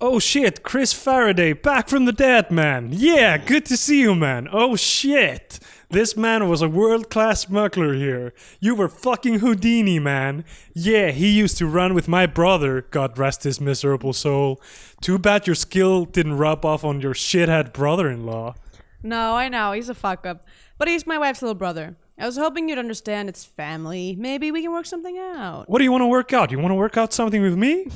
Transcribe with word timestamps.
Oh 0.00 0.20
shit, 0.20 0.62
Chris 0.62 0.92
Faraday, 0.92 1.52
back 1.52 1.88
from 1.88 2.04
the 2.04 2.12
dead, 2.12 2.52
man. 2.52 2.90
Yeah, 2.92 3.36
good 3.36 3.66
to 3.66 3.76
see 3.76 4.00
you, 4.00 4.14
man. 4.14 4.48
Oh 4.52 4.76
shit. 4.76 5.58
This 5.90 6.16
man 6.16 6.48
was 6.48 6.62
a 6.62 6.68
world 6.68 7.10
class 7.10 7.40
smuggler 7.40 7.94
here. 7.94 8.32
You 8.60 8.76
were 8.76 8.88
fucking 8.88 9.40
Houdini, 9.40 9.98
man. 9.98 10.44
Yeah, 10.72 11.10
he 11.10 11.36
used 11.36 11.58
to 11.58 11.66
run 11.66 11.94
with 11.94 12.06
my 12.06 12.26
brother, 12.26 12.82
God 12.82 13.18
rest 13.18 13.42
his 13.42 13.60
miserable 13.60 14.12
soul. 14.12 14.60
Too 15.00 15.18
bad 15.18 15.48
your 15.48 15.56
skill 15.56 16.04
didn't 16.04 16.36
rub 16.36 16.64
off 16.64 16.84
on 16.84 17.00
your 17.00 17.14
shithead 17.14 17.72
brother 17.72 18.08
in 18.08 18.24
law. 18.24 18.54
No, 19.02 19.34
I 19.34 19.48
know, 19.48 19.72
he's 19.72 19.88
a 19.88 19.94
fuck 19.96 20.24
up. 20.24 20.44
But 20.76 20.86
he's 20.86 21.08
my 21.08 21.18
wife's 21.18 21.42
little 21.42 21.56
brother. 21.56 21.96
I 22.16 22.26
was 22.26 22.36
hoping 22.36 22.68
you'd 22.68 22.78
understand 22.78 23.28
it's 23.28 23.44
family. 23.44 24.14
Maybe 24.16 24.52
we 24.52 24.62
can 24.62 24.70
work 24.70 24.86
something 24.86 25.18
out. 25.18 25.68
What 25.68 25.78
do 25.78 25.84
you 25.84 25.90
want 25.90 26.02
to 26.02 26.06
work 26.06 26.32
out? 26.32 26.52
You 26.52 26.60
want 26.60 26.70
to 26.70 26.76
work 26.76 26.96
out 26.96 27.12
something 27.12 27.42
with 27.42 27.56
me? 27.56 27.88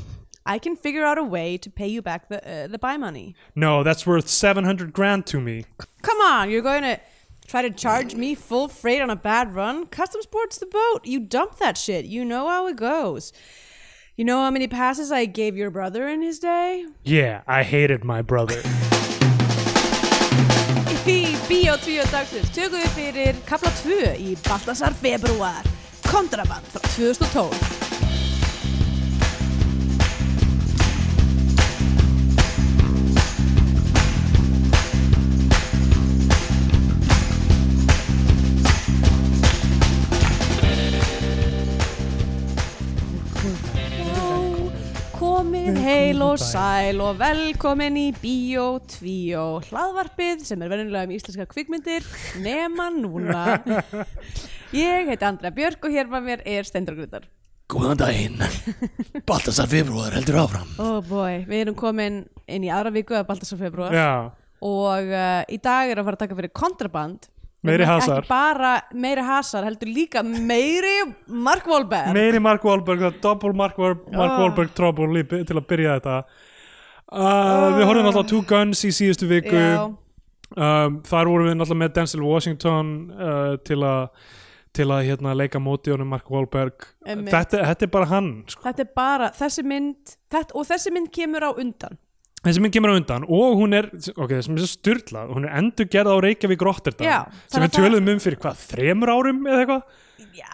I 0.45 0.59
can 0.59 0.77
figure 0.77 1.05
out 1.05 1.19
a 1.19 1.23
way 1.23 1.57
to 1.59 1.71
pay 1.71 1.87
you 1.87 2.03
back 2.03 2.29
the 2.29 2.39
uh, 2.47 2.67
the 2.67 2.79
buy 2.79 2.97
money. 2.97 3.35
No, 3.55 3.83
that's 3.83 4.07
worth 4.07 4.29
700 4.29 4.93
grand 4.93 5.27
to 5.27 5.41
me. 5.41 5.67
Come 6.03 6.21
on, 6.21 6.50
you're 6.50 6.63
going 6.63 6.83
to 6.83 7.00
try 7.46 7.63
to 7.63 7.71
charge 7.71 8.14
me 8.14 8.35
full 8.35 8.69
freight 8.69 9.00
on 9.00 9.11
a 9.11 9.17
bad 9.17 9.55
run? 9.55 9.86
Customs 9.86 10.27
port's 10.27 10.59
the 10.59 10.67
boat. 10.67 11.00
You 11.05 11.21
dump 11.21 11.59
that 11.59 11.77
shit. 11.79 12.05
You 12.07 12.25
know 12.25 12.49
how 12.49 12.67
it 12.67 12.77
goes. 12.77 13.33
You 14.17 14.25
know 14.25 14.39
how 14.43 14.50
many 14.50 14.69
passes 14.69 15.11
I 15.11 15.25
gave 15.25 15.57
your 15.57 15.71
brother 15.71 16.07
in 16.09 16.23
his 16.23 16.39
day? 16.39 16.86
Yeah, 17.03 17.43
I 17.47 17.63
hated 17.63 18.05
my 18.05 18.21
brother. 18.22 18.61
Í 21.03 21.35
Bíó 21.49 21.75
2 21.83 22.05
dagsins 22.13 22.53
tökum 22.55 22.79
við 22.79 22.93
fyrir 22.95 23.41
kapla 23.49 23.72
2 23.83 24.13
í 24.22 24.36
Baltasar 24.47 24.95
februar 24.95 25.67
Kontraband 26.07 26.63
frá 26.71 26.81
2012 26.95 28.11
heil 45.83 46.22
og 46.22 46.38
sæl 46.38 47.00
og 47.02 47.16
velkomin 47.19 47.97
í 47.98 48.05
Bíó 48.14 48.77
2 48.86 49.41
hlaðvarpið 49.66 50.44
sem 50.47 50.61
er 50.62 50.70
verðinlega 50.70 51.08
um 51.08 51.14
íslenska 51.16 51.47
kvikmyndir 51.50 52.06
nema 52.42 52.86
núna. 52.94 53.56
Ég 54.77 55.10
heiti 55.10 55.27
Andrea 55.27 55.50
Björk 55.55 55.83
og 55.88 55.97
hér 55.97 56.10
með 56.12 56.28
mér 56.28 56.44
er 56.47 56.69
Steindor 56.69 57.00
Grutar 57.00 57.27
Góðan 57.72 57.98
daginn. 57.98 58.38
Baltasar 59.28 59.66
februar 59.70 60.14
heldur 60.14 60.38
áfram. 60.44 60.70
Oh 60.83 61.00
boy, 61.08 61.42
við 61.48 61.64
erum 61.64 61.78
komin 61.78 62.22
inn 62.47 62.69
í 62.69 62.70
aðra 62.70 62.94
viku 62.94 63.19
að 63.19 63.27
Baltasar 63.33 63.58
februar 63.58 63.97
Já, 63.97 64.10
og 64.62 65.10
uh, 65.10 65.42
í 65.50 65.58
dag 65.58 65.91
er 65.91 65.98
að 65.98 66.10
fara 66.10 66.20
að 66.20 66.25
taka 66.28 66.38
fyrir 66.38 66.55
kontraband 66.62 67.31
Meiri 67.62 67.84
hasar. 67.86 68.22
Ekki 68.24 68.28
bara 68.32 68.72
meiri 68.94 69.22
hasar, 69.22 69.64
heldur 69.68 69.86
líka 69.94 70.22
meiri 70.27 70.94
Mark 71.28 71.66
Wahlberg 71.70 72.12
meiri 72.16 72.41
Mark 72.42 72.64
Wahlberg, 72.66 72.98
það 73.04 73.12
er 73.14 73.20
double 73.22 73.52
Mark, 73.54 73.78
Wa- 73.78 73.94
Mark 73.94 74.32
Ah. 74.32 74.38
Wahlberg 74.42 74.72
trouble 74.74 75.22
í, 75.22 75.27
til 75.30 75.56
að 75.60 75.66
byrja 75.70 75.98
þetta. 76.00 76.16
Uh, 77.12 77.77
Við 77.78 77.84
horfum 77.91 78.08
alltaf 78.08 78.27
Two 78.30 78.42
Guns 78.48 78.82
í 78.88 78.92
síðustu 78.94 79.28
viku. 79.30 79.56
Já, 79.58 79.91
Um, 80.52 80.98
þar 81.08 81.28
vorum 81.30 81.46
við 81.48 81.54
náttúrulega 81.56 81.80
með 81.80 81.92
Denzel 81.96 82.20
Washington 82.28 82.88
uh, 83.16 83.54
til 83.64 83.78
að 83.88 84.10
til 84.76 84.84
að 84.92 85.06
hérna, 85.08 85.32
leika 85.32 85.56
móti 85.58 85.88
honum 85.94 86.10
Mark 86.12 86.28
Wahlberg 86.28 86.84
þetta, 87.06 87.62
þetta 87.70 87.86
er 87.86 87.91
bara 87.94 88.08
hann 88.10 88.28
sko. 88.52 88.60
þetta 88.66 88.84
er 88.84 88.91
bara, 88.97 89.30
þessi 89.32 89.64
mynd 89.64 90.12
þetta, 90.28 90.52
og 90.52 90.66
þessi 90.69 90.92
mynd 90.92 91.08
kemur 91.12 91.47
á 91.48 91.50
undan 91.56 91.97
þessi 92.42 92.62
minn 92.62 92.74
kemur 92.74 92.92
á 92.92 92.98
undan 92.98 93.26
og 93.26 93.58
hún 93.60 93.76
er 93.78 93.88
ok, 93.92 94.36
sem 94.44 94.58
er 94.58 94.70
styrlað, 94.70 95.32
hún 95.36 95.46
er 95.48 95.56
endur 95.60 95.88
gerð 95.92 96.14
á 96.14 96.16
Reykjavík 96.26 96.64
Rotterdam 96.66 97.06
Já, 97.08 97.18
sem 97.52 97.64
við 97.66 97.76
töluðum 97.78 98.12
um 98.14 98.22
fyrir 98.22 98.40
hvað, 98.42 98.66
þremur 98.72 99.14
árum 99.14 99.42
eða 99.47 99.62
eitthvað, 99.62 99.98
Já, 100.32 100.52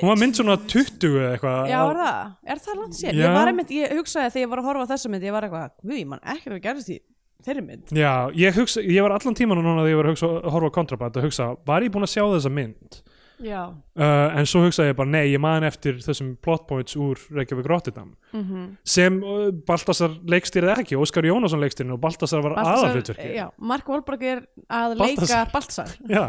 hún 0.00 0.10
var 0.10 0.20
mynd 0.20 0.38
svona 0.38 0.58
20 0.70 1.06
eða 1.10 1.30
eitthvað 1.34 1.70
Já, 1.70 1.78
er 1.80 2.02
það? 2.02 2.34
Er 2.54 2.64
það 2.66 2.82
langt? 2.82 3.00
Já. 3.00 3.10
Ég 3.20 3.38
var 3.38 3.50
einmitt, 3.52 3.72
ég 3.74 3.96
hugsaði 3.98 4.34
þegar 4.34 4.44
ég 4.44 4.52
var 4.52 4.62
að 4.62 4.68
horfa 4.70 4.84
á 4.86 4.90
þessa 4.92 5.12
mynd, 5.12 5.26
ég 5.26 5.34
var 5.36 5.46
eitthvað, 5.48 5.72
við, 5.92 6.04
mann, 6.10 6.22
ekki 6.34 6.52
að 6.52 6.62
gerðist 6.66 6.92
í 6.94 7.00
þeirri 7.44 7.64
mynd. 7.64 7.92
Já, 7.96 8.12
ég, 8.36 8.56
hugsa, 8.56 8.82
ég 8.84 9.04
var 9.04 9.14
allan 9.16 9.36
tíman 9.36 9.60
núna 9.60 9.80
þegar 9.80 9.92
ég 9.92 10.00
var 10.00 10.08
að, 10.08 10.14
hugsa, 10.16 10.30
að 10.40 10.54
horfa 10.54 10.70
á 10.70 10.76
kontraband 10.76 11.16
að 11.16 11.26
hugsa, 11.26 11.48
var 11.68 11.86
ég 11.86 11.94
búinn 11.94 12.06
að 12.06 12.12
sjá 12.12 12.24
þessa 12.26 12.52
mynd. 12.52 13.00
Uh, 13.40 14.38
en 14.38 14.46
svo 14.48 14.62
hugsaði 14.66 14.92
ég 14.92 14.96
bara, 14.98 15.10
nei, 15.10 15.22
ég 15.32 15.40
man 15.42 15.64
eftir 15.64 15.98
þessum 16.04 16.34
plot 16.42 16.66
points 16.68 16.96
úr 17.00 17.20
Reykjavík 17.34 17.68
Rotterdam. 17.70 18.14
Mm 18.32 18.66
sem 18.84 19.16
uh, 19.22 19.48
Baltasar 19.66 20.12
leikstýrið 20.30 20.72
ekki, 20.74 20.96
Óskar 21.00 21.26
Jónasson 21.26 21.60
leikstýrið 21.62 21.94
og 21.96 22.00
Baltasar 22.02 22.42
var 22.44 22.56
aðalhlutverki 22.62 23.30
Já, 23.36 23.46
Mark 23.58 23.88
Wahlberg 23.88 24.22
er 24.22 24.42
að 24.68 24.96
Baltasar. 25.00 25.44
leika 25.46 25.52
Baltasar, 25.54 25.94
Já, 26.16 26.24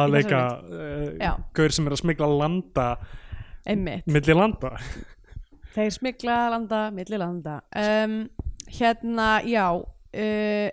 að 0.00 0.12
leika 0.14 0.42
uh, 0.60 1.38
gaur 1.56 1.74
sem 1.76 1.86
er 1.88 1.96
að 1.96 2.02
smigla 2.02 2.28
landa 2.34 2.88
einmitt. 3.66 4.06
milli 4.10 4.36
landa. 4.36 4.74
Þeir 5.74 5.90
smikla 5.94 6.36
landa, 6.50 6.82
milli 6.94 7.18
landa. 7.20 7.60
Um, 7.78 8.16
hérna, 8.70 9.28
já, 9.46 9.66
uh, 9.78 10.68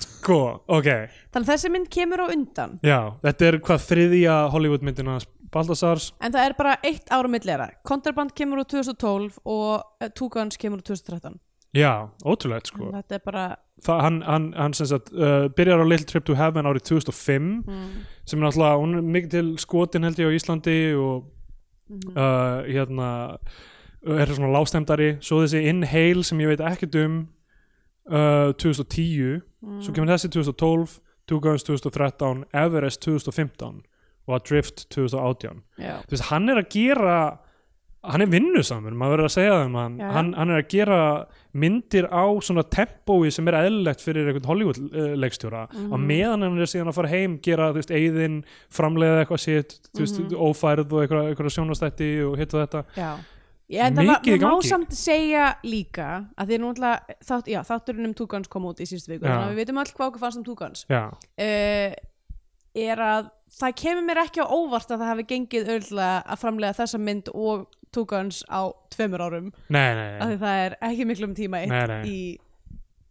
Sko, 0.00 0.38
ok, 0.72 0.88
þannig 1.34 1.48
þessi 1.52 1.70
mynd 1.70 1.88
kemur 1.92 2.22
á 2.24 2.26
undan, 2.32 2.78
já, 2.82 2.98
þetta 3.22 3.46
er 3.50 3.58
hvað 3.62 3.82
þriðja 3.90 4.36
Hollywood 4.54 4.82
myndina 4.86 5.18
Baltasars 5.54 6.08
en 6.24 6.32
það 6.34 6.46
er 6.48 6.54
bara 6.58 6.72
eitt 6.82 7.12
ára 7.14 7.28
millera. 7.30 7.68
Kontraband 7.86 8.32
kemur 8.34 8.64
úr 8.64 8.66
2012 8.72 9.36
og 9.44 9.68
uh, 10.02 10.08
Two 10.16 10.26
Guns 10.34 10.56
kemur 10.58 10.80
úr 10.80 10.86
2013. 10.88 11.36
Já, 11.74 12.06
ótrúlegt 12.22 12.68
sko 12.70 12.88
Þetta 12.94 13.16
er 13.16 13.22
bara, 13.26 13.44
Það, 13.82 14.00
hann, 14.06 14.18
hann, 14.22 14.44
hann 14.54 14.74
sem 14.78 14.86
sagt 14.86 15.08
uh, 15.12 15.48
byrjar 15.58 15.82
á 15.82 15.86
Little 15.90 16.06
Trip 16.06 16.24
to 16.28 16.36
Heaven 16.38 16.66
árið 16.70 16.84
2005 16.92 17.48
mm, 17.66 17.88
sem 18.30 18.38
er 18.38 18.44
náttúrulega, 18.46 18.78
hún 18.82 18.98
er 19.00 19.08
mikið 19.16 19.32
til 19.32 19.48
skotin 19.58 20.06
held 20.06 20.20
ég 20.22 20.30
á 20.30 20.36
Íslandi 20.38 20.76
og 20.98 21.30
Mhm. 21.84 22.14
uh, 22.16 22.62
hérna 22.64 23.08
er 24.08 24.30
svona 24.32 24.48
lágstemdari, 24.54 25.18
svo 25.20 25.42
þessi 25.42 25.60
Inhale 25.68 26.22
sem 26.24 26.38
ég 26.40 26.48
veit 26.48 26.62
ekkert 26.64 26.94
um 27.04 27.18
uh, 28.10 28.52
2010 28.60 29.40
mm. 29.62 29.80
svo 29.84 29.92
kemur 29.96 30.12
þessi 30.14 30.30
2012 30.34 31.00
Two 31.26 31.40
Guns 31.40 31.62
2013, 31.64 32.44
Everest 32.52 33.00
2015 33.06 33.82
og 34.28 34.34
Adrift 34.36 34.84
2018 34.92 35.62
já. 35.80 36.02
þú 36.04 36.10
veist, 36.12 36.28
hann 36.30 36.48
er 36.52 36.60
að 36.60 36.68
gera 36.74 37.16
hann 38.04 38.20
er 38.20 38.28
vinnusamur, 38.28 38.92
maður 38.92 39.14
verður 39.14 39.28
að 39.30 39.32
segja 39.32 39.52
þeim 39.62 39.76
hann, 39.80 39.94
Já. 39.96 40.08
hann, 40.12 40.26
hann 40.36 40.50
er 40.52 40.58
að 40.60 40.66
gera 40.74 40.98
myndir 41.56 42.04
á 42.12 42.24
svona 42.44 42.64
tempói 42.68 43.30
sem 43.32 43.48
er 43.48 43.56
eðlilegt 43.62 44.02
fyrir 44.04 44.28
einhvern 44.28 44.48
Hollywood 44.50 44.80
uh, 44.92 45.14
leikstjóra 45.16 45.62
Mhm. 45.72 45.88
á 45.88 45.96
meðan 45.96 46.44
hann 46.44 46.58
er 46.60 46.68
síðan 46.68 46.90
að 46.92 46.98
fara 46.98 47.08
heim 47.14 47.38
gera, 47.40 47.70
þú 47.72 47.80
veist, 47.80 47.94
eigðin 47.96 48.36
framleiða 48.68 49.22
eitthvað 49.24 49.40
sitt, 49.46 49.72
þú 49.96 50.04
veist, 50.04 50.20
Mhm. 50.20 50.36
ófærð 50.36 50.92
og 50.92 51.00
eitthvað, 51.06 51.30
eitthvað 51.32 51.54
sjónastætti 51.56 52.10
og 52.28 52.36
hitt 52.36 52.52
og 52.54 52.60
þetta 52.68 52.84
Já, 53.00 53.16
ég, 53.74 53.82
en 53.84 53.98
það 53.98 54.08
var- 54.10 54.20
Mikið 54.22 54.36
það 54.38 54.44
má 54.46 54.54
gangi. 54.54 54.70
samt 54.70 54.96
segja 54.98 55.44
líka 55.66 56.08
að 56.38 56.50
því 56.50 56.58
ætla, 56.70 56.92
þátt, 57.28 57.52
já, 57.52 57.60
þátturinn 57.70 58.08
um 58.10 58.14
Two 58.14 58.26
Guns 58.30 58.48
kom 58.52 58.68
út 58.70 58.80
í 58.82 58.88
síðustu 58.88 59.14
viku 59.14 59.24
Já. 59.26 59.30
þannig 59.34 59.46
að 59.46 59.54
við 59.54 59.60
veitum 59.62 59.80
öll 59.82 59.92
hvað 59.94 60.08
okkur 60.10 60.24
fannst 60.24 60.38
um 60.38 60.44
já, 60.90 61.02
uh, 61.10 61.94
er 62.74 62.98
að 62.98 63.30
það 63.54 63.74
kemur 63.82 64.06
mér 64.08 64.22
ekki 64.24 64.42
á 64.42 64.46
óvart 64.50 64.90
að 64.90 64.98
það 65.02 65.10
hafi 65.12 65.26
gengið 65.30 65.68
öll 65.76 65.98
að 66.04 66.38
framlega 66.42 66.78
þessa 66.80 66.98
mynd 67.00 67.28
og 67.34 67.66
Two 67.94 68.04
Guns 68.10 68.42
á 68.50 68.66
tveimur 68.90 69.22
árum. 69.22 69.52
Nei, 69.70 69.94
nei, 69.94 70.18
nei, 70.18 70.26
því 70.34 70.38
það 70.40 70.62
er 70.64 70.72
ekki 70.82 71.04
miklu 71.06 71.28
um 71.28 71.34
tíma 71.38 71.60
eitt 71.62 72.08
í 72.10 72.16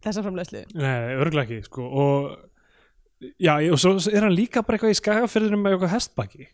þessa 0.04 0.24
framlegslu 0.26 0.64
nei 0.76 1.14
örgulega 1.16 1.46
ekki 1.48 1.64
sko, 1.64 1.86
og 1.88 3.30
já, 3.40 3.54
og 3.72 3.78
svo 3.80 3.94
er 4.12 4.26
hann 4.26 4.36
líka 4.36 4.60
bara 4.60 4.76
eitthvað 4.76 4.92
í 4.92 4.98
skagafyrðinu 5.00 5.60
með 5.62 5.76
eitthvað 5.78 5.94
hestbaki 5.96 6.48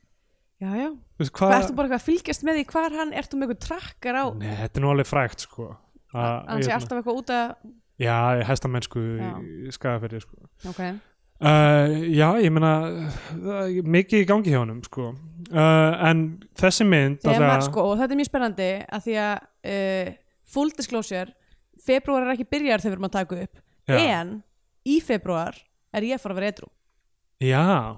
Já, 0.60 0.70
já, 0.76 0.88
þú 0.92 1.24
veist, 1.24 1.32
hvað 1.38 1.54
ertu 1.56 1.76
bara 1.78 1.96
að 1.96 2.02
fylgjast 2.04 2.42
með 2.44 2.58
því 2.58 2.64
hvar 2.74 2.96
hann 2.98 3.12
ertu 3.16 3.38
með 3.40 3.52
eitthvað 3.54 3.62
trakkar 3.66 4.18
á 4.20 4.24
Nei, 4.36 4.50
þetta 4.58 4.80
er 4.80 4.84
nú 4.84 4.90
alveg 4.92 5.08
frægt 5.08 5.44
sko. 5.46 5.68
Hann 6.12 6.64
sé 6.66 6.74
alltaf 6.74 6.98
eitthvað 7.00 7.20
út 7.22 7.32
að 7.32 7.54
Já, 8.00 8.16
hestamennsku 8.48 9.00
í 9.00 9.72
skagafyrði 9.76 10.20
sko. 10.24 10.36
Ok, 10.68 10.82
Uh, 11.40 11.88
já, 12.12 12.26
ég 12.44 12.52
meina 12.52 12.70
mikið 13.80 14.18
í 14.20 14.26
gangi 14.28 14.50
hjá 14.52 14.58
honum 14.60 14.82
sko. 14.84 15.06
uh, 15.54 15.94
en 16.04 16.18
þessi 16.60 16.84
mynd 16.84 17.22
Þegar 17.24 17.46
maður, 17.46 17.62
sko, 17.64 17.84
og 17.88 17.94
þetta 17.96 18.12
er 18.12 18.18
mjög 18.20 18.28
spennandi 18.28 18.66
að 18.84 19.06
því 19.06 19.14
að 19.22 19.46
uh, 19.72 20.10
full 20.52 20.74
disclosure 20.76 21.32
februar 21.80 22.26
er 22.26 22.34
ekki 22.34 22.44
byrjar 22.44 22.84
þegar 22.84 22.92
við 22.92 22.98
erum 22.98 23.08
að 23.08 23.14
taka 23.16 23.38
upp. 23.46 23.62
Já. 23.88 23.96
en 24.20 24.34
í 24.84 24.98
februar 25.00 25.56
er 25.96 26.06
ég 26.10 26.18
að 26.18 26.22
fara 26.26 26.36
að 26.36 26.42
vera 26.42 26.52
edru 26.52 26.68
Já, 27.40 27.96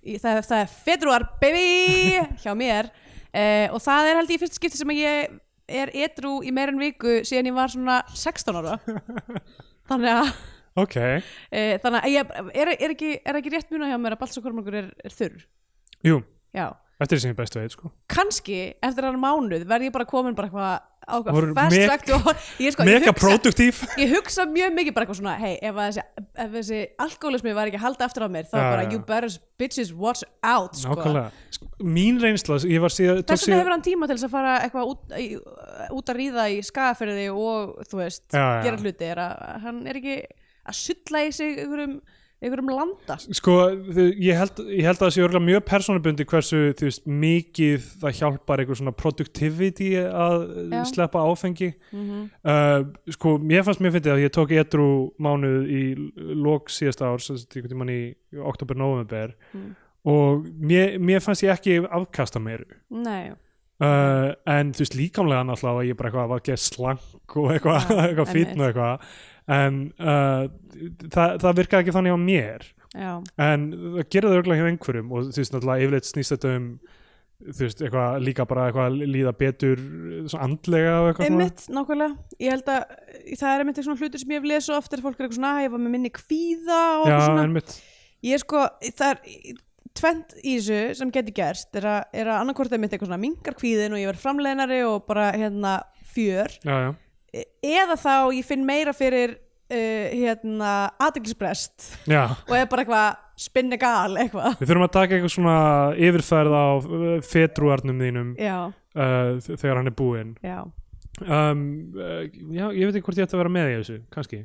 í, 0.00 0.14
það, 0.16 0.38
það 0.48 0.60
er 0.62 0.70
februar 0.72 1.24
baby 1.42 1.64
hjá 2.40 2.54
mér. 2.56 2.88
Uh, 3.34 3.74
og 3.74 3.82
það 3.84 4.06
er 4.08 4.18
held 4.20 4.30
ég 4.32 4.38
í 4.38 4.40
fyrsta 4.40 4.56
skipti 4.56 4.80
sem 4.80 4.92
að 4.94 5.00
ég 5.02 5.34
er 5.80 5.92
edru 6.06 6.38
í 6.46 6.52
meira 6.54 6.72
en 6.72 6.80
viku 6.80 7.18
síðan 7.26 7.50
ég 7.50 7.56
var 7.56 7.72
svona 7.74 7.98
16 8.14 8.60
ára. 8.62 8.78
Þannig 9.90 10.12
að 10.14 10.30
ok. 10.80 10.96
uh, 10.96 11.74
þannig 11.84 11.98
að 11.98 12.14
ég, 12.14 12.32
er, 12.54 12.72
er, 12.78 12.94
ekki, 12.94 13.10
er 13.20 13.40
ekki 13.42 13.52
rétt 13.52 13.74
muna 13.74 13.90
hjá 13.90 13.98
mér 14.00 14.16
að 14.16 14.22
balsakormakur 14.24 14.78
er, 14.80 14.88
er 15.04 15.16
þurr? 15.18 15.44
Jú, 16.08 16.22
já. 16.56 16.70
Eftir 17.02 17.18
því 17.18 17.22
sem 17.26 17.34
ég 17.34 17.38
bestu 17.42 17.60
veit 17.60 17.74
sko. 17.74 17.90
kannski 18.08 18.58
eftir 18.86 19.08
hann 19.08 19.20
mánuð 19.20 19.66
verð 19.68 19.90
ég 19.90 19.92
bara 19.92 20.08
komin 20.08 20.36
bara 20.38 20.48
eitthvað 20.48 20.74
festlegt 21.04 22.10
og 22.14 22.28
ég, 22.62 22.74
sko, 22.74 22.86
ég, 24.00 24.12
hugsa, 24.14 24.46
mjög 24.50 24.74
mikið 24.78 24.94
bara 24.96 25.06
eitthvað 25.06 25.18
svona 25.20 25.34
hei, 25.40 25.54
ef, 25.60 25.78
þessi, 25.78 26.04
ef 26.44 26.54
þessi 26.58 26.80
alkoholismi 27.04 27.54
var 27.56 27.70
ekki 27.70 27.80
að 27.80 27.84
halda 27.86 28.08
aftur 28.08 28.26
á 28.26 28.28
mér 28.34 28.48
þá 28.50 28.56
Já, 28.58 28.64
bara 28.72 28.86
you 28.92 29.00
better 29.04 29.36
bitches 29.60 29.92
watch 29.94 30.24
out 30.42 30.74
sko. 30.78 30.96
Sko, 31.54 31.68
mín 31.84 32.20
reynsla, 32.22 32.58
þess 32.62 33.00
vegna 33.00 33.60
hefur 33.60 33.74
hann 33.76 33.84
tíma 33.86 34.08
til 34.10 34.16
þess 34.18 34.28
að 34.28 34.34
fara 34.34 34.54
eitthvað 34.64 34.92
út, 34.94 35.14
í, 35.20 35.28
út 35.94 36.12
að 36.14 36.20
ríða 36.20 36.48
í 36.54 36.58
skagaferði 36.66 37.28
og 37.34 37.76
þú 37.90 38.00
veist, 38.02 38.24
Já, 38.32 38.42
já. 38.42 38.64
gera 38.66 38.82
hluti 38.82 39.10
er 39.12 39.22
að, 39.24 39.46
hann 39.66 39.82
er 39.90 40.00
ekki 40.00 40.18
að 40.64 40.78
sulla 40.80 41.24
í 41.28 41.32
sig 41.36 41.58
einhverjum, 41.60 41.98
einhverjum 42.44 42.70
landa. 42.74 43.16
Sko, 43.34 43.54
ég 44.20 44.36
held, 44.38 44.60
ég 44.68 44.84
held 44.86 44.98
að 44.98 45.02
það 45.06 45.12
sé 45.16 45.22
örgulega 45.24 45.46
mjög 45.48 45.62
persónubundi 45.70 46.26
hversu, 46.30 46.60
þú 46.78 46.88
veist, 46.88 47.04
mikið 47.24 47.86
það 48.02 48.16
hjálpar 48.20 48.62
eitthvað 48.62 48.80
svona 48.82 48.94
productivity 49.00 49.90
að 50.00 50.36
Já. 50.74 50.82
sleppa 50.92 51.24
áfengi. 51.28 51.70
Mm 51.94 52.26
uh, 52.44 52.84
sko, 53.16 53.36
mér 53.40 53.64
fannst 53.66 53.80
mér 53.84 53.94
fyndið 53.96 54.14
að 54.16 54.22
ég 54.24 54.34
tók 54.34 54.52
edru 54.56 54.88
mánuð 55.22 55.70
í 55.72 55.82
lok 56.44 56.68
síðasta 56.72 57.08
árs, 57.12 57.30
að 57.32 57.44
einhvern 57.46 57.72
tímann 57.74 57.94
í 57.94 58.02
oktober, 58.44 58.76
november 58.78 59.34
Mm. 59.54 59.72
og 60.10 60.44
mér, 60.60 60.98
mér 60.98 61.20
fannst 61.24 61.42
ég 61.46 61.52
ekki 61.54 61.78
afkasta 61.86 62.40
meir. 62.42 62.64
Nei, 62.90 63.30
uh, 63.80 64.32
en 64.50 64.72
þú 64.74 64.82
veist 64.84 64.96
líkamlega 64.98 65.44
náttúrulega 65.48 65.78
var 65.78 65.86
ég 65.88 65.96
bara 65.98 66.10
eitthvað 66.10 66.34
að 66.36 66.42
gera 66.48 66.62
slank 66.64 67.36
og 67.40 67.52
eitthvað, 67.54 67.86
Já, 67.88 68.00
eitthvað 68.08 68.32
fítn 68.34 68.60
og 68.60 68.66
eitthvað 68.68 69.08
en 69.48 69.80
uh, 70.00 70.46
það, 71.12 71.38
það 71.44 71.58
virkaði 71.60 71.84
ekki 71.84 71.96
þannig 71.98 72.16
á 72.16 72.20
mér. 72.20 72.66
Já, 72.94 73.12
en 73.42 73.70
það 73.74 74.04
gerir 74.14 74.28
það 74.30 74.36
örgulega 74.38 74.60
hjá 74.62 74.70
einhverjum 74.70 75.08
og 75.10 75.24
þú 75.30 75.40
veist 75.42 75.54
náttúrulega 75.56 75.86
yfirleitt 75.86 76.08
snýst 76.08 76.34
þetta 76.36 76.52
um 76.54 76.68
þú 77.44 77.64
veist, 77.66 77.82
eitthvað 77.82 78.20
líka 78.24 78.46
bara 78.48 78.68
eitthvað 78.68 79.00
líða 79.10 79.32
betur 79.36 79.80
svona 80.30 80.46
andlega 80.46 80.94
og 81.00 81.08
eitthvað 81.10 81.28
svona. 81.28 81.40
Einmitt, 81.42 81.64
nákvæmlega. 81.76 82.38
Ég 82.40 82.54
held 82.54 82.70
að 82.72 82.84
það 83.34 83.50
er 83.50 83.64
einmitt 83.64 83.74
eitthvað 83.74 83.88
svona 83.88 84.00
hlutur 84.04 84.22
sem 84.22 84.32
ég 84.32 84.40
hef 84.40 84.48
lesið 84.48 84.68
svo 84.68 84.78
oft 84.78 84.94
er 84.94 85.04
fólk 85.04 85.18
er 85.18 85.26
eitthvað 85.26 85.40
svona, 85.40 85.52
"Ah, 85.58 85.64
ég 85.64 85.74
var 85.74 85.82
með 85.82 85.94
minni 85.96 86.12
kvíða 86.14 86.80
og 87.02 87.06
Já, 87.10 87.18
svona, 87.26 87.44
einmitt. 87.44 87.74
Ég 88.24 88.34
er 88.34 88.38
sko 88.44 88.62
það 88.80 89.10
er 89.10 89.18
tvent 89.94 90.34
í 90.42 90.56
þessu 90.58 90.96
sem 90.96 91.10
getur 91.10 91.34
gerst. 91.34 91.70
Er 91.76 91.82
að, 91.82 92.04
er 92.14 92.26
að 92.26 92.40
annarkvort 92.40 92.72
er 92.72 92.78
mitt 92.82 92.94
eitthvað 92.94 93.10
svona 93.12 93.20
mingar 93.20 93.54
kvíðin 93.54 93.92
og 93.92 94.00
ég 94.02 94.10
verð 94.10 94.24
framleiðnari 94.24 94.80
og 94.88 95.06
bara 95.06 95.32
hérna 95.32 95.82
fjör. 96.14 96.50
Já, 96.64 96.74
já, 96.88 96.94
eða 97.64 97.96
þá 97.98 98.14
ég 98.36 98.46
finn 98.46 98.64
meira 98.66 98.94
fyrir 98.96 99.36
uh, 99.36 100.06
hérna 100.12 100.72
aðdeglisbrest 101.02 101.90
já. 102.10 102.22
og 102.30 102.54
er 102.56 102.70
bara 102.70 102.84
eitthvað 102.84 103.20
spinni 103.44 103.78
gal 103.80 104.14
eitthvað. 104.20 104.60
Við 104.60 104.70
þurfum 104.70 104.86
að 104.86 104.94
taka 104.94 105.16
eitthvað 105.16 105.34
svona 105.34 105.58
yfirferð 106.08 106.54
á 106.54 106.66
uh, 106.78 107.04
fetrúarnum 107.26 108.02
þínum 108.06 108.32
já, 108.38 108.58
uh, 108.70 109.30
þegar 109.50 109.80
hann 109.80 109.90
er 109.90 109.98
búinn. 109.98 110.34
Já, 110.44 110.60
um, 111.24 111.64
uh, 111.98 112.20
Já, 112.54 112.68
ég 112.70 112.86
veit 112.86 112.98
ekki 112.98 113.08
hvort 113.08 113.22
ég 113.22 113.28
ætti 113.28 113.38
að 113.38 113.44
vera 113.44 113.56
með 113.58 113.72
í 113.72 113.78
þessu, 113.80 114.00
kannski. 114.14 114.44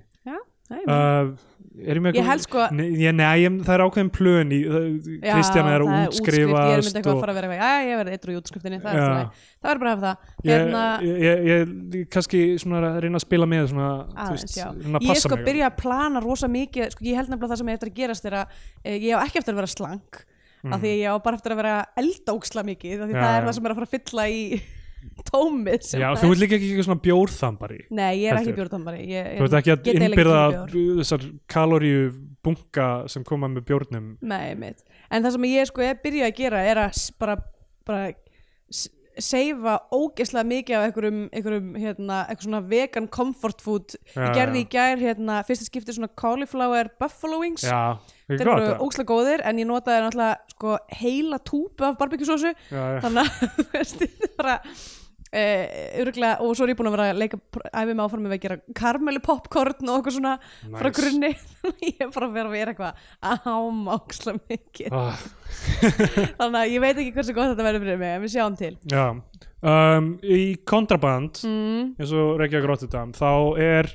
Nei, 0.70 0.84
uh, 0.86 0.94
Er 0.94 1.32
ég 1.80 2.00
ég 2.16 2.26
held 2.26 2.44
sko 2.44 2.66
Nei, 2.76 2.88
ég, 3.00 3.14
nei, 3.16 3.28
ég, 3.44 3.58
það 3.66 3.74
er 3.76 3.84
ákveðin 3.86 4.12
plön 4.16 4.54
í 4.56 4.60
Kristjana 5.24 5.74
er 5.76 5.84
að 5.86 5.92
útskrift, 6.10 6.40
ég 6.40 6.48
er 6.48 6.50
myndi 6.50 6.80
útskrifast 6.80 6.98
eitthvað 7.00 7.14
að 7.14 7.22
fara 7.24 7.34
að 7.36 7.40
vera 7.40 7.52
eitthvað, 7.54 7.90
ég 7.90 8.00
verði 8.02 8.16
eitthvað 8.16 8.34
í 8.34 8.40
útskriftinni 8.40 8.80
það 8.84 8.98
er, 9.00 9.44
er 9.74 9.82
bara 9.84 9.94
að 9.94 9.94
hafa 9.94 10.08
það. 10.08 10.34
Ég, 10.40 10.52
hérna, 10.56 10.84
ég, 11.06 11.22
ég, 11.26 11.46
ég, 11.50 11.76
ég 12.00 12.10
kannski 12.16 12.42
svona 12.64 12.82
að 12.90 13.00
reyna 13.06 13.22
að 13.22 13.26
spila 13.26 13.50
með 13.54 13.70
svona, 13.74 13.92
veist, 14.32 14.58
ég 14.60 15.14
er 15.14 15.22
sko 15.24 15.38
að 15.38 15.46
byrja 15.52 15.70
að 15.70 15.78
plana 15.84 16.24
rosa 16.26 16.52
mikið 16.52 16.92
sko, 16.96 17.08
ég 17.08 17.22
held 17.22 17.32
nefnilega 17.34 17.54
það 17.54 17.62
sem 17.64 17.72
er 17.72 17.80
eftir 17.80 17.94
að 17.94 18.02
gerast 18.02 18.30
er 18.30 18.40
að 18.42 18.60
e, 18.84 18.98
ég 18.98 19.16
á 19.16 19.24
ekki 19.24 19.42
eftir 19.44 19.56
að 19.56 19.62
vera 19.64 19.74
slank 19.78 20.26
Mm. 20.60 20.74
af 20.76 20.82
því 20.84 20.90
ég 21.00 21.08
á 21.08 21.16
bara 21.24 21.38
eftir 21.40 21.54
að 21.54 21.60
vera 21.62 21.74
eldóksla 21.96 22.66
mikið 22.68 23.04
af 23.06 23.08
því 23.08 23.14
það 23.16 23.36
er 23.38 23.46
það 23.46 23.54
sem 23.56 23.68
er 23.68 23.72
að 23.72 23.78
fara 23.78 23.88
að 23.88 23.94
fylla 23.94 24.26
í 24.28 24.42
tómið 25.30 25.92
Já, 25.94 26.08
þú 26.20 26.30
er. 26.30 26.34
ert 26.34 26.44
líka 26.44 26.58
ekki 26.58 26.72
eitthvað 26.72 26.90
svona 26.90 27.04
bjórþambari 27.06 27.80
Nei, 27.90 28.10
ég 28.24 28.34
er 28.34 28.42
ekki 28.42 28.56
ég, 29.06 29.32
Þú 29.40 29.48
ert 29.48 29.58
ekki 29.62 29.76
að 29.76 29.90
innbyrða 29.94 30.44
þessar 30.72 31.30
kaloríu 31.50 32.10
bunga 32.46 32.88
sem 33.12 33.26
koma 33.28 33.50
með 33.52 33.68
bjórnum. 33.70 34.14
Nei, 34.22 34.54
mitt. 34.60 34.86
En 35.12 35.26
það 35.26 35.36
sem 35.36 35.50
ég 35.52 35.70
sko 35.70 35.84
er 35.86 36.00
byrjað 36.04 36.30
að 36.32 36.40
gera 36.40 36.64
er 36.66 36.82
að 36.86 37.04
bara, 37.20 37.36
bara 37.88 38.10
seifa 39.20 39.74
ógeðslega 39.92 40.48
mikið 40.48 40.76
af 40.78 40.86
einhverjum, 40.88 41.18
einhverjum 41.36 41.72
hérna, 41.76 42.20
eitthvað 42.30 42.46
svona 42.46 42.62
vegan 42.72 43.10
comfort 43.12 43.64
food. 43.64 43.96
Já, 44.14 44.22
ég 44.22 44.38
gerði 44.38 44.62
í 44.64 44.68
gær 44.72 45.02
hérna, 45.02 45.42
fyrsta 45.48 45.68
skipti 45.68 45.96
svona 45.98 46.12
cauliflower 46.20 46.92
buffalo 47.02 47.42
wings. 47.42 47.66
Já, 47.68 47.98
það 48.30 48.38
þeir 48.38 48.46
er 48.46 48.54
eru 48.54 48.78
ógeðslega 48.86 49.10
góðir 49.12 49.44
en 49.50 49.60
ég 49.60 49.68
notaði 49.68 50.06
náttúrulega 50.06 50.56
sko 50.56 50.78
heila 51.02 51.42
túpu 51.44 51.90
af 51.90 52.00
barbecue-sósu 52.00 52.54
Já, 52.54 52.80
já. 52.80 53.02
þannig 53.04 53.26
að 53.26 53.44
þú 53.60 53.68
veist, 53.76 54.06
þetta 54.06 54.30
er 54.30 54.34
bara 54.40 54.56
uh, 55.30 55.64
öruglega, 56.02 56.40
og 56.44 56.56
svo 56.58 56.66
er 56.66 56.74
ég 56.74 56.80
búin 56.80 56.90
að 56.90 56.96
vera 56.98 57.08
að 57.14 57.22
leika 57.22 57.40
æfið 57.70 57.94
með 57.94 58.04
áfram 58.06 58.26
með 58.26 58.36
að 58.36 58.44
gera 58.46 58.60
karmelu 58.80 59.24
popcorn 59.26 59.92
og 59.92 60.00
eitthvað 60.00 60.18
svona 60.18 60.36
frá 60.42 60.90
Nice. 60.90 60.96
grunni. 61.00 61.32
Ég 61.90 62.06
er 62.06 62.14
bara 62.16 62.30
að 62.30 62.38
vera 62.38 62.50
að 62.50 62.56
vera 62.58 62.74
eitthvað 62.74 63.04
að 63.32 63.50
ógeðslega 63.96 64.44
mikið. 64.54 64.96
Ah, 65.00 65.26
þannig 66.40 66.60
að 66.62 66.74
ég 66.74 66.84
veit 66.86 66.94
ekki 66.96 67.16
hversu 67.18 67.36
gott 67.38 67.54
þetta 67.54 67.68
verður 67.68 67.86
fyrir 67.86 68.02
mig 68.02 68.16
en 68.16 68.24
við 68.26 68.34
sjáum 68.36 68.60
til. 68.60 68.74
Um, 69.60 70.14
í 70.24 70.56
kontraband 70.70 71.42
mm. 71.44 72.00
eins 72.00 72.14
og 72.16 72.38
Reykjavík 72.40 72.70
Rotterdam 72.70 73.12
þá 73.12 73.60
er 73.60 73.90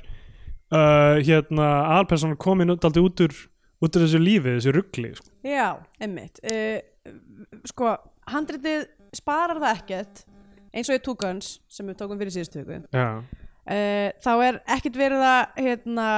uh, 0.69 1.17
hérna 1.25 1.69
aðalpersonan 1.95 2.37
komin 2.37 2.75
aldrei 2.75 3.01
út 3.01 3.23
úr 3.25 3.33
út 3.83 3.97
úr 3.97 4.05
þessu 4.05 4.21
lífi, 4.21 4.55
þessu 4.57 4.73
ruggli 4.75 5.11
sko. 5.17 5.31
já, 5.45 5.75
emmitt 6.01 6.39
uh, 6.45 6.77
sko, 7.67 7.95
handritið 8.31 8.87
sparar 9.15 9.61
það 9.63 9.81
ekkert 9.81 10.23
eins 10.75 10.91
og 10.91 10.99
í 10.99 11.03
Two 11.05 11.15
Guns 11.19 11.55
sem 11.71 11.87
við 11.87 11.99
tókum 12.01 12.19
fyrir 12.21 12.35
síðustu 12.35 12.61
viku. 12.61 12.81
Já, 12.93 13.07
uh, 13.19 14.09
þá 14.25 14.33
er 14.47 14.59
ekkert 14.77 14.99
verið 14.99 15.23
að 15.29 15.61
hérna, 15.63 16.09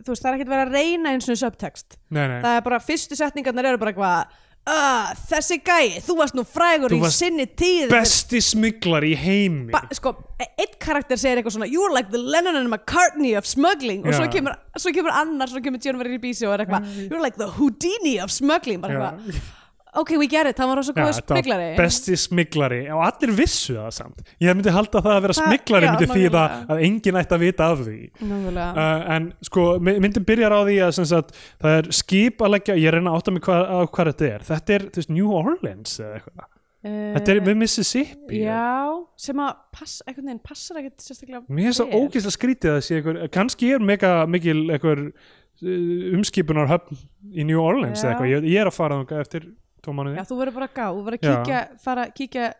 þú 0.00 0.14
veist, 0.14 0.22
það 0.24 0.30
er 0.30 0.38
ekkert 0.38 0.54
verið 0.54 0.64
að 0.64 0.78
reyna 0.78 1.12
eins 1.14 1.28
og 1.28 1.42
subtext. 1.42 2.00
Nei, 2.08 2.24
nei. 2.24 2.40
Það 2.46 2.56
er 2.56 2.66
bara, 2.70 2.80
fyrstu 2.88 3.20
setningarnar 3.20 3.70
eru 3.72 3.82
bara 3.84 3.94
eitthvað 3.94 4.40
Uh, 4.64 5.10
þessi 5.28 5.58
gæi, 5.60 5.98
þú 6.00 6.14
varst 6.16 6.36
nú 6.38 6.40
frægur 6.48 6.88
Þú 6.88 6.96
í 6.96 7.02
varst 7.02 7.20
sinni 7.20 7.44
tíð. 7.52 7.90
Besti 7.92 8.40
smiglar 8.40 9.04
í 9.04 9.10
heimi. 9.20 9.66
Ba, 9.74 9.82
sko, 9.92 10.14
einn 10.40 10.78
karakter 10.80 11.20
segir 11.20 11.42
eitthvað 11.42 11.58
svona 11.58 11.68
You're 11.68 11.92
like 11.92 12.08
the 12.14 12.20
Lennon 12.22 12.56
and 12.56 12.72
McCartney 12.72 13.34
of 13.36 13.44
smuggling. 13.44 14.00
Og 14.08 14.16
svo 14.16 14.24
Já. 14.24 14.30
kemur, 14.32 14.56
svo 14.80 14.94
kemur 14.96 15.12
annar, 15.12 15.52
svo 15.52 15.60
kemur 15.60 15.84
John 15.84 16.00
Verið 16.00 16.16
í 16.16 16.22
bísi 16.22 16.48
og 16.48 16.56
er 16.56 16.64
eitthvað 16.64 16.88
You're 17.10 17.20
like 17.20 17.36
the 17.36 17.50
Houdini 17.58 18.16
of 18.24 18.32
smuggling. 18.32 18.80
Bara 18.80 18.96
Já. 18.96 19.10
eitthvað, 19.10 19.52
ok, 20.00 20.10
we 20.18 20.26
get 20.30 20.46
it, 20.50 20.58
hann 20.58 20.68
var 20.70 20.76
rosa 20.80 20.92
góð 20.96 21.12
smiglari 21.20 21.68
besti 21.78 22.16
smiglari 22.18 22.80
og 22.94 23.02
allir 23.06 23.34
vissu 23.38 23.74
það 23.78 23.92
samt. 23.98 24.22
Ég 24.42 24.56
myndi 24.58 24.72
halda 24.74 25.02
það 25.04 25.12
að 25.16 25.22
vera 25.26 25.36
Það- 25.38 25.48
smiglari 25.48 25.86
já, 25.86 25.92
myndi 25.94 26.08
því 26.12 26.24
nákvæmlega. 26.24 26.66
að 26.74 26.82
enginn 26.88 27.20
ætti 27.22 27.36
að 27.38 27.44
vita 27.44 27.68
af 27.72 27.78
því. 27.84 27.98
Uh, 28.24 29.12
en 29.16 29.28
sko 29.50 29.66
my- 29.80 29.98
myndin 30.04 30.24
byrjar 30.28 30.52
á 30.52 30.60
því 30.64 30.76
að 30.88 31.06
sagt, 31.12 31.36
það 31.62 31.78
er 31.78 31.92
skip 31.92 32.38
að 32.44 32.52
leggja 32.56 32.76
ég 32.80 32.92
reyna 32.92 33.10
að 33.14 33.20
átta 33.22 33.32
mig 33.32 33.42
hvað, 33.42 33.62
á 33.70 33.78
hvað 33.86 34.10
þetta 34.12 34.28
er. 34.34 34.40
Þetta 34.50 34.74
er 34.78 34.88
veist, 34.94 35.10
New 35.10 35.30
Orleans 35.32 35.98
eða 36.00 36.18
eitthvað. 36.20 36.50
Þetta 36.84 37.32
er 37.32 37.54
Mississippi. 37.56 38.42
Eh, 38.42 38.44
Já, 38.44 39.06
sem 39.16 39.38
að 39.40 39.54
pass, 39.72 40.02
einhvern 40.06 40.26
veginn 40.28 40.42
passar 40.44 40.76
ekkert 40.82 41.00
sérstaklega 41.00 41.40
mér 41.48 41.70
finnst 41.70 41.80
það 41.80 41.94
ógeðslega 41.96 42.34
skrítið 42.36 42.72
að 42.74 42.82
sé 42.84 42.98
einhver, 42.98 43.20
kannski 43.32 43.70
er 43.72 43.78
mega 43.80 44.10
mikil 44.28 44.58
einhver 44.68 45.00
uh, 45.08 46.16
umskipunar 46.18 46.68
höfn 46.68 46.98
í 47.32 47.46
New 47.48 47.56
Orleans 47.62 48.02
eða 48.04 48.12
eitthvað, 48.18 48.32
ég, 48.34 48.48
ég 48.52 48.60
er 48.60 48.68
að 48.68 48.76
fara 48.76 48.98
eftir 49.22 49.46
tvo 49.84 49.94
mánuði. 49.96 50.18
Já, 50.18 50.26
þú 50.28 50.40
verður 50.42 50.58
bara 50.58 50.68
að 50.70 50.76
gá, 50.78 50.86
þú 50.90 51.06
verður 51.08 51.18
að 51.18 51.24
kíkja 51.30 51.64
fara, 51.84 52.06
kíkja 52.16 52.52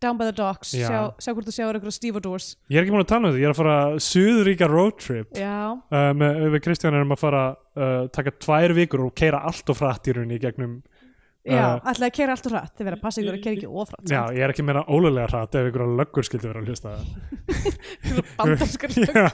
down 0.00 0.18
by 0.18 0.28
the 0.28 0.34
docks 0.36 0.74
Já. 0.76 0.86
sjá, 0.86 0.98
sjá 1.22 1.32
hvort 1.32 1.48
þú 1.48 1.54
sjáur 1.56 1.76
einhverja 1.78 1.96
stevedores. 1.96 2.48
Ég 2.68 2.78
er 2.78 2.84
ekki 2.84 2.92
múin 2.94 3.04
að 3.06 3.10
tala 3.12 3.24
um 3.24 3.32
þetta, 3.32 3.40
ég 3.40 3.48
er 3.48 3.54
að 3.54 3.60
fara 3.62 3.76
suðuríka 4.04 4.68
roadtrip 4.70 5.38
Já, 5.40 5.56
uh, 5.72 6.08
með, 6.18 6.40
við 6.54 6.64
Kristján 6.66 6.98
erum 6.98 7.14
að 7.16 7.22
fara 7.22 7.44
uh, 7.56 8.02
taka 8.12 8.34
tvær 8.36 8.74
vikur 8.76 9.06
og 9.06 9.14
keira 9.16 9.40
allt 9.48 9.72
og 9.72 9.78
frætt 9.78 10.10
í 10.12 10.16
rauninni 10.18 10.36
í 10.36 10.42
gegnum 10.42 10.76
já, 11.42 11.58
Uh, 11.74 11.90
ætlaði 11.90 12.06
að 12.06 12.14
kera 12.14 12.34
allt 12.36 12.44
og 12.46 12.52
hratt 12.54 12.74
þið 12.78 12.86
verður 12.86 12.98
að 12.98 13.02
passa 13.02 13.20
ykkur 13.22 13.34
að 13.38 13.40
kera 13.42 13.56
ekki 13.56 13.70
ofrætt 13.82 14.12
já, 14.14 14.20
ég 14.36 14.44
er 14.46 14.52
ekki 14.54 14.64
meira 14.68 14.82
ólega 14.86 15.24
hrætt 15.32 15.56
ef 15.58 15.70
ykkur 15.72 15.84
löggur 15.98 16.26
skildi 16.28 16.46
vera 16.50 16.60
að 16.62 16.68
hlusta. 16.70 16.92
Bandarskar 18.38 18.94
Já, 18.94 19.24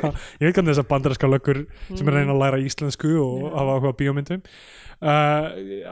ég 0.41 0.49
veit 0.49 0.57
hvernig 0.57 0.73
þessar 0.73 0.89
bandarinska 0.89 1.29
löggur 1.31 1.61
sem 1.93 2.09
er 2.09 2.13
að 2.15 2.19
reyna 2.23 2.35
að 2.37 2.43
læra 2.43 2.61
íslensku 2.65 3.11
og 3.21 3.43
Já. 3.45 3.49
hafa 3.59 3.77
áhuga 3.77 3.93
á 3.93 3.99
bíómyndum. 4.01 4.43
Uh, 4.99 5.47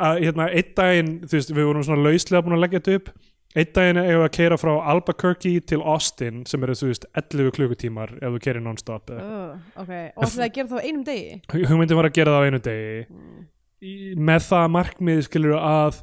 að 0.08 0.20
hérna 0.24 0.48
einn 0.50 0.70
daginn 0.80 1.10
þú 1.28 1.36
veist, 1.38 1.52
við 1.54 1.68
vorum 1.68 1.84
svona 1.86 2.06
lauslega 2.08 2.44
búin 2.46 2.56
að 2.56 2.62
leggja 2.64 2.80
þetta 2.82 2.96
upp. 3.00 3.10
Einn 3.56 3.70
daginn 3.76 4.00
við 4.04 4.22
að 4.26 4.32
keira 4.36 4.58
frá 4.60 4.72
Albuquerque 4.92 5.52
til 5.70 5.78
Austin 5.80 6.42
sem 6.48 6.64
eru 6.66 6.74
þú 6.76 6.90
veist 6.90 7.06
11 7.16 7.52
klukkutímar 7.56 8.16
ef 8.18 8.34
þú 8.34 8.40
kerir 8.44 8.64
non-stop 8.64 9.12
uh, 9.14 9.54
ok, 9.80 9.92
og 10.16 10.26
ætlaði 10.26 10.48
að 10.48 10.56
gera 10.58 10.72
það 10.72 10.80
á 10.80 10.84
einum 10.88 11.04
degi? 11.06 11.38
Hu- 11.54 11.62
hugmyndin 11.70 12.00
var 12.00 12.08
að 12.10 12.16
gera 12.18 12.34
það 12.34 12.42
á 12.42 12.46
einu 12.50 12.60
degi. 12.66 12.98
Mm. 13.12 13.44
Með 13.80 14.46
það 14.50 14.68
markmið 14.76 15.24
skilur 15.28 15.56
að 15.60 16.02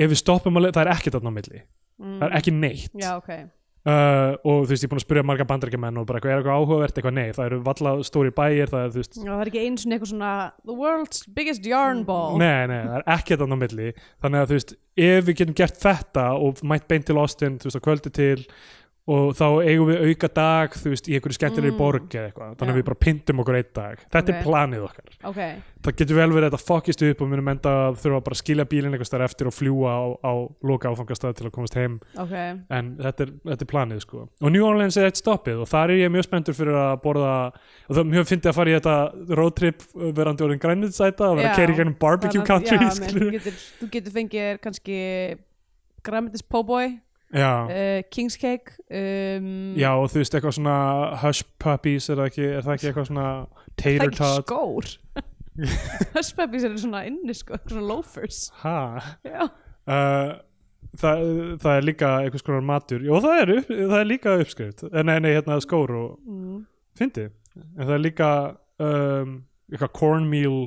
ef 0.00 0.10
við 0.12 0.20
stoppum 0.22 0.56
að 0.60 0.62
le- 0.68 0.74
það 0.76 0.84
er 0.86 0.92
ekkert 0.96 1.16
þarna 1.18 1.32
á 1.34 1.38
milli. 1.38 1.62
Það 2.00 2.28
er 2.30 2.36
ekki 2.38 2.52
neitt. 2.56 2.92
Já, 2.96 3.10
ok, 3.18 3.30
uh, 3.84 4.32
og 4.44 4.62
þú 4.64 4.70
veist 4.70 4.84
ég 4.84 4.88
er 4.88 4.92
búin 4.94 5.00
að 5.00 5.04
spyrja 5.04 5.24
marga 5.28 5.44
bandarækjumenn 5.50 5.98
og 6.00 6.06
bara 6.08 6.20
er 6.22 6.38
eitthvað 6.38 6.56
áhugavert? 6.56 6.96
Eitthvað 6.96 7.16
nei 7.18 7.30
það 7.36 7.46
eru 7.50 7.58
valla 7.66 7.92
stóri 8.08 8.32
bæir 8.32 8.70
það 8.72 8.84
er 8.86 8.94
þú 8.94 9.02
veist. 9.02 9.18
Já, 9.20 9.28
það 9.34 9.42
er 9.44 9.50
ekki 9.52 9.64
einu 9.66 9.82
svona 9.82 9.96
eitthvað 9.98 10.12
svona 10.14 10.32
the 10.64 10.76
world's 10.80 11.22
biggest 11.36 11.66
yarn 11.68 12.04
ball. 12.08 12.38
Nei 12.40 12.66
nei 12.72 12.80
það 12.86 12.96
er 13.02 13.06
ekkert 13.18 13.42
þarna 13.44 13.58
á 13.60 13.62
milli. 13.66 13.90
Þannig 14.24 14.40
að 14.40 14.48
þú 14.52 14.58
veist 14.60 14.74
ef 15.10 15.24
við 15.28 15.38
getum 15.42 15.58
gert 15.60 15.80
þetta 15.84 16.26
og 16.40 16.62
mætt 16.72 16.88
beint 16.88 17.06
til 17.10 17.18
Austin 17.20 17.58
þú 17.60 17.68
veist 17.68 17.80
á 17.80 17.86
kvöldi 17.88 18.12
til 18.16 18.46
og 19.10 19.32
þá 19.38 19.44
eigum 19.66 19.88
við 19.90 20.04
auka 20.10 20.28
dag 20.36 20.74
þú 20.78 20.92
veist, 20.92 21.08
í 21.10 21.16
einhverju 21.16 21.36
skemmtilegri 21.38 21.72
Mm. 21.74 21.78
borg 21.80 22.08
eða 22.14 22.28
eitthvað, 22.30 22.54
þannig 22.60 22.74
að 22.74 22.78
við 22.80 22.86
bara 22.90 23.00
pyntum 23.04 23.40
okkur 23.42 23.56
einn 23.58 23.70
dag. 23.74 23.98
Þetta 24.12 24.30
Ok. 24.30 24.36
er 24.36 24.44
planið 24.44 24.84
okkar. 24.86 25.08
Ok, 25.30 25.40
það 25.82 25.96
getur 26.00 26.16
vel 26.20 26.30
verið 26.30 26.46
að 26.46 26.50
þetta 26.50 26.68
fokkist 26.70 27.02
upp 27.10 27.20
og 27.20 27.26
við 27.26 27.32
munum 27.34 27.50
enda 27.50 27.72
að 27.90 27.98
þurfa 28.02 28.20
bara 28.24 28.36
að 28.36 28.42
skilja 28.42 28.64
bílinn 28.70 28.94
eitthvað 28.94 29.10
stær 29.10 29.24
eftir 29.26 29.46
og 29.50 29.54
fljúa 29.56 29.90
á, 29.90 30.02
á 30.22 30.32
loka 30.62 30.88
áfangastað 30.92 31.34
til 31.36 31.46
að 31.48 31.54
komast 31.56 31.74
heim. 31.74 32.00
Ok. 32.16 32.32
En 32.70 32.96
þetta 33.00 33.20
er, 33.26 33.32
þetta 33.50 33.66
er 33.66 33.70
planið 33.74 34.00
sko. 34.06 34.28
Og 34.40 34.52
New 34.52 34.64
Orleans 34.64 34.96
er 34.96 35.10
eitt 35.10 35.20
stoppið 35.20 35.60
og 35.64 35.68
þar 35.68 35.90
er 35.90 36.04
ég 36.06 36.14
mjög 36.14 36.28
spenntur 36.30 36.54
fyrir 36.54 36.74
að 36.78 37.02
borða 37.02 37.34
og 37.50 37.92
það 37.96 38.02
er 38.04 38.10
mjög 38.14 38.30
fyndið 38.30 38.50
að 38.50 38.58
fara 38.60 38.70
í 38.70 38.78
þetta 38.78 38.96
roadtrip 39.40 39.82
verandi 40.14 40.44
orðin 40.46 40.62
grænitsæta 40.62 41.30
og 41.30 41.36
vera 41.40 41.50
að 41.50 41.56
keira 41.58 41.72
í 41.74 41.98
barbecue 41.98 42.44
country 42.46 42.78
þú, 43.80 43.90
getur, 43.90 44.12
fengið 44.14 44.60
kannski 44.62 44.98
græmitis 46.04 46.42
po' 46.42 46.64
já, 46.64 47.00
uh, 47.34 48.02
King's 48.10 48.36
Cake 48.40 48.74
um, 48.90 49.74
já 49.78 49.90
og 49.94 50.10
þú 50.10 50.22
veist 50.22 50.34
eitthvað 50.34 50.56
svona 50.58 50.78
hush 51.22 51.46
puppies 51.62 52.10
er 52.10 52.18
það 52.18 52.30
ekki, 52.32 52.46
er 52.48 52.64
það 52.66 52.76
ekki 52.76 52.90
eitthvað 52.90 53.10
svona 53.12 53.28
tater 53.76 54.06
er 54.08 54.16
tot 54.18 54.44
skór? 54.44 54.94
Hushpuppies 56.14 56.64
eru 56.64 56.78
svona 56.80 57.02
inni 57.08 57.34
sko, 57.36 57.58
svona 57.68 57.82
loafers. 57.84 58.46
Ha? 58.62 58.76
Já, 59.26 59.42
uh, 59.90 60.30
það, 61.00 61.24
það 61.62 61.76
er 61.76 61.86
líka 61.86 62.12
einhvers 62.24 62.46
konar 62.46 62.66
matur. 62.66 63.04
Og 63.10 63.22
það 63.24 63.42
er, 63.42 63.54
upp, 63.58 63.72
það 63.76 63.96
er 63.98 64.08
líka 64.08 64.36
uppskrift. 64.40 64.84
Eh, 64.90 65.02
nei, 65.06 65.16
nei, 65.22 65.32
hérna 65.36 65.60
skór 65.62 65.94
og 65.98 66.10
mm. 66.24 66.60
fyndi. 66.98 67.28
En 67.60 67.82
það 67.84 67.96
er 67.96 68.04
líka 68.04 68.30
um, 68.80 69.40
eitthvað 69.70 69.94
cornmeal 69.98 70.60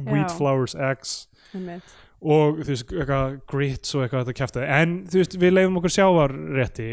wheat 0.00 0.30
Já. 0.30 0.36
flours 0.38 0.74
eggs. 0.74 1.16
Einmitt. 1.52 1.98
Og 2.22 2.60
þú 2.62 2.68
veist, 2.70 2.92
eitthvað 2.94 3.32
grits 3.50 3.94
og 3.96 4.04
eitthvað 4.04 4.24
þetta 4.28 4.38
kæfti 4.38 4.64
en 4.78 4.92
þú 5.10 5.18
veist, 5.22 5.36
við 5.42 5.54
leifum 5.56 5.78
okkur 5.80 5.94
sjávarrétti 5.96 6.88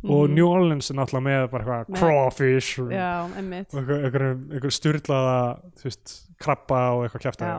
og 0.00 0.22
Mhm. 0.30 0.34
New 0.34 0.46
Orleans 0.48 0.90
er 0.90 0.96
náttúrulega 0.96 1.26
með 1.28 1.50
bara 1.50 1.64
eitthvað 1.64 1.90
Með- 1.90 1.98
crawfish 2.00 2.78
og 2.80 2.88
já, 2.90 3.10
og 3.24 3.30
eitthvað, 3.36 4.04
eitthvað, 4.06 4.44
eitthvað 4.54 4.76
styrlaða 4.78 5.38
þú 5.76 5.84
veist, 5.90 6.14
krabba 6.40 6.80
og 6.96 7.04
eitthvað 7.04 7.24
kæfti 7.26 7.44
já. 7.50 7.58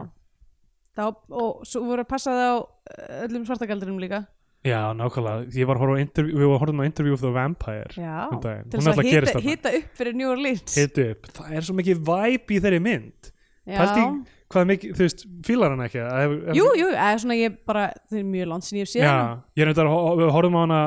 Þá, 0.97 1.03
og 1.31 1.61
svo 1.65 1.83
voru 1.87 2.01
að 2.03 2.07
passa 2.09 2.31
það 2.35 2.49
á 2.51 2.57
uh, 2.59 3.25
öllum 3.27 3.45
svartagaldrinum 3.47 3.99
líka. 4.01 4.25
Já, 4.65 4.91
nákvæmlega, 4.93 5.45
ég 5.55 5.65
var 5.65 5.77
að 5.77 5.81
horfa 5.85 5.95
á 5.97 6.01
interview, 6.03 6.35
við 6.35 6.41
varum 6.45 6.57
að 6.57 6.59
horfa 6.61 6.81
á 6.83 6.89
interview 6.91 7.13
of 7.15 7.21
the 7.21 7.31
vampire 7.31 7.93
já, 7.95 8.17
um 8.29 8.41
til 8.41 8.79
þess 8.81 9.35
að 9.37 9.41
hita 9.47 9.71
upp 9.77 9.95
fyrir 9.97 10.13
New 10.19 10.29
Orleans. 10.29 10.75
Hit 10.75 10.97
upp, 11.05 11.29
það 11.37 11.55
er 11.57 11.61
svo 11.65 11.73
mikið 11.79 12.03
vibe 12.09 12.53
í 12.57 12.59
þeirri 12.61 12.81
mynd. 12.81 13.31
Já, 13.65 13.77
Pældi 13.79 14.01
í- 14.03 14.25
hvað 14.53 14.67
mikið, 14.71 14.95
þú 14.97 15.05
veist, 15.05 15.21
fílar 15.47 15.73
hann 15.73 15.83
ekki 15.85 15.99
Hef, 16.01 16.31
hef, 16.47 16.55
jú, 16.57 16.65
jú, 16.79 16.87
eða 16.93 17.19
svona 17.23 17.37
ég 17.39 17.59
bara 17.67 17.83
það 18.09 18.17
er 18.21 18.25
mjög 18.31 18.49
langt 18.51 18.67
sinni 18.67 18.81
ég 18.81 18.87
hef 18.87 18.93
séð 18.93 19.05
Já, 19.05 19.11
hana. 19.11 19.37
ég 19.57 19.63
er 19.65 19.69
nefndar 19.71 19.91
við 20.21 20.33
horfum 20.35 20.57
á 20.57 20.61
hana 20.63 20.81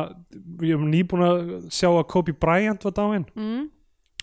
ég 0.65 0.75
er 0.77 0.91
nýbúin 0.95 1.25
að 1.29 1.41
sjá 1.75 1.89
að 1.93 2.03
Kobe 2.13 2.35
Bryant 2.45 2.87
var 2.89 2.95
dáinn 2.99 3.27
mm. 3.35 3.63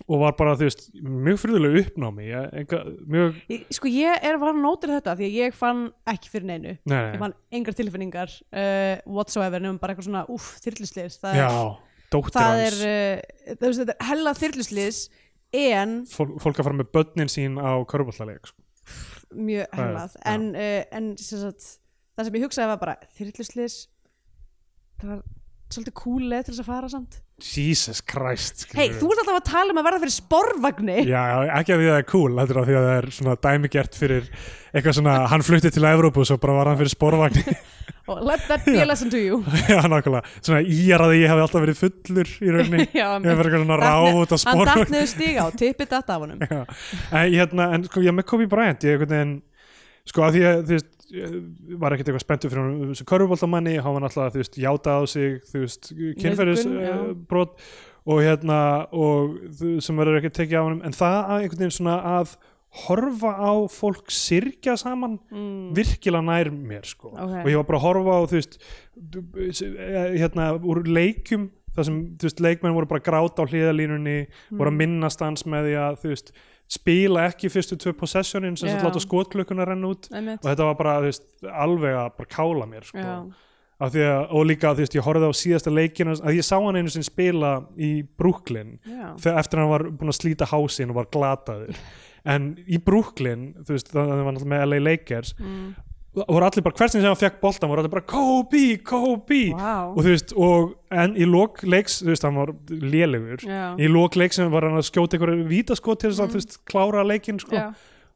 og 0.08 0.22
var 0.24 0.36
bara, 0.40 0.56
þú 0.60 0.68
veist, 0.70 0.86
mjög 1.02 1.40
friðulega 1.44 1.84
uppnámi 1.86 2.28
ég, 2.30 2.50
enga, 2.64 2.82
mjög, 3.16 3.40
Ég- 3.54 3.66
Sko 3.78 3.92
ég 3.94 4.28
er 4.32 4.40
var 4.42 4.54
að 4.54 4.62
nótir 4.66 4.94
þetta 4.96 5.18
því 5.20 5.30
að 5.30 5.40
ég 5.42 5.58
fann 5.58 5.84
ekki 6.14 6.34
fyrir 6.34 6.50
neinu 6.52 6.76
nei, 6.86 7.00
ég 7.16 7.18
fann 7.24 7.38
engar 7.60 7.78
tilfinningar 7.78 8.38
uh, 8.52 8.96
whatsoever 9.06 9.64
nefnum 9.64 9.82
bara 9.82 9.96
eitthvað 9.96 10.10
svona 10.10 10.26
úff, 10.32 10.54
þyrluslis 10.66 11.20
það, 11.24 11.42
já, 11.42 11.50
er- 11.50 12.32
það 12.38 12.64
er 12.68 12.80
uh, 12.80 13.58
það, 13.58 13.84
er 13.88 14.08
hella 14.12 14.36
þyrluslis 14.38 15.04
en 15.52 16.02
fólk, 16.08 16.38
fólk 16.42 16.60
að 16.62 16.68
fara 16.68 16.78
með 16.80 16.92
börnin 16.96 17.32
sín 17.32 17.58
á 17.60 17.76
körfullaleik 17.90 18.48
sko. 18.48 18.58
Mjög 19.34 19.78
já. 19.78 20.08
en, 20.34 20.48
uh, 20.56 20.82
en 20.92 21.12
sem 21.18 21.42
sagt, 21.42 21.68
það 22.16 22.28
sem 22.28 22.38
ég 22.40 22.46
hugsaði 22.46 22.72
var 22.74 22.82
bara 22.82 22.96
þyrluslis 23.18 23.78
það 25.02 25.14
var 25.14 25.22
svolítið 25.72 25.96
leið 26.32 26.46
til 26.46 26.54
þess 26.54 26.64
að 26.64 26.72
fara 26.72 26.92
samt 26.92 27.22
Jesus 27.42 28.00
Christ 28.06 28.68
hei, 28.78 28.88
þú 28.96 29.12
ert 29.14 29.22
alltaf 29.24 29.38
að 29.40 29.48
tala 29.50 29.74
um 29.74 29.80
að 29.82 29.88
verða 29.90 30.02
fyrir 30.04 30.14
sporvagni. 30.16 30.98
Já, 31.10 31.22
ekki 31.60 31.74
að 31.76 31.82
því 31.82 31.88
að 31.90 31.94
það 31.94 32.02
er 32.02 32.08
cool, 32.12 32.32
þetta 32.38 32.54
er 32.56 32.60
að 32.62 32.70
því 32.70 32.76
að 32.80 32.88
það 32.88 32.98
er 33.02 33.08
svona 33.18 33.36
dæmigert 33.48 33.98
fyrir 34.00 34.28
eitthvað 34.72 34.98
svona, 35.00 35.16
hann 35.32 35.44
flutti 35.46 35.72
til 35.76 35.88
Evrópu 35.90 36.24
og 36.24 36.30
svo 36.30 36.38
bara 36.42 36.56
var 36.60 36.72
hann 36.72 36.80
fyrir 36.82 36.94
sporvagni. 36.94 37.44
Og 38.12 38.22
let 38.26 38.42
that 38.50 38.64
be 38.66 38.80
a 38.82 38.86
lesson 38.86 39.12
to 39.14 39.20
you. 39.20 39.38
Já, 39.72 39.80
nákvæmlega, 39.88 40.24
svona 40.42 40.62
íjar 40.66 41.04
að 41.06 41.14
ég 41.20 41.30
hafi 41.32 41.44
alltaf 41.44 41.64
verið 41.64 41.78
fullur 41.80 42.32
í 42.42 42.54
rauninni. 42.56 42.88
Já, 43.02 43.08
Ég 43.22 43.28
hef 43.30 43.40
verið 43.44 43.56
svona 43.60 43.78
ráf 43.82 44.08
út 44.10 44.34
af 44.34 44.34
hann 44.34 44.42
sporvagni. 44.46 44.82
datt 44.82 44.96
niður 44.96 45.12
stiga 45.12 45.46
og 45.46 45.60
tippið 45.62 45.92
datt 45.94 46.10
af 46.16 46.26
honum. 46.26 46.42
Já, 46.42 46.64
en, 47.12 47.30
hérna, 47.36 47.68
en 47.78 47.86
sko, 47.88 48.04
ég 48.06 48.18
með 48.18 48.28
Kobe 48.32 48.48
Bryant 48.52 48.88
ég 48.88 48.98
einhvern 48.98 49.14
veginn 49.16 49.36
sko 50.12 50.26
að 50.26 50.38
því 50.38 50.44
að 50.50 50.74
ég 50.76 50.90
var 51.82 51.96
ekkert 51.96 52.12
eitthvað 52.12 52.24
spenntur 52.26 52.52
fyrir 52.54 52.64
hann 52.68 52.96
sem 52.98 53.08
körfuboltamanni, 53.10 53.78
hann 53.84 53.96
var 53.98 54.06
náttúrulega 54.06 54.36
þú 54.36 54.42
veist 54.44 54.60
játað 54.64 55.00
á 55.00 55.04
sig, 55.12 55.40
þú 55.52 55.64
veist 55.66 55.92
kynferðis 56.22 56.66
Nauðgun, 56.66 56.86
já. 56.86 57.42
uh, 57.42 57.82
og 58.12 58.22
hérna 58.26 58.60
og 58.98 59.36
þú, 59.60 59.74
sem 59.86 60.00
verður 60.02 60.22
ekki 60.22 60.34
tekið 60.40 60.58
af 60.62 60.70
hann 60.72 60.82
en 60.90 60.96
það 60.98 61.18
að 61.22 61.36
einhvern 61.44 61.62
veginn 61.66 61.76
svona 61.78 61.98
að 62.18 62.36
horfa 62.88 63.32
á 63.36 63.52
fólk 63.68 64.08
sirkja 64.16 64.78
saman 64.80 65.18
mm. 65.28 65.74
virkilega 65.76 66.24
nær 66.24 66.50
mér 66.56 66.86
sko 66.88 67.12
Ok. 67.12 67.34
og 67.44 67.50
ég 67.52 67.58
var 67.60 67.68
bara 67.68 67.82
að 67.82 67.86
horfa 67.90 68.16
á 68.16 68.22
þú 68.32 68.38
veist 68.40 69.62
eh, 69.66 70.14
hérna 70.22 70.54
úr 70.64 70.80
leikjum 70.88 71.50
þar 71.76 71.88
sem 71.88 72.00
þú 72.20 72.28
veist 72.30 72.42
leikmenn 72.44 72.76
voru 72.76 72.90
bara 72.90 73.04
gráta 73.04 73.44
á 73.44 73.48
hliðalínunni 73.48 74.16
voru 74.56 74.72
að 74.72 74.74
Mm. 74.74 74.82
minnast 74.86 75.20
hans 75.24 75.44
með 75.48 75.68
því 75.70 75.76
að 75.84 76.00
þú 76.02 76.10
veist 76.16 76.32
spila 76.72 77.26
ekki 77.28 77.50
fyrstu 77.52 77.76
tvö 77.82 77.92
possessionin 78.00 78.56
sem 78.60 78.70
yeah. 78.72 78.84
láta 78.86 79.02
skotklökkuna 79.04 79.66
renna 79.68 79.90
út 79.92 80.08
og 80.12 80.46
þetta 80.48 80.68
var 80.70 80.78
bara 80.80 80.94
veist, 81.04 81.26
alveg 81.52 81.98
að 82.00 82.12
bara 82.20 82.32
kála 82.32 82.68
mér 82.70 82.88
sko. 82.88 83.08
Því 83.82 84.04
að, 84.06 84.20
og 84.38 84.44
líka 84.46 84.72
veist, 84.78 84.94
ég 84.94 85.04
horfði 85.04 85.28
á 85.28 85.34
síðasta 85.34 85.72
leikina 85.74 86.14
að 86.22 86.36
ég 86.38 86.46
sá 86.46 86.54
hann 86.62 86.78
einu 86.78 86.92
sinni 86.94 87.08
spila 87.08 87.56
í 87.82 87.92
Brooklyn 88.06 88.76
þegar 89.20 89.40
eftir 89.42 89.58
að 89.58 89.64
hann 89.66 89.72
var 89.74 89.86
búinn 89.90 90.14
að 90.14 90.20
slíta 90.20 90.48
hásinn 90.52 90.94
og 90.94 91.00
var 91.02 91.10
glataður 91.12 91.80
en 92.36 92.52
í 92.70 92.78
Brooklyn 92.78 93.50
veist, 93.68 93.90
það 93.92 94.14
það 94.14 94.28
var 94.30 94.44
með 94.54 94.68
LA 94.70 94.84
Lakers 94.86 95.34
Mm. 95.42 95.72
Voru 96.16 96.44
allir 96.44 96.64
bara, 96.66 96.76
hversin 96.76 97.00
sem 97.00 97.08
hann 97.08 97.20
fekk 97.20 97.38
boltan 97.44 97.70
voru 97.72 97.84
allir 97.84 97.94
bara 97.94 98.04
Kobe, 98.04 98.78
Kobe 98.84 99.44
Vá. 99.56 99.76
og 99.94 100.02
þú 100.04 100.10
veist, 100.10 100.34
og 100.36 100.74
en 100.92 101.16
í 101.16 101.28
lok 101.28 101.62
leiks, 101.64 102.02
þú 102.04 102.12
veist, 102.12 102.26
hann 102.28 102.36
var 102.36 102.52
lélegur 102.68 103.46
Já. 103.48 103.62
í 103.80 103.88
lok 103.92 104.18
leiks 104.20 104.42
var 104.52 104.68
hann 104.68 104.80
að 104.82 104.90
skjóta 104.90 105.16
einhverju 105.16 105.48
vítaskot 105.48 106.04
til 106.04 106.12
þess 106.12 106.26
að, 106.26 106.34
þú 106.36 106.42
veist, 106.42 106.60
klára 106.68 107.06
leikinn 107.08 107.40
sko. 107.40 107.56
Já. 107.56 107.72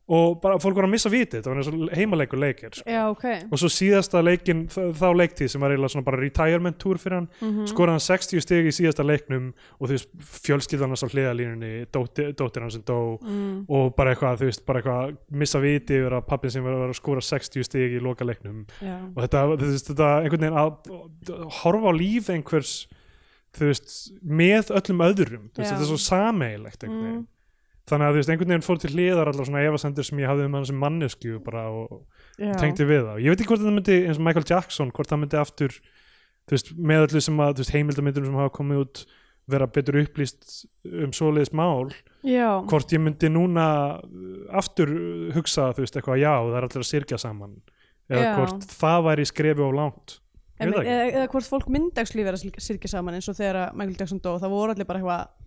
Og 0.07 0.35
bara 0.39 0.59
fólk 0.61 0.75
var 0.77 0.85
að 0.85 0.91
missa 0.91 1.09
vitið, 1.09 1.41
það 1.41 1.49
var 1.49 1.57
eins 1.57 1.67
og 1.71 1.93
heimaleikur 1.97 2.37
leikir 2.37 2.75
sko. 2.77 2.83
Já, 2.85 3.09
ok. 3.09 3.23
og 3.51 3.57
svo 3.57 3.69
síðasta 3.73 4.21
leikin 4.21 4.67
þá, 4.69 5.07
leiktíð 5.17 5.49
sem 5.49 5.61
var 5.61 5.71
eiginlega 5.73 5.89
svona 5.95 6.05
bara 6.05 6.19
retirement 6.21 6.77
tour 6.77 6.97
fyrir 7.01 7.15
hann, 7.15 7.29
Mhm. 7.41 7.65
skoraði 7.71 7.95
hann 7.95 7.99
60 8.05 8.41
stig 8.45 8.65
í 8.69 8.73
síðasta 8.75 9.03
leiknum 9.03 9.53
og 9.79 9.89
þú 9.89 9.91
veist 9.95 10.09
fjölskyldan 10.45 10.93
hans 10.93 11.01
á 11.01 11.09
hliðalínunni, 11.09 11.87
dóttir, 11.91 12.61
hans 12.61 12.73
sem 12.73 12.83
dó 12.83 13.17
Mm. 13.19 13.65
og 13.67 13.95
bara 13.95 14.13
eitthvað, 14.13 14.37
þú 14.37 14.45
veist, 14.45 14.65
bara 14.65 14.81
eitthvað 14.81 15.17
missa 15.31 15.59
viti 15.59 15.93
yfir 15.97 16.11
að 16.21 16.27
pappin 16.27 16.51
sem 16.51 16.63
var 16.63 16.73
að 16.73 16.93
skora 16.93 17.21
60 17.21 17.63
stig 17.65 17.97
í 17.97 17.99
loka 17.99 18.23
leiknum 18.25 18.65
Já. 18.81 18.99
og 19.15 19.23
þetta, 19.23 19.57
þú 19.57 19.71
veist, 19.71 19.87
þetta 19.89 20.23
einhvern 20.23 20.39
veginn 20.39 20.61
að, 20.61 21.49
horfa 21.63 21.89
á 21.89 21.93
líf 21.97 22.29
einhvers 22.29 22.87
þú 23.55 23.69
veist, 23.71 24.11
með 24.21 24.69
öllum 24.69 24.99
öðrum, 25.01 25.49
þú 25.49 25.57
veist, 25.63 25.71
Já. 25.71 25.77
þetta 25.77 25.81
er 25.81 25.89
svo 25.89 25.97
sameigilegt 25.97 26.83
einhvern 26.83 27.01
veginn 27.03 27.21
Mm. 27.25 27.27
Þannig 27.89 28.07
að 28.07 28.15
þú 28.15 28.19
veist, 28.19 28.31
einhvern 28.33 28.53
veginn 28.53 28.65
fór 28.65 28.79
til 28.81 28.91
hliðar 28.93 29.29
allar 29.31 29.47
svona 29.47 29.65
efasendur 29.65 30.07
sem 30.07 30.21
ég 30.23 30.31
hafði 30.31 30.47
um 30.47 30.55
hann 30.57 30.65
sem 30.69 30.79
mannesku 30.81 31.35
bara 31.45 31.67
og 31.69 31.99
Já. 32.41 32.55
tengdi 32.57 32.87
við 32.89 33.03
það 33.05 33.21
ég 33.21 33.33
veit 33.33 33.43
ekki 33.43 33.51
hvort 33.51 33.61
þetta 33.61 33.75
myndi, 33.75 33.99
eins 34.07 34.21
og 34.21 34.25
Michael 34.25 34.49
Jackson 34.49 34.95
hvort 34.95 35.11
það 35.11 35.21
myndi 35.21 35.39
aftur, 35.41 35.77
þú 36.45 36.57
veist, 36.57 36.73
með 36.91 37.05
öllu 37.05 37.21
sem 37.27 37.45
að, 37.45 37.53
þú 37.53 37.63
veist, 37.63 37.75
heimildamyndur 37.77 38.27
sem 38.27 38.41
hafa 38.41 38.55
komið 38.57 38.81
út 38.85 39.05
vera 39.53 39.69
betur 39.69 39.99
upplýst 40.01 40.65
um 40.89 41.13
svoleiðis 41.13 41.53
mál, 41.53 41.93
Já. 42.25 42.49
hvort 42.65 42.93
ég 42.95 43.03
myndi 43.05 43.29
núna 43.29 43.67
aftur 44.49 44.89
hugsa, 45.35 45.69
þú 45.77 45.85
veist, 45.85 45.99
eitthvað, 45.99 46.21
já, 46.23 46.33
það 46.41 46.57
er 46.57 46.69
allir 46.69 46.81
að 46.81 46.89
sirkja 46.89 47.21
saman 47.21 47.57
eða 48.09 48.25
Já. 48.25 48.35
hvort 48.39 48.69
það 48.81 49.07
væri 49.11 49.29
skrefi 49.29 49.65
of 49.65 49.77
langt 49.77 50.19
það 50.55 50.75
eða, 50.87 51.07
eða 51.11 51.29
hvort 51.33 51.49
fólk 51.49 51.69
vera 51.69 52.37
að 52.37 52.61
sirkja 52.63 52.91
saman 52.91 53.17
eins 53.17 53.27
og 53.29 53.37
þegar 53.37 53.73
Michael 53.75 53.97
Jackson 53.99 54.21
dó 54.23 54.35
það 54.39 54.53
voru 54.53 54.73
allir 54.75 54.87
bara 54.87 55.01
eitthvað 55.01 55.44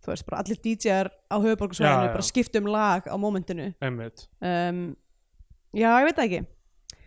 þú 0.00 0.12
veist, 0.12 0.26
bara 0.28 0.40
allir 0.42 0.58
DJ-ar 0.64 1.10
á 1.28 1.36
höfuborgarsvæðinu 1.36 2.12
bara 2.14 2.26
skipta 2.26 2.62
um 2.62 2.70
lag 2.72 3.06
á 3.08 3.16
momentinu 3.20 3.70
einmitt. 3.80 4.26
Um, 4.40 4.96
Já, 5.76 5.90
ég 6.00 6.08
veit 6.08 6.16
það 6.18 6.26
ekki. 6.26 6.40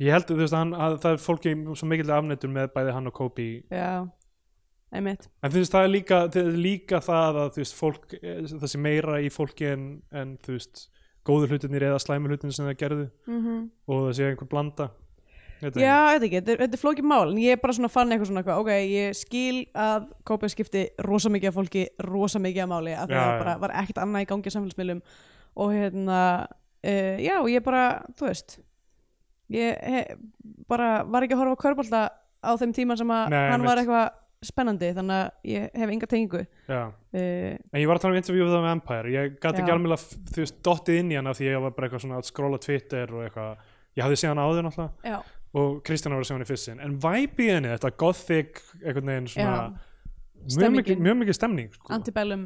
Ég 0.04 0.16
held 0.16 0.28
þú 0.30 0.40
veist, 0.40 0.56
hann, 0.56 0.74
að 0.74 0.98
það 1.04 1.16
er 1.16 1.24
fólki 1.24 1.54
svo 1.76 1.88
mikill 1.92 2.12
afnettur 2.16 2.52
með 2.52 2.70
bæði 2.76 2.96
hann 2.96 3.10
og 3.10 3.16
Kobe. 3.18 3.48
Já, 3.68 3.90
einmitt. 4.96 5.28
En 5.44 5.54
þú 5.54 5.60
veist, 5.62 5.76
það 5.76 5.88
er 5.88 5.92
líka, 5.92 6.20
það 6.32 6.48
er 6.48 6.60
líka 6.64 7.02
það 7.04 7.40
að 7.44 7.52
þú 7.58 7.64
veist, 7.64 7.78
fólk, 7.78 8.18
það 8.24 8.68
sé 8.72 8.82
meira 8.82 9.20
í 9.20 9.30
fólki 9.34 9.70
en, 9.74 9.88
en 10.16 10.36
þú 10.44 10.56
veist 10.56 10.86
góður 11.28 11.56
hlutinir 11.56 11.86
eða 11.90 12.02
slæmur 12.04 12.34
hlutinir 12.34 12.56
sem 12.56 12.68
það 12.68 12.80
gerðu. 12.86 13.08
Mm 13.28 13.64
og 13.84 14.06
það 14.08 14.14
sé 14.18 14.30
einhver 14.30 14.50
blanda 14.50 14.90
Það 15.64 15.84
Já, 15.86 15.98
veit 16.14 16.26
ekki, 16.28 16.40
þetta 16.42 16.52
er, 16.54 16.62
þetta 16.64 16.78
er 16.78 16.82
flókið 16.84 17.08
mál 17.10 17.30
en 17.32 17.38
ég 17.44 17.62
bara 17.64 17.74
svona 17.78 17.90
fann 17.94 18.12
eitthvað 18.16 18.30
svona 18.32 18.58
ok, 18.60 18.72
ég 18.92 19.16
skil 19.18 19.62
að 19.74 20.10
Kópið 20.28 20.54
skipti 20.56 20.84
rosa 21.08 21.30
mikið 21.34 21.52
af 21.52 21.58
fólki 21.60 21.86
rosa 22.08 22.42
mikið 22.44 22.64
af 22.66 22.72
máli, 22.74 22.94
af 22.98 23.08
því 23.08 23.16
Já, 23.18 23.22
að 23.24 23.32
já. 23.34 23.40
bara 23.44 23.56
var 23.64 23.76
ekkert 23.84 24.02
annað 24.04 24.26
í 24.26 24.30
gangi 24.34 24.52
á 24.52 24.56
samfélagsmiðlum 24.58 25.02
og 25.64 25.72
hérna 25.78 26.20
uh, 26.48 27.16
já, 27.24 27.36
ég 27.54 27.64
bara, 27.64 27.84
þú 28.20 28.28
veist 28.30 28.58
ég 29.54 29.80
he, 29.94 30.04
bara 30.68 30.92
var 31.06 31.24
ekki 31.28 31.36
að 31.38 31.44
horfa 31.44 31.56
á 31.56 31.64
körbólta 31.64 32.04
á 32.44 32.52
þeim 32.60 32.74
tíma 32.76 32.98
sem 33.00 33.12
að 33.14 33.32
Nei, 33.32 33.40
hann 33.54 33.64
var 33.64 33.78
einmitt. 33.78 33.86
eitthvað 33.86 34.20
spennandi 34.44 34.90
þannig 34.98 35.20
að 35.22 35.52
ég 35.54 35.68
hef 35.80 35.92
enga 35.94 36.08
tengingu 36.12 36.42
já. 36.68 36.82
uh, 36.92 37.52
En 37.72 37.80
ég 37.80 37.88
var 37.88 37.96
að 38.00 38.04
tala 38.04 38.16
um 38.16 38.20
interview 38.20 38.44
við 38.48 38.56
það 38.58 38.66
með 38.66 38.74
Empire 38.76 39.14
Ég 39.14 39.38
gæti 39.38 39.54
Já. 39.54 39.62
ekki 39.64 39.72
alveg 39.76 40.04
þú 40.34 40.42
veist, 40.42 40.58
dottið 40.68 41.00
inn 41.00 41.14
í 41.14 41.20
hana 41.20 41.36
því 41.38 41.48
ég 41.48 41.62
var 41.64 41.76
bara 41.78 41.88
eitthvað 41.88 42.04
svona 42.04 42.18
að 42.20 42.28
skróla 42.28 42.60
Twitter 42.66 43.14
og 43.16 43.24
eitthvað 43.28 43.70
Ég 43.94 44.04
hafði 44.04 44.18
séð 44.20 44.34
hana 44.34 44.48
áður 44.50 44.66
náttúrulega 44.68 45.14
já, 45.14 45.20
og 45.54 45.82
að 46.24 46.30
sjá 46.30 46.36
hana 46.36 46.46
í 46.48 46.50
fyrst 46.50 46.70
sinn 46.70 46.84
En 46.84 46.98
í 47.44 47.50
henni, 47.54 47.72
þetta 47.76 47.94
gothic 48.04 48.62
einhvern 48.82 49.12
veginn 49.12 49.32
svona 49.32 49.58
mjög 50.44 50.78
mikið, 50.80 51.02
mjög 51.08 51.18
mikið 51.22 51.38
stemning 51.38 51.74
sko. 51.74 51.90
antibellum 51.94 52.46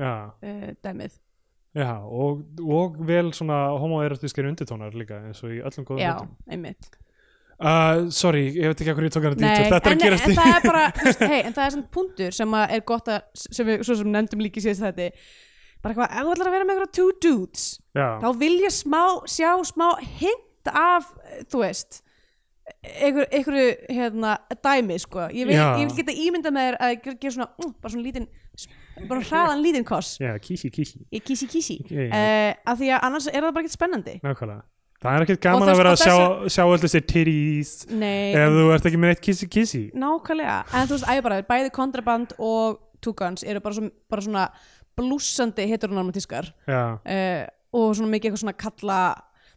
uh, 0.00 0.74
dæmið. 0.84 1.16
Já 1.74 1.94
og, 2.06 2.44
og 2.62 3.00
vel 3.06 3.32
svona 3.34 3.64
homoerotískir 3.82 4.46
undirtónar 4.46 4.94
líka 4.94 5.18
eins 5.26 5.42
og 5.42 5.56
í 5.56 5.58
öllum 5.58 5.88
góðum 5.88 6.04
já, 6.04 6.14
einmitt. 6.46 6.90
Uh, 7.54 8.06
Sorry, 8.14 8.48
ég 8.50 8.70
veit 8.70 8.80
ekki 8.82 8.94
hvað 8.94 9.06
ég 9.06 9.14
tók 9.14 9.26
hana 9.28 9.36
Nei, 9.38 9.50
dýtur 9.50 9.74
Þetta 9.74 9.90
er 9.90 9.94
að 9.94 10.00
gerast 10.02 10.24
en 10.24 10.32
í 10.32 10.38
er 10.38 11.28
hey, 11.30 11.42
en 11.44 11.54
það 11.54 11.64
er 11.64 11.74
svona 11.76 11.90
punktur 11.94 12.34
sem 12.34 12.56
að 12.58 12.72
er 12.74 12.86
gott 12.90 13.10
að, 13.14 13.20
sem 13.38 13.68
við 13.68 13.84
svo 13.86 13.98
sem 14.00 14.10
nefndum 14.10 14.42
líki 14.42 14.62
síðast 14.62 14.82
þetta 14.88 15.06
bara 15.84 15.94
eitthvað, 15.94 16.08
ef 16.10 16.26
þú 16.26 16.32
ætlar 16.34 16.50
að 16.50 16.56
vera 16.56 16.66
með 16.66 16.74
eitthvað 16.74 16.94
two 16.98 17.14
dudes 17.22 17.66
Já, 17.94 18.08
þá 18.24 18.28
vil 18.40 18.54
ég 18.64 18.74
smá, 18.74 19.02
sjá 19.30 19.50
smá 19.70 19.86
hint 20.18 20.72
af, 20.72 21.12
eh, 21.22 21.44
þú 21.52 21.62
veist 21.62 22.00
einhver, 22.84 23.26
einhverju 23.32 23.68
hérna, 23.96 24.34
dæmi, 24.64 24.98
sko. 25.02 25.26
Ég 25.34 25.48
vil, 25.48 25.56
ég 25.56 25.88
vil 25.88 25.96
geta 25.98 26.14
ímyndað 26.24 26.54
með 26.56 26.68
þér 26.68 26.76
að 26.86 26.94
gera, 27.20 27.32
svona, 27.36 27.48
mm, 27.60 27.72
bara 27.82 27.92
svona 27.94 28.06
lítinn 28.06 28.28
bara 29.08 29.20
hraðan 29.26 29.62
lítinn 29.64 29.84
koss. 29.88 30.14
Já, 30.22 30.36
kísi, 30.38 30.70
kísi 30.70 31.00
í 31.12 31.20
kísi 31.20 31.48
kísi 31.50 31.76
já. 31.90 32.06
uh, 32.06 32.54
af 32.70 32.78
því 32.78 32.92
að 32.94 33.02
annars 33.08 33.26
er 33.26 33.40
það 33.42 33.52
bara 33.56 33.64
ekkert 33.64 33.76
spennandi. 33.76 34.14
Nákvæmlega. 34.22 34.62
Það 35.04 35.16
er 35.18 35.24
ekkert 35.26 35.40
gaman 35.44 35.62
þess- 35.68 35.74
að 35.74 35.80
vera 35.82 35.90
að 35.92 36.02
sjá, 36.04 36.14
sjá 36.54 36.62
allir 36.64 36.92
sér 36.94 37.02
titties 37.10 37.72
ef 37.90 38.54
þú 38.54 38.62
ert 38.76 38.86
ekki 38.88 39.00
með 39.02 39.10
eitt 39.12 39.20
kissi 39.26 39.48
kissi 39.50 39.82
nákvæmlega. 39.92 40.54
En 40.72 40.86
þú 40.88 40.96
veist, 40.96 41.08
ægir 41.10 41.26
bara, 41.26 41.40
bæði 41.42 41.72
kontraband 41.74 42.32
og 42.38 42.78
Two 43.04 43.12
Guns 43.12 43.42
eru 43.44 43.60
bara, 43.60 43.74
svo, 43.76 43.90
bara 44.08 44.22
svona 44.24 44.44
blúsandi 44.96 45.66
heteronormatískar 45.68 46.48
uh, 46.70 47.44
og 47.74 47.90
svona 47.98 48.12
mikið 48.14 48.30
eitthvað 48.30 48.44
svona 48.46 48.56
kalla 48.56 49.00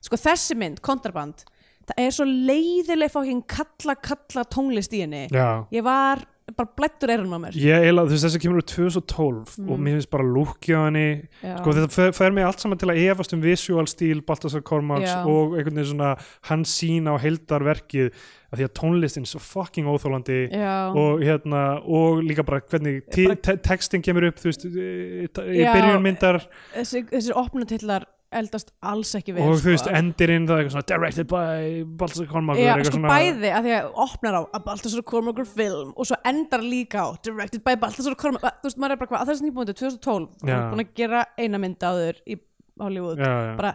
sko 0.03 0.17
þessi 0.19 0.57
mynd, 0.57 0.81
kontraband 0.83 1.45
það 1.87 2.01
er 2.05 2.15
svo 2.17 2.25
leiðileg 2.27 3.13
fókin 3.13 3.43
kalla 3.47 3.95
kalla 3.95 4.43
tónlist 4.51 4.93
í 4.97 5.03
henni 5.05 5.27
já 5.31 5.63
ég 5.71 5.83
var 5.87 6.25
bara 6.55 6.69
blettur 6.79 7.11
eyrunum 7.11 7.33
á 7.35 7.39
mér 7.43 7.55
Ég 7.59 7.83
eila, 7.89 8.05
þú 8.07 8.13
veist 8.15 8.23
þessi 8.23 8.39
kemur 8.39 8.61
úr 8.61 8.67
2012 8.71 9.57
og 9.67 9.79
mér 9.83 9.97
finnst 9.97 10.09
bara 10.13 10.23
lúkja 10.23 10.77
á 10.79 10.83
henni 10.87 11.07
Mm. 11.37 11.43
Já. 11.43 11.57
sko 11.59 11.73
þetta 11.75 11.91
fer, 11.91 12.11
fer 12.15 12.31
mig 12.31 12.45
allt 12.47 12.59
saman 12.63 12.79
til 12.79 12.87
að 12.89 13.01
efast 13.11 13.33
um 13.35 13.41
visual 13.43 13.85
stíl 13.91 14.21
Baltasar 14.25 14.63
Kormáks 14.65 15.11
Já. 15.11 15.25
og 15.27 15.57
einhvern 15.59 15.75
veginn 15.75 15.91
svona 15.91 16.13
hans 16.47 16.71
sín 16.79 17.05
á 17.11 17.13
heildarverkið 17.19 18.09
að 18.47 18.61
því 18.61 18.63
að 18.69 18.73
tónlistin 18.79 19.27
er 19.27 19.31
svo 19.33 19.41
fucking 19.43 19.85
óþólandi 19.91 20.39
Já. 20.55 20.95
og 20.95 21.19
hérna 21.21 21.63
og 21.83 22.23
líka 22.23 22.45
bara 22.47 22.61
hvernig 22.63 23.03
Bara- 23.11 23.35
te 23.43 23.57
textin 23.67 24.01
kemur 24.01 24.29
upp 24.31 24.39
þú 24.39 24.47
veist 24.49 24.65
í, 24.65 24.71
í 24.71 25.61
Já. 25.61 25.73
byrjun 25.75 26.01
myndar 26.07 26.39
þessi, 26.73 27.03
þessir 27.11 27.35
opnutillar 27.43 28.07
eldast 28.39 28.71
alls 28.91 29.11
ekki 29.19 29.35
vel 29.35 29.43
og 29.47 29.57
þú 29.61 29.71
veist 29.73 29.85
sko. 29.85 29.93
endirinn 29.99 30.47
það 30.47 30.55
er 30.55 30.63
eitthvað 30.63 30.75
svona 30.75 30.87
directed 30.91 31.29
by 31.31 31.83
Baltasar 32.01 32.29
Kormáks 32.31 32.61
Já, 32.63 32.73
sko 32.87 33.01
bæði 33.05 33.51
að 33.57 33.67
því 33.67 33.75
að 33.77 33.89
opnar 34.05 34.37
á 34.37 34.41
að 34.45 34.65
Baltasar 34.69 35.05
Kormakur 35.11 35.49
film 35.51 35.93
og 35.95 36.09
svo 36.09 36.19
endar 36.31 36.65
líka 36.65 37.05
á 37.05 37.07
directed 37.25 37.63
by 37.67 37.75
Baltasar 37.81 38.17
Kormakur 38.19 38.55
þú 38.61 38.69
veist, 38.69 38.81
maður 38.81 38.95
er 38.97 39.01
bara 39.03 39.11
hvað, 39.13 39.21
að 39.25 39.31
þessi 39.33 39.47
nýbúndi 39.47 39.77
2012 39.77 40.27
og 40.27 40.49
Já. 40.49 40.53
hann 40.53 40.63
er 40.63 40.71
búin 40.75 40.85
að 40.85 40.93
gera 41.01 41.25
eina 41.37 41.61
mynd 41.63 41.87
áður 41.89 42.21
í 42.27 42.39
Hollywood 42.77 43.17
já, 43.23 43.31
bara, 43.57 43.71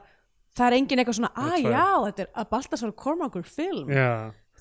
það 0.57 0.66
er 0.69 0.76
engin 0.78 1.02
eitthvað 1.02 1.19
svona, 1.19 1.33
að 1.35 1.57
tvær. 1.57 1.73
já, 1.75 1.87
þetta 2.07 2.23
er 2.26 2.31
að 2.42 2.50
Baltasar 2.54 2.92
Kormakur 3.02 3.49
film 3.49 3.90
já. 3.90 4.11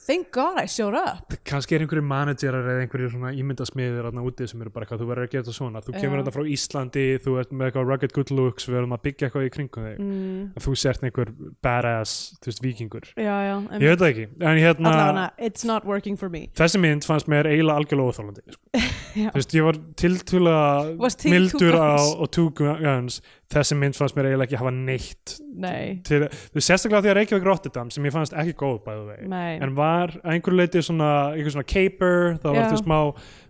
Thank 0.07 0.31
god 0.35 0.59
I 0.61 0.67
showed 0.71 0.97
up. 0.97 1.35
Kannski 1.47 1.75
er 1.77 1.85
einhverju 1.85 2.03
managerar 2.05 2.67
eða 2.73 2.85
einhverju 2.85 3.11
svona 3.13 3.31
ímyndasmiður 3.37 4.07
þarna 4.09 4.25
úti 4.27 4.47
sem 4.49 4.63
eru 4.63 4.73
bara 4.73 4.85
eitthvað, 4.85 5.03
þú 5.03 5.09
verður 5.11 5.27
að 5.27 5.33
gera 5.35 5.45
þetta 5.45 5.57
svona. 5.57 5.83
Þú 5.85 5.95
kemur 5.97 6.21
þetta 6.21 6.33
frá 6.35 6.49
Íslandi, 6.55 7.05
þú 7.25 7.35
ert 7.41 7.53
með 7.53 7.69
eitthvað 7.69 7.91
rugged 7.91 8.15
good 8.17 8.33
looks, 8.35 8.67
við 8.69 8.77
verðum 8.79 8.95
að 8.97 9.03
byggja 9.07 9.29
eitthvað 9.29 9.47
í 9.47 9.51
kringum 9.57 9.87
þig. 9.87 10.01
Mm, 10.05 10.63
þú 10.65 10.75
sért 10.83 11.05
einhver 11.07 11.33
badass, 11.65 12.15
þú 12.41 12.51
veist, 12.51 12.63
vikingur 12.65 13.11
já, 13.15 13.35
já, 13.47 13.55
ég 13.77 13.87
veit 13.87 14.01
það 14.01 14.09
ekki, 14.11 14.27
en 14.41 14.61
hérna 14.61 14.93
allavega, 14.95 15.27
it's 15.49 15.67
not 15.67 15.87
working 15.87 16.17
for 16.19 16.31
me. 16.33 16.47
Þessi 16.57 16.81
mynd 16.81 17.07
fannst 17.07 17.29
mér 17.31 17.49
eiginlega 17.51 17.83
algjörlega 17.83 18.15
óþólandi 18.15 18.57
sko. 18.57 18.63
Þú 19.11 19.35
veist, 19.35 19.53
ég 19.57 19.65
var 19.67 19.77
tiltúlega 19.99 20.95
Varst 21.01 21.19
til 21.19 21.33
mildur 21.33 21.75
á 21.75 21.99
og 21.99 22.29
Two 22.31 22.51
Guns 22.55 23.19
þessi 23.51 23.77
mynd 23.77 23.97
fannst 23.97 24.17
mér 24.17 24.29
eiginlega 24.29 24.47
ekki 24.49 24.59
hafa 24.61 24.73
neitt 24.75 25.35
nei, 25.61 26.01
til, 26.07 26.21
þú 26.53 26.63
sérstaklega 26.63 27.03
því 27.05 27.11
að 27.11 27.17
Reykjavík 27.19 27.47
Rotterdam 27.47 27.91
sem 27.93 28.07
ég 28.07 28.15
fannst 28.15 28.35
ekki 28.37 28.55
góð 28.59 28.77
bæðu 28.85 29.07
vegi 29.09 29.29
en 29.65 29.75
var 29.77 30.15
að 30.21 30.35
einhverju 30.35 30.59
leiti 30.59 30.83
svona 30.85 31.11
einhver 31.35 31.55
svona 31.55 31.67
caper, 31.73 32.17
það 32.43 32.55
var 32.55 32.61
Já. 32.61 32.69
til 32.71 32.81
smá 32.83 32.97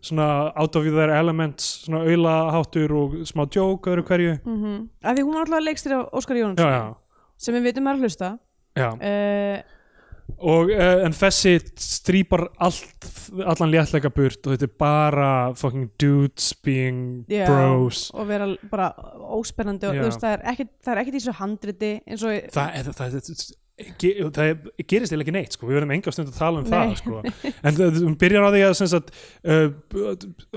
svona 0.01 0.29
out 0.55 0.79
of 0.79 0.89
their 0.89 1.13
elements 1.15 1.69
svona 1.85 2.03
auðlaháttur 2.05 2.95
og 2.97 3.19
smá 3.29 3.45
joke 3.53 3.91
öðru 3.91 4.07
hverju. 4.07 4.37
Mm 4.45 4.79
af 5.01 5.17
því 5.17 5.25
hún 5.25 5.37
var 5.37 5.45
alltaf 5.45 5.63
leikstir 5.65 5.93
af 5.97 6.09
Óskar 6.17 6.37
já, 6.37 6.45
Jónsson 6.45 6.71
já, 6.71 6.81
sem 7.37 7.55
við 7.55 7.69
vitum 7.69 7.87
að 7.89 8.03
hlusta. 8.05 8.31
Já. 8.77 8.89
uh, 8.95 9.80
og 10.39 10.71
uh, 10.73 11.01
en 11.05 11.15
þessi 11.15 11.55
strýpar 11.79 12.45
allt, 12.63 13.07
allan 13.43 13.71
léttleika 13.73 14.11
burt 14.13 14.45
og 14.45 14.55
þetta 14.55 14.67
er 14.67 14.75
bara 14.81 15.31
fucking 15.57 15.91
dudes 16.01 16.51
being 16.65 17.25
Já. 17.31 17.45
bros 17.49 18.09
og 18.15 18.29
vera 18.29 18.49
bara 18.71 18.91
óspennandi 19.37 19.89
og 19.89 19.99
veist, 20.01 20.21
það 20.23 20.37
er 20.37 20.45
er 20.91 21.03
ekkit 21.03 21.17
í 21.17 21.19
þessu 21.19 21.37
handriti 21.39 21.91
það, 22.07 22.47
það, 22.55 22.93
það, 23.01 23.43
það, 23.87 23.95
ge- 24.03 24.29
það 24.37 24.61
gerist 24.93 25.13
eiginlega 25.13 25.25
ekki 25.27 25.35
neitt 25.37 25.57
sko. 25.57 25.69
við 25.69 25.77
verðum 25.79 25.93
enga 25.97 26.13
stund 26.15 26.31
að 26.31 26.37
tala 26.39 26.61
um 26.61 26.67
Nei. 26.67 26.73
það 26.75 26.95
sko. 27.01 27.23
en 27.51 27.79
það 27.79 28.17
byrjar 28.21 28.47
á 28.47 28.49
því 28.55 28.61
að, 28.67 28.75
sagt, 28.93 29.11
uh, 29.45 29.67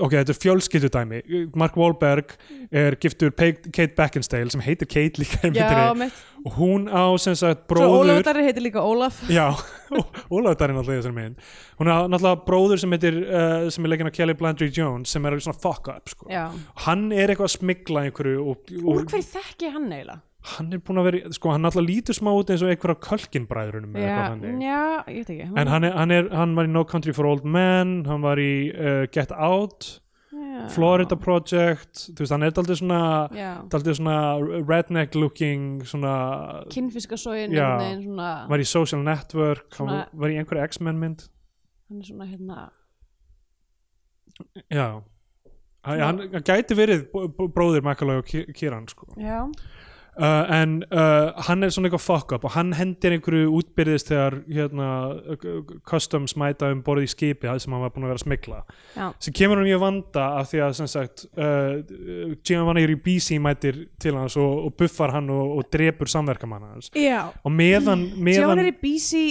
ok, 0.05 0.15
þetta 0.19 0.35
er 0.35 0.41
fjölskyldudæmi 0.43 1.21
Mark 1.55 1.79
Wahlberg 1.79 2.35
er 2.71 2.97
giftur 3.01 3.33
Kate 3.35 3.93
Beckinsale 3.97 4.53
sem 4.53 4.63
heitir 4.65 4.89
Kate 4.89 5.21
líka 5.21 5.51
já, 5.51 6.11
og 6.45 6.57
hún 6.59 6.87
á 6.91 7.05
sagt 7.17 7.65
bróður 7.71 8.21
Darri 8.25 8.45
heitir 8.45 8.65
líka 8.65 8.83
Ólaf 8.85 9.23
já, 9.31 9.47
þessari 10.29 11.15
mynd 11.15 11.39
hún 11.79 11.89
á 11.91 12.05
náttúrulega 12.09 12.43
bróður 12.47 12.81
sem 12.81 12.93
heitir 12.95 13.17
uh, 13.25 13.65
sem 13.73 13.85
er 13.85 13.93
leikinn 13.93 14.11
á 14.11 14.15
Kelly 14.15 14.35
Blandry 14.37 14.69
Jones 14.73 15.13
sem 15.15 15.25
er 15.25 15.37
svona 15.39 15.59
fuck 15.61 15.89
up 15.93 16.11
sko. 16.11 16.29
hann 16.85 17.07
er 17.15 17.33
eitthvað 17.33 17.49
að 17.49 17.55
smigla 17.57 18.05
einhverju 18.07 18.45
og, 18.45 18.71
úr 18.81 19.01
og 19.03 19.11
hverju 19.11 19.29
þekki 19.33 19.73
hann 19.73 19.89
eiginlega 19.91 20.21
hann 20.53 20.71
er 20.75 20.79
búin 20.85 20.99
að 21.01 21.05
vera 21.09 21.33
sko, 21.33 21.49
hann 21.55 21.63
náttúrulega 21.65 21.89
lítur 21.89 22.17
smá 22.17 22.29
út 22.37 22.51
eins 22.53 22.61
og 22.61 22.69
einhverja 22.69 22.99
kölkinbræðrunum 23.07 23.95
en 23.97 24.61
já, 24.61 24.81
ég 25.09 25.21
veit 25.25 25.29
ekki 25.33 25.45
hann, 25.49 25.83
er, 25.87 25.93
hann, 25.97 26.11
er, 26.13 26.29
hann 26.37 26.55
var 26.57 26.67
í 26.69 26.71
No 26.73 26.83
Country 26.85 27.13
for 27.17 27.25
Old 27.29 27.45
Men 27.45 28.03
hann 28.05 28.21
var 28.25 28.37
í 28.41 28.51
uh, 28.73 29.05
Get 29.11 29.31
Out 29.33 29.87
já. 30.31 30.67
Florida 30.75 31.15
Project 31.17 32.05
þú 32.11 32.21
veist, 32.21 32.33
hann 32.35 32.45
er 32.45 32.53
daldið 32.55 32.79
svona 32.83 33.01
daldið 33.73 33.97
svona 34.01 34.17
redneck 34.69 35.15
looking 35.17 35.81
svona, 35.87 36.13
var 38.51 38.59
í 38.61 38.67
Social 38.69 39.01
Network 39.05 39.73
Svona- 39.75 40.05
var 40.13 40.29
í 40.29 40.37
einhverju 40.41 40.63
X-Men 40.69 40.99
mynd. 41.01 41.25
Hann 41.89 41.99
er 42.01 42.07
svona 42.11 42.29
hérna 42.29 42.69
já. 44.71 44.87
Hann, 45.85 45.99
hann, 46.01 46.41
gæti 46.41 46.73
verið 46.77 47.03
br- 47.11 47.27
br- 47.29 47.51
bróðir 47.53 47.83
Macaulay 47.85 48.17
og 48.17 48.25
Ki- 48.25 48.47
Kieran 48.57 48.87
sko. 48.89 49.05
já, 49.21 49.43
uh, 50.19 50.55
en 50.55 50.75
uh, 50.89 51.31
hann 51.47 51.65
er 51.65 51.73
svona 51.73 51.89
eitthvað 51.89 52.03
fuck 52.05 52.35
up 52.35 52.47
og 52.47 52.53
hann 52.55 52.73
hendir 52.77 53.15
einhverju 53.15 53.51
útbyrðist 53.59 54.11
þegar 54.11 54.37
hérna, 54.47 54.89
uh, 55.35 55.73
customs 55.87 56.35
mæta 56.39 56.71
um 56.73 56.83
borðið 56.85 57.09
í 57.09 57.13
skipi 57.13 57.49
það 57.49 57.61
sem 57.63 57.75
hann 57.75 57.83
var 57.85 57.93
búin 57.95 58.07
að 58.07 58.13
vera 58.13 58.21
að 58.21 58.25
smigla 58.25 58.61
já, 58.95 59.07
sem 59.27 59.37
kemur 59.41 59.61
hann 59.61 59.69
mjög 59.69 59.83
vanda 59.85 60.27
af 60.41 60.51
því 60.51 60.63
að 60.67 60.77
sem 60.79 60.91
sagt 60.95 61.25
uh, 61.35 62.35
Giovanni 62.45 62.85
Ribisi 62.91 63.39
mætir 63.43 63.85
til 64.01 64.15
hans 64.19 64.37
og, 64.41 64.67
og 64.69 64.77
buffar 64.79 65.15
hann 65.17 65.31
og, 65.33 65.57
og 65.59 65.71
drepur 65.73 66.11
samverkamann 66.11 66.69
hans. 66.73 66.91
Og 66.95 67.51
meðan, 67.53 68.09
meðan 68.15 68.55
Tjónari 68.55 68.75
Bísi 68.79 69.25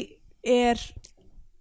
er 0.45 0.81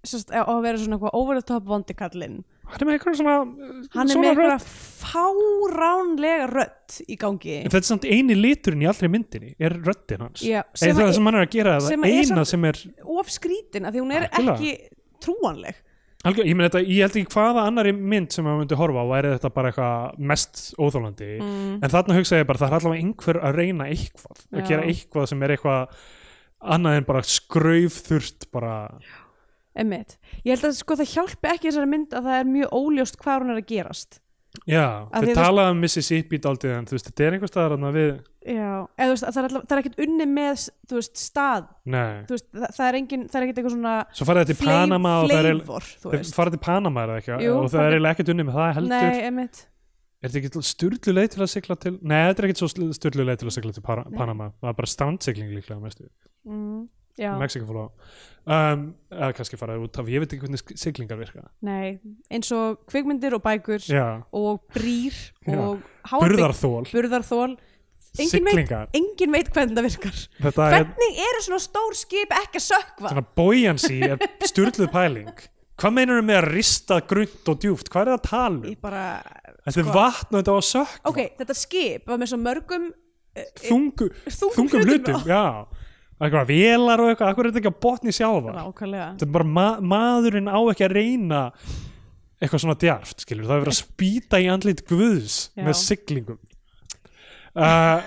að 0.03 0.65
vera 0.65 0.79
svona 0.79 0.97
eitthvað 0.97 1.15
over 1.15 1.39
the 1.39 1.45
top 1.47 1.67
vondikallinn 1.69 2.41
hann 2.69 2.79
er 2.81 2.87
með 2.89 2.95
eitthvað 2.97 3.17
svona 3.19 3.35
uh, 3.43 3.77
hann 3.93 4.09
er 4.13 4.21
með 4.23 4.33
rödd. 4.39 4.51
eitthvað 4.53 4.67
fáránlega 5.03 6.49
rödd 6.51 6.97
í 7.05 7.17
gangi 7.19 7.55
en 7.59 7.69
þetta 7.69 7.81
er 7.81 7.87
samt 7.89 8.07
eini 8.07 8.37
liturinn 8.39 8.83
í 8.85 8.89
allri 8.89 9.09
myndinni 9.11 9.55
er 9.59 9.75
röddin 9.83 10.23
hans 10.25 10.43
Já, 10.45 10.61
sem 10.73 10.95
það 10.95 11.09
að- 11.09 11.15
sem 11.17 11.29
hann 11.29 11.39
er 11.39 11.45
að 11.47 11.55
gera 11.57 11.79
sem 11.83 11.99
það 11.99 12.07
að 12.07 12.13
er 12.13 12.21
eina 12.23 12.35
samt- 12.43 12.53
sem 12.53 12.69
er 12.71 12.83
of 13.19 13.33
skrítin 13.33 13.85
af 13.89 13.93
því 13.95 14.03
hún 14.05 14.15
er 14.15 14.29
Algjörlega. 14.29 14.53
ekki 14.53 15.01
trúanleg 15.23 15.81
algjör, 16.23 16.45
ég, 16.47 16.55
meni 16.55 16.69
þetta, 16.69 16.81
ég 16.87 17.01
held 17.03 17.15
ekki 17.19 17.33
hvaða 17.35 17.63
annari 17.67 17.91
mynd 17.91 18.31
sem 18.31 18.45
maður 18.47 18.61
myndi 18.61 18.75
horfa 18.79 19.01
á 19.03 19.07
væri 19.11 19.31
þetta 19.35 19.49
bara 19.53 19.71
eitthvað 19.73 20.19
mest 20.31 20.61
óþólandi 20.79 21.31
mm. 21.41 21.73
en 21.83 21.91
þarna 21.91 22.15
hugsa 22.15 22.39
ég 22.39 22.47
bara 22.47 22.61
það 22.61 22.69
er 22.69 22.77
allavega 22.79 23.03
einhver 23.03 23.39
að 23.43 23.57
reyna 23.59 23.87
eitthvað 23.91 24.37
að 24.53 24.61
Já. 24.61 24.67
gera 24.69 24.85
eitthvað 24.87 25.27
sem 25.33 25.43
er 25.43 25.55
eitthvað 25.57 25.97
annað 26.63 26.95
en 27.01 27.07
bara 27.09 27.23
skraufþurft 27.27 28.47
bara 28.55 28.75
Einmitt. 29.73 30.17
Ég 30.45 30.53
held 30.53 30.67
að 30.69 30.75
sko 30.77 30.97
það 30.99 31.13
hjálpi 31.15 31.49
ekki 31.53 31.69
þessari 31.71 31.89
mynd 31.89 32.13
að 32.13 32.27
það 32.29 32.39
er 32.41 32.51
mjög 32.51 32.75
óljóst 32.77 33.17
hvað 33.23 33.41
hún 33.41 33.55
er 33.55 33.61
að 33.63 33.71
gerast. 33.71 34.19
Já, 34.69 35.09
veist- 35.09 35.33
talaði 35.33 35.71
um 35.73 35.79
Mississippi 35.81 36.37
daldið 36.37 36.73
en 36.77 36.85
þú 36.85 36.93
veist, 36.93 37.07
þetta 37.09 37.23
er 37.25 37.33
einhver 37.33 37.49
staðar 37.49 37.73
þarna 37.73 37.89
við, 37.95 38.09
já, 38.45 38.67
eða 38.85 39.07
þú 39.07 39.13
veist, 39.15 39.25
það 39.25 39.39
er, 39.39 39.47
alltaf, 39.47 39.63
það 39.65 39.73
er 39.73 39.81
ekkert 39.81 40.01
unni 40.05 40.27
með 40.29 40.65
þú 40.91 40.99
veist, 40.99 41.15
stað, 41.17 41.63
nei. 41.89 42.11
Þú 42.29 42.35
veist, 42.35 42.47
það, 42.53 42.67
það 42.77 42.85
er 42.91 42.97
engin 42.99 43.23
það 43.25 43.39
er 43.39 43.45
ekkert 43.47 43.57
eitthvað 43.63 43.73
svona 43.73 43.95
Svo 44.13 44.27
farið 44.29 44.43
þetta 44.45 44.59
til 44.61 44.69
Panama 44.69 45.13
það 45.23 45.33
er 45.49 45.59
veist. 46.19 46.37
farið 46.37 46.53
til 46.57 46.61
Panama 46.67 47.05
eða 47.07 47.17
ekki? 47.23 47.39
Jú, 47.47 47.55
og 47.57 47.69
það 47.73 47.87
er 47.97 48.09
ekkert 48.13 48.31
unni 48.35 48.45
með 48.45 48.59
það 48.61 48.73
heldur. 48.77 48.93
Nei, 49.09 49.23
emitt 49.31 49.63
Er 50.23 50.31
þetta 50.31 50.39
ekki 50.53 50.63
sturlu 50.69 51.13
leið 51.17 51.31
til 51.33 51.41
að 51.43 51.49
sigla 51.51 51.75
til 51.75 51.97
Nei, 51.99 52.19
þetta 52.29 52.43
er 52.43 52.45
ekkert 52.47 52.61
svo 52.61 52.69
sturlu 52.95 53.25
leið 53.27 53.41
til 53.41 53.49
að 53.49 53.55
sigla 53.57 53.73
til 53.75 53.83
Para- 53.83 54.05
Nei. 54.07 54.17
Panama. 54.21 54.51
Það 54.61 54.69
er 54.69 54.77
bara 54.77 54.91
strandsigling 54.93 55.49
líklega 55.57 55.81
mestu 55.81 56.05
mm, 56.47 56.77
Á. 57.19 57.89
Um, 58.43 58.81
eða 59.13 59.29
kannski 59.37 59.55
farið 59.55 59.83
út 59.85 59.97
af, 60.01 60.09
ég 60.11 60.19
veit 60.19 60.33
ekki 60.35 60.43
hvernig 60.43 60.79
siglingar 60.81 61.19
virka. 61.19 61.45
Nei, 61.63 61.99
eins 62.33 62.49
og 62.51 62.81
kvikmyndir 62.91 63.37
og 63.37 63.43
bækur 63.45 63.85
Já, 63.87 64.19
og 64.35 64.65
brýr 64.75 65.15
og 65.63 65.79
burðarþól 66.11 66.89
burðarþól 66.91 67.53
engin 68.19 68.45
veit, 68.49 68.73
engin 68.99 69.33
veit 69.33 69.47
hvernig 69.53 69.77
það 69.77 69.87
virkar. 69.87 70.19
Þetta 70.43 70.65
er 70.67 70.75
hvernig 70.75 71.21
eru 71.29 71.43
svona 71.45 71.61
stór 71.63 71.95
skip 71.97 72.35
ekki 72.41 72.59
að 72.59 72.65
sökva 72.67 73.13
svona 73.13 73.23
buoyancy 73.39 74.01
er 74.09 74.27
sturluð 74.49 74.91
pæling. 74.93 75.31
Hvað 75.79 75.95
meinar 75.95 76.19
með 76.25 76.41
að 76.41 76.49
rista 76.51 76.99
grunt 77.09 77.49
og 77.49 77.63
djúft? 77.63 77.89
Hvað 77.93 78.03
er 78.03 78.11
það 78.11 78.19
að 78.19 78.27
tala 78.27 78.59
um? 78.59 78.75
bara, 78.83 79.05
Þetta 79.63 79.79
er 79.79 79.87
sko- 79.87 79.95
vatn 79.95 80.35
og 80.35 80.43
þetta 80.43 80.57
var 80.57 80.67
sökva 80.67 81.13
ok, 81.13 81.21
þetta 81.39 81.57
skip 81.57 82.11
var 82.11 82.19
með 82.21 82.33
svo 82.33 82.41
mörgum 82.43 82.85
eh, 82.91 83.47
Þungu, 83.63 84.09
þungum, 84.27 84.53
þungum 84.59 84.85
hlutum 84.91 85.25
Já, 85.31 85.41
eitthvað 86.23 86.51
vélar 86.51 87.03
og 87.03 87.11
eitthvað 87.11 87.31
Akkur 87.31 87.47
er 87.47 87.53
þetta 87.53 87.61
ekki 87.63 87.73
á 87.73 87.83
botni 87.85 88.13
sjávar 88.15 88.57
nákvæmlega. 88.57 89.07
Þetta 89.15 89.27
er 89.27 89.33
bara 89.37 89.49
ma 89.57 89.67
maðurinn 89.93 90.49
á 90.51 90.59
ekki 90.59 90.87
að 90.87 90.95
reyna 90.97 91.41
eitthvað 92.43 92.63
svona 92.65 92.79
djarft 92.79 93.23
skilur, 93.23 93.47
það 93.47 93.55
er 93.55 93.63
verið 93.63 93.73
að 93.73 93.79
spýta 93.79 94.41
í 94.43 94.49
andlit 94.51 94.83
guðs 94.89 95.37
Já. 95.53 95.63
með 95.63 95.77
siglingum. 95.79 96.41
Uh, 97.53 98.01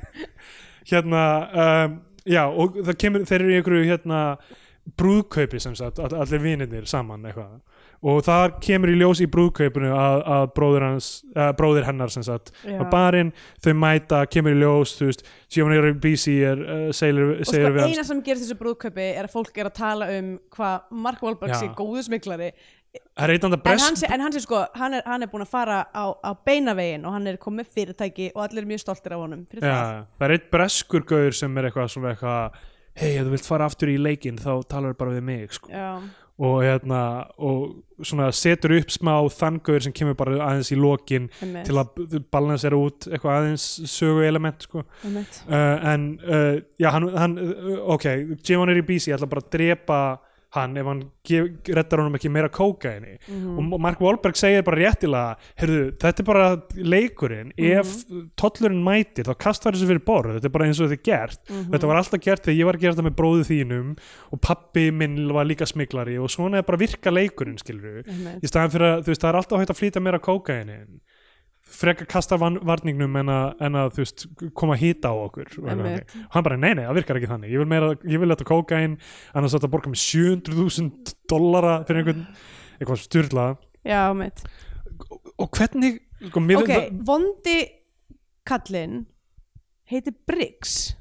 hérna 0.90 1.22
um, 1.64 1.96
já 2.28 2.42
og 2.46 2.78
það 2.84 2.98
kemur, 3.00 3.26
þeir 3.26 3.40
eru 3.40 3.54
í 3.54 3.58
einhverju 3.60 3.88
hérna 3.88 4.20
brúðkaupi 4.98 5.60
sem 5.62 5.74
sagt, 5.78 5.98
all, 6.02 6.12
allir 6.20 6.42
vinirnir 6.44 6.86
saman 6.90 7.24
eitthvað 7.26 7.56
og 8.04 8.22
það 8.26 8.56
kemur 8.64 8.92
í 8.92 8.96
ljós 9.00 9.22
í 9.24 9.28
brúðkaupinu 9.32 9.90
að, 9.94 10.22
að 10.36 10.46
bróðir, 10.56 10.86
hans, 10.86 11.10
uh, 11.32 11.50
bróðir 11.56 11.88
hennar 11.88 12.12
sem 12.12 12.24
sagt 12.26 12.52
Já. 12.62 12.78
á 12.80 12.84
barinn, 12.92 13.32
þau 13.64 13.72
mæta, 13.80 14.22
kemur 14.32 14.56
í 14.56 14.60
ljós 14.60 14.96
þú 14.98 15.10
veist, 15.10 15.26
Giovanni 15.52 15.82
Ribisi 15.84 16.38
er 16.46 16.62
uh, 16.62 16.86
segir, 16.96 17.36
og 17.36 17.44
sko 17.48 17.62
við 17.62 17.82
hans 17.82 17.96
eina 17.96 18.06
sem 18.08 18.22
gerist 18.26 18.46
þessu 18.46 18.58
brúðkaupi 18.60 19.10
er 19.12 19.28
að 19.28 19.36
fólk 19.36 19.60
er 19.60 19.70
að 19.70 19.78
tala 19.80 20.10
um 20.16 20.32
hvað 20.56 20.96
Mark 21.06 21.24
Wahlberg 21.24 21.56
Já. 21.56 21.60
sé 21.64 21.72
góðu 21.76 22.06
smiklari 22.06 22.52
en 23.16 23.80
hann 23.80 23.96
sé, 23.98 24.08
en 24.08 24.22
hann 24.24 24.32
sé 24.32 24.40
sko 24.40 24.62
hann 24.76 24.96
er, 24.96 25.02
hann 25.04 25.24
er 25.24 25.28
búin 25.28 25.44
að 25.44 25.50
fara 25.52 25.82
á, 25.92 26.04
á 26.16 26.32
beinavegin 26.46 27.04
og 27.04 27.12
hann 27.16 27.26
er 27.28 27.36
komið 27.40 27.68
fyrirtæki 27.74 28.30
og 28.34 28.46
allir 28.46 28.64
er 28.64 28.70
mjög 28.70 28.86
stoltir 28.86 29.16
af 29.16 29.20
honum 29.20 29.42
fyrir 29.50 29.66
það 29.66 29.74
Já, 29.74 30.06
það 30.16 30.26
er 30.26 30.34
eitt 30.36 30.48
breskur 30.52 31.04
gaur 31.08 31.36
sem 31.36 31.58
er 31.60 31.68
eitthvað 31.68 31.90
svona 31.92 32.14
eitthvað 32.14 32.56
hei, 32.96 33.10
ef 33.16 33.26
þú 33.26 33.34
vilt 33.34 33.48
fara 33.48 33.68
aftur 33.68 33.92
í 33.92 33.98
leikinn 34.00 34.40
þá 34.40 34.52
talar 34.70 34.96
bara 34.98 35.16
við 35.16 35.26
mig 35.28 35.56
sko. 35.56 35.72
Já, 35.72 36.00
og 36.36 36.56
hérna 36.64 37.02
og 37.36 37.76
svona 38.04 38.28
setur 38.34 38.74
upp 38.76 38.92
smá 38.92 39.14
þann 39.32 39.60
gaur 39.64 39.84
sem 39.84 39.94
kemur 39.96 40.16
bara 40.18 40.36
aðeins 40.50 40.72
í 40.74 40.78
lokin 40.78 41.30
einmitt, 41.40 41.68
til 41.68 41.78
að 41.80 42.20
balansera 42.32 42.78
út 42.78 43.08
eitthvað 43.08 43.38
aðeins 43.40 43.66
sögu 43.88 44.26
element 44.26 44.66
sko. 44.66 44.84
uh, 44.84 45.92
en 45.92 46.08
uh, 46.26 46.58
já, 46.80 46.90
hann, 46.92 47.08
hann 47.16 47.38
uh, 47.40 47.78
ok, 47.96 48.08
Giovanni 48.42 48.76
Ribisi 48.76 49.14
ætla 49.16 49.30
bara 49.30 49.44
að 49.44 49.52
drepa 49.56 50.00
hann 50.54 50.76
ef 50.76 50.86
hann 50.86 51.00
reddar 51.74 51.98
honum 52.00 52.14
ekki 52.16 52.30
meira 52.32 52.48
kókaini 52.48 53.18
Mhm. 53.28 53.72
og 53.74 53.80
Mark 53.80 54.00
Wahlberg 54.00 54.36
segir 54.36 54.62
bara 54.64 54.76
réttilega 54.76 55.36
heyrðu, 55.58 55.96
þetta 55.98 56.20
er 56.20 56.24
bara 56.24 56.56
leikurinn. 56.76 57.52
Ef 57.58 58.04
tollurinn 58.36 58.82
mætir 58.84 59.24
þá 59.26 59.34
kastar 59.38 59.72
þessu 59.72 59.86
fyrir 59.90 60.04
borð, 60.06 60.36
þetta 60.38 60.44
er 60.44 60.54
bara 60.54 60.64
eins 60.66 60.80
og 60.80 60.88
þetta 60.88 60.98
er 60.98 61.04
gert. 61.10 61.40
Mhm. 61.50 61.70
þetta 61.72 61.86
var 61.86 61.96
alltaf 61.96 62.20
gert 62.22 62.42
þegar 62.44 62.58
ég 62.60 62.64
var 62.64 62.74
að 62.74 62.80
gera 62.80 62.94
þetta 62.94 63.08
með 63.10 63.16
bróðu 63.16 63.44
þínum 63.50 63.98
og 64.32 64.40
pappi 64.40 64.90
minn 64.92 65.32
var 65.32 65.44
líka 65.44 65.66
smiklari 65.66 66.16
og 66.18 66.28
svona 66.30 66.58
er 66.58 66.62
bara 66.62 66.78
virka 66.78 67.10
leikurinn 67.10 67.56
Einmitt. 67.58 68.42
í 68.42 68.46
staðan 68.48 68.70
fyrir 68.72 68.88
að 68.96 69.02
þú 69.04 69.10
veist, 69.12 69.20
það 69.20 69.28
er 69.28 69.36
alltaf 69.40 69.58
hægt 69.60 69.70
að 69.74 69.80
flýta 69.80 70.02
meira 70.02 70.18
kókaini 70.18 70.78
frekar 71.66 72.06
kasta 72.08 72.36
varningnum 72.38 73.16
en 73.20 73.30
að, 73.32 73.46
en 73.66 73.78
að 73.80 73.88
þú 73.96 74.02
veist, 74.02 74.24
koma 74.58 74.76
að 74.76 74.82
hýta 74.84 75.10
á 75.10 75.14
okkur 75.18 75.56
og 75.62 75.70
hann 75.72 76.46
bara, 76.46 76.58
nei, 76.60 76.72
nei, 76.78 76.84
það 76.86 76.98
virkar 77.00 77.18
ekki 77.20 77.30
þannig. 77.32 77.54
Ég 77.54 77.62
vil, 77.62 77.68
meira, 77.70 77.88
ég 78.06 78.22
vil 78.22 78.30
þetta 78.32 78.46
kókain 78.48 78.94
annars 79.34 79.56
þetta 79.56 79.70
borga 79.72 79.92
með 79.92 80.02
700.000 80.04 81.16
dollara 81.30 81.80
fyrir 81.88 82.02
einhvern 82.02 82.22
eitthvað 82.78 83.02
styrla 83.02 83.48
Já, 83.86 84.00
einmitt. 84.10 84.42
Og 85.38 85.50
hvernig 85.54 86.00
sko, 86.28 86.42
mér, 86.42 86.62
Ok, 86.62 86.70
það, 86.72 86.86
vondi 87.06 87.56
kallinn 88.46 89.02
heitir 89.90 90.14
Briggs 90.26 90.94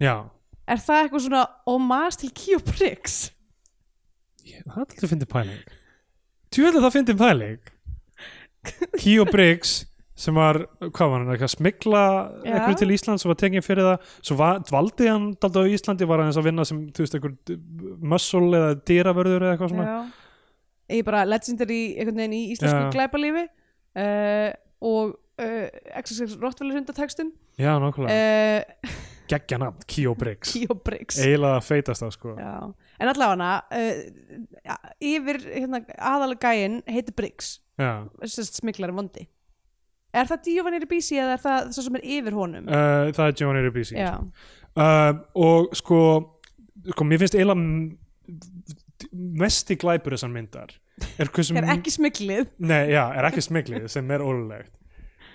já, 0.00 0.28
Er 0.68 0.80
það 0.84 1.02
eitthvað 1.02 1.24
svona 1.24 1.42
homage 1.64 2.20
til 2.22 2.32
Kio 2.36 2.60
Briggs? 2.60 3.18
það 4.48 4.58
er 4.58 4.80
alltaf 4.84 5.10
fyndið 5.12 5.28
pæling. 5.32 5.74
Tjóðlega 6.52 6.84
það 6.84 6.94
fyndið 6.96 7.18
pæling 7.20 7.72
Kio 9.02 9.26
Briggs 9.28 9.82
sem 10.18 10.34
var, 10.34 10.58
hvað 10.82 11.10
var 11.12 11.20
hann, 11.22 11.28
eitthvað 11.30 11.52
smikla 11.52 12.04
Já. 12.42 12.50
eitthvað 12.50 12.78
til 12.80 12.94
Íslands 12.96 13.24
og 13.24 13.30
var 13.30 13.36
tekinn 13.38 13.62
fyrir 13.62 13.86
það. 13.86 14.08
Svo 14.26 14.36
var, 14.40 14.56
dvaldi 14.66 15.06
hann 15.06 15.28
daldið 15.38 15.68
á 15.70 15.74
Íslandi 15.76 16.08
var 16.10 16.22
hann 16.24 16.32
að 16.32 16.48
vinna 16.48 16.64
sem, 16.66 16.80
þú 16.90 17.04
veist, 17.04 17.14
einhver 17.14 17.60
muscle 18.14 18.48
eða 18.58 18.72
dýravörður 18.90 19.46
eða 19.46 19.52
eitthvað 19.54 19.72
svona. 19.74 19.86
Já. 19.92 20.26
Ég 20.98 21.04
bara 21.06 21.22
legendary 21.28 21.80
einhvern 22.00 22.18
veginn 22.22 22.34
í 22.34 22.42
íslensku 22.54 22.80
Já. 22.80 22.90
glæpalífi 22.96 23.44
uh, 23.44 24.50
og 24.88 25.14
uh, 25.38 25.66
XXX 26.00 26.38
Rottweiler 26.40 26.78
hundatextum 26.80 27.30
já, 27.60 27.74
nákvæmlega, 27.82 28.16
uh, 28.16 28.98
geggja 29.30 29.58
nafn, 29.62 29.84
Kio 29.90 30.14
Briggs. 30.18 30.52
Kio 30.54 30.76
Briggs. 30.84 31.18
Eiginlega 31.22 31.60
feitast 31.64 32.04
það 32.04 32.14
sko. 32.16 32.34
Já. 32.38 32.52
En 32.98 33.12
allavega 33.12 33.50
uh, 33.72 34.78
yfir 35.12 35.40
hérna, 35.46 35.82
aðalega 35.98 36.52
gæinn 36.52 36.80
heitir 36.88 37.16
já. 37.78 37.90
sérst 38.34 38.60
smiklari 38.62 38.96
vondi. 38.96 39.26
Er 40.16 40.24
það 40.30 40.48
Giovanni 40.48 40.80
Ribisi 40.80 41.18
eða 41.20 41.36
er 41.36 41.42
það 41.42 41.66
það 41.68 41.84
sem 41.84 41.98
er 42.00 42.04
yfir 42.16 42.36
honum? 42.38 42.68
Uh, 42.68 43.10
það 43.14 43.24
er 43.26 43.38
Giovanni 43.40 43.64
Ribisi. 43.66 43.96
Uh, 44.78 45.22
og 45.36 45.72
sko, 45.76 46.00
sko 46.94 47.06
mér 47.06 47.20
finnst 47.22 47.36
eiginlega 47.36 47.60
m- 47.60 47.98
mesti 49.38 49.76
glæpur 49.78 50.14
þessar 50.16 50.32
myndar 50.32 50.72
er, 51.18 51.28
er 51.28 51.70
ekki 51.76 51.92
smiklið 51.94 52.48
Nei, 52.58 52.90
já, 52.92 53.04
er 53.14 53.28
ekki 53.28 53.44
smiklið 53.44 53.86
sem 53.92 54.08
er 54.14 54.24
ólulegt 54.24 54.74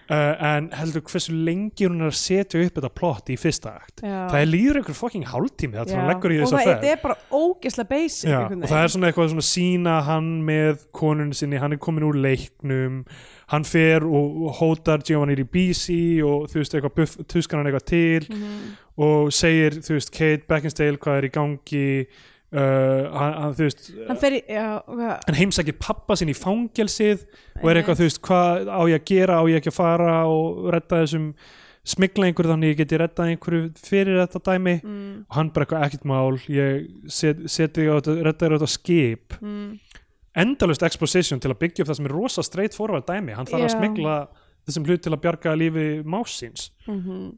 uh, 0.09 0.45
en 0.49 0.69
heldur 0.75 1.01
hversu 1.07 1.31
lengi 1.33 1.87
hún 1.87 2.01
er 2.03 2.09
að 2.11 2.17
setja 2.19 2.61
upp 2.65 2.75
þetta 2.79 2.89
plott 2.97 3.29
í 3.33 3.37
fyrsta 3.39 3.73
akt. 3.79 4.01
Já. 4.03 4.27
það 4.31 4.39
er 4.41 4.49
líður 4.51 4.79
einhver 4.81 4.97
fucking 4.99 5.25
hálftími 5.31 5.79
það 5.79 6.07
leggur 6.09 6.33
í 6.35 6.39
og 6.39 6.43
þessa 6.47 6.57
það, 6.57 6.67
ferð. 6.67 6.81
þetta 6.81 6.91
er 6.97 7.03
bara 7.03 7.17
ógesla 7.43 7.85
basic 7.89 8.29
Já, 8.29 8.39
og 8.47 8.65
það 8.67 8.83
er 8.83 8.93
svona 8.95 9.07
eitthvað 9.11 9.31
svona 9.33 9.47
sína 9.49 9.95
hann 10.09 10.29
með 10.49 10.83
konun 10.91 11.33
sinni, 11.33 11.61
hann 11.61 11.73
er 11.77 11.81
komin 11.83 12.03
úr 12.09 12.19
leiknum 12.23 13.03
hann 13.53 13.63
fer 13.67 14.03
og 14.07 14.43
og 14.47 14.55
hótar 14.59 15.03
Giovanni 15.05 15.35
Ribisi 15.37 16.21
og 16.25 16.47
þú 16.51 16.61
veist 16.61 16.73
eitthvað 16.77 16.95
buff, 16.97 17.17
tuskar 17.29 17.59
hann 17.61 17.67
eitthvað 17.71 17.85
til 17.91 18.27
Mhm. 18.33 18.77
og 18.97 19.31
segir, 19.33 19.79
þú 19.81 19.95
veist, 19.97 20.11
Kate 20.13 20.43
Beckinsale 20.47 20.97
hvað 21.01 21.17
er 21.17 21.27
í 21.27 21.31
gangi 21.33 21.87
uh, 22.53 23.09
hann, 23.13 23.33
hann, 23.39 23.57
veist 23.57 23.89
hann 24.07 24.21
fer 24.21 24.37
í 24.37 24.43
já, 24.45 24.67
hann 24.85 25.39
heimsækir 25.39 25.77
pappa 25.81 26.17
sinn 26.19 26.31
í 26.31 26.37
fangelsið 26.37 27.25
og 27.61 27.67
er 27.69 27.81
eitthvað, 27.81 27.99
þú 27.99 28.07
veist, 28.07 28.21
hvað 28.27 28.71
á 28.71 28.81
ég 28.91 29.01
að 29.01 29.09
gera 29.11 29.41
á 29.41 29.43
ég 29.49 29.59
ekki 29.59 29.73
að 29.73 29.79
fara 29.79 30.15
og 30.29 30.69
redda 30.73 31.03
þessum 31.03 31.33
smigla 31.83 32.29
einhverju 32.29 32.53
þannig 32.53 32.71
ég 32.71 32.79
geti 32.79 32.99
reddað 33.01 33.31
einhverju 33.33 33.63
fyrir 33.83 34.21
þetta 34.21 34.39
dæmi. 34.47 34.75
Mm, 34.79 35.15
og 35.27 35.35
hann 35.35 35.49
bara 35.51 35.65
eitthvað 35.65 35.87
ekkert 35.87 36.05
mál 36.07 36.37
ég 36.47 36.85
set, 37.11 37.41
seti 37.51 37.89
á 37.91 37.99
þetta, 37.99 38.15
redda 38.23 38.45
þér 38.45 38.55
á 38.55 38.57
þetta 38.61 38.71
skip. 38.71 39.35
Mm, 39.43 39.97
endalust 40.43 40.85
exposition 40.87 41.43
til 41.43 41.51
að 41.51 41.59
byggja 41.65 41.83
upp 41.83 41.91
það 41.91 41.99
sem 41.99 42.07
er 42.07 42.15
rosa 42.15 42.45
straight 42.45 42.77
forward 42.77 43.05
dæmi, 43.09 43.35
hann 43.35 43.49
þarf 43.49 43.67
að 43.67 43.69
Já. 43.69 43.75
smigla 43.75 44.15
þessum 44.63 44.87
hlut 44.87 45.03
til 45.03 45.11
að 45.13 45.21
bjarga 45.25 45.55
lífi 45.59 45.87
másins 46.07 46.69
mhm, 46.87 47.33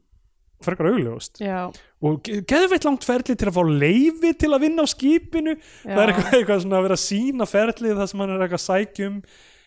frekar 0.64 0.88
augljóst. 0.92 1.40
Já, 1.42 1.68
og 2.02 2.22
ge- 2.26 2.40
geðveitt 2.48 2.86
langt 2.88 3.04
ferli 3.06 3.36
til 3.36 3.48
að 3.50 3.56
fá 3.58 3.62
leifi 3.66 4.32
til 4.38 4.50
að 4.54 4.64
vinna 4.66 4.84
á 4.84 4.88
skipinu. 4.88 5.56
Það 5.84 6.00
er 6.02 6.08
já. 6.08 6.14
eitthvað, 6.14 6.32
eitthvað 6.40 6.64
svona 6.64 6.80
að 6.80 6.86
vera 6.88 6.98
sína 7.02 7.48
ferlið 7.50 8.00
það 8.00 8.10
sem 8.12 8.20
hann 8.24 8.34
er 8.36 8.44
eitthvað 8.46 8.62
að 8.62 8.66
sækjum 8.70 9.20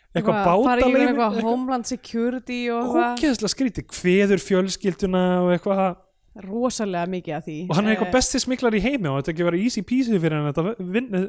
eitthvað 0.09 0.37
bátaleifi 0.49 1.01
eitthvað 1.05 1.41
homeland 1.45 1.85
security 1.89 2.59
og 2.73 2.95
ógeðslega 2.97 3.53
skríti, 3.53 3.85
kveður 3.85 4.41
fjölskylduna 4.41 5.25
og 5.45 5.51
eitthvað. 5.57 5.97
Rosalega 6.39 7.09
mikið 7.09 7.35
af 7.35 7.45
því. 7.45 7.55
Og 7.67 7.75
hann 7.75 7.87
er 7.87 7.95
eitthvað 7.95 8.07
Eh, 8.07 8.15
besti 8.15 8.39
smiklar 8.39 8.75
í 8.77 8.79
heimi 8.79 9.09
og 9.09 9.17
þetta 9.19 9.31
ekki 9.33 9.47
vera 9.49 9.59
easy 9.59 9.81
peasy 9.81 10.19
fyrir 10.21 10.37
hann 10.37 10.53
þetta, 10.53 10.75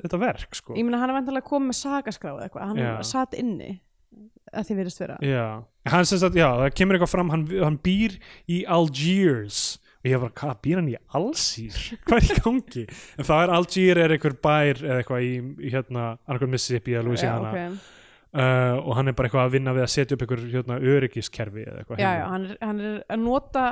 þetta 0.05 0.21
verk 0.21 0.55
sko. 0.55 0.75
ég 0.77 0.85
meina 0.85 1.01
hann 1.01 1.11
er 1.11 1.17
vantilega 1.19 1.49
komið 1.49 1.73
með 1.73 2.45
eitthvað, 2.45 2.67
hann 2.69 2.77
Já. 2.77 3.03
satt 3.03 3.35
inni 3.35 3.81
að 4.55 4.67
því 4.69 4.79
virðist 4.81 5.03
vera. 5.03 5.19
Já, 5.25 5.45
hann 5.93 6.09
sagt, 6.09 6.39
já, 6.39 6.49
það 6.63 6.75
kemur 6.81 6.99
eitthvað 6.99 7.13
fram 7.13 7.31
hann, 7.35 7.47
hann 7.61 7.79
býr 7.85 8.17
í 8.51 8.65
Algiers. 8.79 9.79
Og 10.01 10.09
ég 10.09 10.23
bara, 10.23 10.33
hvað, 10.41 10.59
býr 10.65 10.79
hann 10.81 10.89
í 10.89 10.97
Alsýr 11.19 11.79
hvað 12.09 12.19
er 12.19 12.27
í 12.33 12.43
gangi? 12.47 12.85
En 13.21 13.27
það 13.29 13.43
er 13.45 13.51
Algier 13.59 13.99
er 14.01 14.15
einhver 14.15 14.37
bær 14.47 14.79
eða 14.81 15.01
eitthvað 15.03 15.27
í, 15.27 15.33
í 15.61 15.73
hérna, 15.75 16.05
annarkvæm 16.25 16.55
Mississippi 16.57 16.95
eða 16.97 17.05
Louisiana. 17.05 17.51
Já, 17.53 17.67
ok. 17.69 17.91
uh, 18.33 18.79
og 18.81 18.97
hann 18.97 19.13
er 19.13 19.19
bara 19.19 19.29
eitthvað 19.29 19.45
að 19.51 19.57
vinna 19.59 19.75
við 19.77 19.85
að 19.85 19.93
setja 19.93 20.17
upp 20.17 20.25
einhver 20.25 20.47
hérna, 20.55 20.79
öryggiskerfi 20.95 21.67
eða 21.67 21.83
eitthvað 21.83 22.01
já, 22.01 22.07
heima. 22.09 22.23
já, 22.23 22.31
hann 22.33 22.47
er, 22.49 22.57
hann 22.65 22.81
er 22.87 22.97
að 23.13 23.27
nota 23.27 23.67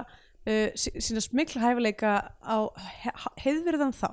uh, 0.48 0.70
sí- 0.78 0.94
sína 1.04 1.20
smikla 1.24 1.60
hæfileika 1.66 2.12
á 2.40 2.56
he 3.04 3.12
heiðvirðan 3.44 3.92
þá, 3.94 4.08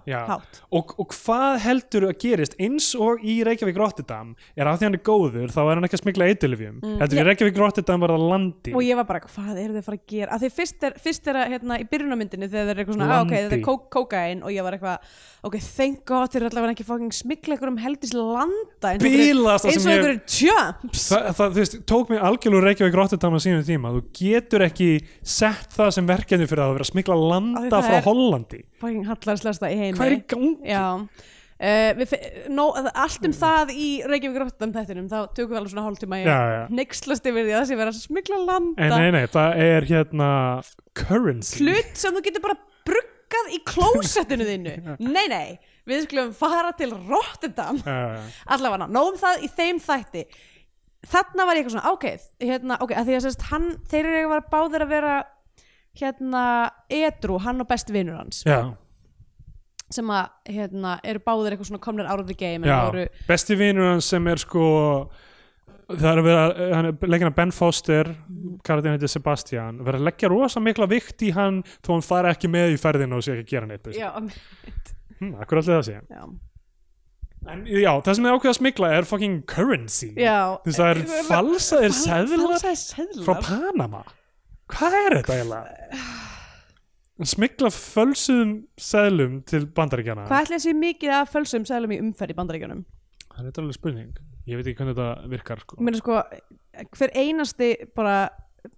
og, 0.76 0.92
og 1.02 1.14
hvað 1.16 1.60
heldur 1.66 2.08
að 2.10 2.18
gerist 2.22 2.58
eins 2.62 2.90
og 3.00 3.24
í 3.26 3.38
Reykjavík 3.48 3.80
Rotterdam? 3.80 4.34
Er 4.56 4.68
að 4.70 4.82
því 4.82 4.88
hann 4.90 4.98
er 5.00 5.04
góður 5.08 5.54
þá 5.56 5.60
er 5.64 5.72
hann 5.80 5.88
ekki 5.88 5.98
að 6.00 6.04
smikla 6.04 6.28
eitilifjum 6.32 6.78
mm. 6.82 6.98
heldur 7.02 7.18
Ég- 7.20 7.24
í 7.24 7.28
Reykjavík 7.30 7.60
Rotterdam 7.62 8.04
var 8.04 8.14
það 8.16 8.26
landi 8.34 8.76
og 8.76 8.84
ég 8.86 9.00
var 9.00 9.08
bara, 9.10 9.24
hvað 9.26 9.62
eru 9.64 9.74
þið 9.76 9.82
að 9.82 9.88
fara 9.90 10.00
að 10.02 10.06
gera? 10.14 10.30
Af 10.36 10.44
því 10.44 10.52
fyrst 10.60 10.86
er, 10.90 10.98
fyrst 11.06 11.32
er 11.32 11.40
að, 11.42 11.56
hérna, 11.56 11.80
í 11.80 11.88
byrjunarmyndinni 11.92 12.50
þegar 12.52 12.66
þeir 12.66 12.74
eru 12.76 12.84
eitthvað 12.86 13.00
svona, 13.00 13.10
ah, 13.16 13.24
ok, 13.26 13.34
þetta 13.36 13.58
er 13.60 13.66
kó 13.66 13.76
kókain 13.96 14.44
og 14.46 14.54
ég 14.56 14.66
var 14.68 14.78
eitthvað, 14.78 15.16
ok, 15.50 15.58
thank 15.66 16.04
god 16.10 16.34
þeir 16.34 16.42
eru 16.44 16.52
allavega 16.52 16.76
ekki 16.76 16.88
fucking 16.88 17.16
smikla 17.16 17.58
ykkur 17.58 17.72
um 17.72 17.80
heldis 17.86 18.14
landa 18.18 18.94
sem 19.62 19.72
eins 19.72 19.86
og 19.86 19.92
ég- 19.92 19.96
einhverjir 19.96 20.22
jumps 20.46 21.06
Þa, 21.12 21.20
það 21.38 21.56
þú 21.56 21.62
veist, 21.62 21.78
tók 21.90 22.12
mig 22.12 22.20
algjörlega 22.26 22.66
Tíma, 26.26 26.42
verkefni 26.42 26.50
fyrir 26.50 26.64
að 26.66 26.74
vera 26.76 26.88
smikla 26.90 27.16
landa 27.22 27.80
frá 27.86 28.02
Hollandi. 28.06 28.60
hvað 29.96 30.06
er 30.12 30.16
í 30.16 30.22
gangi? 30.34 30.76
Uh, 31.56 31.94
við, 31.96 32.10
fe- 32.12 32.50
nó, 32.52 32.66
allt 33.00 33.24
um 33.24 33.32
það 33.32 33.70
í 33.72 33.86
Reykjavík 34.04 34.42
Róttam 34.42 34.74
þættinum 34.76 35.06
þá 35.08 35.20
tökum 35.32 35.54
við 35.54 35.60
alveg 35.62 35.72
svona 35.72 35.86
Já, 36.28 36.34
að 36.36 36.50
já. 36.52 36.64
neykslast 36.76 37.30
yfir 37.32 37.46
því 37.46 37.54
að 37.54 37.62
það 37.62 37.70
sé 37.70 37.78
vera 37.80 37.94
smikla 37.96 38.40
landa. 38.42 38.82
En 38.84 38.92
nei, 38.92 39.12
nei, 39.16 39.28
það 39.32 39.62
er 39.64 39.88
hérna 39.88 40.30
currency. 41.00 41.62
Hlut 41.64 41.94
sem 42.02 42.18
þú 42.18 42.24
getur 42.26 42.44
bara 42.44 42.58
bruggað 42.90 43.54
í 43.56 43.62
klósettinu 43.72 44.50
þínu. 44.50 44.74
Nei, 45.16 45.24
nei, 45.32 45.56
við 45.88 46.04
skulum 46.10 46.34
fara 46.36 46.74
til 46.76 46.90
já. 47.88 48.28
allavega, 48.52 48.90
nóðum 48.92 49.18
það 49.24 49.48
í 49.48 49.50
þeim 49.56 49.80
þætti. 49.88 50.26
Þarna 51.06 51.46
var 51.48 51.56
ég 51.56 51.64
eitthvað 51.64 51.78
svona, 51.78 51.96
ok, 51.96 52.06
hérna, 52.42 52.78
ok, 52.82 52.92
að 53.00 53.08
því 53.08 53.16
að 53.16 53.26
sérst, 53.30 53.48
hann, 53.54 53.72
þeir 53.92 54.08
eru 54.12 54.30
var 54.34 54.44
báðir 54.52 54.84
að 54.88 54.92
vera 54.92 55.16
hérna, 56.00 56.46
edru, 56.92 57.38
hann 57.44 57.64
og 57.64 57.70
besti 57.70 57.96
vinur 57.96 58.18
hans. 58.20 58.44
Já, 58.48 58.74
sem 59.94 60.10
að, 60.10 60.32
hérna, 60.50 60.96
eru 61.06 61.22
báðir 61.22 61.54
eitthvað 61.54 61.70
svona 61.70 61.84
komnir 61.84 62.10
out 62.10 62.24
of 62.24 62.28
the 62.30 62.38
game 62.38 62.66
en 62.66 62.72
já. 62.72 62.80
voru, 62.88 63.06
besti 63.30 63.58
vinur 63.60 63.92
hans 63.94 64.10
sem 64.10 64.28
er 64.32 64.42
sko 64.42 64.66
það 65.86 66.08
er 66.10 66.22
að 66.22 66.26
vera, 66.26 66.46
hann 66.74 66.90
er 66.90 67.12
leikina 67.14 67.32
Ben 67.38 67.54
Foster 67.54 68.10
karatinn 68.66 68.96
heitir 68.96 69.12
Sebastian 69.12 69.84
verið 69.86 70.02
að 70.02 70.08
leggja 70.10 70.32
rosa 70.34 70.64
mikla 70.64 70.88
vikt 70.90 71.22
í 71.28 71.30
hann 71.36 71.62
þó 71.86 71.92
hann 71.94 72.06
fari 72.08 72.34
ekki 72.34 72.50
með 72.50 72.74
í 72.74 72.82
ferðinu 72.82 73.20
og 73.20 73.26
sé 73.26 73.36
ekki 73.36 73.46
að 73.46 73.54
gera 73.54 73.70
neitt 73.70 73.92
já, 73.94 74.10
hm, 74.18 75.32
akkur 75.46 75.62
allir 75.62 75.78
það 75.78 75.88
sé. 75.92 76.02
Já. 76.10 76.26
En 77.46 77.60
já, 77.70 77.92
það 78.02 78.16
sem 78.18 78.26
er 78.26 78.36
ákveð 78.40 78.50
að 78.50 78.58
smikla 78.58 78.88
er 78.98 79.06
fucking 79.06 79.42
currency. 79.46 80.08
Já. 80.18 80.58
Þú 80.64 80.72
veist, 80.72 80.80
það 80.80 80.88
er 80.90 81.02
falsaðir 81.30 81.94
seðlar 81.94 82.56
Falsaðir 82.56 82.80
seðlar. 82.82 83.26
frá 83.28 83.44
Panama 83.46 84.02
hvað 84.74 84.98
er 85.02 85.18
þetta 85.20 85.40
eiginlega 85.40 85.66
smikla 87.26 87.72
fölsuðum 87.72 88.56
seðlum 88.82 89.40
til 89.48 89.64
bandaríkjana 89.78 90.26
Hvað 90.28 90.48
ætli 90.48 90.58
að 90.58 90.64
sé 90.66 90.74
mikið 90.76 91.14
af 91.16 91.32
fölsum 91.32 91.68
seðlum 91.68 91.96
í 91.96 92.00
umferð 92.04 92.34
í 92.34 92.40
bandaríkjunum? 92.40 92.82
það 93.36 93.50
er 93.50 93.62
alveg 93.62 93.78
spurning 93.78 94.12
ég 94.46 94.60
veit 94.60 94.68
ekki 94.70 94.82
hvernig 94.82 94.98
þetta 94.98 95.30
virkar 95.32 95.62
sko. 95.64 95.78
Ég 95.80 95.88
meina 95.88 96.00
sko, 96.00 96.20
hver 96.98 97.14
einasti 97.18 97.70
bara 97.98 98.18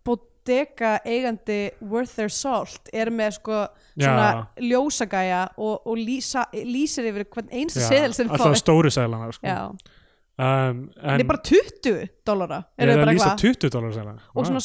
bodega 0.08 0.94
eigandi 1.08 1.60
worth 1.82 2.16
their 2.16 2.32
salt 2.32 2.90
er 2.96 3.12
með 3.14 3.38
sko 3.42 3.60
svona 3.98 4.30
Já. 4.32 4.42
ljósagæja 4.70 5.44
og, 5.58 5.76
og 5.84 6.00
lýsa, 6.00 6.48
lýsir 6.56 7.10
yfir 7.12 7.28
hvern 7.34 7.52
einsta 7.52 7.84
Já, 7.84 7.90
seðl 7.92 8.16
sem 8.16 8.32
alltaf 8.32 8.58
stóru 8.62 8.92
seðlana 8.94 9.30
sko. 9.36 9.48
Já, 9.48 9.97
um, 10.38 10.84
en 11.02 11.22
en 11.22 11.28
bara 11.28 11.42
20 11.50 12.08
dólara 12.28 12.60
er 12.78 12.92
það 12.92 13.02
bara 13.04 13.16
eitthvað? 13.16 13.42
20 13.44 13.74
dólar 13.76 13.96
seðla 13.96 14.16
og 14.34 14.50
svona 14.50 14.64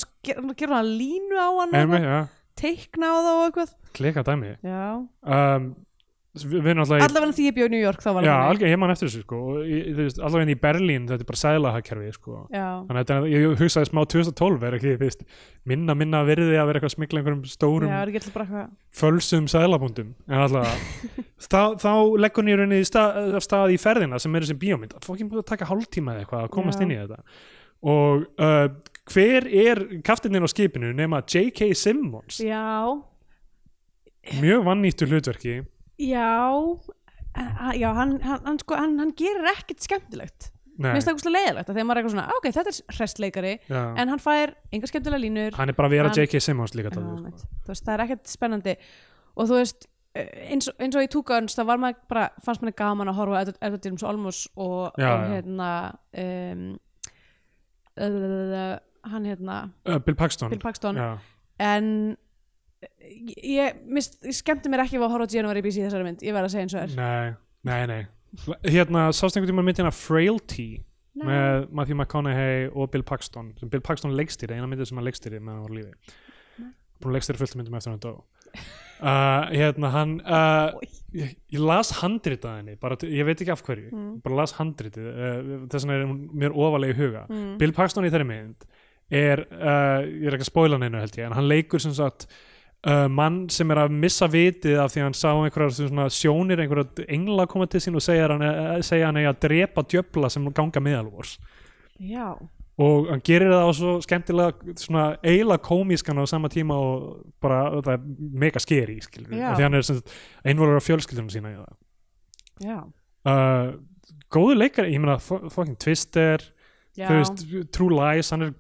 gerur 0.59 0.77
hann 0.77 0.93
línu 1.01 1.41
á 1.41 1.49
hann 1.61 2.29
teikna 2.59 3.09
á 3.09 3.17
það 3.17 3.33
og 3.33 3.47
eitthvað? 3.47 3.75
Klika 3.97 4.25
dæmi 4.27 4.55
Já, 4.65 4.85
um, 4.97 5.73
allavega 6.33 7.35
því 7.37 7.45
ég 7.45 7.55
bjóð 7.59 7.67
í 7.67 7.73
New 7.75 7.83
York 7.83 8.01
þá 8.01 8.09
var 8.17 8.25
Já, 8.25 8.33
alveg, 8.49 8.71
ég 8.73 8.79
man 8.81 8.93
eftir 8.95 9.11
þessu 9.11 9.21
sko 9.27 9.41
allavega 10.25 10.55
í 10.55 10.61
Berlín 10.63 11.09
þetta 11.11 11.21
er 11.21 11.29
bara 11.29 11.41
sæðlahagkerfi 11.43 12.13
sko. 12.17 12.37
Já, 12.49 12.69
þannig 12.89 12.97
að 12.97 13.03
þetta 13.03 13.17
er- 13.19 13.27
ég 13.35 13.59
hugsaði 13.61 13.89
smá 13.91 14.01
2012 14.15 14.65
er 14.65 14.77
ekki, 14.79 14.95
veist, 15.03 15.27
minna 15.69 15.97
minna 15.99 16.23
virði 16.25 16.57
að 16.57 16.71
vera 16.71 16.81
eitthvað 16.81 16.89
að 16.89 16.97
smikla 16.97 17.21
einhverjum 17.21 17.43
já, 17.45 17.53
stórum 17.53 17.93
er 17.93 18.13
ekki 18.13 18.23
eitthvað 18.23 18.63
fölsum 19.03 19.51
sæðlabúndum 19.53 20.15
en 20.29 20.45
alltaf 20.47 20.87
þá, 21.53 21.61
þá 21.85 21.93
leggur 22.25 22.47
nýr 22.49 22.65
henni 22.65 22.81
stað, 22.89 23.37
af 23.37 23.45
stað 23.45 23.75
í 23.75 23.81
ferðina 23.83 24.21
sem 24.23 24.33
er 24.35 24.47
þessi 24.47 24.57
bíómynd. 24.63 24.97
Að 24.97 25.11
fókin 25.11 25.29
búið 25.29 25.43
að 25.45 25.51
taka 25.53 25.69
hálftíma 25.69 26.15
eða 26.17 26.25
eitthvað 26.25 26.47
að 26.47 26.55
komast 26.57 26.81
Já. 26.81 26.85
inn 26.87 26.95
í 26.95 26.99
þetta. 27.03 27.21
Og 27.93 28.25
uh, 28.41 28.67
hver 29.13 29.49
er 29.67 29.81
kaftininn 30.07 30.47
á 30.47 30.49
skipinu 30.49 30.93
nema 30.97 31.21
J.K. 31.27 31.73
Simmons? 31.77 32.39
Já, 32.41 32.63
mjög 34.39 34.65
vannýttu 34.69 35.09
hlutverki 35.11 35.57
Já, 35.99 36.79
eh, 37.37 37.79
já 37.81 37.93
hann, 37.95 38.21
hann, 38.23 38.41
hann, 38.45 38.59
sko, 38.59 38.75
hann, 38.77 38.99
hann 38.99 39.13
gerir 39.17 39.45
ekkert 39.57 39.81
skemmtilegt 39.85 40.51
Nei, 40.79 40.89
Mér 40.89 40.95
finnst 40.97 41.07
það 41.09 41.15
eitthvað 41.19 41.35
leiðilegt 41.37 41.69
að 41.69 41.75
þegar 41.77 41.85
maður 41.87 41.99
er 41.99 42.03
eitthvað 42.03 42.15
svona 42.15 42.27
"Ah, 42.27 42.37
ok, 42.39 42.47
þetta 42.57 42.71
er 42.73 42.97
hrestleikari 42.97 43.51
já. 43.69 43.81
en 44.01 44.09
hann 44.09 44.19
fær 44.25 44.55
enga 44.73 44.87
skemmtilega 44.89 45.21
línur 45.21 45.55
hann 45.59 45.69
er 45.69 45.73
bara 45.77 45.89
að 45.89 45.91
vera 45.93 46.09
hann- 46.09 46.17
J.K. 46.17 46.41
Simmons 46.41 46.73
líka 46.75 46.91
Já, 46.91 46.97
einmitt. 46.99 47.39
sko. 47.39 47.49
þú 47.63 47.69
veist, 47.75 47.85
það 47.85 47.95
er 47.95 48.05
ekkert 48.07 48.27
spennandi 48.33 48.77
og 49.37 49.49
þú 49.49 49.59
veist 49.61 49.87
eh, 50.15 50.49
eins, 50.51 50.69
og- 50.69 50.75
eins 50.81 50.97
og 50.97 51.03
í 51.05 51.11
Two 51.13 51.23
Guns 51.23 51.55
þá 51.55 51.63
var 51.67 51.77
maður 51.79 51.97
bara, 52.09 52.31
fannst 52.45 52.63
maður 52.63 52.77
gaman 52.77 53.09
að 53.09 53.15
horfa 53.21 53.37
á 53.37 53.41
Edward- 53.45 53.59
Edward 53.61 53.85
James 53.85 54.03
Olmos 54.03 54.49
og, 54.57 54.93
Já, 54.99 55.13
og 55.13 55.21
já. 55.21 55.29
hérna 55.43 55.71
um, 56.17 56.79
uh, 58.01 58.79
hann 59.11 59.25
hérna 59.25 59.71
uh, 59.87 59.99
Bill 59.99 60.15
Paxton, 60.17 60.51
Bill 60.51 60.61
Paxton 60.61 60.97
Já. 60.97 61.19
en 61.61 62.17
ég, 63.43 63.83
mist, 63.87 64.19
ég 64.27 64.37
skemmti 64.37 64.71
mér 64.73 64.85
ekki 64.87 64.99
að 65.01 65.09
horfa 65.13 65.29
á 65.29 65.35
January 65.37 65.63
BC 65.65 65.85
þessari 65.87 66.07
mynd, 66.09 66.25
ég 66.27 66.35
verð 66.37 66.49
að 66.51 66.55
segja 66.55 66.67
eins 66.67 66.77
og 66.77 66.83
er. 66.83 66.95
Nei, 66.99 67.35
nei, 67.69 67.83
nei. 67.91 68.03
Hérna, 68.65 69.09
sást 69.13 69.37
einhvern 69.37 69.53
tíma 69.53 69.65
myndina 69.67 69.91
Frailty 69.93 70.71
Nei. 71.13 71.27
með 71.29 71.67
Matthew 71.77 71.99
McConaughey 71.99 72.71
og 72.73 72.89
Bill 72.95 73.05
Paxton 73.05 73.51
sem 73.61 73.69
Bill 73.73 73.83
Paxton 73.85 74.15
leikstýri, 74.17 74.57
eina 74.57 74.69
myndið 74.71 74.89
sem 74.89 74.97
hann 75.01 75.05
leikstýri 75.11 75.41
meðan 75.41 75.59
hann 75.61 75.67
var 75.67 75.75
lífi. 75.77 76.73
Búin 77.03 77.17
leikstýri 77.19 77.41
fullt 77.43 77.59
myndum 77.61 77.77
eftir 77.77 77.93
hann 77.93 78.01
dó. 78.03 78.15
Uh, 79.03 79.49
hérna 79.51 79.89
hann 79.91 80.11
uh, 80.23 80.77
ég, 81.19 81.33
ég 81.51 81.59
las 81.61 81.91
handritið 81.99 82.47
að 82.49 82.59
henni 82.61 82.77
bara, 82.81 82.97
ég 83.03 83.27
veit 83.27 83.41
ekki 83.43 83.51
af 83.53 83.65
hverju, 83.67 83.89
Mm. 83.91 84.13
bara 84.23 84.37
las 84.39 84.53
handritið 84.61 85.09
uh, 85.11 85.39
þess 85.73 85.85
vegna 85.89 85.97
er 85.99 86.05
hún 86.07 86.21
mér 86.39 86.55
ofalega 86.55 86.95
í 86.95 86.99
huga. 87.01 87.25
Mm. 87.29 87.49
Bill 87.61 87.75
Paxton 87.77 88.07
í 88.07 88.13
þeirri 88.15 88.29
mynd 88.29 88.65
er, 89.13 89.43
uh, 89.53 90.07
ég 90.07 90.29
er 90.31 90.37
ekki 90.39 90.47
að 90.47 90.53
spoila 90.53 90.79
neinu 90.81 91.01
held 91.03 91.19
ég, 91.19 91.27
en 91.27 91.35
hann 91.37 91.51
leikur 91.51 91.83
sem 91.83 91.93
sagt 91.99 92.29
uh, 92.87 93.09
mann 93.09 93.49
sem 93.53 93.71
er 93.71 93.81
að 93.85 93.93
missa 94.05 94.27
vitið 94.31 94.79
af 94.83 94.93
því 94.95 95.03
að 95.03 95.07
hann 95.09 95.19
sá 95.19 95.29
einhverjar 95.33 95.75
svona 95.77 96.07
sjónir 96.13 96.63
einhverjar 96.65 97.05
engla 97.09 97.47
koma 97.51 97.67
til 97.71 97.81
sín 97.85 97.99
og 97.99 98.03
segja 98.05 98.29
hann, 98.33 98.43
uh, 98.43 98.81
segja 98.85 99.11
hann 99.11 99.21
að 99.23 99.39
drepa 99.45 99.85
djöfla 99.93 100.31
sem 100.33 100.49
ganga 100.55 100.81
meðalvors 100.83 101.37
Já, 102.03 102.33
og 102.83 103.11
hann 103.13 103.21
gerir 103.23 103.53
það 103.53 103.69
á 103.69 103.71
svo 103.79 103.91
skemmtilega 104.03 104.75
svona 104.81 105.05
eiginlega 105.23 105.63
komískan 105.69 106.19
á 106.19 106.25
sama 106.27 106.49
tíma 106.51 106.75
og 106.81 107.21
bara 107.43 107.61
það 107.85 107.93
er 107.95 108.07
mega 108.43 108.59
skeri 108.65 108.97
því 109.59 109.63
hann 109.69 109.79
er 109.79 109.87
einvolur 110.51 110.81
á 110.81 110.87
fjölskyldunum 110.87 111.31
sína 111.31 111.53
í 111.53 111.59
það. 111.61 111.77
Já, 112.63 112.79
uh, 113.29 113.69
góður 114.33 114.59
leikari, 114.65 114.95
ég 114.97 115.03
meina 115.05 115.19
fu- 115.23 115.45
fucking 115.53 115.77
Twister, 115.79 116.43
veist 117.13 117.45
True 117.77 117.93
Lies, 117.95 118.31
hann 118.35 118.49
er 118.49 118.53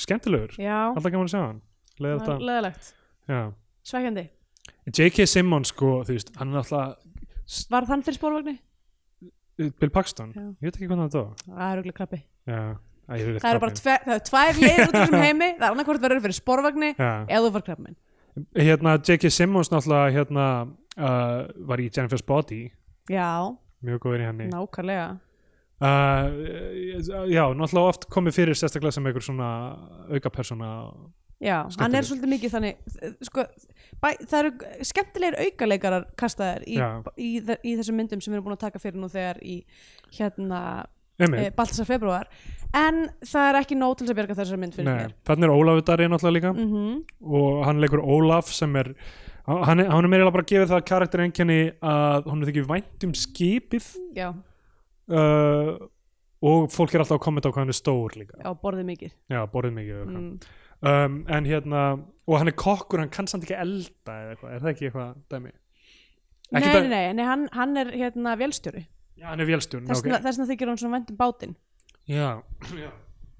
skemmtilegur. 0.00 0.54
Alltaf 0.94 1.10
gaman 1.12 1.28
að 1.28 1.34
sjá 1.34 1.42
hann. 1.44 1.60
Leðilegt 2.00 2.94
Já. 3.30 3.40
Svekkjandi 3.86 4.26
J.K. 4.90 5.26
Simmons 5.30 5.70
sko, 5.70 6.00
þú 6.06 6.16
veist, 6.16 6.32
hann 6.40 6.52
er 6.54 6.60
alltaf 6.64 7.64
Var 7.70 7.86
þann 7.88 8.04
fyrir 8.06 8.18
spórvagni? 8.18 8.56
Bill 9.60 9.90
Paxton, 9.92 10.30
Já. 10.34 10.44
ég 10.62 10.68
veit 10.70 10.76
ekki 10.78 10.88
hvernig 10.88 11.10
þetta 11.10 11.22
var 11.24 11.42
Það 11.46 11.64
er 11.70 11.80
auðvitað 11.80 11.96
krabbi 12.00 12.20
Já, 12.20 12.60
Það 13.10 13.24
eru 13.24 13.34
ekki 13.40 13.62
bara 13.64 13.76
tve, 13.80 13.96
það 14.06 14.14
er 14.16 14.22
tvær 14.30 14.60
leiðir 14.60 14.84
út 14.84 14.94
af 14.94 15.00
þessum 15.00 15.24
heimi 15.26 15.48
Það 15.56 15.66
er 15.66 15.74
annarkvort 15.74 16.04
verður 16.04 16.22
fyrir 16.26 16.38
spórvagni 16.38 16.90
Já. 16.94 17.10
eða 17.26 17.42
þú 17.46 17.52
fær 17.56 17.66
krabbi 17.70 17.96
Hérna, 18.56 18.94
J.K. 19.02 19.32
Simmons 19.34 19.72
náttúrulega 19.72 20.12
hérna, 20.14 20.44
uh, 20.96 21.40
var 21.70 21.82
í 21.82 21.88
Jennifer's 21.90 22.24
Body 22.26 22.62
Já, 23.10 23.30
mjög 23.84 24.04
góður 24.06 24.22
í 24.22 24.28
henni 24.30 24.46
nákvæmlega 24.52 25.08
uh, 25.82 27.26
Já, 27.28 27.44
náttúrulega 27.58 27.86
oft 27.90 28.06
komið 28.12 28.38
fyrir 28.38 28.58
sérstaklega 28.58 28.94
sem 28.96 29.10
einhver 29.10 29.26
svona 29.26 29.50
auka 30.08 30.32
persóna 30.32 30.70
Já, 31.40 31.56
hann 31.62 31.72
Skemmtilegur. 31.72 31.98
er 31.98 32.06
svolítið 32.08 32.32
mikið 32.34 32.52
þannig 32.52 33.24
sko, 33.24 33.44
bæ, 33.96 34.08
það 34.28 34.38
eru 34.40 34.50
skemmtilegir 34.90 35.36
aukaleikarar 35.46 36.02
kastaðir 36.20 36.66
í, 36.68 36.76
í, 37.16 37.28
í, 37.40 37.76
þessum 37.78 37.96
myndum 37.96 38.20
sem 38.20 38.34
við 38.34 38.38
erum 38.38 38.48
búin 38.50 38.56
að 38.58 38.64
taka 38.66 38.82
fyrir 38.82 39.00
nú 39.00 39.08
þegar 39.08 39.40
í 39.40 39.56
hérna 40.18 40.60
e, 41.16 41.48
Baltasar 41.56 41.88
februar 41.88 42.28
en 42.76 43.06
það 43.24 43.48
er 43.48 43.58
ekki 43.62 43.78
nóg 43.80 43.96
til 43.96 44.04
þess 44.04 44.12
að 44.12 44.20
bjarga 44.20 44.38
þessar 44.42 44.60
mynd 44.60 44.76
fyrir 44.76 44.90
mér. 44.90 45.16
þannig 45.30 45.48
er 45.48 45.54
Ólafur 45.56 45.88
Darri 45.88 46.10
náttúrulega 46.12 46.36
líka. 46.36 46.52
Mm 46.52 47.32
og 47.40 47.64
hann 47.64 47.80
leikur 47.80 48.04
Ólaf 48.04 48.52
sem 48.52 48.76
er 48.76 48.92
hann, 49.48 49.80
hann 49.80 50.04
er 50.04 50.12
meira 50.12 50.30
bara 50.30 50.44
að 50.44 50.52
gefa 50.52 50.70
það 50.74 50.86
karakter 50.92 51.24
einkenni 51.24 51.60
að 51.80 52.28
hún 52.28 52.44
er 52.44 52.52
þykir 52.52 52.68
vænt 52.68 53.08
um 53.08 53.16
skipið. 53.16 53.90
Já, 54.16 54.28
uh, 55.08 55.76
og 56.40 56.70
fólk 56.72 56.94
er 56.94 57.02
alltaf 57.02 57.18
að 57.18 57.24
kommenta 57.24 57.48
á 57.48 57.52
hvað 57.52 57.64
hann 57.64 57.72
er 57.72 57.80
stór 57.80 58.16
líka. 58.16 58.38
Já, 58.40 58.52
borðið 58.60 58.90
mikið. 58.92 59.14
Já, 59.32 59.40
borðið 59.52 59.78
mikið 59.80 60.04
mm. 60.04 60.34
Um, 60.86 61.20
en 61.28 61.48
hérna, 61.48 61.82
og 62.26 62.38
hann 62.40 62.50
er 62.50 62.56
kokkur 62.58 63.02
hann 63.02 63.12
kann 63.12 63.28
samt 63.30 63.46
ekki 63.46 63.58
elda 63.58 64.16
eða 64.22 64.34
eitthvað 64.34 64.54
er 64.54 64.64
það 64.64 64.72
ekki 64.72 64.88
eitthvað 64.88 65.12
dæmi? 65.32 65.52
Nei, 66.50 66.60
nei, 66.64 66.88
nei, 66.90 67.04
nei, 67.14 67.26
hann, 67.28 67.46
hann 67.54 67.78
er 67.78 67.92
hérna 67.94 68.34
vélstjóri. 68.38 68.82
Já, 69.20 69.28
hann 69.30 69.42
er 69.42 69.46
vélstjón 69.46 69.86
Þess 69.86 70.02
okay. 70.02 70.18
vegna 70.24 70.46
þykir 70.48 70.72
hann 70.72 70.80
svona 70.80 70.98
vendum 70.98 71.18
bátinn. 71.20 71.56
Já, 72.10 72.40
já. 72.74 72.90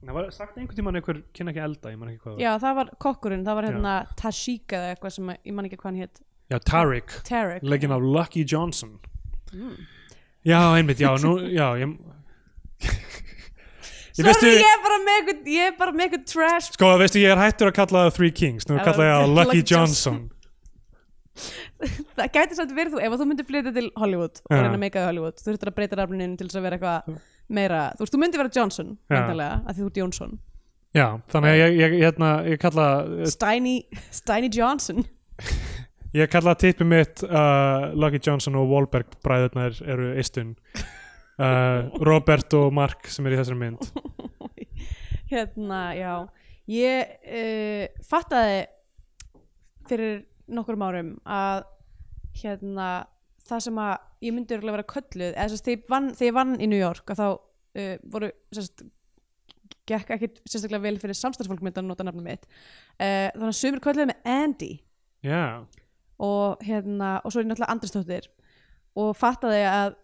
Það 0.00 0.16
var 0.16 0.28
sagt 0.32 0.56
einhvern 0.56 0.78
tímann 0.78 0.96
einhver 0.96 1.18
kynna 1.36 1.52
ekki 1.52 1.62
elda, 1.64 1.90
ég 1.92 1.98
man 2.00 2.12
ekki 2.12 2.22
hvað. 2.24 2.38
Já, 2.40 2.50
það 2.62 2.76
var 2.78 2.92
kokkurinn, 3.04 3.42
það 3.44 3.58
var 3.58 3.66
hérna 3.68 3.94
Tashika 4.16 4.78
eða 4.78 4.94
eitthvað 4.94 5.16
sem 5.16 5.32
ég 5.34 5.56
man 5.56 5.68
ekki 5.68 5.78
hvað 5.80 5.90
hann 5.90 6.00
hétt 6.04 6.22
Já, 6.50 6.56
Tariq, 6.66 7.16
Tarek 7.28 7.62
leggin 7.62 7.92
af 7.94 8.02
Lucky 8.02 8.46
Johnson. 8.48 8.96
Mm. 9.52 9.76
Já, 10.46 10.60
einmitt, 10.78 11.02
já, 11.02 11.12
nú, 11.20 11.36
já, 11.52 11.76
Ég 11.78 12.96
Sorry, 14.20 14.28
veistu, 14.30 14.50
ég 14.52 14.74
er 14.74 14.82
bara 14.84 14.98
með 15.04 15.16
eitthvað 15.20 15.48
ég 15.54 15.70
er 15.70 15.78
bara 15.78 15.94
með 15.96 16.06
eitthvað 16.06 16.26
trash 16.32 16.74
sko, 16.74 16.90
veistu, 17.00 17.22
ég 17.22 17.32
er 17.34 17.40
hættur 17.40 17.70
að 17.70 17.76
kalla 17.80 18.04
það 18.06 18.12
Three 18.18 18.34
Kings, 18.40 18.68
nú 18.68 18.76
kalla 18.84 19.08
ég 19.08 19.16
það 19.16 19.34
Lucky 19.38 19.64
Johnson. 19.72 20.20
Það 21.80 22.26
gæti 22.34 22.56
samt 22.58 22.72
verið 22.76 22.94
þú, 22.96 23.00
ef 23.00 23.14
að 23.14 23.22
þú 23.22 23.26
myndir 23.30 23.46
flytja 23.48 23.72
til 23.72 23.86
Hollywood 23.96 24.40
og 24.44 24.52
reyna 24.52 24.74
að 24.74 24.82
meika 24.82 25.00
í 25.00 25.06
Hollywood, 25.08 25.38
þú 25.40 25.46
þurftir 25.48 25.70
að 25.70 25.76
breyta 25.78 25.98
raflinin 26.00 26.34
til 26.36 26.48
þess 26.50 26.60
að 26.60 26.66
vera 26.66 26.76
eitthvað 26.76 27.20
meira, 27.56 27.80
þú 27.96 28.04
veist, 28.04 28.14
þú 28.14 28.20
myndir 28.20 28.42
vera 28.42 28.54
Johnson 28.58 28.90
Já. 28.92 29.14
vantarlega, 29.14 29.54
af 29.64 29.76
því 29.76 29.80
þú 29.80 29.90
ert 29.90 30.00
Jónsson. 30.02 30.34
Já, 30.90 31.06
þannig 31.30 31.54
að 31.54 31.60
ég, 31.60 31.76
ég, 31.78 31.96
hérna, 32.02 32.30
ég 32.50 32.60
kalla 32.60 32.86
Steiny, 33.30 33.74
Steiny 34.10 34.50
Johnson. 34.52 35.04
Ég 36.10 36.26
kalla 36.26 36.56
tippi 36.58 36.82
mitt 36.82 37.22
uh, 37.22 37.92
Lucky 37.94 38.18
Johnson 38.18 38.56
og 38.58 38.66
Wahlberg 38.72 39.12
bræðurnar 39.22 39.76
eru 39.86 40.08
eistun 40.18 40.56
uh, 41.40 41.88
Robert 42.04 42.54
og 42.58 42.70
Mark 42.76 43.08
sem 43.10 43.26
er 43.26 43.36
í 43.36 43.40
þessari 43.40 43.60
mynd. 43.60 43.88
Hérna, 45.32 45.80
já. 45.96 46.12
Ég 46.70 47.14
uh, 47.24 48.02
fattaði 48.06 48.60
fyrir 49.90 50.22
nokkrum 50.50 50.84
árum 50.86 51.10
að 51.26 51.64
hérna 52.40 52.88
það 53.46 53.64
sem 53.66 53.78
að 53.82 53.92
ég 54.22 54.34
myndi 54.34 54.54
örugglega 54.54 54.76
vera 54.76 54.90
kölluð 54.90 55.30
eða 55.32 55.46
þess 55.48 55.60
að 55.60 55.68
þegar 56.18 56.28
ég 56.28 56.36
vann, 56.36 56.54
í 56.60 56.68
New 56.70 56.78
York 56.78 57.10
að 57.10 57.22
þá 57.22 57.26
uh, 57.30 57.94
voru 58.12 58.30
sérst, 58.54 58.84
gekk 59.90 60.14
ekkit 60.14 60.40
sérstaklega 60.44 60.84
vel 60.84 61.00
fyrir 61.02 61.18
samstarfsfólk 61.18 61.62
mitt 61.66 61.78
að 61.80 61.88
nota 61.88 62.06
nafnum 62.06 62.26
mitt. 62.26 62.46
Uh, 62.94 63.30
þannig 63.34 63.48
að 63.50 63.58
sumir 63.58 63.82
kölluðu 63.82 64.10
með 64.12 64.30
Andy. 64.36 64.72
Já, 65.26 65.42
og 66.20 66.62
hérna 66.64 67.18
og 67.24 67.32
svo 67.32 67.40
er 67.40 67.46
ég 67.46 67.50
náttúrulega 67.50 67.74
Andrisdóttir 67.74 68.28
og 69.00 69.14
fattaði 69.16 69.64
að 69.68 69.96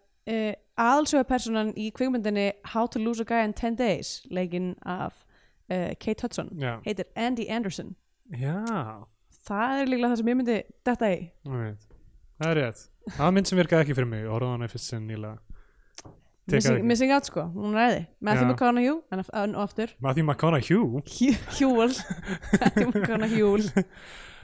uh, 0.77 0.83
aðalsöga 0.85 1.27
personan 1.29 1.73
í 1.75 1.89
kvikmyndinni 1.95 2.51
How 2.73 2.87
to 2.87 2.99
Lose 3.01 3.21
a 3.21 3.27
Guy 3.27 3.43
in 3.45 3.53
10 3.53 3.77
Days 3.79 4.13
leikinn 4.31 4.75
af 4.85 5.23
uh, 5.71 5.93
Kate 5.99 6.21
Hudson 6.21 6.49
já, 6.57 6.77
heitir 6.85 7.05
Andy 7.15 7.49
Anderson. 7.49 7.95
Já. 8.37 8.63
Það 9.47 9.81
er 9.81 9.91
líklega 9.91 10.11
það 10.11 10.21
sem 10.21 10.31
ég 10.33 10.39
myndi 10.41 10.61
detta 10.85 11.11
í. 11.13 11.19
Alright. 11.47 11.83
Það 12.37 12.49
er 12.51 12.57
rétt. 12.61 12.87
Það 13.07 13.23
var 13.25 13.35
mynd 13.37 13.47
sem 13.49 13.57
virkaði 13.61 13.85
ekki 13.85 13.95
fyrir 13.97 14.09
mig. 14.11 14.25
Hana 14.27 14.67
í 14.67 14.71
fyrst 14.71 14.91
sinn 14.91 15.07
Tekaði 16.47 16.77
missing, 16.79 16.85
missing 16.87 17.11
out 17.11 17.27
sko, 17.27 17.43
hún 17.51 17.73
er 17.75 17.81
æði. 17.89 18.03
Matthew 18.23 18.45
Já. 18.45 18.51
McConaughey 18.53 18.93
en 19.11 19.19
af- 19.19 19.31
en 19.35 19.55
aftur. 19.55 19.89
Matthew 19.99 20.23
McConaughey. 20.23 21.01
Hjúl 21.57 21.91
Matthew 22.61 22.87
McConaughey. 22.93 23.41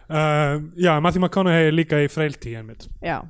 Uh, 0.10 0.60
Já, 0.86 1.00
Matthew 1.00 1.22
McConaughey 1.24 1.70
er 1.70 1.72
líka 1.72 2.02
í 2.04 2.10
freiltí 2.12 2.58
einmitt. 2.60 2.90
Já, 3.02 3.22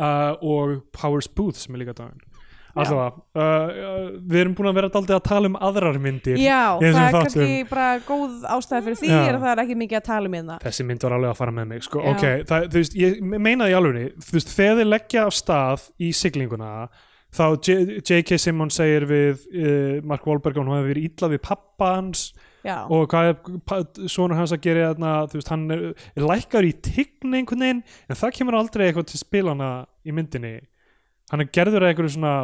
uh, 0.00 0.32
og 0.40 0.80
Powers 0.96 1.28
Booth 1.28 1.60
sem 1.60 1.76
er 1.76 1.84
líka 1.84 1.96
daginn 1.96 2.26
Allavega, 2.70 3.18
uh, 3.34 3.42
uh, 3.42 4.10
við 4.30 4.44
erum 4.44 4.52
búin 4.54 4.70
að 4.70 4.76
vera 4.78 4.90
daldið 4.94 5.16
að 5.16 5.22
tala 5.26 5.50
um 5.50 5.56
aðrar 5.58 5.98
myndir 6.02 6.38
já 6.38 6.78
það 6.78 6.98
er 7.02 7.16
kannski 7.16 7.48
bara 7.70 7.86
góð 8.06 8.44
ástæða 8.46 8.82
fyrir 8.86 9.00
því 9.00 9.10
er 9.16 9.34
að 9.34 9.42
það 9.42 9.52
er 9.52 9.62
ekki 9.64 9.76
mikið 9.80 9.98
að 9.98 10.04
tala 10.06 10.30
um 10.30 10.36
hérna 10.38 10.58
Þessi 10.62 10.86
mynd 10.86 11.06
var 11.06 11.16
alveg 11.16 11.32
að 11.32 11.40
fara 11.40 11.54
með 11.56 11.70
mig 11.72 11.86
sko. 11.86 12.02
Já. 12.04 12.10
Ok, 12.12 12.26
það, 12.46 12.68
þú 12.70 12.82
veist, 12.82 12.96
ég 13.00 13.18
meinaði 13.26 13.76
alveg 13.80 14.12
þú 14.28 14.36
veist, 14.36 14.52
þegar 14.54 14.78
þið 14.78 14.90
leggja 14.92 15.24
af 15.26 15.34
stað 15.40 15.88
í 15.98 16.12
siglinguna 16.20 16.70
þá 17.34 17.44
J.K. 17.62 18.38
Simmons 18.42 18.78
segir 18.78 19.06
við 19.10 19.42
uh, 19.50 19.98
Mark 20.06 20.30
Wahlberg 20.30 20.56
að 20.56 20.64
hún 20.64 20.78
hefði 20.78 20.94
verið 20.94 21.10
illa 21.10 21.32
við 21.34 21.42
pappa 21.46 21.92
hans 21.96 22.24
já, 22.64 22.76
og 22.86 23.06
hvað 23.10 23.30
er 23.30 24.08
svona 24.12 24.38
hans 24.38 24.54
að 24.56 24.62
gera 24.66 24.92
þú 24.94 25.38
veist, 25.38 25.52
hann 25.52 25.66
er, 25.74 25.84
er 26.16 26.26
lækkar 26.30 26.68
í 26.68 26.72
tign 26.84 27.36
einhvern 27.40 27.66
veginn, 27.66 27.84
en 28.08 28.20
það 28.22 28.34
kemur 28.38 28.58
aldrei 28.60 28.88
eitthvað 28.88 29.10
til 29.12 29.20
spilana 29.22 29.70
í 30.04 30.14
myndinni. 30.16 30.56
Hann 31.30 31.44
er 31.44 31.52
gerður 31.54 31.86
að 31.86 31.92
einhverju 31.92 32.16
svona 32.16 32.34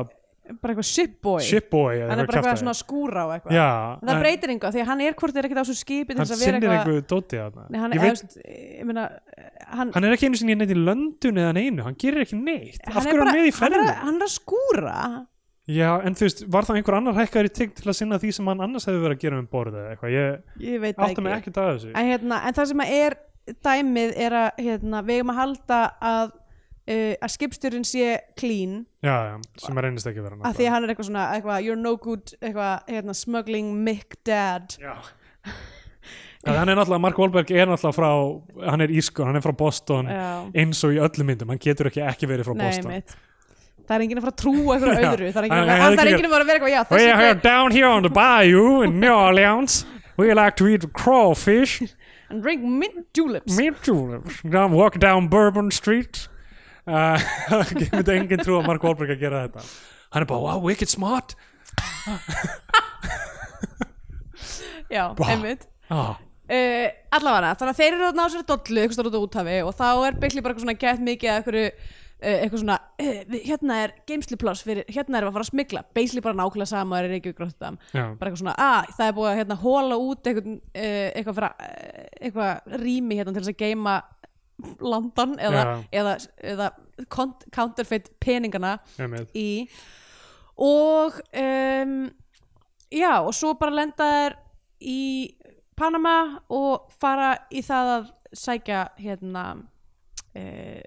bara 0.62 0.72
eitthvað 0.72 0.86
shipboy. 0.86 1.40
Shipboy 1.42 2.00
hann 2.00 2.04
er 2.06 2.10
bara 2.10 2.22
eitthvað 2.22 2.36
eitthvað 2.38 2.60
svona 2.62 2.74
skúra 2.78 3.24
á 3.26 3.28
eitthvað. 3.34 3.56
Já, 3.56 3.68
en 3.98 4.10
það 4.10 4.20
breytir 4.22 4.52
einhvað 4.54 4.76
því 4.76 4.82
að 4.82 4.90
hann 4.90 5.02
er 5.06 5.16
hvort 5.20 5.38
er 5.40 5.48
ekkert 5.48 5.62
á 5.62 5.66
svo 5.66 5.76
skipi 5.78 6.14
hann 6.14 6.22
að 6.22 6.32
sinnir 6.42 6.58
eitthvað 6.58 6.76
einhverju 6.76 7.06
dóti 7.10 7.40
Nei, 7.66 7.80
hann, 7.82 7.96
veit, 7.96 8.04
veist, 8.06 8.36
meina, 8.86 9.06
hann, 9.72 9.92
hann 9.96 10.06
er 10.06 10.14
ekki 10.16 10.30
einu 10.30 10.40
sinni 10.40 10.58
neitt 10.60 10.74
í 10.74 10.78
löndun 10.78 11.40
eða 11.42 11.54
neinu, 11.56 11.86
hann 11.86 11.98
gerir 11.98 12.22
ekki 12.26 12.38
neitt. 12.38 12.78
Af 12.86 13.00
hann 13.00 13.08
hverju 13.10 13.18
er 13.18 13.24
hann 13.26 13.34
með 13.34 13.42
í 13.42 13.42
hann 13.42 13.50
er, 13.50 13.58
ferðinu 13.58 13.90
að- 13.90 14.04
hann 14.06 14.20
er 14.20 14.28
að 14.28 14.34
skúra 14.36 14.98
já, 15.66 15.90
en 16.06 16.16
þú 16.16 16.26
veist, 16.28 16.42
var 16.52 16.66
það 16.68 16.80
einhver 16.80 16.96
annar 17.00 17.18
hækkaður 17.18 17.50
í 17.50 17.52
tign 17.58 17.74
til 17.76 17.90
að 17.90 17.98
sinna 17.98 18.18
því 18.22 18.32
sem 18.38 18.50
hann 18.52 18.64
annars 18.66 18.86
hefði 18.88 19.02
verið 19.02 19.16
að 19.18 19.22
gera 19.26 19.38
um 19.42 19.50
borðið 19.50 19.78
eða 19.82 19.92
eitthvað, 19.94 20.16
ég 20.16 20.66
ég 20.70 20.82
veit 20.82 20.96
það 20.96 21.06
átta 21.08 21.26
mig 21.26 21.36
ekkert 21.36 21.60
að 21.62 21.70
þessu. 21.72 21.92
En, 21.92 22.10
hérna, 22.12 22.40
en 22.46 22.58
það 22.58 22.72
sem 22.72 22.82
að 22.84 22.96
er 22.96 23.20
dæmið 23.66 24.18
er 24.26 24.40
að 24.40 24.64
hérna, 24.66 25.04
við 25.06 25.20
eigum 25.20 25.32
að 25.34 25.40
halda 25.42 25.80
að 26.10 26.26
uh, 26.30 27.14
að 27.26 27.34
skipstjórinn 27.36 27.86
sé 27.86 28.10
clean. 28.38 28.80
Já, 29.02 29.14
já, 29.30 29.36
sem 29.62 29.78
að 29.78 29.88
reynist 29.88 30.10
ekki 30.10 30.22
að 30.22 30.28
vera 30.30 30.40
að 30.50 30.58
því 30.60 30.68
að 30.68 30.76
hann 30.76 30.86
er 30.86 30.94
eitthvað 30.94 31.10
svona 31.10 31.28
eitthvað, 31.36 31.62
you're 31.66 31.80
no 31.80 31.96
good 32.02 32.34
eitthvað, 32.40 32.74
hérna, 32.90 33.16
smuggling 33.16 33.72
Mick 33.86 34.18
dad. 34.26 34.78
Já. 34.82 34.96
Já, 36.46 36.52
hann 36.60 36.70
er 36.70 36.76
náttúrulega, 36.78 37.02
Mark 37.02 37.16
Wahlberg 37.18 37.50
er 37.50 37.66
náttúrulega 37.66 37.96
frá 37.96 38.68
hann 38.70 38.84
er 38.84 38.92
ískur, 38.94 39.26
hann 39.26 39.38
er 39.38 39.42
frá 39.42 39.50
Boston 39.56 40.10
Já. 40.10 40.26
eins 40.54 40.82
og 40.86 40.94
í 40.94 41.00
öllum 41.02 41.26
myndum, 41.26 41.50
hann 41.50 41.62
getur 41.62 41.90
ekki 41.90 42.04
ekki 42.06 42.28
verið 42.30 42.46
frá 42.46 42.54
Nei, 42.54 42.66
Boston. 42.68 42.92
mitt 42.92 43.16
það 43.86 43.96
er 43.96 44.04
enginn 44.04 44.18
að 44.20 44.24
fara 44.26 44.34
að 44.34 44.40
trúa 44.42 44.74
eitthvað 44.76 45.04
öðru 45.10 45.28
það 45.32 45.40
er 45.40 45.46
enginn 45.48 45.62
að, 45.62 45.70
að, 45.70 45.96
það 45.96 46.10
enginn 46.12 46.28
að 46.28 46.34
vera 46.34 46.44
að 46.44 46.50
vera 46.50 46.58
eitthvað 46.58 46.74
já, 46.74 46.82
We 46.90 47.10
are 47.10 47.34
gæ- 47.34 47.42
down 47.42 47.70
here 47.76 47.88
on 47.88 48.02
the 48.02 48.10
bayou 48.10 48.82
in 48.82 49.00
New 49.00 49.12
Orleans. 49.12 49.84
We 50.16 50.32
like 50.34 50.56
to 50.56 50.66
eat 50.68 50.86
crawfish 50.92 51.82
and 52.30 52.42
drink 52.42 52.62
mint 52.62 53.12
juleps. 53.14 53.56
Mint 53.56 53.82
tulips 53.84 54.40
I'm 54.44 54.72
walking 54.72 55.00
down 55.00 55.28
Bourbon 55.28 55.70
Street. 55.70 56.28
Uh, 56.86 57.18
ég 57.82 57.90
myndi 57.90 58.14
enginn 58.14 58.42
trú 58.46 58.60
að 58.60 58.66
Mark 58.70 58.84
Wahlberg 58.86 59.10
að 59.16 59.22
gera 59.24 59.44
þetta. 59.46 59.64
Hann 60.14 60.22
er 60.22 60.28
bara, 60.30 60.40
wow, 60.44 60.62
wicked 60.62 60.88
smart. 60.90 61.34
Já, 64.90 65.10
einmitt. 65.26 65.66
Ah, 65.90 66.14
uh, 66.46 66.88
allavega 67.16 67.54
þannig 67.58 67.72
að 67.72 67.80
þeir 67.80 67.92
eru 67.96 68.06
að 68.08 68.18
ná 68.18 68.24
sér 68.30 68.44
dollu 68.46 68.82
eitthvað 68.82 68.96
stóra 68.98 69.10
út 69.10 69.18
á 69.18 69.24
úthafi 69.26 69.56
og 69.66 69.72
þá 69.74 69.88
er 70.06 70.18
byggli 70.22 70.42
bara 70.42 70.54
eitthvað 70.54 70.66
svona 70.66 70.82
gett 70.82 71.02
mikið 71.08 71.30
að 71.32 71.38
eitthvað, 71.40 71.88
eitthvað 72.16 72.62
svona 72.62 72.76
við, 72.96 73.34
hérna 73.44 73.78
er 73.84 73.92
geimslipláss 74.08 74.64
fyrir 74.64 74.86
hérna 74.88 75.18
erum 75.18 75.28
við 75.28 75.32
að 75.32 75.36
fara 75.36 75.44
að 75.44 75.50
smigla 75.50 75.82
basically 75.96 76.24
bara 76.24 76.38
nákvæmlega 76.38 76.70
sama 76.70 77.00
er 77.00 77.10
Reykjavík 77.12 77.42
já, 77.92 78.04
bara 78.16 78.30
eitthvað 78.30 78.40
svona 78.40 78.54
að 78.66 78.92
það 78.96 79.06
er 79.06 79.16
búið 79.18 79.30
að 79.30 79.38
hérna 79.40 79.58
hóla 79.60 79.98
út 80.00 80.30
eitthvað, 80.30 80.48
uh, 80.56 81.08
eitthvað, 81.12 81.36
fyrir, 81.40 81.50
eitthvað 82.20 82.78
rými 82.86 83.18
hérna 83.18 83.34
til 83.36 83.42
þess 83.42 83.52
að 83.52 83.60
geima 83.60 83.96
landan 84.80 85.36
eða, 85.42 85.64
eða, 85.92 86.16
eða 86.40 86.70
counterfeit 87.52 88.08
peningana 88.24 88.78
í. 89.36 89.68
Og 90.56 91.18
um, 91.36 91.96
já 92.88 93.12
og 93.20 93.34
svo 93.36 93.52
bara 93.60 93.76
lenda 93.76 94.08
þær 94.14 94.38
í 94.80 95.00
Panama 95.76 96.40
og 96.48 96.88
fara 96.96 97.34
í 97.52 97.60
það 97.60 97.92
að 97.98 98.06
sækja 98.36 98.82
hérna 98.96 99.42
uh, 99.60 100.80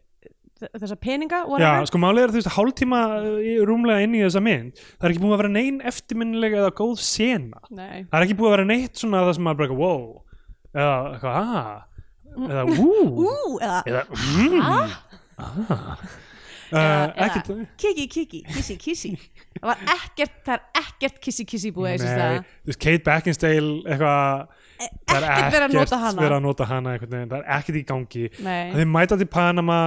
þessa 0.60 0.98
peninga 1.00 1.41
Já, 1.62 1.69
sko 1.88 2.02
málið 2.02 2.24
er 2.24 2.34
þú 2.34 2.39
veist 2.39 2.54
hálftíma 2.56 3.02
uh, 3.17 3.50
rúmlega 3.67 4.06
inn 4.06 4.15
í 4.17 4.24
þessa 4.26 4.43
mynd 4.43 4.80
það 4.80 5.08
er 5.08 5.13
ekki 5.13 5.24
búið 5.24 5.36
að 5.36 5.43
vera 5.43 5.54
nein 5.56 5.82
eftirminnilega 5.91 6.62
eða 6.63 6.74
góð 6.80 6.95
sena. 7.06 7.62
Nei. 7.69 8.08
það 8.10 8.17
er 8.19 8.26
ekki 8.28 8.39
búið 8.39 8.50
að 8.50 8.56
vera 8.58 8.69
neitt 8.69 9.04
svona 9.04 9.26
það 9.26 9.36
sem 9.38 9.48
maður 9.48 9.62
bara 9.62 9.80
wow. 9.80 10.08
Eða 10.69 10.95
eitthvað, 11.13 11.38
ah. 11.39 11.86
Eða, 12.39 12.65
ú, 12.69 12.89
Ú, 13.26 13.36
eða 13.60 14.04
mm. 14.13 14.60
Ah. 15.39 16.10
Uh, 16.69 17.38
kiki, 17.82 18.06
kiki, 18.12 18.43
kissi, 18.45 18.76
kissi 18.78 19.10
það 19.56 19.72
var 19.72 19.80
ekkert, 19.95 20.36
það 20.45 20.52
er 20.54 20.84
ekkert 20.84 21.15
kissi, 21.24 21.45
kissi 21.50 21.72
búið 21.74 22.04
Nei, 22.06 22.76
Kate 22.76 23.01
Beckinsale 23.07 23.72
eitthvað 23.88 24.59
það 24.80 25.17
er 25.17 25.25
ekkert 25.30 25.55
verið 25.55 25.65
að 25.69 25.75
nota 25.75 26.67
hana. 26.69 26.93
það 26.99 27.34
er 27.39 27.47
ekkert 27.57 27.80
í 27.80 27.84
gangi. 27.89 28.25
Nei. 28.45 28.71
að 28.71 28.77
þið 28.80 28.91
mæta 28.93 29.17
til 29.19 29.27
Panama 29.34 29.80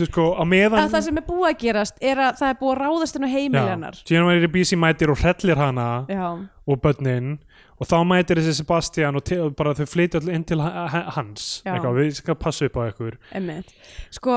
sko, 0.00 0.26
á 0.38 0.42
meðan 0.46 0.84
að 0.84 0.94
það 0.94 1.06
sem 1.08 1.20
er 1.20 1.26
búið 1.26 1.48
að 1.50 1.58
gerast 1.64 2.02
er 2.02 2.22
að 2.26 2.40
það 2.40 2.52
er 2.52 2.58
búið 2.60 2.72
að 2.74 2.80
ráðast 2.84 3.18
hennu 3.18 3.30
heimiljarnar 3.30 4.00
síðan 4.02 4.28
var 4.28 4.42
Ribisi 4.44 4.78
mætir 4.78 5.12
og 5.12 5.22
hrellir 5.22 5.60
hana 5.60 5.86
já, 6.10 6.26
og 6.66 6.82
börnin 6.84 7.32
og 7.80 7.88
þá 7.88 7.96
mætir 8.04 8.40
þessi 8.40 8.58
Sebastian 8.60 9.16
og, 9.18 9.32
og 9.40 9.54
bara 9.56 9.72
þau 9.78 9.86
flytja 9.88 10.20
allir 10.20 10.36
inn 10.36 10.44
til 10.44 10.60
ha- 10.60 10.86
ha- 10.92 11.06
hans. 11.16 11.62
Eitthvað, 11.64 11.96
við 11.96 12.10
skal 12.18 12.36
passa 12.36 12.68
upp 12.68 12.76
á 12.76 12.82
ykkur. 12.90 13.16
Emmitt 13.38 13.70
sko 14.12 14.36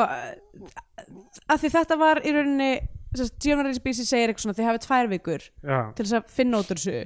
að 1.52 1.64
því 1.64 1.72
þetta 1.74 1.98
var 2.00 2.22
í 2.24 2.34
rauninni 2.36 2.72
Giovanni 3.14 3.74
Ribisi 3.76 4.06
segir 4.08 4.32
eitthvað 4.32 4.48
svona 4.48 4.58
þið 4.58 4.70
hafið 4.70 4.86
tvær 4.88 5.10
vikur 5.12 5.44
já, 5.46 5.80
til 5.94 6.06
þess 6.06 6.16
að 6.18 6.32
finna 6.34 6.62
út 6.64 6.72
úr 6.74 6.80
þessu 6.82 7.04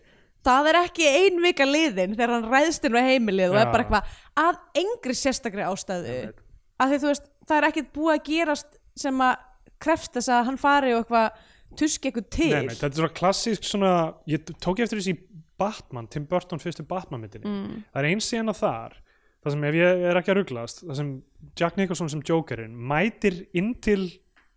það 0.48 0.72
er 0.72 0.80
ekki 0.82 1.10
ein 1.22 1.42
vika 1.44 1.68
liðin 1.68 2.16
þegar 2.16 2.36
hann 2.38 2.50
ræðst 2.52 2.88
inn 2.88 2.98
á 2.98 3.04
heimilið 3.04 3.54
og 3.54 3.60
Já. 3.60 3.62
er 3.64 3.72
bara 3.74 3.86
eitthvað 3.86 4.16
að 4.44 4.82
engri 4.84 5.18
sérstakri 5.18 5.68
ástæðu 5.68 6.18
að 6.78 6.94
því 6.94 7.00
þú 7.04 7.12
veist, 7.12 7.30
það 7.50 7.60
er 7.60 7.70
ekkit 7.72 7.94
búið 7.96 8.16
að 8.16 8.26
gerast 8.32 8.80
sem 8.98 9.24
að 9.28 9.46
krefst 9.84 10.18
þess 10.18 10.34
að 10.34 10.46
hann 10.50 10.60
fari 10.62 10.94
og 10.96 11.04
eitthvað 11.04 11.42
tuski 11.78 12.10
eitthvað 12.10 12.30
til 12.34 12.52
nei, 12.54 12.70
nei, 12.70 12.76
þetta 12.76 12.90
er 12.90 13.02
svona 13.02 13.18
klassísk 13.20 13.68
svona, 13.68 13.92
ég 14.30 14.48
tók 14.64 14.82
eftir 14.84 15.02
þessi 15.02 15.18
Batman, 15.58 16.08
Tim 16.14 16.26
Burton 16.30 16.62
fyrstu 16.62 16.86
Batman 16.88 17.24
myndinni 17.24 17.50
mm. 17.50 17.84
það 17.92 18.02
er 18.02 18.10
eins 18.12 18.30
sena 18.32 18.56
þar 18.58 18.98
það 19.44 19.54
sem 19.54 19.66
ef 19.70 19.78
ég 19.78 20.06
er 20.10 20.20
ekki 20.20 20.34
að 20.34 20.40
rugglast 20.42 20.84
það 20.84 21.00
sem 21.00 21.12
Jack 21.60 21.80
Nicholson 21.80 22.12
sem 22.14 22.24
Jokerinn 22.26 22.78
mætir 22.90 23.44
inn 23.58 23.74
til 23.84 24.08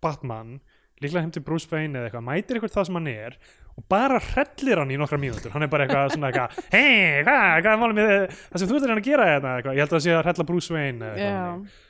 Batman 0.04 0.58
líklega 1.00 1.24
heim 1.24 1.32
til 1.34 1.44
Bruce 1.44 1.68
Wayne 1.70 1.96
eða 1.96 2.10
eitthvað 2.10 2.26
mætir 2.28 2.58
eitthvað 2.58 2.76
það 2.76 2.88
sem 2.88 3.00
hann 3.00 3.10
er 3.12 3.38
og 3.80 3.86
bara 3.90 4.20
hrellir 4.30 4.82
hann 4.84 4.92
í 4.92 4.98
nokkra 5.00 5.18
mínútur. 5.22 5.52
Hann 5.56 5.64
er 5.64 5.72
bara 5.72 5.86
eitthvað 5.88 6.12
svona 6.16 6.30
eitthvað 6.30 6.58
hei, 6.76 7.22
hvað, 7.24 7.46
hvað 7.64 7.70
er 7.72 7.80
málum 7.84 8.00
með 8.00 8.12
það 8.36 8.58
sem 8.60 8.68
þú 8.68 8.76
ert 8.76 8.84
að 8.84 8.90
reyna 8.92 9.00
að 9.00 9.08
gera 9.08 9.30
þetta 9.34 9.54
eitthvað. 9.56 9.78
ég 9.78 9.80
held 9.86 9.94
að 9.94 9.96
það 9.98 10.04
sé 10.06 10.18
að 10.18 10.26
hrella 10.28 10.48
Bruce 10.52 10.76
Wayne 10.76 11.14
Já. 11.16 11.32
þannig. 11.40 11.80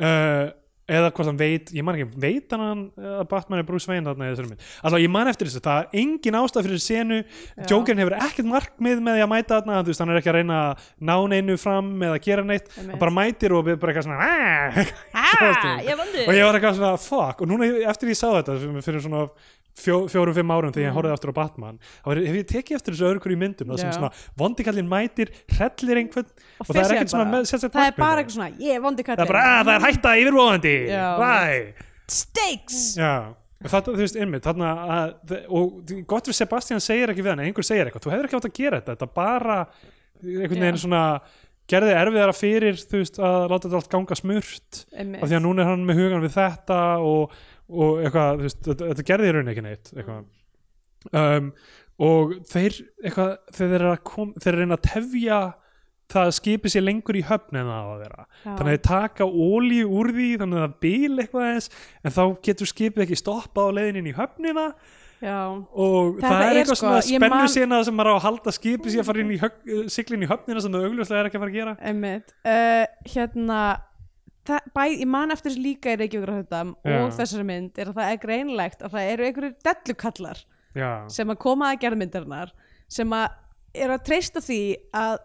uh, 0.00 0.56
eða 0.90 1.10
hvort 1.14 1.28
hann 1.30 1.36
veit 1.38 1.68
ég 1.70 1.84
man 1.86 1.94
ekki, 1.94 2.06
veit 2.18 2.50
hann 2.50 2.80
að 2.98 3.20
Batman 3.30 3.60
er 3.60 3.66
Bruce 3.68 3.86
Wayne 3.86 4.08
þarna 4.10 4.26
í 4.26 4.32
þessari 4.32 4.48
mynd? 4.50 4.64
Alltaf 4.82 5.02
ég 5.04 5.12
man 5.14 5.28
eftir 5.30 5.46
þessu, 5.46 5.60
það 5.62 5.84
er 5.84 6.00
engin 6.00 6.38
ástæð 6.40 6.66
fyrir 6.66 6.82
senu. 6.82 7.18
Jokerinn 7.70 8.02
hefur 8.02 8.16
ekkert 8.16 8.48
markmið 8.50 9.04
með 9.06 9.18
því 9.20 9.22
að 9.22 9.30
mæta 9.30 9.60
þarna, 9.60 9.76
þú 9.86 9.92
veist, 9.92 10.02
hann 10.02 10.10
er 10.10 10.18
ekki 10.18 10.32
að 10.32 10.38
reyna 10.40 10.58
að 10.64 10.88
ná 11.10 11.14
neinu 11.30 11.56
fram 11.62 11.92
eða 12.08 12.18
gera 12.26 12.46
neitt. 12.48 12.72
Hann 12.74 12.90
bara 13.04 13.14
mætir 13.20 13.54
og 13.54 13.70
bara 13.70 13.92
eitthvað 13.94 14.08
svona 14.08 14.18
"Ah!" 14.18 14.82
ah, 15.14 15.78
ég 15.86 16.02
vandi 16.02 16.26
og 16.26 16.34
ég 16.34 16.44
var 16.48 16.58
eitthvað 16.58 16.80
svona 16.80 16.92
fuck. 17.06 17.46
Og 17.46 17.52
núna 17.54 17.70
eftir 17.94 18.10
ég 18.10 18.18
sá 18.18 18.26
þetta 18.40 18.58
fyrir 18.82 19.06
svona 19.06 19.28
fjó, 19.78 19.96
fjórum, 20.10 20.34
fimm 20.36 20.50
árum 20.54 20.72
þegar 20.74 20.88
ég 20.88 20.96
horfði 20.96 21.12
aftur 21.14 21.32
á 21.32 21.38
Batman 21.40 21.78
þá 22.04 22.08
hef 22.16 22.38
ég 22.40 22.48
tekið 22.50 22.78
eftir 22.80 22.96
þessu 22.96 23.06
öðru 23.10 23.22
hverju 23.24 23.36
í 23.36 23.40
myndum 23.40 23.70
það 23.70 23.82
sem 23.84 23.92
svona 23.96 24.10
vondikallin 24.42 24.88
mætir 24.90 25.32
hrellir 25.54 26.00
einhvern 26.02 26.26
Og 26.26 26.64
og, 26.66 26.72
það 26.72 26.80
er 26.82 26.96
ekkert 26.96 27.14
svona 27.14 27.26
það 27.30 27.54
er 27.60 27.70
markmið. 27.74 28.00
bara 28.02 28.24
eitthvað 28.24 28.36
svona, 28.38 28.50
ég 28.60 28.74
er 28.74 28.82
vondi 28.84 29.06
það 29.06 29.24
er 29.24 29.30
bara, 29.34 29.44
að 29.60 29.70
það 29.70 29.76
er 29.76 29.86
hætta 29.86 30.16
yfirvóðandi 30.24 30.74
stakes! 32.10 32.82
Þetta, 33.60 33.92
þú 33.92 34.00
veist, 34.00 34.16
einmitt 34.16 34.46
þarna 34.48 34.68
að, 34.88 35.10
og 35.52 35.90
gott 36.08 36.30
við 36.30 36.36
Sebastian 36.38 36.80
segir 36.80 37.10
ekki 37.12 37.20
við 37.26 37.34
hann, 37.34 37.42
einhver 37.44 37.66
segir 37.66 37.84
eitthvað, 37.90 38.06
þú 38.06 38.12
hefur 38.14 38.28
ekki 38.28 38.38
átt 38.38 38.48
að 38.48 38.54
gera 38.56 38.78
þetta 38.80 38.94
þetta 38.94 39.08
bara 39.18 39.56
einhvern 40.24 40.64
veginn 40.64 40.80
svona 40.80 41.02
gerði 41.70 41.92
erfiðara 42.00 42.34
fyrir, 42.34 42.80
þú 42.80 43.02
veist, 43.02 43.20
að 43.20 43.44
láta 43.52 43.68
þetta 43.68 43.78
allt 43.82 43.90
ganga 43.92 44.16
smurt, 44.18 44.80
af 44.96 45.28
því 45.28 45.36
að 45.36 45.44
núna 45.44 45.62
er 45.62 45.68
hann 45.70 45.84
með 45.86 46.00
hugan 46.00 46.24
við 46.24 46.32
þetta 46.38 46.78
og, 47.04 47.36
og 47.70 48.02
eitthvað, 48.04 48.42
veist, 48.44 48.60
þetta, 48.66 48.90
þetta 48.92 49.06
gerði 49.12 49.30
í 49.30 49.32
rauninni 49.36 49.54
ekki 49.54 49.64
neitt 49.66 49.92
eitthvað. 49.94 50.28
Um, 51.16 51.50
og 52.00 52.36
þeir 52.50 52.76
eitthvað, 53.04 53.32
þeir 53.56 53.74
eru 53.78 53.90
að 53.94 53.98
kom, 54.10 54.30
þeir 54.40 54.54
eru 54.60 54.68
að 54.76 54.84
tefja 54.88 55.40
það 56.10 56.26
að 56.26 56.32
skipi 56.40 56.70
sér 56.72 56.82
lengur 56.82 57.14
í 57.20 57.22
höfn 57.28 57.60
en 57.60 57.68
það 57.70 57.82
á 57.86 57.90
að 57.94 58.00
vera. 58.02 58.24
Þannig 58.44 58.62
að 58.64 58.70
þeir 58.72 58.80
taka 58.88 59.26
ólíu 59.30 59.90
úr 60.00 60.08
því 60.16 60.28
þannig 60.40 60.58
að 60.58 60.64
það 60.64 60.78
bíl 60.82 61.20
eitthvað 61.22 61.50
eins 61.52 61.68
en 62.02 62.14
þá 62.16 62.22
getur 62.48 62.70
skipið 62.72 63.04
ekki 63.04 63.18
stoppað 63.20 63.68
á 63.70 63.76
leiðin 63.78 64.00
inn 64.00 64.10
í 64.10 64.16
höfnina. 64.16 64.64
Já, 65.20 65.36
og 65.52 66.16
Þetta 66.16 66.28
það 66.32 66.42
er 66.42 66.50
er 66.50 66.58
eitthvað 66.62 66.78
sko, 66.80 66.86
svona 66.88 67.00
spennu 67.04 67.28
man- 67.36 67.52
sena 67.52 67.78
sem 67.84 67.94
maður 68.00 68.10
á 68.10 68.16
að 68.16 68.22
halda 68.24 68.52
skipið 68.56 68.94
sér 68.94 69.02
að 69.04 69.08
fara 69.10 69.20
inn 69.20 69.30
í 69.34 69.40
högg, 69.42 69.58
siglin 69.92 70.24
í 70.24 70.28
höfnina 70.30 70.62
sem 70.64 70.72
það 70.72 70.86
augljóslega 70.88 71.20
er 71.20 71.28
ekki 71.28 71.36
að 71.38 71.44
fara 71.44 71.52
að 71.52 71.58
gera. 71.60 71.74
Einmitt. 71.90 72.32
Uh, 72.40 72.84
hérna 73.12 73.58
það, 74.50 74.70
bæ, 74.76 74.82
ég 74.92 75.10
man 75.10 75.34
eftir 75.34 75.54
þessu 75.54 75.64
líka 75.64 75.94
í 75.94 75.98
Já. 76.00 76.98
og 77.00 77.14
þessari 77.16 77.46
mynd 77.48 77.78
er 77.78 77.92
að 77.92 78.00
það 78.00 78.12
er 78.12 78.20
greinlegt 78.24 78.82
að 78.82 78.96
það 78.96 79.12
eru 79.14 79.28
einhverjir 79.28 79.56
dellukallar 79.66 80.44
já, 80.74 80.90
sem 81.08 81.32
að 81.32 81.40
koma 81.42 81.72
að 81.72 81.80
gerðmyndarinnar 81.86 82.54
sem 82.90 83.16
að 83.16 83.28
er 83.80 83.94
að 83.94 84.06
treysta 84.08 84.42
því 84.42 84.62
að 84.96 85.18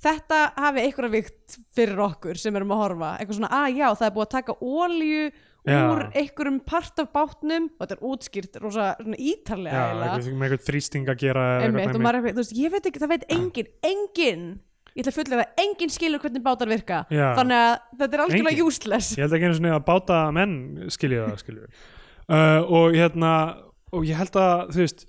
þetta 0.00 0.40
hafi 0.56 0.86
einhverja 0.86 1.12
vikt 1.12 1.60
fyrir 1.76 2.02
okkur 2.06 2.40
sem 2.40 2.56
erum 2.56 2.74
að 2.74 2.82
horfa. 2.84 3.12
Eitthvað 3.20 3.40
svona, 3.40 3.52
að 3.60 3.78
já, 3.80 3.86
það 3.90 4.08
er 4.08 4.16
búið 4.16 4.26
að 4.26 4.34
taka 4.36 4.56
ólíu 4.60 5.22
Já. 5.68 5.76
úr 5.92 6.02
einhverjum 6.16 6.58
part 6.64 7.02
af 7.02 7.10
bátnum. 7.12 7.68
Og 7.76 7.82
þetta 7.82 7.96
er 7.98 8.06
útskýrt 8.08 8.58
rosa 8.62 8.86
ítarlega 9.18 9.76
já 9.76 9.84
eitthvað, 9.90 10.30
með 10.32 10.46
eitthvað 10.48 10.66
þrýsting 10.70 11.12
að 11.12 11.20
gera 11.26 11.46
Einmitt, 11.58 11.82
eitthvað 11.84 12.06
eitthvað, 12.06 12.40
veist, 12.40 12.56
ég 12.56 12.74
veit 12.74 12.90
ekki, 12.90 13.02
það 13.02 13.12
veit 13.12 13.26
engin 13.36 13.70
engin, 13.90 14.46
ég 14.96 15.02
ætla 15.04 15.12
að 15.12 15.18
fullera 15.20 15.46
að 15.46 15.64
engin 15.64 15.92
skilur 15.94 16.22
hvernig 16.24 16.42
bátar 16.44 16.68
virka, 16.70 17.00
Já. 17.10 17.26
þannig 17.38 17.58
að 17.62 17.74
þetta 18.00 18.16
er 18.18 18.22
algjörlega 18.26 18.54
Enginn. 18.56 18.66
useless 18.72 19.10
ég 19.16 19.24
held 19.24 19.36
ekki 19.38 19.48
einu 19.50 19.58
svona 19.60 19.74
að 19.78 19.84
báta 19.90 20.20
menn 20.36 20.54
skilja 20.90 21.26
það 21.30 21.42
skilju 21.44 21.66
uh, 21.66 22.60
og 22.80 22.96
hérna 22.98 23.32
og 23.92 24.06
ég 24.06 24.18
held 24.20 24.36
að 24.40 24.70
þú 24.74 24.84
veist 24.84 25.04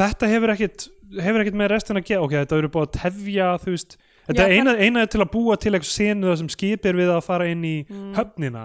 þetta 0.00 0.30
hefur 0.30 0.54
ekkit 0.54 0.88
hefur 1.20 1.42
ekkit 1.42 1.58
með 1.58 1.72
restin 1.74 1.98
að 1.98 2.06
gera 2.12 2.22
ok, 2.26 2.36
þetta 2.44 2.58
eru 2.60 2.68
búið 2.70 2.88
að 2.88 2.96
tefja 3.00 3.50
þú 3.64 3.74
veist 3.74 3.96
þetta 4.30 4.40
Já, 4.40 4.46
er 4.46 4.56
eina, 4.60 4.74
eina 4.78 5.00
er 5.02 5.10
til 5.10 5.22
að 5.24 5.30
búa 5.32 5.56
til 5.58 5.72
eitthvað 5.74 5.90
senu 5.90 6.28
það 6.30 6.36
sem 6.44 6.50
skipir 6.54 6.98
við 7.00 7.10
að 7.10 7.24
fara 7.26 7.48
inn 7.50 7.64
í 7.66 7.76
Mm. 7.90 8.12
höfnina 8.14 8.64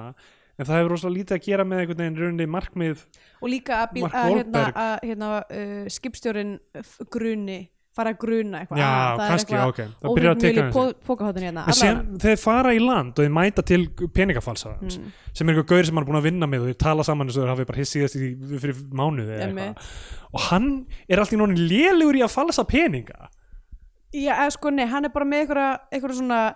en 0.56 0.66
það 0.70 0.78
hefur 0.78 0.92
rosalega 0.94 1.18
lítið 1.20 1.36
að 1.36 1.46
gera 1.50 1.64
með 1.68 1.80
einhvern 1.82 1.98
veginn 2.04 2.20
rauninni 2.22 2.46
markmið 2.48 3.02
og 3.42 3.50
líka 3.52 3.80
að, 3.82 3.90
bíl, 3.98 4.04
að, 4.06 4.30
hérna, 4.38 4.62
að 4.86 4.94
hérna, 5.10 5.32
uh, 5.50 5.88
skipstjórin 5.92 6.54
gruni 7.12 7.58
fara 7.96 8.12
að 8.14 8.18
gruna 8.22 8.60
eitthvað. 8.62 8.80
Já, 8.82 8.86
ah, 8.86 9.16
það 9.16 9.24
er 9.26 9.32
kannski, 9.32 9.54
eitthvað 9.56 9.72
ok. 9.72 9.80
Það 10.02 10.16
byrjar 10.18 10.36
að 10.36 10.42
teka 10.44 10.66
þessi 10.66 10.96
pókahóttin 11.08 11.46
hérna. 11.48 11.64
En 11.68 11.78
sem 11.80 12.02
þeir 12.26 12.40
fara 12.42 12.74
í 12.76 12.82
land 12.84 13.14
og 13.16 13.24
þeir 13.26 13.34
mæta 13.38 13.64
til 13.66 13.82
peningafalsa 14.16 14.74
Mm. 14.82 15.12
sem 15.34 15.50
er 15.50 15.54
eitthvað 15.56 15.68
gaur 15.72 15.86
sem 15.86 15.96
hann 15.96 16.04
er 16.04 16.10
búin 16.12 16.20
að 16.20 16.28
vinna 16.30 16.48
með 16.52 16.62
og 16.66 16.68
þeir 16.72 16.78
tala 16.86 17.04
saman 17.04 17.28
eins 17.28 17.38
og 17.38 17.44
þeir 17.46 17.54
hafi 17.56 17.66
bara 17.66 17.80
hissíðast 17.80 18.16
í 18.20 18.60
fyrir 18.60 18.76
mánuði 18.92 19.36
eða 19.40 19.48
eitthvað. 19.48 19.90
Og 20.34 20.40
hann 20.50 20.70
er 21.10 21.18
alltaf 21.24 21.40
núna 21.40 21.56
lélugur 21.56 22.16
í 22.20 22.24
að 22.26 22.34
falsa 22.36 22.64
peninga. 22.68 23.30
Já, 24.14 24.34
eða 24.36 24.52
sko, 24.52 24.70
nei, 24.72 24.86
hann 24.86 25.06
er 25.06 25.10
bara 25.10 25.26
með 25.26 25.46
einhverja, 25.46 25.80
einhverja 25.92 26.20
svona 26.20 26.56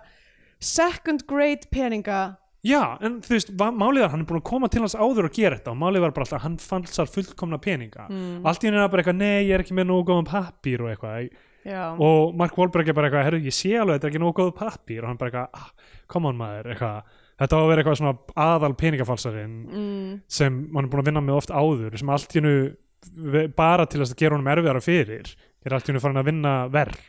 second 0.60 1.26
grade 1.26 1.68
peninga 1.72 2.36
Já, 2.66 2.98
en 3.00 3.20
þú 3.24 3.36
veist, 3.36 3.52
málið 3.56 4.04
er 4.04 4.10
hann 4.12 4.24
er 4.24 4.28
búin 4.28 4.40
að 4.42 4.48
koma 4.50 4.68
til 4.72 4.82
hans 4.84 4.96
áður 4.98 5.30
og 5.30 5.36
gera 5.36 5.56
þetta 5.56 5.72
og 5.72 5.78
málið 5.80 6.04
var 6.04 6.12
bara 6.16 6.26
alltaf 6.26 6.40
að 6.40 6.44
hann 6.44 6.58
falsar 6.60 7.08
fullkomna 7.08 7.60
peninga. 7.62 8.08
Mm. 8.10 8.42
allt 8.44 8.64
í 8.64 8.68
henni 8.68 8.82
er 8.82 8.90
bara 8.92 9.04
eitthvað, 9.04 9.20
nei, 9.22 9.46
ég 9.46 9.54
er 9.56 9.64
ekki 9.64 9.76
með 9.78 9.88
nógu 9.88 10.10
góðan 10.10 10.28
pappír 10.28 10.84
og 10.84 10.92
eitthvað. 10.92 11.30
Já, 11.64 11.80
og 12.00 12.36
Mark 12.40 12.56
Wahlberg 12.56 12.88
er 12.88 12.96
bara 12.96 13.08
eitthvað, 13.08 13.26
herru, 13.28 13.40
ég 13.44 13.56
sé 13.56 13.72
alveg 13.76 13.98
þetta 13.98 14.08
er 14.08 14.12
ekki 14.12 14.22
nógu 14.22 14.36
góð 14.42 14.52
pappír. 14.60 15.00
Og 15.04 15.08
hann 15.08 15.20
bara 15.20 15.32
eitthvað, 15.32 15.64
ah, 15.64 15.96
come 16.12 16.32
on 16.32 16.40
maður 16.40 16.70
eitthvað, 16.74 17.16
þetta 17.40 17.56
á 17.56 17.60
að 17.60 17.70
vera 17.70 17.82
eitthvað 17.82 17.98
svona 18.00 18.42
aðal 18.44 18.72
peningafalsarinn 18.80 19.56
mm, 19.64 20.08
sem 20.28 20.58
hann 20.74 20.84
er 20.84 20.90
búin 20.92 21.02
að 21.02 21.10
vinna 21.10 21.22
með 21.24 21.38
oft 21.40 21.54
áður 21.54 21.96
sem 22.00 22.12
allt 22.12 22.34
í 22.34 22.40
hennu 22.40 23.52
bara 23.56 23.86
til 23.88 24.02
að 24.04 24.12
gera 24.18 24.36
honum 24.36 24.50
erfiðara 24.52 24.84
fyrir 24.84 25.30
er 25.64 25.76
allt 25.76 25.88
í 25.88 25.92
hennu 25.92 26.02
farin 26.04 26.20
að 26.20 26.28
vinna 26.28 26.54
verð 26.72 27.00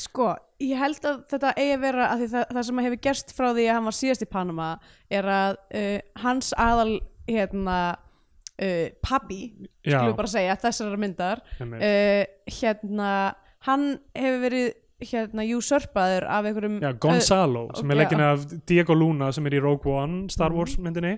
sko, 0.00 0.28
ég 0.62 0.80
held 0.80 1.06
að 1.08 1.22
þetta 1.30 1.54
eigi 1.56 1.74
að 1.76 1.82
vera 1.84 2.10
að 2.14 2.26
það, 2.32 2.44
það 2.50 2.68
sem 2.68 2.82
hefur 2.86 3.02
gerst 3.06 3.34
frá 3.36 3.48
því 3.50 3.66
að 3.66 3.74
hann 3.76 3.88
var 3.88 3.98
síðast 3.98 4.24
í 4.24 4.30
Panama 4.30 4.68
er 5.12 5.30
að 5.34 5.58
uh, 5.80 5.98
hans 6.24 6.52
aðal 6.56 7.00
hérna 7.30 7.78
uh, 7.94 8.86
pabbi, 9.04 9.42
við 9.86 10.14
bara 10.18 10.30
segja 10.30 10.58
þessar 10.60 11.00
myndar 11.00 11.44
uh, 11.60 12.24
hérna 12.60 13.10
hann 13.68 13.90
hefur 14.16 14.44
verið 14.46 14.70
hérna 15.00 15.44
usurpaður 15.56 16.26
af 16.28 16.46
einhverjum 16.48 16.80
Já, 16.82 16.92
Gonzalo, 17.00 17.66
sem 17.76 17.88
ok, 17.88 17.94
er 17.94 18.00
leggin 18.02 18.24
af 18.24 18.44
Diego 18.68 18.96
Luna 18.96 19.30
sem 19.32 19.46
er 19.48 19.56
í 19.56 19.62
Rogue 19.62 19.94
One, 19.96 20.26
Star 20.32 20.52
Wars 20.52 20.76
myndinni. 20.80 21.16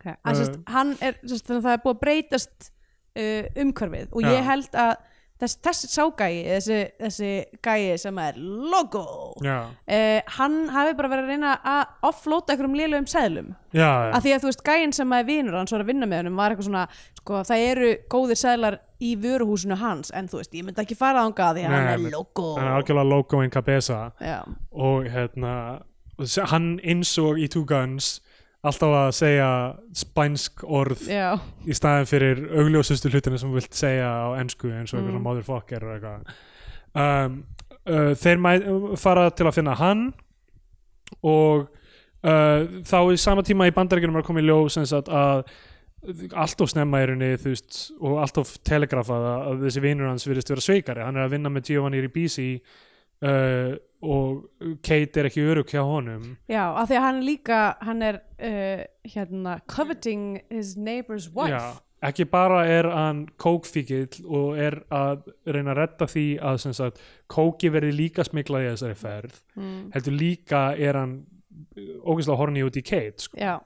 Okay. 0.00 0.14
uh, 0.16 0.34
sest, 0.36 0.56
hann 0.72 0.94
er, 1.04 1.18
sest, 1.28 1.50
að 1.52 1.66
það 1.66 1.74
er 1.74 1.82
búið 1.84 1.96
að 1.96 2.02
breytast 2.04 2.70
uh, 2.70 3.62
umhverfið. 3.64 4.08
Og 4.14 4.24
Já. 4.24 4.30
ég 4.32 4.48
held 4.48 4.78
að 4.80 4.94
þess, 5.40 5.56
þessi 5.64 5.90
ságægi, 5.94 6.42
þessi, 6.46 6.78
þessi 7.00 7.30
gæi 7.64 7.96
sem 8.00 8.20
er 8.22 8.38
logo. 8.40 9.04
Uh, 9.40 10.20
hann 10.36 10.60
hafi 10.74 10.94
bara 10.98 11.10
verið 11.12 11.24
að 11.24 11.32
reyna 11.34 11.54
að 11.72 12.10
offlóta 12.10 12.54
einhverjum 12.54 12.78
lélugum 12.78 13.08
seðlum. 13.10 13.50
Já, 13.76 13.88
að 14.10 14.24
því 14.24 14.34
að 14.34 14.44
þú 14.44 14.50
veist 14.50 14.64
gæin 14.66 14.94
sem 14.96 15.12
er 15.16 15.26
vinur 15.28 15.58
hans 15.58 15.74
var 15.74 15.84
að 15.84 15.92
vinna 15.92 16.08
með 16.10 16.22
hennum 16.24 16.40
var 16.40 16.54
eitthvað 16.54 16.68
svona 16.70 16.86
sko, 17.20 17.42
það 17.46 17.66
eru 17.68 17.90
góðir 18.10 18.40
seðlar 18.40 18.78
í 19.00 19.12
vöruhúsinu 19.20 19.78
hans 19.80 20.10
en 20.16 20.28
þú 20.30 20.40
veist, 20.40 20.56
ég 20.58 20.66
myndi 20.66 20.82
ekki 20.82 20.98
fara 20.98 21.22
ánga 21.24 21.52
því 21.56 21.68
að 21.68 21.76
hann 21.76 21.92
er 21.94 22.02
logo. 22.10 22.48
Hann 22.58 22.66
er 22.66 22.80
algjörlega 22.80 23.12
logo 23.12 23.44
in 23.44 23.54
cabeza. 23.54 24.00
Já, 24.20 24.42
og 24.74 25.06
hérna 25.10 25.54
hann 26.50 26.74
eins 26.84 27.14
og 27.20 27.38
í 27.40 27.48
Two 27.48 27.64
Guns 27.68 28.18
alltaf 28.66 28.92
að 28.92 29.10
segja 29.16 29.48
spænsk 29.96 30.64
orð 30.68 31.06
já, 31.08 31.30
í 31.64 31.72
staðin 31.76 32.08
fyrir 32.10 32.42
augljósustu 32.60 33.08
hlutinu 33.12 33.38
sem 33.40 33.48
þú 33.48 33.56
vilt 33.60 33.76
segja 33.78 34.10
á 34.10 34.28
ensku 34.40 34.68
eins 34.68 34.92
og 34.92 35.00
Mm. 35.00 35.06
einhverjum 35.06 35.24
motherfucker 35.24 35.86
og 35.86 35.94
eitthvað. 35.96 36.34
Um, 36.92 37.38
uh, 37.88 38.12
þeir 38.20 38.38
mæ, 38.42 38.50
fara 39.00 39.30
til 39.30 39.46
að 39.48 39.56
finna 39.60 39.74
hann 39.80 40.10
og 41.22 41.68
uh, 42.24 42.62
þá 42.84 42.98
í 43.14 43.18
sama 43.20 43.42
tíma 43.46 43.68
í 43.70 43.74
bandaríkjunum 43.74 44.20
er 44.20 44.26
komið 44.28 44.48
ljós 44.50 44.76
sem 44.76 44.86
sagt 44.88 45.08
að 45.08 45.44
allt 46.32 46.62
of 46.64 46.70
snemma 46.72 47.02
rauninni 47.04 47.36
þú 47.36 47.50
veist 47.52 47.80
og 48.00 48.20
allt 48.22 48.38
of 48.40 48.54
telegrafað 48.64 49.24
að, 49.28 49.40
að 49.50 49.64
þessi 49.66 49.82
vinur 49.84 50.08
hans 50.08 50.24
virðist 50.28 50.48
vera 50.52 50.64
sveikari, 50.64 51.02
hann 51.04 51.16
er 51.18 51.26
að 51.26 51.34
vinna 51.34 51.52
með 51.52 51.72
Giovanni 51.74 52.00
Ribisi 52.00 52.46
uh, 52.56 53.74
og 54.00 54.48
Kate 54.82 55.20
er 55.20 55.28
ekki 55.28 55.44
örug 55.44 55.68
hjá 55.68 55.82
honum. 55.84 56.34
Já, 56.48 56.62
að 56.72 56.90
því 56.90 56.98
að 56.98 57.06
hann 57.06 57.20
líka 57.26 57.60
hann 57.84 58.02
er 58.04 58.18
uh, 58.40 58.82
hérna 59.12 59.58
coveting 59.68 60.40
his 60.48 60.74
neighbor's 60.76 61.28
wife. 61.34 61.52
Já, 61.52 62.08
ekki 62.08 62.24
bara 62.32 62.62
er 62.68 62.88
hann 62.88 63.26
kókfíkill 63.40 64.22
og 64.24 64.60
er 64.60 64.80
að 64.88 65.26
reyna 65.44 65.74
að 65.74 65.82
redda 65.82 66.08
því 66.10 66.26
að 66.50 66.62
sem 66.64 66.76
sagt, 66.76 67.02
kóki 67.30 67.72
verði 67.72 67.92
líka 67.98 68.24
smiklað 68.24 68.66
í 68.66 68.70
þessari 68.72 69.00
ferð 69.02 69.36
mm. 69.58 69.82
heldur 69.96 70.16
líka 70.16 70.62
er 70.80 71.00
hann 71.02 71.18
ógeðslega 71.76 72.40
horni 72.40 72.64
út 72.64 72.80
í 72.80 72.84
Kate 72.86 73.28
sko. 73.28 73.36
já. 73.40 73.58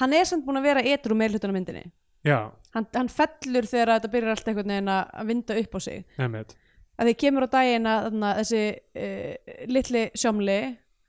Hann 0.00 0.12
er 0.12 0.26
samt 0.28 0.44
búin 0.44 0.60
að 0.60 0.68
vera 0.68 0.82
etru 0.84 1.16
með 1.16 1.36
hlutunum 1.36 1.56
myndinni. 1.56 1.86
Já, 2.22 2.52
hann, 2.76 2.84
hann 2.94 3.08
fellur 3.10 3.66
þegar 3.66 3.96
þetta 3.96 4.10
byrjar 4.12 4.34
allt 4.36 4.50
einhvern 4.50 4.74
veginn 4.74 4.90
að 4.92 5.30
vinda 5.32 5.56
upp 5.58 5.74
á 5.74 5.80
sig. 5.82 6.04
Nefnit 6.20 6.52
að 6.98 7.10
því 7.10 7.16
kemur 7.24 7.46
á 7.46 7.54
daginn 7.56 7.88
að 7.88 8.06
þarna, 8.06 8.32
þessi 8.40 8.62
uh, 9.06 9.56
litli 9.72 10.04
sjómli 10.18 10.60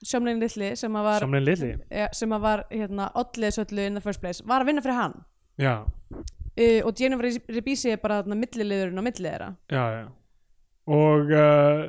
sjómlin 0.03 0.41
litli 0.43 0.73
sem 0.79 0.95
að 0.99 1.05
var 1.07 1.23
samlega 1.23 1.45
lili 1.47 1.69
ja, 1.87 2.09
sem 2.15 2.33
að 2.35 2.41
var 2.43 2.65
hérna 2.71 3.11
oddliðs 3.19 3.61
öllu 3.63 3.85
in 3.87 3.99
the 3.99 4.03
first 4.03 4.23
place 4.23 4.43
var 4.47 4.63
að 4.63 4.71
vinna 4.71 4.83
fyrir 4.83 4.99
hann. 4.99 5.15
Já, 5.61 5.75
uh, 5.83 6.81
og 6.87 6.99
Jennifer 6.99 7.53
Ribisi 7.53 7.93
er 7.93 8.03
bara 8.03 8.21
þarna 8.21 8.39
milliliðurinn 8.41 8.99
á 8.99 9.03
milli 9.05 9.29
þeirra. 9.29 9.53
Já, 9.71 9.83
já 9.99 10.03
og 10.83 11.29
uh, 11.31 11.83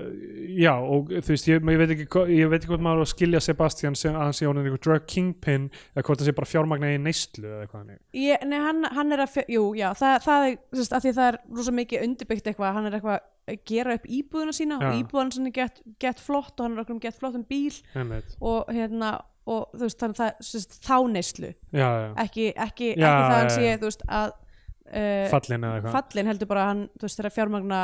já 0.54 0.70
og 0.78 1.08
þú 1.10 1.32
veist, 1.32 1.48
ég, 1.50 1.64
ég 1.66 1.80
veit 1.80 1.92
ekki 1.96 2.24
ég 2.30 2.50
veit 2.52 2.60
ekki 2.60 2.70
hvort 2.70 2.84
maður 2.86 3.08
skilja 3.10 3.40
Sebastian 3.42 3.96
sem 3.98 4.14
að 4.14 4.22
hann 4.28 4.36
sé 4.38 4.46
honum 4.46 4.62
einhver 4.68 4.82
drug 4.86 5.06
kingpin 5.10 5.64
eða 5.96 6.04
hvort 6.06 6.20
það 6.22 6.28
sé 6.28 6.34
bara 6.36 6.50
fjármagna 6.50 6.92
í 6.94 7.00
neyslu 7.02 7.48
eða 7.48 7.64
eitthvað 7.64 7.94
Ég, 8.14 8.44
nei, 8.46 8.58
hann, 8.62 8.86
hann 8.94 9.10
er 9.16 9.24
að, 9.24 9.32
fjö- 9.34 9.48
jú, 9.50 9.64
já, 9.80 9.88
það, 9.98 10.14
það 10.28 10.46
er, 10.50 10.58
veist, 10.78 10.94
að 10.94 11.06
því 11.08 11.14
það 11.18 11.30
er 11.32 11.40
rosa 11.58 11.74
mikið 11.80 12.06
undirbyggt 12.06 12.50
eitthvað, 12.52 12.76
hann 12.78 12.86
er 12.90 12.98
eitthvað 13.00 13.18
að 13.50 13.58
gera 13.68 13.96
upp 13.98 14.06
íbúðuna 14.08 14.54
sína 14.56 14.78
Já. 14.80 14.86
og 14.88 15.00
íbúðan 15.02 15.32
sinni 15.34 15.52
gett, 15.54 15.82
gett 16.00 16.22
flott 16.22 16.54
og 16.54 16.64
hann 16.68 16.76
er 16.78 16.84
okkur 16.84 16.96
um 16.96 17.02
gett 17.02 17.18
flott 17.18 17.34
um 17.36 17.44
bíl 17.48 17.74
nefnit, 17.96 18.36
og 18.40 18.70
hérna, 18.72 19.10
og 19.44 19.74
þú 19.74 19.82
veist, 19.84 19.98
þannig 20.00 20.20
það, 20.22 20.30
veist, 20.54 20.78
þá 20.86 20.96
neyslu, 21.12 21.50
já, 21.74 21.84
já, 21.90 22.06
ekki, 22.24 22.46
ekki, 22.54 22.88
ekki 22.94 23.10
það 23.10 23.36
hann 23.36 23.52
sé, 23.58 23.74
þú 23.82 23.90
veist, 23.90 24.06
að 24.08 24.30
uh, 24.30 25.26
fallin 25.34 25.66
eða 25.68 25.74
eitthvað. 25.80 25.98
fallin 25.98 26.30
heldur 26.32 26.50
bara 26.54 26.64
hann, 26.70 26.82
þú 26.94 27.08
veist, 27.08 27.20
þeirra 27.20 27.34
fjármagna 27.36 27.82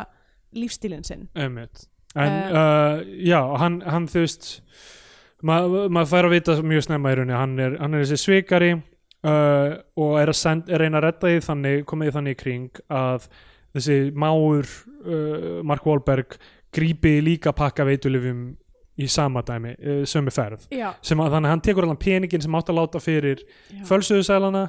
lífstílinn 0.57 1.07
sinn. 1.07 1.29
Einmitt. 1.35 1.87
En 2.19 2.33
uh, 2.51 3.03
já, 3.23 3.39
hann, 3.63 3.81
hann 3.87 4.09
þú 4.11 4.25
veist 4.25 4.49
maður 5.47 5.93
ma 5.95 6.03
fær 6.09 6.27
að 6.27 6.35
vita 6.35 6.57
mjög 6.67 6.89
snemma 6.89 7.13
í 7.13 7.19
rauninni 7.19 7.37
hann 7.39 7.53
er, 7.63 7.77
hann 7.81 7.95
er 7.95 8.03
þessi 8.03 8.19
svikari 8.25 8.73
uh, 8.75 9.77
og 9.95 10.17
er 10.21 10.33
að, 10.33 10.39
send, 10.41 10.67
er 10.69 10.81
að 10.81 10.83
reyna 10.85 11.01
að 11.01 11.07
redda 11.07 11.31
því 11.31 11.45
þannig 11.47 11.85
komið 11.89 12.11
því 12.11 12.17
þannig 12.17 12.37
í 12.37 12.41
kring 12.43 12.83
að 12.99 13.29
þessi 13.77 13.99
máur 14.19 14.67
uh, 14.67 15.61
Mark 15.71 15.87
Wahlberg 15.87 16.37
grípi 16.75 17.17
líka 17.25 17.55
pakka 17.57 17.87
veitulifum 17.87 18.51
í 19.01 19.07
sama 19.09 19.41
dæmi, 19.47 19.73
sömu 20.05 20.33
ferð 20.35 20.67
sem 20.69 21.21
að 21.23 21.33
þannig 21.33 21.47
að 21.47 21.53
hann 21.55 21.63
tekur 21.65 21.87
allan 21.87 21.99
peningin 22.03 22.43
sem 22.45 22.57
átt 22.59 22.69
að 22.69 22.77
láta 22.83 23.01
fyrir 23.01 23.41
fölsuðusælana. 23.89 24.67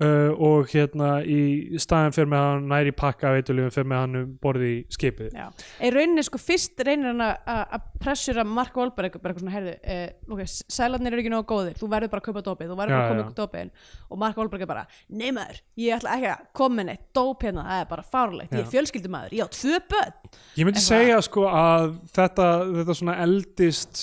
Uh, 0.00 0.32
og 0.32 0.70
hérna 0.72 1.10
í 1.26 1.78
staðin 1.82 2.14
fyrir 2.16 2.30
með 2.32 2.44
hann 2.46 2.68
næri 2.72 2.94
pakka 2.96 3.32
veitulifum 3.36 3.74
fyrir 3.74 3.88
með 3.92 4.02
hann 4.02 4.20
um 4.22 4.30
borði 4.42 4.70
í 4.72 4.78
skipið. 4.96 5.32
Já, 5.36 5.48
í 5.82 5.90
rauninni 5.94 6.24
sko 6.26 6.40
fyrst 6.40 6.80
reynir 6.86 7.12
hann 7.12 7.24
að- 7.26 7.88
pressura 8.02 8.44
Mark 8.44 8.74
Wahlberg 8.76 9.18
bara 9.20 9.32
eitthvað 9.32 9.44
svona, 9.44 9.54
herðu, 9.54 9.74
uh, 9.94 10.34
ok, 10.34 10.42
sælarnir 10.72 11.14
eru 11.14 11.22
ekki 11.22 11.32
nógu 11.32 11.46
góðir, 11.52 11.76
þú 11.78 11.90
verður 11.92 12.12
bara 12.14 12.22
að 12.22 12.28
kaupa 12.28 12.44
dópið, 12.48 12.72
þú 12.72 12.78
verður 12.80 12.96
bara 12.96 13.04
að 13.04 13.12
koma 13.12 13.26
ykkur 13.26 13.38
dópið 13.42 13.92
og 14.08 14.22
Mark 14.22 14.40
Wahlberg 14.40 14.64
er 14.66 14.72
bara, 14.72 14.86
nei 15.08 15.30
maður, 15.36 15.60
ég 15.82 15.98
ætla 15.98 16.16
ekki 16.16 16.32
að 16.32 16.48
koma 16.58 16.78
með 16.80 16.88
neitt 16.90 17.04
dóp 17.14 17.46
hérna, 17.46 17.66
það 17.68 17.84
er 17.84 17.88
bara 17.92 18.08
fárlegt, 18.16 18.56
ég 18.56 18.64
er 18.64 18.72
fjölskyldumæður, 18.72 19.36
ég 19.38 19.46
á 19.46 19.48
tvö 19.54 19.80
börn, 19.92 20.18
Ég 20.58 20.66
myndi 20.66 20.82
segja 20.82 21.20
sko 21.22 21.46
að 21.46 21.92
þetta, 22.16 22.48
þetta 22.80 22.98
svona 22.98 23.18
eldist 23.22 24.02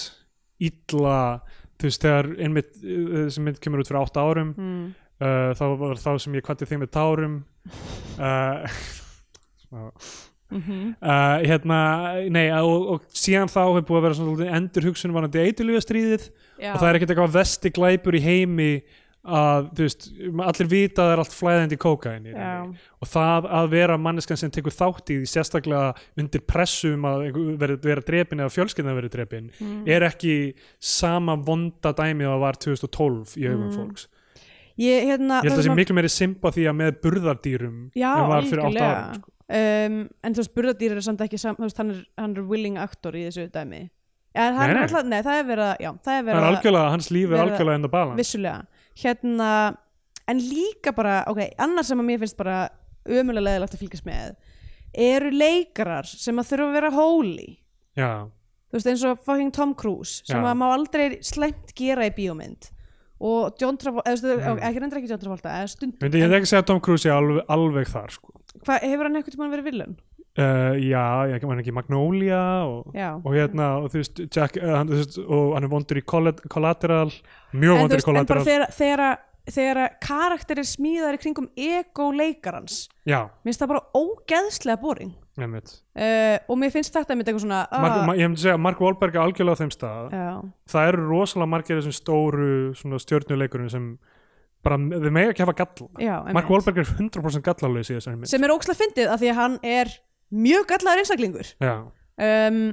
illa 0.59 1.19
þú 1.79 1.87
veist 1.87 2.03
þegar 2.03 2.31
einmitt 2.43 2.73
uh, 2.79 3.11
þessi 3.25 3.43
mynd 3.45 3.61
kemur 3.63 3.83
út 3.83 3.89
fyrir 3.89 4.01
átta 4.01 4.25
árum 4.25 4.51
mm. 4.55 4.87
Uh, 5.19 5.51
þá 5.57 5.65
var 5.83 6.01
þá 6.01 6.11
sem 6.23 6.39
ég 6.39 6.47
kvatti 6.47 6.69
þig 6.69 6.83
með 6.83 6.93
tárum. 6.95 7.37
Uh, 8.19 8.79
mm 10.49 10.95
uh, 11.05 11.43
hérna, 11.45 11.79
nei 12.33 12.47
og, 12.57 12.87
og 12.95 13.03
síðan 13.13 13.51
þá 13.51 13.59
hefur 13.67 13.85
búið 13.85 13.99
að 13.99 14.05
vera 14.07 14.17
svona 14.17 14.55
endur 14.57 14.87
hugsun 14.89 15.13
varandi 15.13 15.43
eitulífa 15.45 15.83
stríðið 15.85 16.25
já, 16.57 16.71
og 16.73 16.79
það 16.79 16.87
er 16.89 16.97
ekkert 16.97 17.13
eitthvað 17.13 17.35
vesti 17.35 17.71
glæpur 17.75 18.17
í 18.17 18.23
heimi 18.23 18.71
að 19.29 19.67
þú 19.75 19.85
veist, 19.85 20.05
allir 20.47 20.69
vita 20.71 21.03
að 21.03 21.09
það 21.09 21.13
er 21.13 21.21
allt 21.21 21.35
flæðandi 21.35 21.77
kókain 21.83 22.27
og 22.31 23.09
það 23.11 23.47
að 23.59 23.71
vera 23.73 23.97
manneskan 23.99 24.39
sem 24.39 24.53
tekur 24.55 24.73
þátt 24.73 25.11
í 25.11 25.17
því 25.19 25.31
sérstaklega 25.33 25.89
undir 26.23 26.45
pressum 26.47 27.05
að 27.05 27.25
einhver 27.27 27.57
vera, 27.59 27.75
vera 27.83 28.05
drepin 28.07 28.41
eða 28.41 28.53
fjölskyldan 28.55 28.95
vera 28.95 29.11
drepin 29.11 29.49
mm. 29.51 29.81
er 29.91 30.07
ekki 30.07 30.37
sama 30.79 31.35
vonda 31.35 31.91
dæmi 31.93 32.25
að 32.25 32.45
var 32.45 32.61
2012 32.63 33.35
í 33.37 33.49
augum 33.51 33.67
Mm. 33.69 33.75
fólks 33.75 34.07
ég, 34.79 35.05
hérna, 35.09 35.41
ég 35.43 35.49
held 35.49 35.53
að 35.53 35.59
það 35.59 35.67
sé 35.69 35.75
miklu 35.79 35.97
meiri 35.97 36.11
sympatía 36.13 36.73
með 36.75 36.97
burðardýrum 37.03 37.77
Já, 37.99 38.09
en 38.15 38.29
var 38.31 38.47
fyrir 38.49 38.63
8 38.63 38.67
algjörlega. 38.69 38.97
árum 39.03 39.21
sko. 39.21 39.31
um, 39.59 39.99
en 40.23 40.35
þú 40.37 40.43
veist, 40.43 40.53
burðardýr 40.59 40.95
er 40.97 41.05
samt 41.09 41.23
ekki 41.25 41.39
sam, 41.41 41.57
veist, 41.59 41.79
hann, 41.81 41.93
er, 41.95 42.03
hann 42.21 42.35
er 42.37 42.47
willing 42.49 42.79
actor 42.81 43.17
í 43.19 43.25
þessu 43.27 43.47
dæmi 43.53 43.81
það, 44.39 44.55
Nei, 44.55 44.65
er 44.69 44.73
nei. 44.77 44.81
alltaf, 44.85 45.05
nei, 45.09 45.19
það 45.25 45.39
er 45.41 45.47
verið 45.49 45.65
að, 45.67 45.75
já, 45.83 45.91
það 46.05 46.17
er 46.19 46.25
verið 46.29 46.39
er 46.39 46.45
að 46.47 46.53
algjörlega, 46.53 46.91
hans 46.95 47.09
líf 47.11 47.31
er 47.33 47.43
algjörlega 47.43 47.79
enda 47.81 47.91
balans 47.97 48.19
vissulega 48.21 48.59
hérna, 49.03 49.49
en 50.29 50.43
líka 50.45 50.93
bara 50.95 51.15
ok, 51.31 51.41
annars 51.65 51.89
sem 51.91 51.99
að 52.03 52.09
mér 52.11 52.21
finnst 52.23 52.37
bara 52.39 52.59
ömulega 53.09 53.45
leðilegt 53.49 53.73
að 53.75 53.81
fylgjast 53.83 54.05
með 54.07 54.35
eru 55.09 55.31
leikarar 55.33 56.07
sem 56.09 56.39
að 56.41 56.51
þurfa 56.53 56.67
að 56.69 56.75
vera 56.77 56.91
holy 56.95 57.47
já, 57.97 58.11
þú 58.69 58.77
veist 58.77 58.89
eins 58.93 59.03
og 59.09 59.23
fucking 59.25 59.51
Tom 59.55 59.73
Cruise 59.77 60.21
sem 60.29 60.37
Já. 60.37 60.45
að 60.51 60.59
má 60.61 60.67
aldrei 60.75 61.05
slæmt 61.25 61.73
gera 61.77 62.05
í 62.09 62.13
bíómynd 62.13 62.69
og 63.19 63.55
John 63.59 63.79
Travolta, 63.79 64.13
mm. 64.15 64.61
Ekki 64.69 64.83
reyndir 64.83 65.01
ekki 65.01 65.11
John 65.11 65.23
Travolta 65.23 65.55
eða 65.57 65.71
stundum, 65.73 65.97
myndi 66.03 66.21
ég 66.23 66.35
ekki 66.39 66.51
segja 66.53 66.63
að 66.63 66.69
Tom 66.71 66.83
Cruise 66.83 67.09
alveg, 67.11 67.41
alveg 67.51 67.89
þar 67.91 68.15
sko. 68.15 68.31
hvað, 68.63 68.85
hefur 68.85 69.09
hann 69.09 69.19
eitthvað 69.19 69.35
tímann 69.35 69.53
verið 69.55 69.69
villan? 69.71 69.97
uh, 70.39 70.75
já, 70.79 71.03
ég 71.29 71.47
var 71.47 71.61
ekki 71.61 71.73
Magnolia 71.75 72.41
og, 72.67 72.93
og 72.93 73.31
hérna 73.35 73.71
og 73.81 73.89
þú 73.93 74.01
veist, 74.01 74.21
Jack, 74.27 74.59
uh, 74.61 74.75
hann, 74.77 74.91
þú 74.91 74.99
veist, 75.01 75.17
og 75.25 75.55
hann 75.57 75.67
er 75.67 75.73
vondur 75.73 75.99
í 75.99 76.05
Collat- 76.07 76.43
Collateral 76.51 77.09
mjög 77.53 77.81
vondur 77.83 77.97
í 77.97 77.99
veist, 77.99 78.07
en 78.07 78.29
bara 78.29 78.43
Collateral 78.45 78.71
þegar, 78.77 79.19
þegar, 79.53 79.79
þegar 79.79 79.95
karakterir 80.03 80.67
smíðar 80.67 81.17
í 81.17 81.21
kringum 81.21 81.49
ego 81.59 82.09
leikarans. 82.15 82.83
Já, 83.09 83.27
minnst 83.45 83.61
það 83.61 83.73
bara 83.73 83.83
ógeðslega 83.97 84.81
boring. 84.81 85.15
Uh, 85.39 86.35
og 86.51 86.57
mér 86.59 86.73
finnst 86.73 86.95
þetta 86.95 87.15
með 87.15 87.29
eitthvað 87.29 87.43
svona 87.45 87.59
Mark, 87.71 87.93
ah, 87.95 88.05
ma, 88.09 88.15
ég 88.19 88.27
myndi 88.27 88.43
segja 88.43 88.57
að 88.57 88.63
Mark 88.65 88.81
Wahlberg 88.83 89.15
er 89.15 89.23
algjörlega 89.23 89.55
á 89.55 89.61
þeim 89.61 89.71
stað. 89.71 90.15
Já, 90.15 90.29
það 90.73 90.91
eru 90.91 91.05
rosalega 91.07 91.51
margir 91.53 91.79
þessum 91.79 91.95
stóru 91.95 92.49
svona 92.79 92.99
stjörnuleikurinn 92.99 93.71
sem 93.71 93.89
bara, 94.65 94.79
við 94.79 95.09
mega 95.15 95.33
ekki 95.33 95.45
hafa 95.45 95.55
galla. 95.61 95.89
Já, 95.95 96.15
Mark 96.17 96.33
einmitt. 96.33 96.51
Wahlberg 96.51 96.83
er 96.83 96.91
100% 96.91 97.47
gallalös 97.47 97.91
í 97.93 97.97
þessari 97.97 98.19
mynd. 98.19 98.31
Sem 98.33 98.45
er 98.45 98.55
ókslega 98.55 98.81
fyndið 98.83 99.13
af 99.13 99.23
því 99.23 99.31
að 99.31 99.39
hann 99.39 99.59
er 99.77 99.93
mjög 100.49 100.67
gallaður 100.73 101.03
einstaklingur. 101.05 101.53
Um, 102.19 102.63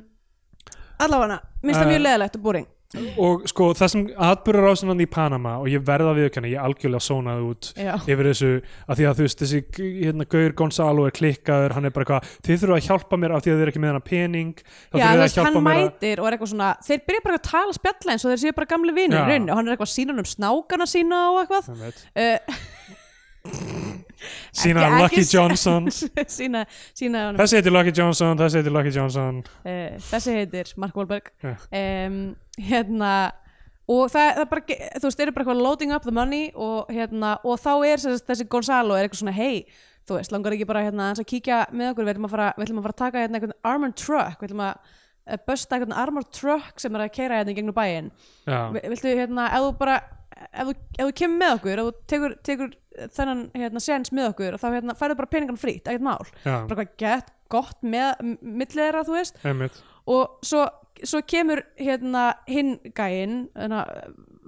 allavega, 1.07 1.39
minnst 1.63 1.79
það 1.79 1.87
Eh, 1.87 1.93
mjög 1.95 2.03
leðilegt 2.09 2.41
og 2.41 2.49
boring 2.49 2.73
og 2.95 3.47
sko 3.51 3.73
það 3.77 3.91
sem 3.93 4.05
atbyrður 4.29 4.69
ásinnan 4.71 5.03
í 5.03 5.09
Panama 5.11 5.57
og 5.59 5.69
ég 5.71 5.83
verða 5.87 6.13
við 6.17 6.29
ekki 6.29 6.53
ég 6.53 6.63
algjörlega 6.63 7.03
sónaði 7.03 7.49
út 7.51 7.71
já, 7.75 7.93
yfir 8.07 8.29
þessu 8.31 8.51
að 8.87 9.01
því 9.01 9.09
að 9.09 9.19
þú 9.19 9.27
veist 9.27 9.43
þessi 9.43 9.61
hérna, 9.81 10.27
Gaur 10.37 10.55
Gonzalo 10.61 11.07
er 11.09 11.17
klikkaður 11.17 11.77
hann 11.77 11.89
er 11.89 11.95
bara 11.97 12.07
eitthvað, 12.07 12.37
þið 12.47 12.63
þurfa 12.63 12.79
að 12.79 12.87
hjálpa 12.87 13.21
mér 13.23 13.35
af 13.37 13.45
því 13.45 13.53
að 13.53 13.59
þið 13.59 13.65
er 13.67 13.73
ekki 13.73 13.83
með 13.83 13.93
hana 13.93 14.05
pening 14.07 14.63
þá 14.63 14.97
þurfa 14.97 15.11
þið 15.11 15.11
að 15.11 15.25
hann 15.27 15.35
hjálpa 15.37 15.65
mér 15.67 15.81
að 15.81 15.83
mætir 15.83 16.23
og 16.23 16.29
er 16.29 16.37
eitthvað 16.37 16.53
svona 16.55 16.71
þeir 16.87 17.03
byrja 17.11 17.27
bara 17.27 17.41
að 17.41 17.49
tala 17.51 17.77
spjalla 17.81 18.15
eins 18.15 18.27
og 18.27 18.33
þeir 18.33 18.43
séu 18.45 18.57
bara 18.61 18.71
gamli 18.71 18.95
rauninni 18.97 19.51
og 19.51 19.59
hann 19.59 19.67
er 19.67 19.77
eitthvað 19.77 19.93
sínan 19.93 20.23
um 20.23 20.31
snákana 20.31 20.87
sína 20.89 21.23
og 21.33 21.43
eitthvað. 21.43 22.01
Uh, 22.15 22.63
sína 24.61 24.89
Lucky 25.01 25.23
Johnson 25.29 25.89
sína, 26.39 26.65
sína 26.97 27.25
honum, 27.29 27.41
þessi 27.41 27.59
heitir 27.61 27.75
Lucky 27.75 27.95
Johnson, 27.97 28.39
þessi 28.41 28.61
heitir 28.61 28.75
Lucky 28.75 28.93
Johnson. 28.95 29.41
Uh, 29.65 29.97
þessi 30.11 30.37
heitir 30.41 30.73
Mark 30.81 30.97
Wahlberg. 30.99 31.33
Já. 31.45 31.55
um, 31.81 32.21
hérna 32.71 33.13
og 33.87 34.09
það, 34.11 34.31
það 34.41 34.49
bara, 34.51 34.63
þú 34.67 35.05
veist, 35.07 35.19
þeir 35.21 35.27
eru 35.29 35.35
bara 35.37 35.45
eitthvað 35.47 35.63
loading 35.63 35.93
up 35.95 36.07
the 36.07 36.15
money 36.15 36.49
og 36.55 36.89
hérna 36.91 37.37
og 37.47 37.61
þá 37.63 37.73
er 37.87 38.03
þessi, 38.03 38.25
þessi 38.31 38.49
Gonzalo 38.51 38.97
er 38.99 39.07
eitthvað 39.07 39.23
svona 39.23 39.37
hei, 39.37 39.67
þú 40.09 40.19
veist, 40.19 40.35
langar 40.35 40.57
ekki 40.57 40.67
bara 40.69 40.83
hérna 40.87 41.13
að 41.15 41.27
kíkja 41.31 41.61
með 41.71 41.93
okkur, 41.93 42.09
við 42.09 42.17
ætlum 42.17 42.27
að 42.31 42.35
fara, 42.35 42.49
ætlum 42.57 42.81
að 42.81 42.89
fara 42.89 42.97
að 42.97 43.03
taka 43.05 43.23
hérna 43.23 43.39
einhvern 43.39 43.59
armored 43.63 43.99
truck, 44.01 44.41
við 44.43 44.49
ætlum 44.51 44.65
að 44.67 45.39
busta 45.47 45.77
einhvern 45.77 45.97
armored 45.99 46.33
truck 46.35 46.83
sem 46.83 46.95
er 46.99 47.07
að 47.07 47.15
keira 47.15 47.39
hérna 47.41 47.55
í 47.55 47.57
gegnum 47.61 48.11
Vi- 48.75 48.83
viltu 48.91 49.15
hérna 49.19 49.47
ef 49.55 49.65
þú 49.67 49.71
bara, 49.79 49.97
ef 50.53 50.75
þú 50.99 51.13
kemur 51.23 51.39
með 51.41 51.55
okkur 51.57 51.79
ef 51.83 51.87
þú 51.87 51.95
tekur, 52.13 52.37
tekur 52.47 52.75
þennan 53.17 53.45
hérna 53.57 53.83
séns 53.83 54.13
með 54.15 54.31
okkur, 54.33 54.59
þá 54.61 54.67
hérna 54.71 54.97
færðu 54.99 55.19
bara 55.21 55.33
peningan 55.33 55.61
frýtt, 55.61 55.87
ekkert 55.87 56.07
mál, 56.07 56.27
já, 56.45 56.57
bara 56.69 56.81
hvað 56.81 56.97
gett 57.03 57.33
gott 57.53 57.87
með, 57.87 58.25
millið 58.43 58.81
þeirra, 58.81 59.05
þú 59.07 59.17
veist. 59.17 59.41
Einmitt. 59.47 59.79
Og 60.11 60.41
svo, 60.47 60.65
svo 61.03 61.21
kemur 61.29 61.63
hérna 61.79 62.29
hinn 62.51 62.77
gæinn 62.97 63.47
hérna, 63.55 63.85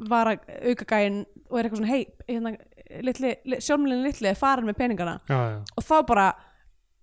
var 0.09 0.33
auka 0.35 0.87
gæinn 0.89 1.25
og 1.49 1.59
er 1.59 1.69
eitthvað 1.69 1.83
svona 1.83 1.93
hei, 1.93 2.05
hérna, 2.29 2.55
sjálfmælinn 3.59 4.07
litli 4.07 4.31
er 4.31 4.39
farin 4.39 4.69
með 4.69 4.79
peningana. 4.83 5.19
Já, 5.29 5.39
já, 5.55 5.59
og 5.77 5.87
þá 5.87 5.97
bara 6.09 6.29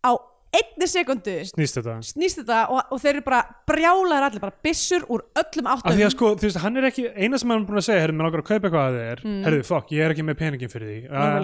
á 0.06 0.12
einni 0.56 0.88
sekundu 0.90 1.34
snýst 1.50 1.76
þetta? 1.80 1.94
snýst 2.08 2.38
þetta 2.42 2.58
og, 2.72 2.80
og 2.94 2.98
þeir 3.02 3.12
eru 3.16 3.24
bara 3.26 3.40
brjálaðir 3.70 4.26
allir, 4.28 4.42
bara 4.44 4.56
byssur 4.66 5.02
úr 5.12 5.22
öllum 5.42 5.66
af 5.72 5.78
áttum 5.84 5.96
því 5.98 6.04
að 6.08 6.14
sko, 6.16 6.26
þú 6.40 6.44
veist, 6.48 6.60
hann 6.64 6.76
er 6.80 6.86
ekki 6.90 7.04
eina 7.16 7.36
sem 7.42 7.50
hann 7.52 7.62
er 7.62 7.66
búin 7.70 7.80
að 7.82 7.88
segja, 7.88 8.02
herrðu, 8.04 8.16
mér 8.18 8.26
langar 8.28 8.42
að 8.44 8.50
kaupa 8.50 8.66
eitthvað 8.70 8.86
að 8.86 8.94
þér. 9.00 9.20
Mm. 9.26 9.42
herrðu, 9.48 9.64
fokk, 9.70 9.88
ég 9.96 10.02
er 10.06 10.12
ekki 10.16 10.26
með 10.28 10.36
peningin 10.42 10.72
fyrir 10.74 10.88
því. 10.92 11.00
Uh, 11.06 11.10
það, 11.16 11.22
er, 11.32 11.36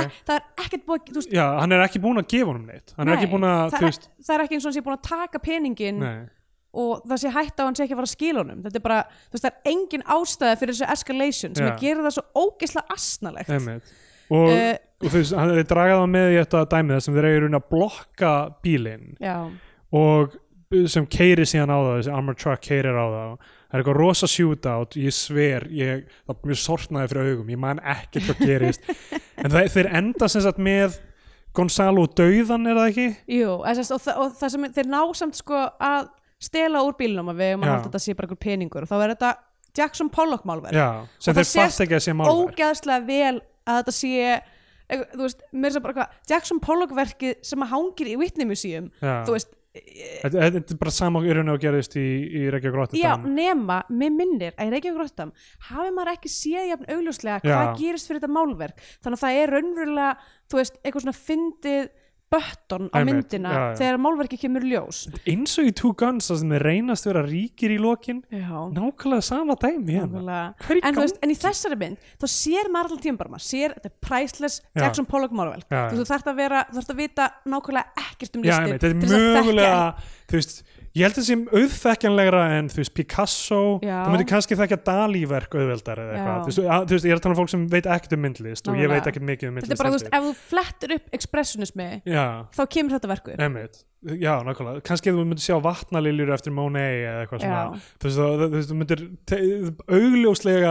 ek- 0.00 0.14
það 0.30 0.36
er 0.36 0.42
ekkert 0.64 0.84
þú 0.90 0.94
veist, 1.20 1.32
já, 1.36 1.46
hann 1.60 1.72
er 1.76 1.80
ekki 1.86 2.00
búin 2.04 2.20
að 2.20 2.26
gefa 2.34 2.48
honum 2.52 2.66
neitt. 2.70 2.88
Hann 2.96 3.06
er 3.08 3.12
ekki 3.16 3.28
nei, 3.28 3.34
búin 3.34 3.46
að, 3.50 3.58
þú 3.70 3.74
er, 3.80 3.84
veist 3.88 4.04
það 4.26 4.34
er 4.36 4.40
ekki 4.44 4.54
eins 4.56 4.64
og 4.64 4.68
hann 4.70 4.78
sé 4.78 4.84
búin 4.86 4.98
að 4.98 5.06
taka 5.10 5.38
peningin 5.44 5.98
nei, 6.04 6.20
og 6.70 6.92
það 7.10 7.18
sé 7.24 7.28
hægt 7.34 7.56
á 7.58 7.60
að 7.60 7.66
hann 7.66 7.76
sé 7.78 7.82
ekki 7.86 7.94
að 7.96 8.00
fara 8.00 8.10
að 8.10 8.14
skila 8.14 8.38
honum. 8.44 8.60
Þetta 8.66 8.78
er 8.78 8.84
bara, 8.86 9.00
þú 9.26 9.32
veist, 9.34 9.44
það 9.44 9.50
er 9.50 9.58
engin 9.74 10.04
og, 15.00 15.06
og 15.06 15.14
þú 15.14 15.16
veist, 15.22 15.34
hann 15.36 15.54
er 15.54 15.66
dragað 15.68 16.02
það 16.02 16.12
með 16.12 16.28
í 16.30 16.38
þetta 16.38 16.62
dæmið 16.74 16.96
þar 16.96 17.04
sem 17.06 17.16
þeir 17.16 17.28
eru 17.30 17.50
að 17.56 17.66
blokka 17.72 18.32
bílinn. 18.64 19.10
Og 20.00 20.38
sem 20.90 21.06
keiri 21.10 21.46
síðan 21.48 21.72
á 21.74 21.78
það 21.80 21.96
þessi 21.96 22.12
armor 22.14 22.36
truck 22.38 22.62
keirir 22.62 22.94
á 22.94 23.06
það. 23.10 23.32
Það 23.70 23.76
er 23.76 23.82
eitthvað 23.82 23.98
rosa 23.98 24.28
shootout, 24.30 24.96
ég 24.98 25.14
sver 25.14 25.66
ég, 25.74 26.04
það 26.26 26.34
er 26.34 26.50
mjög 26.50 26.60
sortnaði 26.62 27.10
fyrir 27.12 27.30
augum 27.30 27.52
ég 27.54 27.60
man 27.62 27.82
ekkert 27.82 28.30
hvað 28.30 28.44
gerist. 28.46 28.86
En 29.40 29.48
það, 29.48 29.70
þeir 29.72 29.86
enda 29.96 30.26
sem 30.28 30.42
sagt 30.44 30.58
með 30.60 30.98
Gonzalo 31.56 32.02
dauðan 32.12 32.68
er 32.68 32.76
það 32.76 32.88
ekki? 32.90 33.06
jú, 33.40 33.54
og, 33.56 33.78
það, 33.88 34.10
og 34.20 34.34
það 34.36 34.52
sem 34.52 34.66
þeir 34.76 34.90
ná 34.92 34.98
samt 35.16 35.38
sko 35.38 35.62
að 35.80 36.10
stela 36.40 36.82
úr 36.84 36.98
bílnum 36.98 37.30
að 37.32 37.40
við 37.40 37.54
um 37.56 37.64
að 37.64 37.72
halda 37.72 37.86
þetta 37.86 38.02
sé 38.04 38.14
bara 38.18 38.28
einhver 38.28 38.40
peningur. 38.44 38.84
Og 38.84 38.90
þá 38.90 38.96
er 38.98 39.14
þetta 39.14 39.30
Jackson 39.80 40.10
Pollock 40.12 40.44
sem 40.44 40.52
Og 40.52 41.24
þeir 41.24 41.40
það 41.40 41.48
sést 41.54 41.84
ekki 41.86 42.14
ógeðslega 42.20 43.06
vel 43.08 43.40
að 43.40 43.80
þetta 43.80 43.96
sé 43.96 44.36
þú 44.90 45.22
veist, 45.24 45.46
mér 45.52 45.70
er 45.70 45.76
svo 45.76 45.82
bara 45.86 45.96
hvað 46.00 46.28
Jackson 46.32 46.60
Pollock 46.64 46.92
verkið 46.96 47.40
sem 47.46 47.64
að 47.64 47.72
hangir 47.76 48.10
í 48.12 48.18
Whitney 48.20 48.48
Museum 48.48 48.90
Já. 49.00 49.22
þú 49.28 49.36
veist, 49.38 49.56
Þetta 49.70 50.40
þetta 50.50 50.74
er 50.74 50.78
bara 50.80 50.90
sama 50.90 51.20
í 51.22 51.30
rauninu 51.30 51.52
og 51.54 51.60
gerist 51.62 51.92
í, 51.94 52.02
í 52.26 52.40
Reykjavík 52.50 52.74
Rotterdam 52.74 52.98
já, 52.98 53.12
nema 53.22 53.76
mér 53.86 54.10
minnir 54.16 54.56
að 54.58 54.66
í 54.66 54.72
Reykjavík 54.74 54.98
Rottam 54.98 55.30
hafi 55.68 55.92
maður 55.94 56.10
ekki 56.16 56.32
séð 56.34 56.72
jafn 56.72 56.88
augljóslega 56.90 57.36
Já. 57.38 57.52
hvað 57.54 57.70
gerist 57.78 58.10
fyrir 58.10 58.18
þetta 58.18 58.34
málverk 58.34 58.82
þannig 58.98 59.14
að 59.20 59.22
það 59.22 59.38
er 59.44 59.52
raunverulega, 59.54 60.08
þú 60.50 60.58
veist, 60.58 60.80
eitthvað 60.82 61.04
svona 61.06 61.18
fyndið 61.20 61.86
bötton 62.30 62.88
á 62.94 63.02
myndina 63.06 63.50
já, 63.50 63.60
já. 63.60 63.76
þegar 63.80 64.00
málverki 64.04 64.38
kemur 64.40 64.64
ljós 64.66 65.02
eins 65.28 65.56
og 65.58 65.70
í 65.70 65.74
Two 65.76 65.92
Guns 65.98 66.30
það 66.30 66.40
sem 66.42 66.54
þeir 66.54 66.64
reynast 66.66 67.08
vera 67.08 67.24
ríkir 67.26 67.74
í 67.74 67.78
lokin 67.82 68.22
nákvæmlega 68.30 69.26
sama 69.26 69.56
dæmi 69.60 69.96
hérna 69.96 70.20
nákvæmlega. 70.20 70.70
Er 70.70 70.82
en, 70.88 71.00
veist, 71.00 71.20
en 71.22 71.34
í 71.34 71.38
þessari 71.40 71.78
mynd 71.80 72.10
þá 72.22 72.26
sér 72.30 72.70
maður 72.72 72.92
allan 72.92 73.04
tíma 73.06 73.22
bara, 73.22 73.34
maður 73.34 73.46
sér 73.48 73.76
þetta 73.76 73.90
er 73.90 73.96
priceless 74.06 74.60
Já. 74.62 74.84
Jackson 74.84 75.08
Pollock 75.10 75.34
Já, 75.34 75.88
þú, 75.90 75.96
já. 75.96 76.00
þú 76.00 76.08
þarft 76.12 76.30
að 76.30 76.42
vera, 76.44 76.64
þú 76.70 76.78
þarft 76.78 76.94
að 76.94 77.00
vita 77.02 77.30
nákvæmlega 77.46 78.06
ekkert 78.06 78.36
um 78.38 78.46
þetta 78.46 78.78
til 78.84 78.92
er 78.92 79.00
þess 79.00 79.16
að 79.18 79.26
mögulega 79.40 79.82
þú 80.30 80.38
veist, 80.38 80.62
ég 80.96 81.06
held 81.06 81.14
að 81.14 81.20
það 81.20 81.26
sé 81.28 81.36
auðþekkjanlegra 81.60 82.40
en 82.56 82.70
þú 82.72 82.80
veist, 82.80 82.94
Picasso 82.96 83.60
Já. 83.84 83.98
þú 84.04 84.14
myndir 84.14 84.28
kannski 84.30 84.58
þekkja 84.58 84.78
Dalí-verk 84.88 85.54
auðveldar 85.54 86.02
eða 86.02 86.16
eitthvað, 86.16 86.40
þú 86.40 86.50
veist, 86.50 86.62
að, 86.64 86.86
þú 86.88 86.96
veist, 86.96 87.06
ég 87.06 87.14
er 87.14 87.20
að 87.20 87.24
tala 87.26 87.36
um 87.36 87.40
fólk 87.40 87.52
sem 87.52 87.68
veit 87.70 87.90
ekkert 87.96 88.16
um 88.16 88.24
myndlist 88.26 88.70
og 88.70 88.80
ég 88.80 88.90
veit 88.90 89.10
ekkert 89.12 89.28
mikið 89.28 89.52
um 89.52 89.60
þetta 89.60 89.70
myndlist 89.70 89.76
er 89.76 89.84
bara, 89.84 89.92
þú 89.92 90.00
veist, 90.00 90.10
ef 90.10 90.26
þú 90.26 90.34
flettir 90.50 90.96
upp 90.96 91.14
expressionismi 91.20 91.88
Já, 92.10 92.26
þá 92.56 92.62
kemur 92.74 92.96
þetta 92.98 93.12
verku 93.14 93.36
einmitt 93.38 93.84
Já, 94.00 94.38
nákvæmlega, 94.40 94.80
kannski 94.80 95.12
þú 95.12 95.26
myndir 95.28 95.42
sjá 95.44 95.58
vatnaliljur 95.60 96.30
eftir 96.32 96.54
Monet 96.56 97.02
eða 97.04 97.24
eitthvað 97.26 97.42
svona. 97.42 97.58
Já. 97.60 97.66
þú 98.00 98.06
veist, 98.06 98.16
þú, 98.16 98.28
þú 98.40 98.46
veist, 98.54 98.70
þú 98.70 98.76
myndir 98.78 99.02
augljóslega 99.98 100.70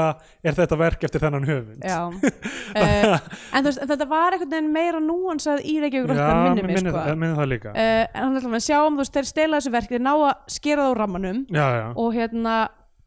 er 0.49 0.57
þetta 0.57 0.77
verk 0.80 1.05
eftir 1.05 1.21
þennan 1.21 1.45
höfund. 1.45 1.86
Já. 1.86 1.99
Uh, 2.09 3.19
En 3.53 3.61
þú 3.61 3.69
veist, 3.69 3.84
þetta 3.91 4.07
var 4.09 4.34
einhvern 4.34 4.49
veginn 4.55 4.71
meira 4.73 5.01
núansað 5.03 5.61
í 5.61 5.77
Reykjavík 5.84 6.17
Já, 6.17 6.25
minni 6.41 6.63
mig 6.65 6.73
minni, 6.73 6.89
sko. 6.89 6.97
það, 6.97 7.21
minni 7.21 7.38
það 7.38 7.51
líka. 7.53 7.69
Uh, 7.75 8.01
En 8.09 8.25
þannig 8.25 8.49
að 8.49 8.55
við 8.57 8.65
sjáum, 8.65 8.97
þú 8.97 9.03
veist, 9.03 9.15
þeir 9.19 9.30
stela 9.30 9.59
þessu 9.61 9.75
verk 9.77 9.93
þeir 9.93 10.03
ná 10.07 10.13
að 10.17 10.34
skera 10.57 10.82
það 10.88 10.91
úr 10.95 11.01
rammanum. 11.03 11.39
Já, 11.53 11.67
já, 11.77 11.88
og 11.93 12.09
hérna 12.17 12.57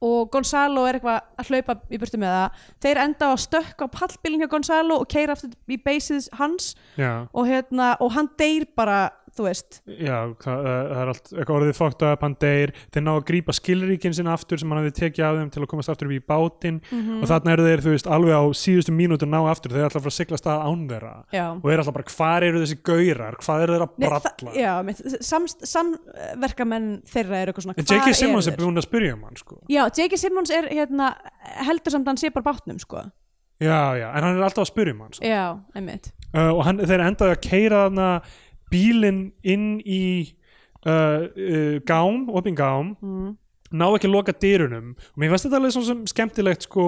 og 0.02 0.30
Gonzalo 0.34 0.82
er 0.90 0.96
eitthvað 0.98 1.18
að 1.38 1.50
hlaupa 1.50 1.76
í 1.86 1.98
burtu 2.02 2.18
með 2.18 2.32
það. 2.34 2.62
Þeir 2.82 2.98
enda 3.04 3.22
á 3.22 3.30
að 3.30 3.42
stökka 3.44 3.86
á 3.86 3.94
pallbílinn 3.94 4.42
hjá 4.42 4.50
Gonzalo 4.50 4.96
og 4.98 5.06
keira 5.10 5.36
aftur 5.36 5.54
í 5.70 5.78
þú 9.32 9.44
veist, 9.46 9.78
Já, 9.88 10.16
það, 10.44 10.64
það 10.66 10.98
er 11.02 11.10
allt 11.12 11.28
eitthvað 11.32 11.56
orðið 11.56 11.76
fókt 11.78 12.02
upp, 12.04 12.24
hann 12.26 12.34
deyr 12.42 12.72
þeir 12.92 13.04
ná 13.06 13.10
að 13.14 13.22
grípa 13.30 13.54
skilríkin 13.56 14.12
sinna 14.18 14.34
aftur 14.36 14.60
sem 14.60 14.68
hann 14.74 14.82
hefði 14.82 14.94
tekið 14.98 15.24
af 15.28 15.38
þeim 15.40 15.50
til 15.54 15.62
að 15.62 15.68
komast 15.72 15.88
aftur 15.92 16.10
upp 16.10 16.16
í 16.16 16.20
bátinn 16.28 16.80
Mhm. 16.92 17.22
og 17.22 17.28
þarna 17.30 17.52
eru 17.56 17.64
þeir, 17.68 17.80
þú 17.86 17.94
veist, 17.96 18.10
alveg 18.12 18.34
á 18.36 18.42
síðustu 18.52 18.92
mínútu 18.92 19.24
ná 19.28 19.40
aftur, 19.48 19.72
þeir 19.72 19.80
er 19.82 19.88
alltaf 19.88 20.02
að 20.02 20.06
fara 20.06 20.12
að 20.12 20.18
sigla 20.20 20.40
stað 20.42 20.66
án 20.68 20.84
þeirra 20.92 21.14
já 21.32 21.46
og 21.56 21.62
þeir 21.64 21.72
er 21.72 21.82
alltaf 21.84 21.96
bara, 21.96 22.10
hvar 22.16 22.42
eru 22.50 22.60
þessi 22.66 22.78
gaurar 22.84 23.36
hvað 23.40 23.62
eru 23.64 23.72
þeir 23.78 23.86
að 23.86 23.96
bralla 24.04 24.52
Já, 24.52 24.72
samverkamenn 25.72 26.86
þeirra 27.08 27.40
eru 27.42 27.52
eitthvað 27.52 27.66
svona 27.66 27.76
en 27.78 27.86
J.K. 27.88 28.04
hvar 28.04 28.16
Simmons 28.18 28.46
eru 28.46 28.52
er 28.52 28.58
þeir? 28.58 28.66
búin 28.68 28.80
að 28.82 28.86
spyrja 28.86 29.16
um 29.16 29.24
hann 29.26 29.40
sko. 29.40 29.58
Já, 29.72 29.82
J.K. 29.96 30.18
Simmons 30.20 30.52
er 30.54 30.68
hérna 30.72 31.10
heldur 31.66 31.94
samt 31.94 32.06
að 32.06 32.12
hann 32.12 32.20
sé 32.22 32.30
bara 32.34 32.46
bátnum 32.52 32.80
sko 32.82 33.02
já, 33.62 33.80
já, 34.00 34.08
en 34.10 34.26
hann 34.26 34.38
er 34.40 34.46
alltaf 34.48 34.64
að 34.66 34.70
spyrja 34.72 34.96
um 34.96 35.02
hann 35.06 35.16
sko. 35.16 35.26
Já, 35.28 35.42
einmitt 35.78 36.10
uh, 36.34 36.50
og 36.56 36.64
hann, 36.66 36.80
þeir 36.82 37.04
endaði 37.06 37.36
að 37.36 37.42
keira 37.48 37.82
þarna 37.86 38.08
bílinn 38.72 39.22
inn 39.42 39.68
í 39.84 40.04
uh, 40.86 41.28
uh, 41.28 41.76
gám, 41.88 42.26
opin 42.32 42.56
gám 42.58 42.94
mm. 42.98 43.32
ná 43.76 43.86
ekki 43.90 44.08
að 44.10 44.16
loka 44.16 44.36
dyrunum 44.44 44.94
og 44.96 45.20
mér 45.20 45.32
finnst 45.32 45.48
þetta 45.48 45.60
alveg 45.60 45.76
svona 45.76 45.90
sem 45.90 46.06
skemmtilegt 46.14 46.68
sko 46.68 46.86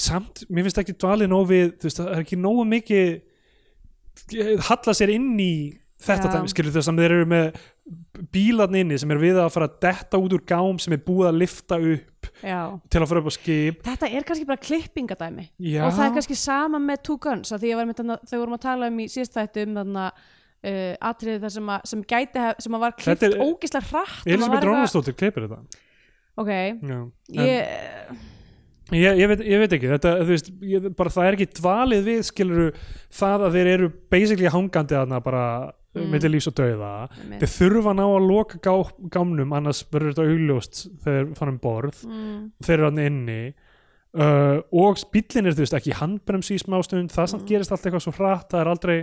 samt, 0.00 0.44
mér 0.48 0.66
finnst 0.66 0.80
ekki 0.80 0.96
dvalið 0.96 1.30
nóg 1.32 1.46
við, 1.50 1.76
þú 1.76 1.88
veist, 1.88 2.00
það 2.00 2.12
er 2.14 2.24
ekki 2.24 2.40
nógu 2.40 2.64
mikið 2.68 3.08
halla 4.68 4.94
sér 4.96 5.12
inn 5.14 5.34
í 5.40 5.54
þetta 6.02 6.28
Já. 6.28 6.32
dæmi, 6.36 6.50
skilur 6.52 6.74
þess 6.74 6.90
að 6.90 7.02
þeir 7.02 7.14
eru 7.18 7.28
með 7.30 7.60
bílarn 8.32 8.76
inni 8.78 8.98
sem 9.00 9.10
er 9.10 9.20
við 9.20 9.38
að 9.42 9.48
fara 9.54 9.66
að 9.68 9.78
detta 9.82 10.20
út 10.22 10.34
úr 10.36 10.44
gám 10.46 10.78
sem 10.82 10.94
er 10.94 11.00
búið 11.02 11.30
að 11.32 11.40
lifta 11.40 11.78
upp 11.78 12.28
Já. 12.44 12.60
til 12.88 13.00
að 13.02 13.08
fara 13.10 13.22
upp 13.22 13.30
á 13.30 13.34
skip. 13.34 13.80
Þetta 13.88 14.10
er 14.10 14.28
kannski 14.28 14.46
bara 14.48 14.62
klippingadæmi. 14.62 15.48
Já. 15.58 15.80
og 15.86 15.96
það 15.96 16.04
er 16.06 16.14
kannski 16.18 16.38
sama 16.38 16.82
með 16.82 17.02
Two 17.08 17.18
Guns 17.22 17.52
þau 17.52 18.38
vorum 18.38 18.56
að 18.56 18.64
tala 18.68 18.90
um 18.92 19.02
í 19.02 19.08
síðast 19.10 19.38
þættu 19.38 19.66
um 19.66 19.78
þarna 19.80 20.08
uh, 20.12 20.92
atriði 21.10 21.42
þar 21.44 21.54
sem, 21.56 21.72
að, 21.76 21.88
sem 21.92 22.04
gæti 22.14 22.50
sem 22.66 22.78
að 22.78 22.84
var 22.86 22.98
klippt 23.00 23.40
ógislega 23.42 23.88
hratt 23.90 24.28
Elisabeth 24.30 24.68
Rónastóttir 24.68 25.18
kleipir 25.18 25.48
þetta. 25.48 25.82
Ok, 26.38 26.48
ég, 27.36 28.14
Ég, 28.92 29.16
ég, 29.16 29.28
veit, 29.30 29.40
ég 29.48 29.60
veit 29.62 29.72
ekki, 29.72 29.88
þetta, 29.88 30.10
veist, 30.28 30.48
ég, 30.68 30.86
bara 30.96 31.12
það 31.12 31.26
er 31.26 31.36
ekki 31.38 31.46
dvalið 31.56 32.08
við, 32.10 32.18
skiluru, 32.28 32.64
það 33.14 33.44
að 33.46 33.54
þeir 33.56 33.70
eru 33.70 33.86
basically 34.12 34.50
hangandi 34.52 34.98
þarna 34.98 35.20
bara 35.24 35.44
mm. 35.96 36.08
milli 36.12 36.30
lífs 36.34 36.48
og 36.50 36.56
dauða. 36.58 36.92
Þeir 37.40 37.52
þurfa 37.56 37.92
að 37.92 37.98
ná 37.98 38.04
að 38.06 38.28
loka 38.28 38.60
gá, 38.62 38.72
gámnum, 39.12 39.54
annars 39.56 39.82
verður 39.92 40.14
þetta 40.14 40.26
augljóst 40.32 40.82
þegar 41.04 41.28
þeir 41.28 41.36
fara 41.38 41.54
um 41.54 41.60
borð, 41.62 42.02
mm, 42.08 42.40
þeir 42.62 42.74
eru 42.76 42.88
þarna 42.88 43.06
inni. 43.10 43.38
Uh, 44.12 44.58
og 44.76 45.00
bíllinn 45.12 45.48
er, 45.48 45.56
þú 45.56 45.64
veist, 45.64 45.78
ekki 45.78 45.96
handbrems 45.96 46.52
í 46.52 46.58
smástund, 46.60 47.12
það 47.14 47.30
samt 47.32 47.48
gerist 47.48 47.72
allt 47.72 47.86
eitthvað 47.86 48.04
svo 48.04 48.12
hratt, 48.18 48.50
það 48.52 48.60
er 48.60 48.70
aldrei, 48.74 48.98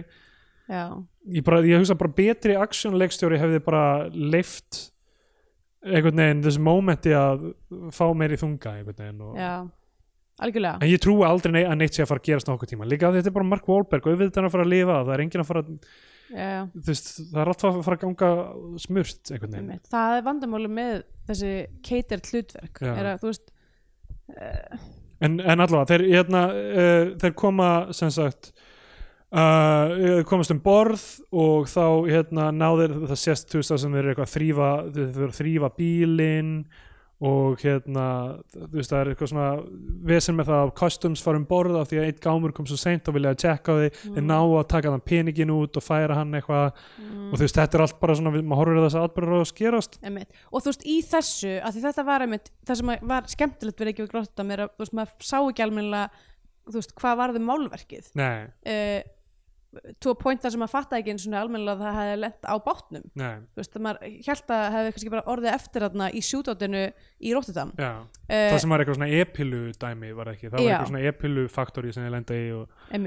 ég, 0.69 1.41
bara, 1.47 1.63
ég 1.65 1.81
hugsa 1.81 1.97
bara 1.97 2.13
betri 2.13 2.57
aksjónleikstjóri 2.61 3.39
hefði 3.41 3.63
bara 3.65 3.83
leift 4.13 4.83
einhvern 5.79 6.19
veginn 6.19 6.43
þessu 6.45 6.61
mómenti 6.61 7.13
að 7.15 7.49
fá 7.95 8.03
meiri 8.13 8.37
þunga 8.37 8.75
einhvern 8.75 8.99
veginn 8.99 9.21
og 9.25 9.37
já 9.39 9.53
algjörlega. 10.43 10.79
En 10.79 10.89
ég 10.89 11.01
trúi 11.03 11.25
aldrei 11.27 11.63
að 11.65 11.77
neitt 11.79 11.97
sé 11.97 12.03
að 12.03 12.11
fara 12.11 12.23
að 12.23 12.29
gerast 12.29 12.49
nokkuð 12.49 12.73
tíma. 12.73 12.87
Líka 12.89 13.09
að 13.09 13.19
þetta 13.19 13.31
er 13.31 13.35
bara 13.35 13.49
Mark 13.49 13.69
Wahlberg 13.69 14.07
og 14.07 14.13
er 14.13 14.31
hann 14.35 14.47
að 14.47 14.55
fara 14.55 14.65
að 14.65 14.73
lifa 14.73 14.99
Það 14.99 15.13
er 15.15 15.23
enginn 15.25 15.43
að 15.43 15.49
fara 15.49 15.63
að, 15.63 15.71
veist, 16.29 17.11
Það 17.31 17.41
er 17.41 17.51
alltaf 17.53 17.69
að 17.79 17.83
fara 17.87 17.99
að 17.99 18.05
ganga 18.05 18.31
smurt 18.83 19.33
einhvern 19.33 19.57
veginn. 19.57 19.83
Það 19.89 20.15
er 20.17 20.25
vandamáli 20.27 20.71
með 20.79 20.95
þessi 21.29 21.53
catered 21.85 22.31
hlutverk. 22.31 22.81
Er 22.85 23.11
að, 23.13 23.27
veist, 23.27 23.53
en, 25.25 25.39
en 25.39 25.65
allavega, 25.65 25.87
þeir, 25.93 26.05
hérna, 26.13 26.43
uh, 26.49 27.13
þeir 27.21 27.37
koma 27.39 27.69
sem 27.95 28.11
sagt 28.13 28.51
uh, 29.33 30.21
komast 30.29 30.53
um 30.53 30.61
borð 30.63 31.05
og 31.31 31.69
þá 31.71 31.85
hérna, 32.09 32.49
náður 32.55 32.95
það 33.09 33.21
sést 33.23 33.49
þú 33.51 33.61
veist 33.61 33.73
það 33.73 33.81
sem 33.83 33.97
þeir 33.97 34.03
eru 34.03 34.13
eitthvað 34.13 34.29
að 34.29 34.35
þrýfa 34.35 34.69
þeir 34.93 35.09
eru 35.09 35.29
að 35.29 35.39
þrýfa 35.39 35.71
bílinn 35.77 36.53
og 37.19 37.59
hérna 37.59 38.03
þú 38.53 38.77
veist 38.77 38.93
það 38.93 39.01
er 39.01 39.09
eitthvað 39.11 39.31
svona 39.33 39.47
vesen 40.07 40.37
með 40.37 40.51
það 40.53 40.61
að 40.63 40.69
customs 40.79 41.23
fara 41.23 41.39
um 41.41 41.47
borð 41.49 41.75
af 41.75 41.89
því 41.89 41.99
að 41.99 42.07
eitt 42.07 42.21
gámur 42.23 42.53
kom 42.55 42.69
svo 42.69 42.77
seint 42.79 43.09
og 43.11 43.17
vilja 43.17 43.33
að 43.33 43.43
á 43.43 43.75
því 43.75 43.89
þeir 44.15 44.25
ná 44.29 44.37
að 44.39 44.69
taka 44.71 44.93
þann 44.93 45.03
peningin 45.11 45.51
út 45.51 45.79
og 45.81 45.83
færa 45.83 46.15
hann 46.21 46.31
eitthvað. 46.39 46.79
Og 47.01 47.35
þú 47.35 47.43
veist 47.43 47.59
þetta 47.59 47.77
er 47.77 47.85
allt 47.85 47.99
bara 47.99 48.15
svona 48.15 48.33
maður 48.39 48.61
horfir 48.61 48.81
þess 48.85 48.99
að 49.01 49.07
atbyrður 49.09 49.41
að 49.41 49.51
skerast. 49.51 49.99
Einmitt. 49.99 50.41
og 50.47 50.63
þú 50.63 50.71
veist, 50.71 50.87
í 50.87 50.97
þessu 51.11 51.53
að 51.59 51.75
því 51.75 51.85
þetta 51.89 52.07
var 52.07 52.25
einmitt, 52.25 52.51
það 52.63 52.81
sem 52.81 52.95
var 53.11 53.29
skemmtilegt 53.35 53.83
við 53.83 53.91
ekki 53.93 54.05
við 54.05 54.11
gróttam 54.15 54.55
er 54.55 54.65
að, 54.65 54.73
þú 54.77 54.85
veist, 54.85 54.97
maður 54.99 55.29
sá 55.29 55.37
ekki 55.41 55.65
almennilega, 55.65 56.25
þú 56.69 56.79
veist, 56.79 56.95
hvað 57.03 57.19
varði 57.19 57.43
málverkið. 57.49 58.11
Nei, 58.19 58.47
uh, 58.47 58.99
to 60.01 60.13
a 60.13 60.17
point 60.17 60.41
þar 60.41 60.53
sem 60.55 60.63
maður 60.63 60.73
fatta 60.73 60.99
ekki 60.99 61.13
eins 61.13 61.25
og 61.29 61.35
almennilega 61.39 61.75
að 61.75 61.83
það 61.85 61.99
hefði 61.99 62.21
lent 62.23 62.47
á 62.49 62.55
bátnum. 62.65 63.03
Nei, 63.19 63.35
þú 63.53 63.61
veist, 63.61 63.77
maður 63.85 64.15
held 64.29 64.53
að 64.55 64.63
hefði 64.75 64.93
kannski 64.95 65.13
bara 65.13 65.25
orðið 65.35 65.51
eftir 65.53 65.85
þarna 65.85 66.07
í 66.09 66.23
sjútátinu 66.25 66.85
í 67.19 67.35
já. 67.77 67.91
Uh, 67.99 68.33
það 68.33 68.57
sem 68.63 68.73
var 68.73 68.83
eitthvað 68.83 68.99
svona 68.99 69.11
epilu 69.19 69.61
dæmi 69.83 70.15
var 70.17 70.33
ekki, 70.33 70.49
það 70.49 70.57
var 70.57 70.65
Já. 70.65 70.71
eitthvað 70.73 70.91
svona 70.93 71.13
epilu 71.13 71.45
faktori 71.53 71.93
sem 71.93 72.07
ég 72.07 72.15
lenda 72.15 72.39
í 72.39 72.49
og 72.57 72.97
en 72.97 73.05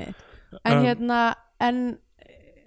Um, 0.53 0.83
hérna, 0.85 1.19
en 1.65 1.79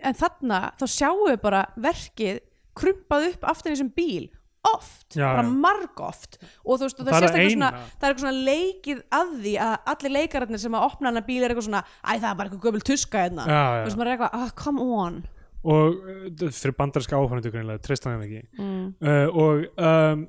en 0.06 0.18
þarna 0.18 0.62
þá 0.80 0.86
sjáum 0.91 1.28
við 1.30 1.38
bara 1.43 1.62
verkið 1.82 2.41
krumpað 2.76 3.30
upp 3.32 3.48
aftur 3.52 3.72
í 3.72 3.76
þessum 3.76 3.93
bíl 3.96 4.26
oft, 4.72 5.05
Já, 5.16 5.26
bara 5.30 5.43
marg 5.47 6.01
oft 6.07 6.38
og 6.41 6.80
þú 6.80 6.88
veist, 6.88 6.99
og 6.99 7.05
Það 7.05 7.13
það, 7.13 7.18
er 7.18 7.28
sést 7.28 7.38
eitthvað 7.39 7.55
svona 7.55 7.72
það 7.86 8.07
er 8.07 8.09
eitthvað 8.09 8.26
svona 8.26 8.43
leikið 8.49 9.03
að 9.20 9.32
því 9.45 9.53
að 9.68 9.76
allir 9.93 10.16
leikararnir 10.18 10.63
sem 10.66 10.78
að 10.80 10.88
opna 10.89 11.11
hana 11.11 11.26
bíl 11.30 11.39
er 11.43 11.53
eitthvað 11.53 11.68
svona 11.70 11.84
æ, 11.86 12.11
það 12.16 12.30
er 12.32 12.38
bara 12.41 12.49
eitthvað 12.49 12.68
gömul 12.70 12.86
tuska 12.91 13.26
hérna. 13.26 13.47
Þú 13.49 13.88
veist, 13.89 13.99
maður 14.01 14.11
er 14.11 14.16
eitthvað, 14.18 14.38
ah, 14.41 14.53
come 14.63 14.88
on. 15.01 15.20
Og 15.66 15.95
uh, 15.97 16.49
fyrir 16.53 16.76
bandarska 16.78 17.18
áhörndu 17.18 17.49
greinlega, 17.53 17.82
treysta 17.82 18.11
hann 18.13 18.26
ekki. 18.28 18.43
Mm. 18.61 18.88
uh, 19.01 19.28
og 19.34 19.66
um, 19.82 20.26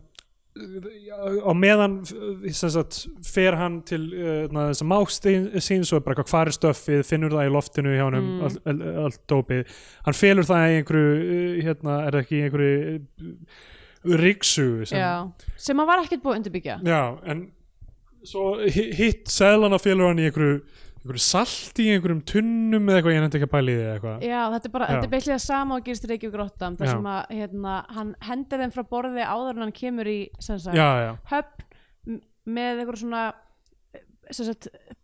á 0.56 1.52
meðan 1.52 1.98
sem 2.08 2.70
sagt, 2.72 3.02
fer 3.28 3.52
hann 3.60 3.82
til 3.84 4.06
uh, 4.16 4.46
þess 4.48 4.80
að 4.80 4.88
mást 4.88 5.26
sín 5.60 5.84
svo 5.84 5.98
er 5.98 6.04
bara 6.06 6.16
eitthvað 6.16 6.30
hvar 6.32 6.48
er 6.48 6.56
stöffið, 6.56 7.02
finnur 7.04 7.34
það 7.36 7.50
í 7.50 7.52
loftinu 7.52 7.92
hjá 7.92 8.06
hann 8.06 8.16
Mm. 8.16 8.38
allt 8.46 8.70
all, 8.72 8.80
all, 9.04 9.16
dópið 9.28 9.74
hann 10.06 10.16
felur 10.16 10.48
það 10.48 10.64
í 10.70 10.78
einhverju 10.80 11.64
hérna, 11.66 11.98
er 12.06 12.16
það 12.16 12.22
ekki 12.24 12.38
í 12.38 12.44
einhverju 12.46 12.72
riksu 14.20 14.84
sem, 14.86 14.98
já, 15.00 15.12
sem 15.56 15.82
að 15.82 15.86
var 15.90 16.02
ekkert 16.04 16.22
búið 16.24 16.34
að 16.34 16.40
undirbyggja. 16.42 16.76
Já, 16.86 17.00
en 17.32 17.44
svo 18.26 18.46
hi- 18.66 18.90
hitt 18.98 19.30
seðlana 19.30 19.78
félur 19.82 20.08
hann 20.10 20.18
í 20.22 20.26
einhverju, 20.30 20.60
einhverju 21.02 21.22
salti 21.22 21.86
í 21.86 21.94
einhverjum 21.96 22.22
tunnum 22.26 22.88
eða 22.90 22.98
eitthvað, 23.00 23.14
ég 23.16 23.24
nefndi 23.24 23.38
ekki 23.40 23.48
að 23.48 23.54
því 23.56 23.76
eða 23.84 23.94
eitthvað. 23.96 24.26
Já, 24.26 24.40
þetta 24.56 24.66
er 24.70 24.74
bara, 24.78 24.86
þetta 24.92 25.06
er 25.08 25.14
beillega 25.16 25.38
sama 25.46 25.76
og 25.78 25.84
gerist 25.86 26.08
Reykjavík 26.10 26.34
grottam 26.34 26.76
þar 26.80 26.92
sem 26.94 27.08
að 27.12 27.34
hérna, 27.40 27.74
hann 27.94 28.14
hendir 28.26 28.62
þeim 28.64 28.74
frá 28.74 28.82
borði 28.90 29.22
áður 29.26 29.50
en 29.56 29.66
hann 29.66 29.72
kemur 29.82 30.10
í 30.10 30.18
sem 30.40 30.58
sagt, 30.58 30.76
höfn 31.30 32.20
með 32.46 32.80
eitthvað 32.82 33.00
svona 33.02 33.22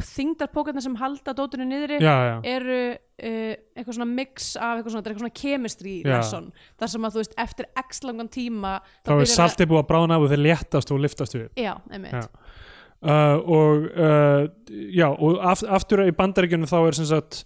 þingdarpókarnir 0.03 0.85
sem 0.85 0.97
halda 0.99 1.35
já, 2.03 2.15
já. 2.27 2.35
eru 2.55 2.79
uh, 2.91 3.53
eitthvað 3.77 3.97
svona 3.99 4.09
mix 4.11 4.53
af 4.57 4.81
eitthvað 4.81 4.97
svona, 4.97 5.05
eitthvað 5.05 5.23
svona 5.23 5.39
chemistry 5.43 5.95
lesson 6.07 6.51
þar 6.81 6.93
sem 6.95 7.07
að 7.07 7.15
þú 7.15 7.23
veist 7.23 7.39
eftir 7.45 7.71
x 7.85 8.03
langan 8.07 8.33
tíma 8.33 8.75
Þá 9.07 9.15
er 9.15 9.33
saltið 9.37 9.73
búið 9.73 9.83
að 9.85 9.89
brána 9.93 10.19
af 10.19 10.27
og 10.27 10.33
þeir 10.33 10.45
léttast 10.49 10.95
og 10.95 11.03
liftast 11.03 11.39
að, 11.39 11.49
Já, 11.61 11.75
einmitt. 11.93 12.31
Uh, 13.03 13.39
og 13.51 13.87
uh, 13.99 14.45
já, 14.71 15.09
og 15.11 15.41
aft, 15.43 15.67
aftur 15.67 16.05
í 16.07 16.13
bandaríkjunum 16.15 16.71
þá 16.71 16.77
er 16.85 16.99
sem 17.01 17.09
sagt 17.11 17.41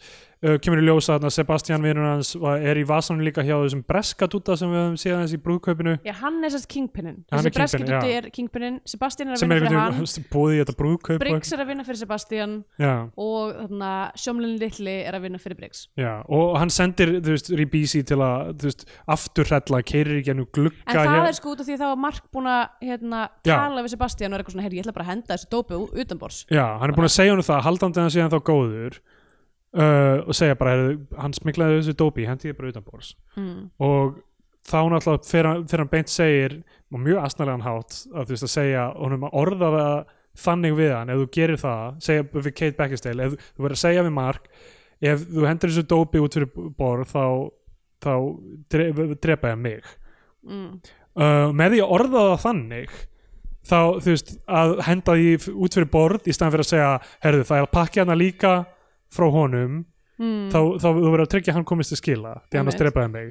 uh, 0.46 0.56
kemur 0.62 0.80
í 0.80 0.84
ljósa 0.86 1.16
að 1.18 1.32
Sebastian 1.34 1.82
vinur 1.84 2.06
hans 2.06 2.34
er 2.36 2.78
í 2.80 2.84
vasanum 2.86 3.22
líka 3.26 3.42
hjá 3.44 3.56
þessum 3.64 3.82
breska 3.86 4.28
dúta 4.30 4.56
sem 4.56 4.70
við 4.70 4.78
höfum 4.82 4.96
séð 5.02 5.16
hans 5.18 5.34
í 5.34 5.40
brúðkaupinu. 5.42 5.96
Já, 6.06 6.12
hann 6.22 6.38
er 6.46 6.50
sérst 6.54 6.68
kingpinnin 6.70 7.24
Þessi 7.26 7.50
já. 8.06 8.16
er 8.20 8.30
kingpinnin 8.30 8.80
Sebastian 8.86 9.28
er 9.28 9.34
að 9.36 9.42
vinna 9.42 9.58
fyrir 9.66 9.80
hann. 9.80 9.94
búið 10.32 10.54
í 10.54 10.60
þetta 10.62 10.76
brúðkaup 10.80 11.16
og- 11.16 11.20
Briggs 11.24 11.52
er 11.52 11.58
að 11.58 11.66
vinna 11.72 11.84
fyrir 11.84 12.00
Sebastian. 12.02 12.64
Já, 12.78 12.94
og 13.16 13.70
sjómlinn 14.16 14.58
litli 14.60 14.96
er 15.06 15.12
að 15.14 15.22
vinna 15.26 15.38
fyrir 15.42 15.56
Briggs. 15.56 15.88
Já, 15.96 16.22
og 16.28 16.56
hann 16.58 16.70
sendir 16.70 17.20
þú 17.20 17.34
veist, 17.34 17.50
Ribisi 17.56 18.02
til 18.06 18.16
að 18.18 18.54
þú 18.56 18.70
veist, 18.70 18.86
afturhrella, 19.08 19.82
keirir 19.82 20.20
í 20.20 20.24
gennum 20.24 20.46
glugga 20.52 20.76
En 20.86 20.96
það 20.96 21.06
hér- 21.12 21.28
er 21.28 21.32
sko 21.32 21.54
út 21.54 21.60
af 21.60 21.66
því 21.66 21.76
það 21.80 21.92
var 21.92 21.96
Mark 21.96 22.24
búin 22.32 22.46
að 22.46 22.68
hérna, 22.82 23.28
tala 23.42 23.82
við 23.82 23.90
Sebastian 23.96 24.32
og 24.32 24.38
er 24.38 24.44
eitthvað 24.44 24.52
svona, 24.52 24.62
uh, 29.76 30.22
og 30.26 30.36
segja 30.36 30.58
bara, 30.58 30.74
heyrðu, 30.74 30.98
hann 31.20 31.36
smiklaði 31.36 31.80
þessu 31.80 31.96
dópi, 32.00 32.26
hendi 32.28 32.50
ég 32.50 32.58
bara 32.58 32.72
utanbors 32.72 33.14
mm. 33.36 33.58
og 33.86 34.20
þá 34.66 34.78
náttúrulega 34.92 35.30
fyrir 35.30 35.50
hann, 35.52 35.66
hann 35.72 35.92
beint 35.92 36.12
segir 36.12 36.56
og 36.90 37.02
mjög 37.02 37.20
asnalegan 37.22 37.66
hátt 37.66 37.98
að 38.12 38.24
þú 38.30 38.36
veist 38.36 38.48
að 38.48 38.54
segja 38.54 38.86
honum 38.96 39.28
að 39.28 39.36
orða 39.42 39.74
það 39.76 40.14
þannig 40.46 40.74
við 40.76 40.90
hann, 40.92 41.12
ef 41.12 41.20
þú 41.20 41.28
gerir 41.36 41.62
það 41.62 42.00
segja 42.08 42.24
við 42.32 42.50
Kate 42.54 42.78
Beckinsale, 42.80 43.28
ef 43.28 43.52
þú 43.56 43.66
verður 43.66 43.78
að 43.78 43.84
segja 43.84 44.06
við 44.06 44.16
Mark, 44.16 44.50
ef 45.12 45.28
þú 45.28 45.46
hendur 45.46 45.72
þessu 45.72 45.86
dópi 45.92 46.24
út 46.24 46.36
fyrir 46.36 46.72
borð 46.76 47.12
þá, 47.12 47.24
þá 48.04 48.12
dre, 48.72 48.90
drepa 49.22 49.54
ég 49.54 49.62
mig 49.62 49.94
Mm. 50.46 50.78
uh, 51.18 51.48
með 51.56 51.74
því 51.74 51.82
að 51.82 51.92
orða 51.96 52.20
það 52.22 52.42
þannig 52.44 52.92
þá 53.66 53.78
þú 53.98 54.12
veist 54.12 54.28
að 54.46 54.72
henda 54.86 55.14
því 55.18 55.54
út 55.66 55.76
fyrir 55.76 55.88
borð 55.90 56.28
í 56.30 56.34
staðan 56.36 56.54
fyrir 56.54 56.66
að 56.66 56.70
segja 56.70 56.90
herðu 57.24 57.46
það 57.48 57.58
er 57.58 57.66
að 57.66 57.72
pakka 57.72 58.04
hana 58.04 58.18
líka 58.18 58.52
frá 59.12 59.30
honum 59.32 59.84
Mm. 60.16 60.48
þá, 60.48 60.80
þá 60.80 60.86
þú 60.96 61.00
verður 61.12 61.22
að 61.26 61.28
tryggja 61.28 61.52
að 61.52 61.56
hann 61.58 61.64
komist 61.68 61.92
til 61.92 61.98
skila 62.00 62.30
því 62.48 62.56
annars 62.56 62.78
Einmitt. 62.78 62.84
drepaði 62.86 63.10
mig. 63.12 63.26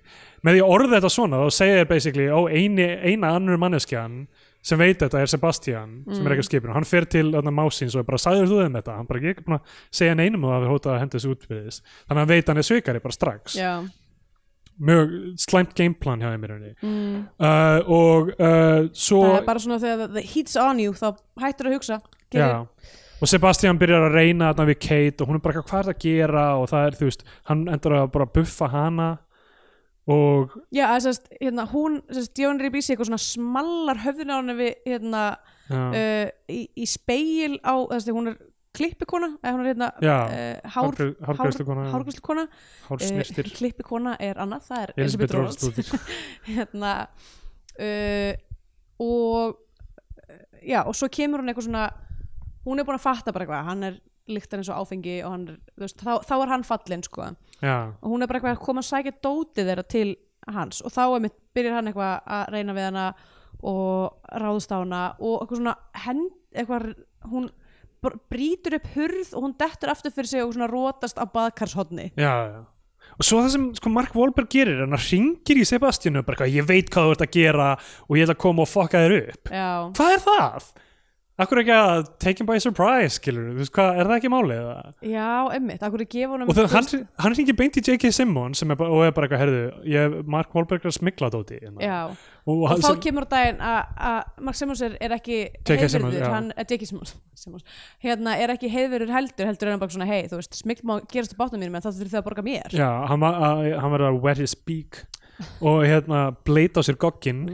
Með 0.45 0.53
því 0.53 0.59
að 0.61 0.73
orða 0.75 0.89
þetta 0.99 1.09
svona 1.15 1.37
þá 1.41 1.47
segja 1.55 1.77
þér 1.79 1.87
basically 1.89 2.25
ó, 2.29 2.39
eini, 2.45 2.85
eina 3.01 3.31
annur 3.33 3.57
manneskjan 3.57 4.19
sem 4.61 4.77
veit 4.77 5.01
þetta 5.01 5.21
er 5.23 5.31
Sebastian 5.31 5.95
sem 6.05 6.21
er 6.21 6.29
Mm. 6.29 6.35
ekki 6.35 6.45
á 6.45 6.49
skipinu, 6.49 6.73
hann 6.73 6.85
fer 6.85 7.05
til 7.09 7.31
þarna 7.33 7.53
másins 7.57 7.95
og 7.95 8.03
er 8.03 8.05
bara 8.05 8.21
sagður 8.21 8.51
þú 8.51 8.59
þeim 8.61 8.77
þetta, 8.77 8.97
hann 8.99 9.09
bara 9.09 9.19
ekki 9.19 9.45
búin 9.47 9.57
að 9.57 9.73
segja 9.91 10.15
neinum 10.15 10.45
og 10.45 10.61
við 10.61 10.69
hótað 10.75 10.93
að 10.93 10.99
henda 10.99 11.17
þessu 11.17 11.33
út 11.33 11.47
fyrir 11.49 11.65
þess 11.65 11.81
þannig 11.81 12.13
að 12.13 12.21
hann 12.21 12.33
veit 12.35 12.45
að 12.45 12.49
hann 12.53 12.57
er 12.61 12.69
svikari 12.69 13.01
bara 13.01 13.17
strax. 13.17 13.55
Já. 13.57 13.73
Mjög 14.77 15.09
slæmt 15.39 15.73
gameplan 15.73 16.21
hjá 16.21 16.29
þeim 16.35 16.75
mm. 16.83 17.27
uh, 17.39 17.79
og 17.89 18.29
uh, 18.37 18.89
svo 18.93 19.23
Það 19.23 19.39
er 19.41 19.45
bara 19.49 19.59
svona 19.59 19.79
þegar 19.81 20.13
the 20.13 20.21
heat's 20.21 20.57
on 20.59 20.77
you 20.77 20.93
þá 20.93 21.15
hættur 21.41 21.71
að 21.71 21.77
hugsa 21.79 21.99
og 23.21 23.29
Sebastian 23.31 23.79
byrjar 23.79 24.07
að 24.09 24.17
reyna 24.17 24.49
þarna 24.51 24.67
við 24.71 24.79
Kate 24.85 25.23
og 25.23 25.29
hún 25.29 25.39
er 25.39 25.43
bara 25.45 25.61
hvað 25.61 25.79
er 25.79 25.89
það 25.89 25.93
að 25.93 26.01
gera? 26.05 26.47
Og 26.59 26.67
það 26.71 26.87
er, 26.87 26.97
þú 26.99 27.09
veist, 27.09 27.23
hann 27.49 27.61
endur 27.71 27.97
að 27.99 28.09
bara 28.15 28.31
buffa 28.37 28.71
hana 28.73 29.11
og 30.11 30.57
Já, 30.75 30.85
að 30.91 31.07
sérst, 31.07 31.29
hérna, 31.39 31.65
hún, 31.71 32.01
sérst, 32.13 32.37
Jón 32.37 32.59
Ribisi 32.61 32.93
eitthvað 32.93 33.09
svona 33.09 33.23
smallar 33.23 34.01
höfðinu 34.03 34.35
á 34.35 34.37
henni 34.37 34.57
við, 34.59 34.75
hérna, 34.85 35.23
uh, 35.71 36.27
í, 36.51 36.59
í 36.77 36.85
speil 36.89 37.55
á, 37.65 37.73
þess 37.89 38.11
að 38.11 38.19
hún 38.19 38.29
er 38.33 38.37
klippikona, 38.75 39.31
eða 39.39 39.55
hún 39.55 39.63
er 39.63 39.71
hérna 39.71 39.89
uh, 39.95 40.71
hár, 40.75 41.01
hárgreiðslukona, 41.29 41.87
hárgræslukona 41.93 42.45
hársnirtir 42.89 43.49
uh, 43.49 43.57
klippikona 43.57 44.15
er 44.21 44.41
annað, 44.43 44.65
það 44.69 44.83
er 44.83 44.95
Elisabeth 44.99 45.37
Róðsdóttir 45.37 45.91
hérna 46.51 46.95
uh, 47.79 48.33
og 49.01 49.55
uh, 49.55 50.41
já, 50.61 50.83
og 50.83 50.93
svo 50.97 51.09
kemur 51.09 51.41
hún 51.41 51.49
eitthvað 51.49 51.69
svona 51.69 51.87
hún 52.65 52.79
er 52.81 52.87
búin 52.87 52.97
að 52.99 53.05
fatta 53.05 53.31
bara 53.35 53.45
eitthvað 53.45 53.67
hann 53.69 53.83
er 53.91 53.97
líktar 54.27 54.57
eins 54.61 54.69
og 54.73 54.79
áfengi 54.81 55.19
og 55.25 55.31
hann 55.35 55.47
er, 55.53 55.57
veist, 55.77 55.99
þá, 56.01 56.15
þá 56.25 56.33
er 56.41 56.51
hann 56.55 56.63
fallinn 56.65 57.03
sko. 57.05 57.27
Já, 57.61 57.75
og 58.01 58.09
hún 58.09 58.25
er 58.25 58.29
bara 58.31 58.39
eitthvað 58.41 58.55
að 58.57 58.63
koma 58.65 58.81
að 58.81 58.89
sækja 58.89 59.15
dótið 59.21 59.69
þeirra 59.69 59.85
til 59.93 60.07
hans 60.55 60.81
og 60.85 60.93
þá 60.93 61.03
er 61.05 61.23
mitt, 61.27 61.35
byrjar 61.57 61.77
hann 61.77 61.91
eitthvað 61.91 62.15
að 62.37 62.49
reyna 62.55 62.73
við 62.77 62.87
hana 62.89 63.05
og 63.65 64.33
ráðust 64.41 64.73
á 64.73 64.77
hana 64.81 65.03
og 65.19 65.39
eitthvað 65.43 65.61
svona 65.61 65.75
hend, 66.05 66.31
eitthvað, 66.57 66.87
hún 67.31 67.47
br- 68.03 68.17
brýtur 68.33 68.75
upp 68.79 68.89
hurð 68.95 69.31
og 69.37 69.45
hún 69.45 69.55
dettur 69.61 69.93
aftur 69.93 70.13
fyrir 70.13 70.29
sig 70.29 70.43
og 70.43 70.53
svona 70.57 70.67
rótast 70.69 71.17
á 71.21 71.25
baðkarshotni 71.25 72.11
já, 72.17 72.33
já. 72.49 72.63
Og 73.15 73.23
svo 73.23 73.39
það 73.45 73.51
sem 73.53 73.65
sko, 73.77 73.89
Mark 73.93 74.15
Wahlberg 74.17 74.49
gerir 74.51 74.81
hann 74.81 74.97
ringir 74.97 75.61
í 75.61 75.65
Sebastianu 75.69 76.23
bara 76.25 76.47
ég 76.49 76.65
veit 76.67 76.89
hvað 76.91 77.05
þú 77.05 77.13
ert 77.15 77.23
að 77.27 77.35
gera 77.37 77.67
og 78.09 78.17
ég 78.17 78.25
ætla 78.25 78.35
að 78.35 78.41
koma 78.43 78.65
og 78.65 78.71
fokka 78.71 79.03
þér 79.05 79.13
upp. 79.21 79.51
Já, 79.53 79.69
Hvað 79.95 80.15
er 80.17 80.23
það? 80.25 80.67
Akkur 81.35 81.59
ekki 81.59 81.73
að 81.75 82.05
take 82.23 82.39
him 82.39 82.47
by 82.47 82.55
surprise, 82.63 83.17
skilur 83.17 83.49
þú 83.49 83.59
veist 83.59 83.71
hvað, 83.75 83.97
er 83.99 84.07
það 84.07 84.19
ekki 84.21 84.29
málið? 84.31 84.59
eða? 84.61 84.91
já, 85.11 85.31
emmitt, 85.57 85.81
akkur 85.83 86.03
er 86.05 86.07
gefa 86.13 86.31
honum 86.31 86.51
og 86.51 86.55
það, 86.55 86.67
hann, 86.71 87.01
hann 87.25 87.35
ringir 87.35 87.57
beint 87.59 87.79
í 87.81 87.83
J.K. 87.83 88.11
Simmons 88.15 88.61
sem 88.63 88.71
er 88.71 88.79
bara, 88.79 88.93
og 88.95 89.03
er 89.03 89.11
bara 89.17 89.27
eitthvað, 89.27 89.43
herðu, 89.43 89.65
ég, 89.91 90.15
Mark 90.31 90.55
Wahlberg 90.55 90.85
er 90.85 90.93
að 90.93 90.95
smikla 90.95 91.29
dóti 91.33 91.59
hérna. 91.59 91.83
já, 91.83 91.97
og, 92.47 92.63
og 92.63 92.85
þá 92.85 93.01
kemur 93.03 93.27
á 93.27 93.29
daginn 93.35 93.59
að 93.67 94.31
Mark 94.47 94.61
Simmons 94.61 94.85
er, 94.87 94.95
er 95.03 95.17
ekki 95.17 95.41
já. 95.51 96.23
hann, 96.31 96.51
eh, 96.55 96.63
J.K. 96.63 96.87
Simmons, 96.93 97.15
Simmons 97.43 97.67
hérna 98.05 98.39
er 98.39 98.55
ekki 98.55 98.71
heiðvirður 98.71 99.11
heldur 99.17 99.51
heldur 99.51 99.67
er 99.67 99.75
hann 99.75 99.83
bara 99.83 99.97
svona 99.99 100.07
hei, 100.07 100.21
þú 100.31 100.39
veist, 100.39 100.55
smikl 100.63 100.87
má 100.87 101.01
gerast 101.11 101.35
á 101.35 101.41
bátnum 101.43 101.59
mínum 101.59 101.75
en 101.75 101.83
það 101.83 101.99
þurfið 101.99 102.15
þið 102.15 102.21
að 102.23 102.27
borga 102.29 102.47
mér 102.47 102.79
Já, 102.79 102.89
hann, 103.11 103.27
hann 103.27 103.91
verður 103.91 104.13
að 104.13 104.23
wet 104.23 104.45
his 104.45 104.55
beak 104.55 105.03
og 105.59 105.83
hérna 105.83 106.29
bleita 106.47 106.79
á 106.79 106.87
sér 106.87 106.95
gogginn 106.95 107.49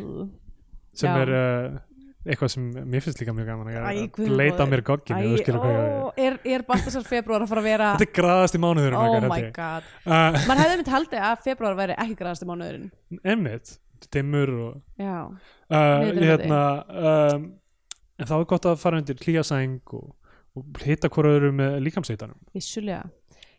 sem 0.94 1.10
Já. 1.10 1.24
er 1.24 1.34
uh, 1.34 1.80
eitthvað 2.22 2.52
sem 2.54 2.66
mér 2.70 3.02
finnst 3.02 3.22
líka 3.22 3.34
mjög 3.34 3.48
gaman 3.50 3.70
að 3.70 3.76
gera 3.76 3.94
minn 3.96 4.36
bleita 4.36 4.66
á 4.66 4.68
mér 4.70 4.84
ó, 4.86 6.12
er, 6.14 6.36
er 6.46 6.64
Baltasar 6.68 7.06
februar 7.08 7.46
að 7.46 7.50
fara 7.50 7.64
að 7.64 7.70
vera 7.70 7.88
Þetta 7.96 8.06
er 8.08 8.12
graðast 8.20 8.58
í 8.58 8.62
mánuður 8.62 8.98
oh 9.00 9.16
my 9.26 9.40
god. 9.56 9.88
Uh, 10.06 10.38
mann 10.50 10.62
hefði 10.62 10.76
myndi 10.78 10.94
haldið 10.94 11.26
að 11.32 11.42
februar 11.48 11.80
væri 11.80 11.98
ekki 12.04 12.18
græðast 12.20 12.46
í 12.46 12.50
mánuðurinn 12.52 13.24
Emmitt, 13.34 13.74
dimmur 14.14 14.54
og 14.68 15.02
já, 15.02 15.16
uh, 15.26 16.12
hérna 16.22 16.62
um, 17.02 17.50
en 18.22 18.30
þá 18.30 18.36
er 18.38 18.48
gott 18.54 18.70
að 18.70 18.82
fara 18.84 19.02
undir 19.02 19.18
klíasæng 19.22 19.98
og, 19.98 20.12
og 20.58 20.86
hitta 20.86 21.10
hvora 21.10 21.34
öðru 21.40 21.56
með 21.58 21.80
líkamsveitanum 21.88 22.38
vissulega. 22.54 23.08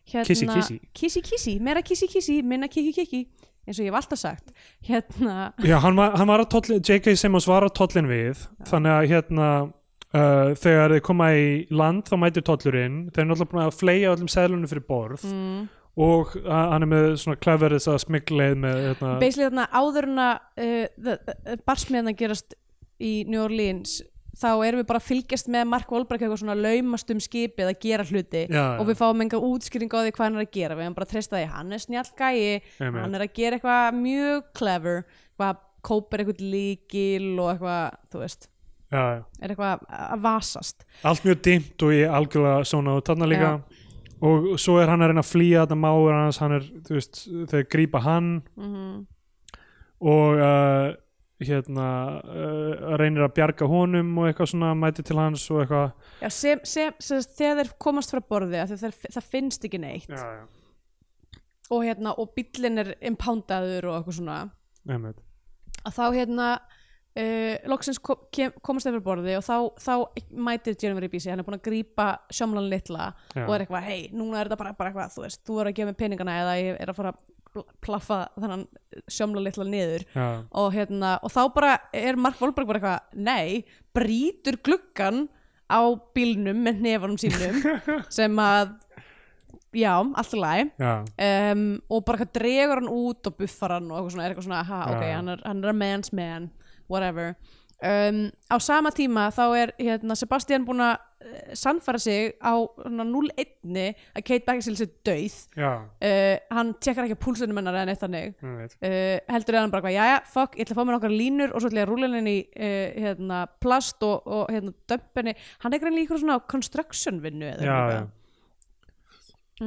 Hérna, 0.03 0.27
Kissi, 0.27 0.47
kissi. 0.49 0.75
kissi, 0.91 1.21
kissi, 1.23 1.51
meira 1.63 1.79
kissi, 1.79 2.09
kissi 2.11 2.41
minna 2.43 2.67
kiki, 2.67 2.91
kiki 2.91 3.21
eins 3.67 3.79
og 3.79 3.85
ég 3.85 3.91
hef 3.91 3.99
alltaf 3.99 4.19
sagt 4.19 4.51
hérna, 4.87 5.53
Já, 5.63 5.77
hann 5.83 5.97
var, 5.99 6.17
hann 6.19 6.29
var 6.29 6.43
að 6.43 6.51
tollin, 6.55 6.83
J.K. 6.83 7.15
Simmons 7.19 7.47
var 7.49 7.65
að 7.65 7.75
tollin 7.79 8.09
við 8.11 8.43
þannig 8.69 8.95
að 8.95 9.07
hérna 9.13 9.49
uh, 9.63 10.49
þegar 10.59 10.95
þeir 10.95 11.05
koma 11.07 11.29
í 11.37 11.45
land 11.73 12.09
þá 12.09 12.17
mætir 12.21 12.45
tollurinn, 12.47 12.99
þeir 13.11 13.23
eru 13.23 13.31
náttúrulega 13.31 13.53
búin 13.53 13.65
að 13.67 13.79
fleia 13.79 14.11
öllum 14.13 14.31
seðlunum 14.31 14.71
fyrir 14.71 14.87
borð 14.89 15.27
mm, 15.29 15.61
og 16.03 16.35
uh, 16.43 16.51
hann 16.73 16.87
er 16.87 16.91
með 16.95 17.07
svona 17.23 17.39
clever 17.43 17.77
þess 17.77 17.93
að 17.93 18.01
smikleið 18.07 18.57
með 18.65 18.81
hérna, 18.87 19.13
basically 19.23 19.49
þarna 19.49 19.69
áður 19.71 20.09
en 20.09 20.25
að 20.27 20.65
uh, 20.67 21.55
barsmiðna 21.67 22.15
gerast 22.19 22.57
í 23.03 23.13
New 23.29 23.43
Orleans 23.43 24.01
þá 24.37 24.47
erum 24.65 24.81
við 24.81 24.87
bara 24.89 25.01
að 25.01 25.07
fylgjast 25.09 25.49
með 25.53 25.67
Mark 25.71 25.91
Wahlberg 25.93 26.23
eitthvað 26.23 26.39
svona 26.41 26.55
laumast 26.57 27.11
um 27.13 27.19
skipið 27.21 27.69
að 27.69 27.83
gera 27.83 28.05
hluti 28.07 28.45
Já, 28.47 28.55
já. 28.57 28.79
og 28.79 28.87
við 28.89 28.97
fáum 29.01 29.21
enga 29.25 29.41
útskýring 29.49 29.93
á 29.93 29.99
því 29.99 30.13
hvað 30.15 30.25
hann 30.25 30.39
er 30.39 30.45
að 30.45 30.55
gera. 30.57 30.77
Við 30.79 30.87
erum 30.87 30.95
bara 30.97 31.07
að 31.07 31.13
treysta 31.13 31.37
því, 31.37 31.43
hann 31.53 31.75
er 31.75 31.83
snjall 31.83 32.09
gæi 32.17 32.41
hann 32.79 33.19
er 33.19 33.25
að 33.27 33.37
gera 33.37 33.59
eitthvað 33.59 33.99
mjög 33.99 34.49
clever 34.57 35.05
hvað 35.37 35.61
kópar 35.83 36.23
eitthvað 36.23 36.43
líkil 36.55 37.29
og 37.37 37.53
eitthvað, 37.53 38.01
þú 38.13 38.23
veist 38.23 38.49
já, 38.93 39.03
já. 39.03 39.23
er 39.41 39.53
eitthvað 39.53 39.87
að 39.99 40.27
vasast. 40.27 40.85
Allt 41.03 41.25
mjög 41.27 41.41
dimmt 41.49 41.87
og 41.87 41.95
ég 41.95 42.19
algjörlega 42.19 42.67
svona 42.69 42.97
og 42.97 43.07
þarna 43.07 43.31
líka. 43.31 43.55
Og 44.23 44.53
svo 44.61 44.77
er 44.79 44.87
hann 44.87 45.03
að 45.03 45.09
reyna 45.11 45.19
að 45.19 45.33
flýja 45.33 45.65
þetta 45.65 45.77
máur 45.83 46.13
hans, 46.15 46.37
hann 46.39 46.53
er, 46.55 46.67
þú 46.87 46.93
veist, 46.95 47.25
þeir 47.51 47.65
grípa 47.67 47.99
hann. 48.05 48.37
Mm 48.55 49.01
og 50.03 50.35
uh, 50.35 50.91
hérna 51.47 51.87
uh, 52.21 52.93
reynir 52.99 53.25
að 53.25 53.33
bjarga 53.37 53.67
honum 53.69 54.11
og 54.21 54.29
eitthvað 54.29 54.51
svona 54.53 54.73
mæti 54.77 55.05
til 55.05 55.17
hans 55.19 55.45
og 55.53 55.63
eitthvað. 55.63 55.93
Já, 56.21 56.29
sem, 56.33 56.61
sem, 56.67 56.93
sem, 57.03 57.23
þegar 57.39 57.61
þeir 57.61 57.73
komast 57.85 58.13
frá 58.13 58.21
borði 58.33 58.63
þeir, 58.73 58.95
það 59.15 59.31
finnst 59.31 59.67
ekki 59.69 59.81
neitt. 59.83 60.11
Já, 60.11 60.23
já, 60.39 61.41
og, 61.69 61.83
hérna, 61.85 62.15
og 62.19 62.33
bíllinn 62.37 62.83
er 62.83 62.93
impoundaður 63.09 63.89
og 63.89 63.99
eitthvað 63.99 64.19
svona. 64.19 64.39
Einmitt. 64.89 65.21
Að 65.83 65.97
þá 65.97 66.05
hérna 66.15 66.47
uh, 66.59 67.55
loksins 67.71 67.99
kom, 68.03 68.25
kem, 68.33 68.53
komast 68.65 68.87
þeir 68.87 68.97
frá 68.99 69.05
borði 69.11 69.37
og 69.37 69.45
þá, 69.45 69.57
þá 69.81 69.93
mætir 70.47 70.77
Jeremy 70.79 71.03
Ribisi 71.05 71.31
hann 71.31 71.43
er 71.43 71.47
búin 71.47 71.59
að 71.59 71.67
grípa 71.67 72.09
sjómlan 72.33 72.69
litla 72.71 73.11
og 73.35 73.53
er 73.55 73.65
eitthvað, 73.65 73.87
hei, 73.87 74.01
núna 74.15 74.41
er 74.41 74.49
þetta 74.49 74.61
bara, 74.63 74.75
bara 74.77 74.91
eitthvað 74.91 75.15
þú 75.17 75.25
veist, 75.25 75.43
þú 75.47 75.59
er 75.61 75.71
að 75.71 75.77
gefa 75.79 75.91
mig 75.91 75.99
peningana 75.99 76.39
eða 76.43 76.57
ég 76.61 76.81
er 76.81 76.93
að 76.93 76.99
fara 76.99 77.13
að 77.13 77.23
plaffa 77.83 78.19
þannig 78.37 78.65
sjómlan 79.11 79.45
litla 79.45 79.65
niður 79.67 80.05
já, 80.13 80.25
og, 80.49 80.67
hérna, 80.73 81.15
og 81.23 81.33
þá 81.33 81.41
bara 81.55 81.73
er 81.95 82.17
Mark 82.19 82.41
Wahlberg 82.41 82.69
bara 82.69 82.81
eitthvað, 82.81 83.19
nei, 83.29 83.63
brýtur 83.95 84.57
gluggan 84.65 85.27
á 85.69 85.81
bílnum 86.15 86.59
með 86.65 86.81
nefanum 86.85 87.19
sínum 87.21 87.61
sem 88.17 88.41
að 88.41 88.73
já, 89.73 89.93
allt 89.97 90.35
í 90.35 90.41
lagi. 90.41 90.67
Já, 90.77 90.93
um, 91.53 91.63
og 91.89 92.03
bara 92.05 92.19
eitthvað 92.19 92.35
dregur 92.37 92.81
hann 92.81 92.91
út 92.93 93.29
og 93.29 93.37
buffar 93.39 93.77
hann 93.77 93.89
og 93.89 93.97
eitthvað 93.97 94.15
svona, 94.15 94.25
er 94.25 94.33
eitthvað 94.35 94.47
svona, 94.49 94.63
ha, 94.69 94.81
ok, 94.93 95.03
hann 95.09 95.33
er, 95.33 95.43
hann 95.47 95.63
er 95.63 95.71
a 95.71 95.77
man's 95.77 96.13
man, 96.13 96.49
whatever 96.91 97.33
um, 97.83 98.19
á 98.49 98.55
sama 98.63 98.91
tíma 98.95 99.27
þá 99.33 99.43
er 99.57 99.73
hérna, 99.79 100.15
Sebastian 100.17 100.65
búin 100.67 100.81
að 100.83 100.95
uh, 100.95 101.53
sannfæra 101.57 101.99
sig 102.01 102.33
á 102.39 102.53
svona 102.63 103.05
0-1 103.09 103.45
að 104.15 104.23
Kate 104.23 104.45
Beckinsale 104.47 104.79
sé 104.79 104.87
döið 105.05 105.37
já, 105.59 105.71
uh, 105.83 106.35
hann 106.55 106.73
tekkar 106.83 107.07
ekki 107.07 107.19
púlsunum 107.23 107.59
hennar 107.59 107.77
eða 107.79 107.89
neitt 107.91 108.03
þannig. 108.03 108.35
Einmitt 108.41 108.75
uh, 108.79 109.17
heldur 109.35 109.59
hann 109.59 109.73
bara, 109.73 109.83
eitthvað, 109.83 109.97
jæja, 109.99 110.19
fuck, 110.33 110.57
ég 110.57 110.67
ætla 110.67 110.77
að 110.77 110.81
fá 110.81 110.87
mér 110.87 110.97
nokkar 110.97 111.15
línur 111.15 111.53
og 111.53 111.63
svo 111.63 111.71
ætla 111.71 111.83
ég 111.83 111.87
að 111.87 111.93
rúla 111.93 112.11
henni 112.17 112.35
í 112.39 112.43
hérna, 113.05 113.45
plast 113.63 114.05
og, 114.07 114.27
og 114.27 114.51
hérna, 114.53 114.75
dömpenni 114.89 115.37
hann 115.65 115.73
er 115.75 115.83
greinlega 115.83 116.05
eitthvað 116.05 116.23
svona 116.25 116.39
construction 116.55 117.23
vinnu 117.23 117.49
eða 117.53 117.67
já, 117.67 117.79
já. 117.97 118.03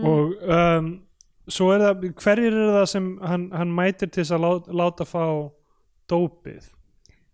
og 0.02 0.48
um, 0.56 0.94
svo 1.46 1.70
er 1.74 1.84
það 1.84 2.08
hverjir 2.22 2.54
eru 2.54 2.72
það 2.74 2.88
sem 2.90 3.12
hann, 3.22 3.50
hann 3.54 3.74
mætir 3.74 4.10
til 4.10 4.22
þess 4.22 4.34
að 4.34 4.46
láta, 4.46 4.78
láta 4.80 5.06
fá 5.08 5.26
dópið 6.10 6.72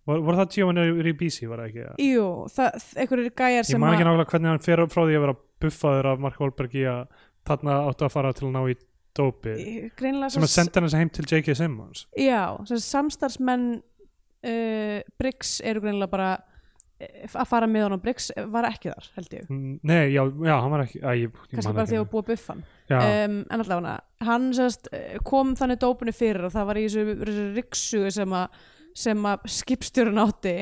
var, 0.09 0.23
var 0.27 0.39
það 0.41 0.57
Giovanni 0.57 0.87
Ribisi 1.07 1.49
var 1.51 1.63
það 1.63 1.69
ekki? 1.71 1.83
Það? 1.87 2.07
Jú, 2.07 2.29
það, 2.57 2.87
einhverjir 3.03 3.35
gæjar 3.39 3.59
ég 3.61 3.69
sem 3.69 3.83
man 3.83 3.95
ekki 3.95 4.05
að 4.05 4.09
nákvæmlega 4.11 4.33
hvernig 4.33 4.53
hann 4.53 4.65
fer 4.65 4.85
frá 4.91 5.03
því 5.03 5.19
að 5.19 5.27
vera 5.27 5.37
buffaður 5.63 6.09
af 6.13 6.25
Mark 6.25 6.41
Wahlberg 6.43 6.79
í 6.79 6.87
að 6.91 7.03
þarna 7.49 7.77
áttu 7.91 8.07
að 8.07 8.15
fara 8.17 8.33
til 8.37 8.49
að 8.49 8.57
ná 8.57 8.63
í 8.73 8.79
dópið 9.17 9.61
greinilega 9.99 10.33
sem 10.35 10.47
að 10.47 10.55
senda 10.55 10.83
hann 10.83 11.03
heim 11.03 11.13
til 11.13 11.27
J.K. 11.29 11.57
Simmons. 11.59 12.07
Já, 12.19 12.57
samstarfsmenn 12.71 13.69
uh, 13.79 14.97
Briggs 15.21 15.61
eru 15.65 15.85
greinilega 15.85 16.13
bara 16.13 16.31
uh, 16.41 17.35
að 17.35 17.49
fara 17.51 17.69
með 17.71 17.87
honum. 17.87 18.03
Briggs 18.03 18.31
var 18.55 18.67
ekki 18.71 18.91
þar, 18.91 19.11
held 19.19 19.37
ég. 19.37 19.49
Mm, 19.53 19.79
nei, 19.87 20.01
já, 20.15 20.23
já, 20.25 20.55
hann 20.57 20.75
var 20.75 20.87
ekki 20.87 21.03
að, 21.03 21.21
ég, 21.21 21.41
ég 21.47 21.55
kannski 21.55 21.69
man 21.69 21.81
bara 21.83 21.93
því 21.93 22.01
að 22.01 22.11
búa 22.15 22.29
buffan 22.33 22.65
um, 22.65 23.39
en 23.43 23.65
allavega 23.67 23.97
hann 24.27 24.53
sérst, 24.57 24.91
kom 25.29 25.57
þannig 25.59 25.83
dópunni 25.83 26.15
fyrir 26.17 26.49
og 26.49 26.55
það 26.55 26.71
var 26.71 26.81
í 26.81 26.87
þessu, 26.89 27.19
þessu 27.23 27.49
riksu 27.59 28.07
sem 28.19 28.39
að 28.39 28.63
sem 28.95 29.23
að 29.29 29.47
skipstjórun 29.59 30.21
átti 30.23 30.57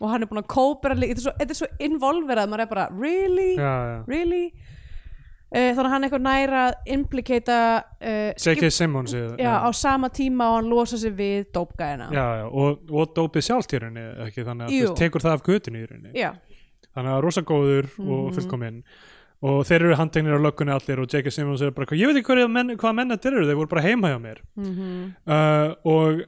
og 0.00 0.08
hann 0.10 0.22
er 0.22 0.30
búin 0.30 0.42
að 0.42 0.50
kópera 0.52 0.94
líka. 0.98 1.14
Þetta 1.16 1.20
er 1.20 1.26
svo, 1.26 1.32
er 1.40 1.58
svo 1.60 1.70
involverað, 1.86 2.50
maður 2.52 2.64
er 2.66 2.70
bara 2.74 2.88
really, 2.96 3.54
já, 3.56 3.72
já. 3.92 3.96
really? 4.08 4.44
Uh, 5.50 5.72
þannig 5.74 5.80
að 5.82 5.90
hann 5.90 6.04
er 6.04 6.06
eitthvað 6.06 6.22
næra 6.22 6.58
að 6.68 6.90
implikata 6.94 7.54
uh, 7.82 8.18
J.K. 8.38 8.68
Simmons 8.70 9.14
já, 9.18 9.50
á 9.58 9.68
sama 9.74 10.06
tíma 10.14 10.46
og 10.52 10.60
hann 10.60 10.68
losa 10.70 10.98
sig 11.00 11.10
við 11.18 11.48
dópgæðina 11.56 12.06
og, 12.46 12.84
og 12.86 13.16
dópið 13.16 13.48
sjálft 13.48 13.74
í 13.74 13.80
rauninni 13.82 14.04
ekki 14.28 14.44
þannig 14.46 14.68
að 14.68 14.76
veist, 14.76 14.94
tekur 15.00 15.24
það 15.24 15.34
af 15.34 15.42
götunni 15.48 15.82
í 15.82 15.88
rauninni. 15.90 16.28
Þannig 16.94 17.16
að 17.16 17.24
rosa 17.24 17.42
góður 17.46 17.88
Mhm. 17.96 18.12
og 18.14 18.30
fullkominn. 18.38 18.78
Og 19.40 19.62
þeir 19.64 19.80
eru 19.88 19.96
handtegnir 19.96 20.36
á 20.36 20.44
löggunni 20.44 20.72
allir 20.74 21.00
og 21.02 21.10
J.K. 21.10 21.30
Simmons 21.32 21.62
er 21.64 21.70
bara, 21.74 21.86
ég 21.96 22.06
veit 22.06 22.20
ekki 22.20 22.34
hvað 22.36 22.94
menn, 22.94 23.10
þetta 23.16 23.30
eru, 23.32 23.44
þeir 23.48 23.56
voru 23.58 23.70
bara 23.74 23.84
heima 23.88 24.10
hjá 24.12 24.18
mér. 24.22 24.42
Mm 24.54 25.14
uh, 25.26 25.74
og 25.82 26.22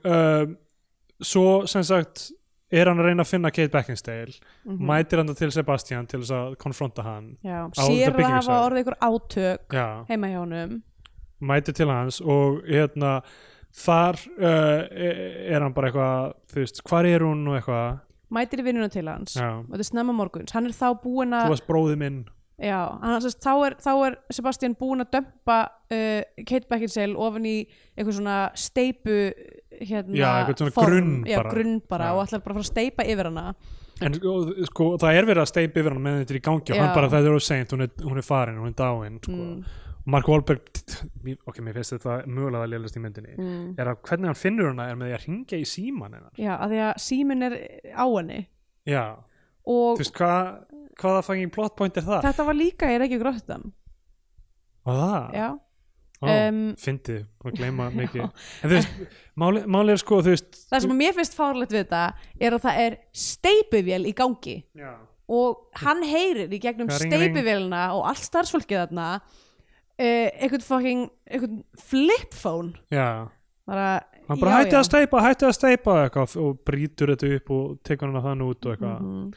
svo 1.27 1.65
sem 1.71 1.85
sagt 1.87 2.31
er 2.73 2.89
hann 2.89 3.01
að 3.03 3.11
reyna 3.11 3.25
að 3.27 3.33
finna 3.35 3.53
Kate 3.53 3.73
Beckinsale 3.73 4.35
mætir 4.65 5.21
hann 5.21 5.35
til 5.37 5.51
Sebastian 5.55 6.09
til 6.09 6.23
þess 6.23 6.35
að 6.37 6.55
konfronta 6.63 7.05
hann 7.07 7.33
já. 7.45 7.67
Sér 7.77 8.17
að 8.17 8.31
hafa 8.39 8.61
orðið 8.67 8.85
ykkur 8.85 8.99
átök 9.09 9.77
já, 9.77 9.89
heima 10.09 10.33
hjá 10.33 10.39
honum. 10.41 10.79
Mætir 11.43 11.77
til 11.77 11.91
hans 11.91 12.21
og 12.23 12.63
hérna 12.69 13.19
þar 13.73 14.21
uh, 14.39 14.85
er 14.93 15.65
hann 15.65 15.75
bara 15.75 15.91
eitthvað 15.91 16.37
þú 16.53 16.61
veist, 16.61 16.83
hvar 16.89 17.09
er 17.09 17.25
hún 17.25 17.47
og 17.49 17.59
eitthvað? 17.59 18.03
Mætir 18.33 18.63
í 18.63 18.65
vinnuna 18.65 18.89
til 18.93 19.09
hans. 19.09 19.35
Já, 19.37 19.49
og 19.61 19.73
þetta 19.73 19.85
er 19.85 19.91
snemma 19.91 20.15
morguns, 20.17 20.55
hann 20.57 20.69
er 20.69 20.77
þá 20.77 20.87
búinn 21.03 21.35
þú 21.35 21.43
að 21.43 21.53
varst 21.53 21.69
bróði 21.69 21.99
minn. 22.01 22.23
Já, 22.63 22.79
hann, 23.01 23.17
sérst, 23.25 23.41
þá, 23.43 23.53
er, 23.67 23.75
þá 23.83 23.91
er 24.07 24.17
Sebastian 24.33 24.77
búinn 24.79 25.03
að 25.03 25.17
dömpa 25.17 25.57
uh, 25.67 26.45
Kate 26.47 26.69
Beckinsale 26.71 27.19
ofan 27.19 27.49
í 27.49 27.57
eitthvað 27.97 28.19
svona 28.21 28.37
steipu 28.57 29.17
hérna, 29.81 30.17
Já, 30.17 30.29
eitthvað 30.33 30.63
svona 30.63 30.89
grunn 30.89 31.13
já, 31.29 31.37
bara. 31.39 31.55
grunn 31.55 31.79
bara 31.89 32.09
Já. 32.11 32.15
og 32.17 32.25
ætlar 32.27 32.43
bara 32.43 32.55
að 32.55 32.59
fara 32.59 32.67
að 32.67 32.73
steipa 32.73 33.07
yfir 33.07 33.31
hana 33.31 33.47
en 34.03 34.19
sko, 34.69 34.89
það 34.99 35.19
er 35.19 35.29
verið 35.29 35.43
að 35.45 35.51
steipa 35.53 35.83
yfir 35.83 35.95
hann 35.95 36.03
meðan 36.03 36.23
þetta 36.23 36.35
er 36.35 36.41
í 36.41 36.45
gangi 36.49 36.73
og 36.73 36.77
Já. 36.77 36.83
hann 36.83 36.95
bara 36.97 37.13
það 37.13 37.29
er 37.31 37.39
of 37.39 37.47
seint, 37.47 37.75
hún 37.75 37.87
er, 37.87 37.95
hún 38.03 38.21
er 38.21 38.27
farin 38.27 38.61
hún 38.61 38.73
er 38.73 38.77
dáin 38.79 39.19
sko. 39.23 39.39
Mm. 39.39 39.57
og 39.63 39.81
Mark 40.13 40.27
Wahlberg 40.27 40.71
ok, 41.47 41.61
mér 41.63 41.77
finnst 41.79 41.95
þetta 41.95 42.17
mögulega 42.27 42.67
að 42.67 42.73
lélast 42.73 42.99
í 42.99 43.03
myndinni 43.03 43.37
mm. 43.37 43.67
er 43.79 43.93
að 43.93 44.01
hvernig 44.09 44.33
hann 44.33 44.41
finnur 44.41 44.73
hana 44.73 44.89
er 44.91 44.99
með 44.99 45.13
því 45.13 45.19
að 45.19 45.27
ringja 45.29 45.61
í 45.63 45.69
síman 45.69 46.17
hennar 46.17 46.41
Já, 46.43 46.55
að 46.57 46.75
því 46.75 46.81
að 46.89 46.93
síminn 47.07 47.47
er 47.47 47.59
á 47.95 48.07
henni 48.07 48.41
já, 48.89 49.05
og 49.63 49.93
þú 49.95 50.03
veist 50.03 50.17
hvað 50.19 50.41
hvaða 51.03 51.23
fangin 51.27 51.53
plot 51.55 51.77
point 51.79 52.01
er 52.01 52.07
það? 52.07 52.25
þetta 52.27 52.49
var 52.49 52.59
líka 52.59 52.91
í 52.91 52.99
Reykjavík 53.03 53.27
Rotterdam 53.29 53.69
og 54.83 54.99
það? 54.99 55.37
Já, 55.39 55.49
um, 56.23 56.61
fyndið, 56.79 57.23
að 57.43 57.57
gleyma 57.59 57.89
mikið. 57.95 58.27
En 58.63 58.71
þú 58.71 58.77
veist, 58.77 59.17
máli, 59.43 59.63
máli 59.67 59.95
er 59.95 60.03
sko 60.03 60.21
veist 60.25 60.61
það 60.71 60.85
sem 60.85 60.95
mér 60.99 61.17
finnst 61.17 61.39
fárlegt 61.39 61.75
við 61.75 61.85
þetta 61.85 62.03
er 62.39 62.57
að 62.57 62.67
það 62.67 62.83
er 62.87 62.99
steipuvél 63.25 64.03
í 64.07 64.15
gangi. 64.17 64.57
Já, 64.79 64.93
og 65.33 65.83
hann 65.83 66.03
heyrir 66.05 66.53
í 66.53 66.61
gegnum 66.61 66.91
steipuvélina 66.93 67.87
og 67.97 68.07
allt 68.11 68.25
starfsfólkið 68.27 68.83
þarna 68.83 69.09
uh, 69.19 70.03
einhvern 70.03 70.67
fucking 70.67 71.07
einhvern 71.31 71.63
flip 71.81 72.37
phone. 72.37 72.75
Já. 72.93 73.31
Bara, 73.69 74.03
hann 74.29 74.41
bara 74.41 74.57
já, 74.57 74.59
hætti 74.59 74.75
já. 74.75 74.81
að 74.81 74.89
steipa, 74.91 75.23
hætti 75.23 75.47
að 75.47 75.57
steipa 75.57 75.97
eitthvað, 76.05 76.37
og 76.43 76.63
brýtur 76.67 77.15
þetta 77.15 77.35
upp 77.39 77.53
og 77.55 77.67
tekur 77.87 78.11
hann 78.11 78.25
þann 78.25 78.47
út 78.49 78.67
og 78.67 78.75
eitthvað. 78.75 79.03
Mhm. 79.03 79.33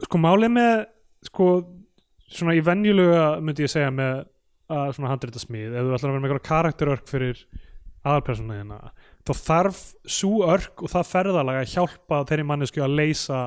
sko 0.00 0.18
málið 0.20 0.52
með 0.56 0.74
sko 1.28 1.46
svona 2.30 2.54
í 2.56 2.62
venjulega 2.64 3.24
myndi 3.42 3.66
ég 3.66 3.72
segja 3.72 3.90
með 3.92 4.22
að 4.70 4.94
svona 4.96 5.10
handrita 5.12 5.42
smíð 5.42 5.74
ef 5.74 5.86
þú 5.86 5.96
ætlar 5.96 6.10
að 6.10 6.14
vera 6.14 6.22
með 6.22 6.30
eitthvað 6.30 6.48
karakterörk 6.48 7.10
fyrir 7.10 7.42
aðalpersonu 8.00 8.56
þína 8.60 8.78
þá 9.26 9.32
þarf 9.40 9.82
svo 10.18 10.46
örk 10.48 10.84
og 10.84 10.92
það 10.92 11.10
ferðalega 11.10 11.64
að 11.64 11.74
hjálpa 11.74 12.22
þeirri 12.30 12.46
mannesku 12.48 12.84
að 12.84 12.96
leysa 12.96 13.40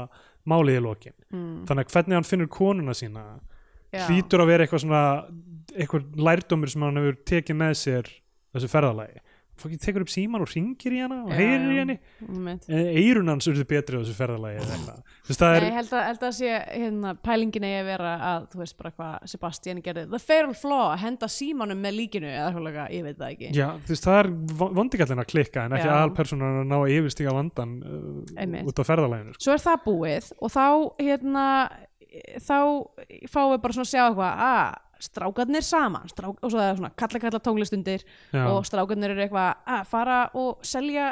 málið 0.50 0.78
í 0.78 0.84
lokin. 0.84 1.16
Mm, 1.32 1.54
þannig 1.70 1.88
að 1.88 1.96
hvernig 1.96 2.18
hann 2.18 2.28
finnur 2.28 2.50
konuna 2.52 2.96
sína 2.98 3.24
já. 3.94 4.04
hlýtur 4.10 4.44
að 4.44 4.52
vera 4.52 4.66
eitthvað 4.66 4.84
svona 4.84 5.04
eitthvað 5.74 6.20
lærdómur 6.28 6.72
sem 6.74 6.86
hann 6.86 7.00
hefur 7.00 7.20
tekið 7.32 7.60
með 7.64 7.78
sér 7.80 8.12
þessu 8.54 8.70
ferðalagi 8.70 9.23
fólki 9.60 9.78
tekur 9.82 10.04
upp 10.06 10.12
síman 10.12 10.44
og 10.44 10.50
ringir 10.52 10.96
í 10.96 11.02
hana 11.04 11.20
og 11.24 11.34
heyrir 11.36 11.70
í 11.70 11.78
henni 11.82 11.96
Einmitt. 12.26 12.66
eirun 12.68 13.32
hans 13.32 13.48
urðu 13.52 13.66
betri 13.70 13.98
á 13.98 14.02
þessu 14.02 14.16
ferðalagi 14.18 14.64
það 14.64 15.56
er, 15.56 15.66
Nei, 15.66 15.70
ég 15.70 15.78
held 15.78 15.94
að, 15.94 16.04
held 16.10 16.26
að 16.28 16.34
sé 16.40 16.54
hérna, 16.58 17.14
pælingin 17.28 17.68
eigi 17.68 17.80
að 17.82 17.90
vera 17.92 18.14
að 18.32 18.48
þú 18.54 18.64
veist 18.64 18.78
bara 18.80 18.94
hvað 18.98 19.30
Sebastian 19.34 19.84
gerði 19.86 20.06
the 20.12 20.22
fatal 20.24 20.58
flaw, 20.58 20.86
að 20.90 21.04
henda 21.06 21.30
símanum 21.32 21.84
með 21.86 21.98
líkinu 22.00 22.32
eða 22.34 22.50
eitthvað, 22.52 22.92
ég 22.98 23.08
veit 23.08 23.22
það 23.22 23.34
ekki 23.36 23.54
já, 23.54 23.68
þú 23.86 23.96
veist, 23.96 24.10
það 24.10 24.20
er 24.24 24.32
vondikallin 24.82 25.24
að 25.24 25.32
klikka 25.34 25.66
en 25.68 25.78
ekki 25.78 25.90
Já. 25.90 25.96
aðalpersonan 26.00 26.62
að 26.64 26.70
ná 26.72 26.78
að 26.82 26.94
yfirstíga 26.98 27.38
vandan 27.38 27.78
uh, 27.86 28.62
út 28.68 28.82
á 28.82 28.84
ferðalaginu 28.90 29.36
sko. 29.36 29.46
svo 29.48 29.56
er 29.56 29.64
það 29.64 29.84
búið 29.88 30.32
og 30.40 30.54
þá 30.54 30.66
hérna 31.00 31.48
þá 32.42 32.58
fáum 33.32 33.54
við 33.54 33.62
bara 33.64 33.76
svona 33.76 33.88
að 33.88 33.94
sjá 33.94 34.04
eitthvað 34.06 34.44
að 34.48 34.82
strákarnir 35.04 35.66
saman 35.68 36.08
strák, 36.12 36.38
og 36.42 36.50
svo 36.52 36.60
það 36.62 36.70
er 36.72 36.78
svona 36.82 36.92
kalla 37.04 37.20
kalla 37.24 37.40
tónlistundir 37.44 38.04
Já. 38.34 38.44
og 38.50 38.66
strákarnir 38.68 39.14
eru 39.14 39.26
eitthvað 39.26 39.64
að 39.78 39.88
fara 39.92 40.20
og 40.40 40.64
selja 40.66 41.08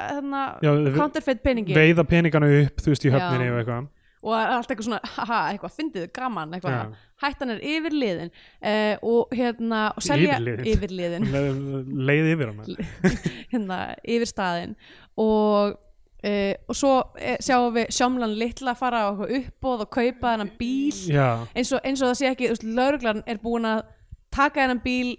Já, 0.63 0.71
við- 0.75 0.95
counterfeit 0.97 1.41
peningi 1.43 1.75
veiða 1.75 2.05
peningana 2.07 2.49
upp 2.63 2.79
þú 2.85 2.93
veist 2.95 3.05
í 3.09 3.11
höfninni 3.13 3.49
Já. 3.49 3.53
og 3.55 3.59
eitthvað. 3.63 3.89
Og 4.21 4.35
allt 4.37 4.69
eitthvað 4.69 4.85
svona, 4.85 4.99
haha, 5.15 5.37
eitthvað, 5.49 5.71
fyndið, 5.79 6.03
gaman 6.13 6.51
eitthvað, 6.53 6.91
hættan 7.23 7.49
er 7.55 7.61
yfir 7.65 7.95
liðin 7.97 8.29
uh, 8.29 8.95
og 9.01 9.31
hérna 9.33 9.79
og 9.97 10.03
selja 10.05 10.35
yfir 10.61 10.93
liðin 10.93 11.25
Le- 11.33 11.45
leið 12.11 12.29
yfir 12.35 12.51
hana 12.51 12.67
hérna 13.55 13.79
yfir 14.05 14.29
staðinn. 14.29 14.75
Og, 15.17 15.73
uh, 16.23 16.53
og 16.67 16.77
svo 16.77 16.93
uh, 17.01 17.37
sjáum 17.43 17.73
við 17.75 17.91
sjámlan 17.97 18.35
litla 18.39 18.75
fara 18.77 19.07
á 19.07 19.11
uppbóð 19.13 19.85
og 19.85 19.91
kaupa 19.93 20.35
þennan 20.35 20.53
bíl 20.59 20.93
eins 21.55 21.71
og, 21.73 21.81
eins 21.83 22.01
og 22.01 22.11
það 22.11 22.19
sé 22.21 22.29
ekki, 22.31 22.49
þú 22.49 22.55
veist, 22.55 22.67
lauruglan 22.77 23.23
er 23.25 23.41
búin 23.43 23.67
að 23.69 23.83
taka 24.31 24.63
þennan 24.63 24.83
bíl 24.85 25.15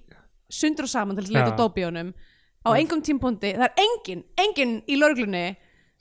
sundur 0.53 0.89
og 0.89 0.93
saman 0.93 1.19
til 1.19 1.27
að 1.27 1.35
leita 1.39 1.53
Já. 1.57 2.09
á 2.63 2.71
engum 2.79 3.03
tímpúndi, 3.03 3.55
það 3.59 3.69
er 3.69 3.85
engin 3.87 4.25
engin 4.39 4.75
í 4.87 4.99
lauruglunni 5.01 5.47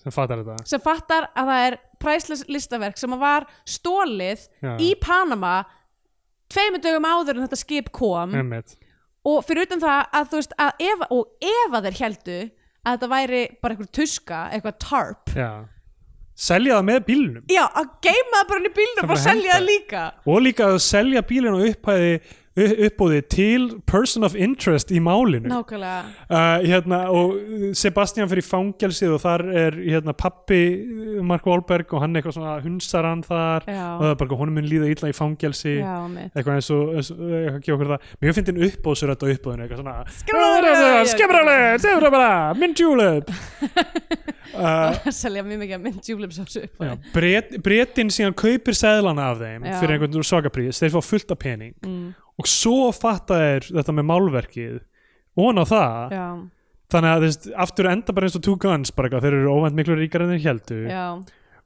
sem 0.02 0.14
fattar 0.14 0.41
þetta 0.41 0.70
sem 0.70 0.82
fattar 0.82 1.30
að 1.38 1.52
það 1.52 1.68
er 1.68 1.78
priceless 2.02 2.47
listaverk 2.49 2.97
sem 2.97 3.14
var 3.22 3.47
stólið 3.66 4.47
Já. 4.62 4.76
í 4.82 4.93
Panama 5.02 5.62
tveimur 6.52 6.82
dögum 6.84 7.08
áður 7.08 7.38
en 7.38 7.45
þetta 7.45 7.60
skip 7.60 7.91
kom 7.95 8.34
Einmitt. 8.36 8.76
og 9.28 9.43
fyrir 9.47 9.68
utan 9.68 9.84
það 9.84 10.02
að 10.20 10.32
þú 10.32 10.41
veist 10.41 10.58
að 10.66 10.86
ef, 10.88 11.06
og 11.10 11.52
ef 11.52 11.78
að 11.78 11.88
þeir 11.88 11.99
heldu 12.02 12.39
að 12.82 12.96
þetta 12.96 13.10
væri 13.12 13.42
bara 13.62 13.76
eitthvað 13.76 13.94
tuska, 13.98 14.42
eitthvað 14.56 14.78
tarp. 14.82 15.34
Já. 15.38 15.52
Selja 16.42 16.78
það 16.80 16.86
með 16.88 17.00
bílnum. 17.06 17.44
Já, 17.52 17.64
að 17.78 17.90
geima 18.02 18.38
það 18.40 18.48
bara 18.50 18.62
inn 18.62 18.70
í 18.70 18.74
bílnum 18.78 19.04
Það 19.04 19.12
og 19.14 19.20
selja 19.22 19.58
það 19.58 19.66
líka. 19.68 20.04
Og 20.26 20.40
líka 20.42 20.70
að 20.72 20.78
selja 20.88 21.22
bílinn 21.30 21.58
og 21.58 21.66
upphæði 21.70 22.14
uppbúði 22.58 23.22
til 23.32 23.68
person 23.88 24.26
of 24.28 24.36
interest 24.36 24.91
í 24.91 24.99
málinu. 25.04 25.47
Nákvæmlega. 25.47 26.02
Uh, 26.28 26.66
hérna, 26.66 26.99
og 27.08 27.38
Sebastian 27.78 28.28
fyrir 28.32 28.43
fangelsið 28.43 29.16
og 29.16 29.22
þar 29.24 29.45
er 29.64 29.78
hérna, 29.80 30.16
pappi 30.18 30.60
Mark 31.24 31.47
Wahlberg 31.47 31.93
og 31.95 32.04
hann 32.04 32.18
eitthvað 32.20 32.36
svona 32.39 32.58
hunsar 32.66 33.08
hann 33.08 33.24
þar 33.24 33.68
Já. 33.70 33.86
og 33.95 34.04
það 34.04 34.12
er 34.12 34.20
bara 34.24 34.39
honum 34.41 34.60
mun 34.60 34.68
líða 34.68 34.91
illa 34.91 35.12
í 35.12 35.16
fangelsi. 35.16 35.78
Já, 35.80 35.95
eitthvað 36.34 36.58
eins 36.58 36.72
og, 36.76 36.93
og 36.99 37.72
okkur 37.78 37.93
það. 37.93 38.12
Mjög 38.26 38.38
fyndin 38.39 38.62
uppbóðsur 38.68 39.14
þetta 39.14 39.32
uppbóðinu 39.36 39.68
eitthvað 39.68 39.84
svona 39.84 39.97
Skemmarlega. 40.20 41.06
skemmarlega, 41.16 41.74
segðu 41.86 42.06
það 42.06 42.18
bara 42.20 42.72
julep. 42.82 43.32
Uh, 44.52 44.97
selja 45.16 45.45
mjög 45.47 45.62
mikið 45.62 45.78
að 45.78 45.84
mynd 45.86 46.08
júlimsósu 46.12 46.64
upp 46.66 46.82
á 46.82 46.84
já, 46.84 46.91
því. 46.91 47.12
bret, 47.16 47.54
bretin 47.64 48.10
síðan 48.12 48.34
kaupir 48.36 48.76
seðlana 48.76 49.30
af 49.32 49.39
þeim 49.39 49.64
fyrir 49.80 49.93
einhvern 49.95 50.26
svakaprís, 50.28 50.82
þeir 50.82 50.91
fá 50.91 50.99
fullt 51.08 51.32
af 51.32 51.39
pening. 51.39 51.72
Mm, 51.88 52.10
og 52.42 52.50
svo 52.50 52.89
fatta 52.96 53.38
þeir 53.42 53.68
þetta 53.70 53.98
með 53.98 54.10
málverkið 54.12 54.80
og 55.42 55.62
á 55.62 55.66
það. 55.70 56.16
Já, 56.18 56.26
þannig 56.92 57.14
að 57.14 57.28
veist, 57.28 57.52
aftur 57.66 57.92
enda 57.92 58.16
bara 58.16 58.28
eins 58.28 58.39
og 58.39 58.44
two 58.48 58.58
guns 58.62 58.92
bara 58.96 59.08
eitthvað, 59.08 59.28
þeir 59.28 59.38
eru 59.38 59.54
óvænt 59.54 59.78
miklu 59.78 60.00
ríkar 60.00 60.26
en 60.26 60.34
þeir 60.34 60.44
heldu 60.50 60.82
já. 60.89 61.06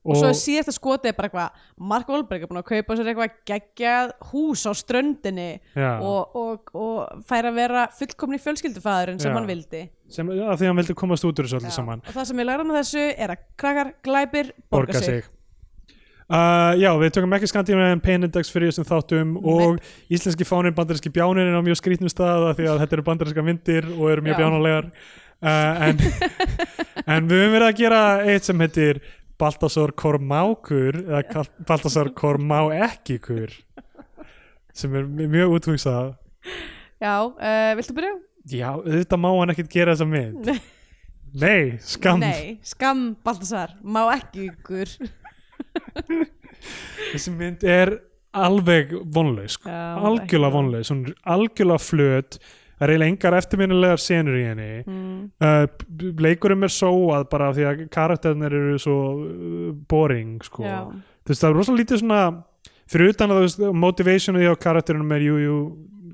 Og 0.05 0.19
svo 0.19 0.27
er 0.29 0.37
síðasta 0.37 0.73
skotið 0.75 1.15
bara 1.17 1.29
eitthvað 1.31 1.85
Mark 1.89 2.09
Wahlberg 2.13 2.43
er 2.45 2.49
búin 2.51 2.59
að 2.61 2.67
kaupa 2.67 2.97
sér 2.97 3.07
eitthvað 3.09 3.37
geggjað 3.49 4.11
hús 4.29 4.65
á 4.69 4.71
ströndinni 4.77 5.47
og, 5.81 6.35
og, 6.37 6.69
og 6.77 7.23
fær 7.25 7.49
að 7.49 7.57
vera 7.57 7.87
fullkomni 7.97 8.37
fjölskyldufæðurinn 8.43 9.21
sem 9.23 9.33
Já. 9.33 9.37
hann 9.39 9.49
vildi. 9.49 9.81
Sem, 10.13 10.29
já, 10.29 10.45
því 10.45 10.67
að 10.67 10.69
hann 10.69 10.81
vildi 10.83 10.97
komast 10.99 11.25
út 11.25 11.41
úr 11.41 11.49
þessu 11.49 11.71
Já. 11.71 11.73
saman. 11.79 12.05
Og 12.05 12.13
það 12.13 12.29
sem 12.29 12.43
ég 12.43 12.49
læra 12.51 12.67
með 12.67 12.79
þessu 12.83 13.07
er 13.25 13.33
að 13.33 13.47
krakkar 13.63 13.91
glæpir 14.05 14.51
borga, 14.53 14.75
borga 14.77 15.01
sig, 15.01 15.25
sig 15.25 15.31
Uh, 16.25 16.73
já, 16.81 16.89
við 16.97 17.11
tökum 17.13 17.33
ekki 17.37 17.47
Skandinavian 17.51 17.99
Pain 18.01 18.25
Index 18.25 18.49
fyrir 18.49 18.71
þessum 18.71 18.87
þáttum 18.89 19.35
og 19.45 19.75
íslenski 20.09 20.47
fánir 20.47 20.73
bandarinski 20.73 21.11
bjánir 21.13 21.51
er 21.51 21.57
á 21.57 21.61
mjög 21.61 21.77
skrítnum 21.77 22.09
stað 22.09 22.47
því 22.57 22.65
að 22.71 22.79
þetta 22.81 22.97
eru 22.97 23.03
bandarinska 23.05 23.43
myndir 23.45 23.89
og 23.93 24.07
eru 24.09 24.23
mjög 24.25 24.33
Já. 24.33 24.39
bjánalegar. 24.41 24.87
Uh, 25.45 25.83
en, 25.85 26.01
en 27.13 27.29
við 27.29 27.43
höfum 27.43 27.53
verið 27.59 27.67
að 27.67 27.77
gera 27.83 28.01
eitt 28.25 28.49
sem 28.49 28.65
heitir 28.65 29.01
Baltasar 29.37 29.93
Kormákur 29.93 30.97
eða 31.03 31.43
Baltasar 31.67 32.09
Kormá 32.17 32.63
ekkikur 32.87 33.53
sem 34.73 34.95
er 34.97 35.05
mjög 35.05 35.59
úthugsað 35.59 36.15
já, 37.03 37.13
uh, 37.21 37.75
viltu 37.77 37.95
byrja? 37.99 38.15
Já, 38.49 38.71
þetta 38.81 39.19
má 39.19 39.29
hann 39.29 39.53
ekkert 39.53 39.69
gera 39.73 39.93
þessa 39.93 40.09
mynd. 40.09 40.49
Nei, 41.45 41.75
skam 41.83 42.21
Nei, 42.23 42.57
skam 42.65 43.11
Baltasar, 43.25 43.75
má 43.83 44.07
ekki 44.15 44.49
ykkur 44.49 44.89
Þessi 47.13 47.33
mynd 47.35 47.63
er 47.69 47.95
alveg 48.35 48.91
vonlaus 49.15 49.55
sko. 49.59 49.71
Algjörlega 49.71 50.53
vonlaus, 50.55 50.91
er 50.91 51.13
algjörlega 51.35 51.81
flöt. 51.83 52.39
Það 52.75 52.83
er 52.83 52.91
eiginlega 52.91 53.13
engar 53.13 53.35
eftirminnilegar 53.37 54.01
senur 54.03 54.35
í 54.35 54.41
henni. 54.49 54.69
Mm, 54.83 55.19
uh, 55.39 55.85
b- 55.95 56.09
leikurum 56.25 56.65
er 56.67 56.73
sóað 56.75 57.29
bara 57.31 57.53
því 57.55 57.67
að 57.69 57.83
karakternir 57.93 58.51
eru 58.57 58.79
svo 58.83 58.97
uh, 59.23 59.69
boring 59.87 60.41
sko. 60.43 60.65
Veist 61.25 61.41
það 61.45 61.53
er 61.53 61.55
rosalega 61.61 61.81
lítið 61.85 62.01
svona 62.03 62.23
fyrir 62.91 63.13
utan 63.15 63.31
að 63.33 63.45
veist 63.45 63.63
motivationu 63.85 64.41
því 64.43 64.49
á 64.51 64.55
karakterinum 64.67 65.15
er 65.15 65.23
jú, 65.25 65.37
jú 65.41 65.55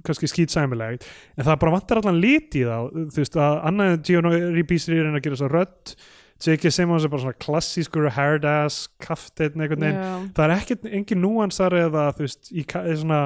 kannski 0.06 0.30
skýtsæmilegt 0.30 1.04
en 1.38 1.46
það 1.46 1.58
bara 1.62 1.74
vantar 1.76 2.00
allan 2.04 2.22
lit 2.22 2.54
í 2.58 2.62
þá. 2.70 2.78
Þú 2.94 3.18
veist 3.24 3.36
að 3.42 3.58
annað 3.72 3.92
en 3.96 4.06
Gio 4.06 4.22
Ribisi 4.54 4.94
er 4.96 5.10
að 5.10 5.20
gera 5.26 5.36
þess 5.40 5.48
að 5.50 5.56
rödd 5.58 5.96
J.K. 6.42 6.72
Simmons 6.74 7.06
er 7.06 7.12
bara 7.12 7.24
svona 7.24 7.38
klassískur 7.42 8.10
hard 8.16 8.46
ass 8.50 8.88
kafteinn 9.04 9.62
einhvern 9.62 9.86
veginn 9.86 10.00
já, 10.00 10.12
það 10.38 10.46
er 10.46 10.54
ekkert 10.56 10.88
engin 10.90 11.22
núansar 11.24 11.76
eða 11.78 12.08
þú 12.18 12.26
veist 12.26 12.52
í, 12.52 12.64
svona 12.66 13.20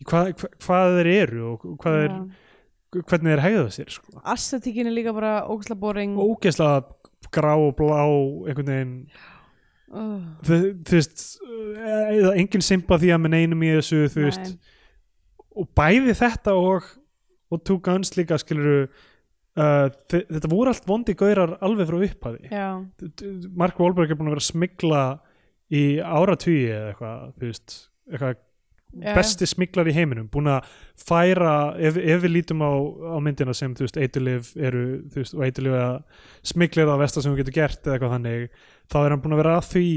í 0.00 0.08
hvað, 0.08 0.32
hva, 0.40 0.50
hvað 0.66 0.98
þeir 0.98 1.10
eru 1.14 1.44
og 1.52 1.68
hvað 1.82 2.00
þeir, 2.00 2.16
já. 2.16 3.04
hvernig 3.04 3.32
þeir 3.32 3.44
hegða 3.46 3.68
sér 3.78 3.94
sko. 3.96 4.18
Aesthetíkin 4.34 4.90
er 4.90 4.96
líka 4.96 5.14
bara 5.16 5.36
ógæsla 5.48 5.78
boring 5.80 6.18
ógeðslega 6.20 6.82
grá 7.34 7.54
og 7.54 7.72
blá 7.78 8.02
einhvern 8.04 8.74
veginn 8.74 8.98
uh, 9.94 10.20
þú, 10.44 10.60
þú 10.84 11.00
veist 11.00 11.24
eða 12.18 12.34
engin 12.36 12.66
sympathía 12.66 13.18
með 13.20 13.38
neinum 13.38 13.64
í 13.64 13.72
þessu 13.78 14.04
þú 14.12 14.28
veist 14.28 14.52
nei. 14.52 14.76
og 15.56 15.72
bæði 15.78 16.18
þetta 16.20 16.58
og 16.60 16.92
og 17.54 17.64
Two 17.64 17.78
Guns 17.78 18.16
líka 18.16 18.38
skiluru 18.40 18.88
uh, 19.58 19.88
þe- 20.10 20.24
þetta 20.30 20.50
voru 20.52 20.72
allt 20.72 20.88
vondi 20.88 21.14
gaurar 21.18 21.56
alveg 21.64 21.90
frá 21.90 22.00
upphafi. 22.08 22.48
Já, 22.50 22.68
Mark 23.54 23.78
Wahlberg 23.80 24.10
er 24.10 24.18
búin 24.20 24.30
að 24.32 24.36
vera 24.36 24.44
að 24.44 24.50
smigla 24.52 25.04
í 25.74 25.84
áratugi 26.04 26.66
eða 26.70 26.90
eitthvað 26.92 27.22
eitthvað 28.12 28.42
besti 29.16 29.46
smiglar 29.50 29.88
í 29.90 29.92
heiminum, 29.96 30.28
búin 30.30 30.46
að 30.52 30.68
færa 31.02 31.54
ef, 31.82 31.96
ef 31.98 32.20
við 32.22 32.30
lítum 32.36 32.60
á, 32.62 32.70
á 33.10 33.18
myndina 33.18 33.50
sem 33.56 33.72
eiturlif 33.98 34.52
eru 34.54 34.82
veist, 35.16 35.34
að 35.34 35.96
smiglir 36.46 36.86
það 36.86 37.00
vestar 37.02 37.24
sem 37.24 37.32
þú 37.34 37.40
getur 37.40 37.56
gert 37.56 37.80
eða 37.88 37.96
eitthvað 37.96 38.12
þannig, 38.14 38.44
þá 38.92 38.96
er 39.00 39.10
hann 39.16 39.24
búin 39.24 39.34
að 39.34 39.42
vera 39.42 39.56
að 39.58 39.66
því 39.72 39.88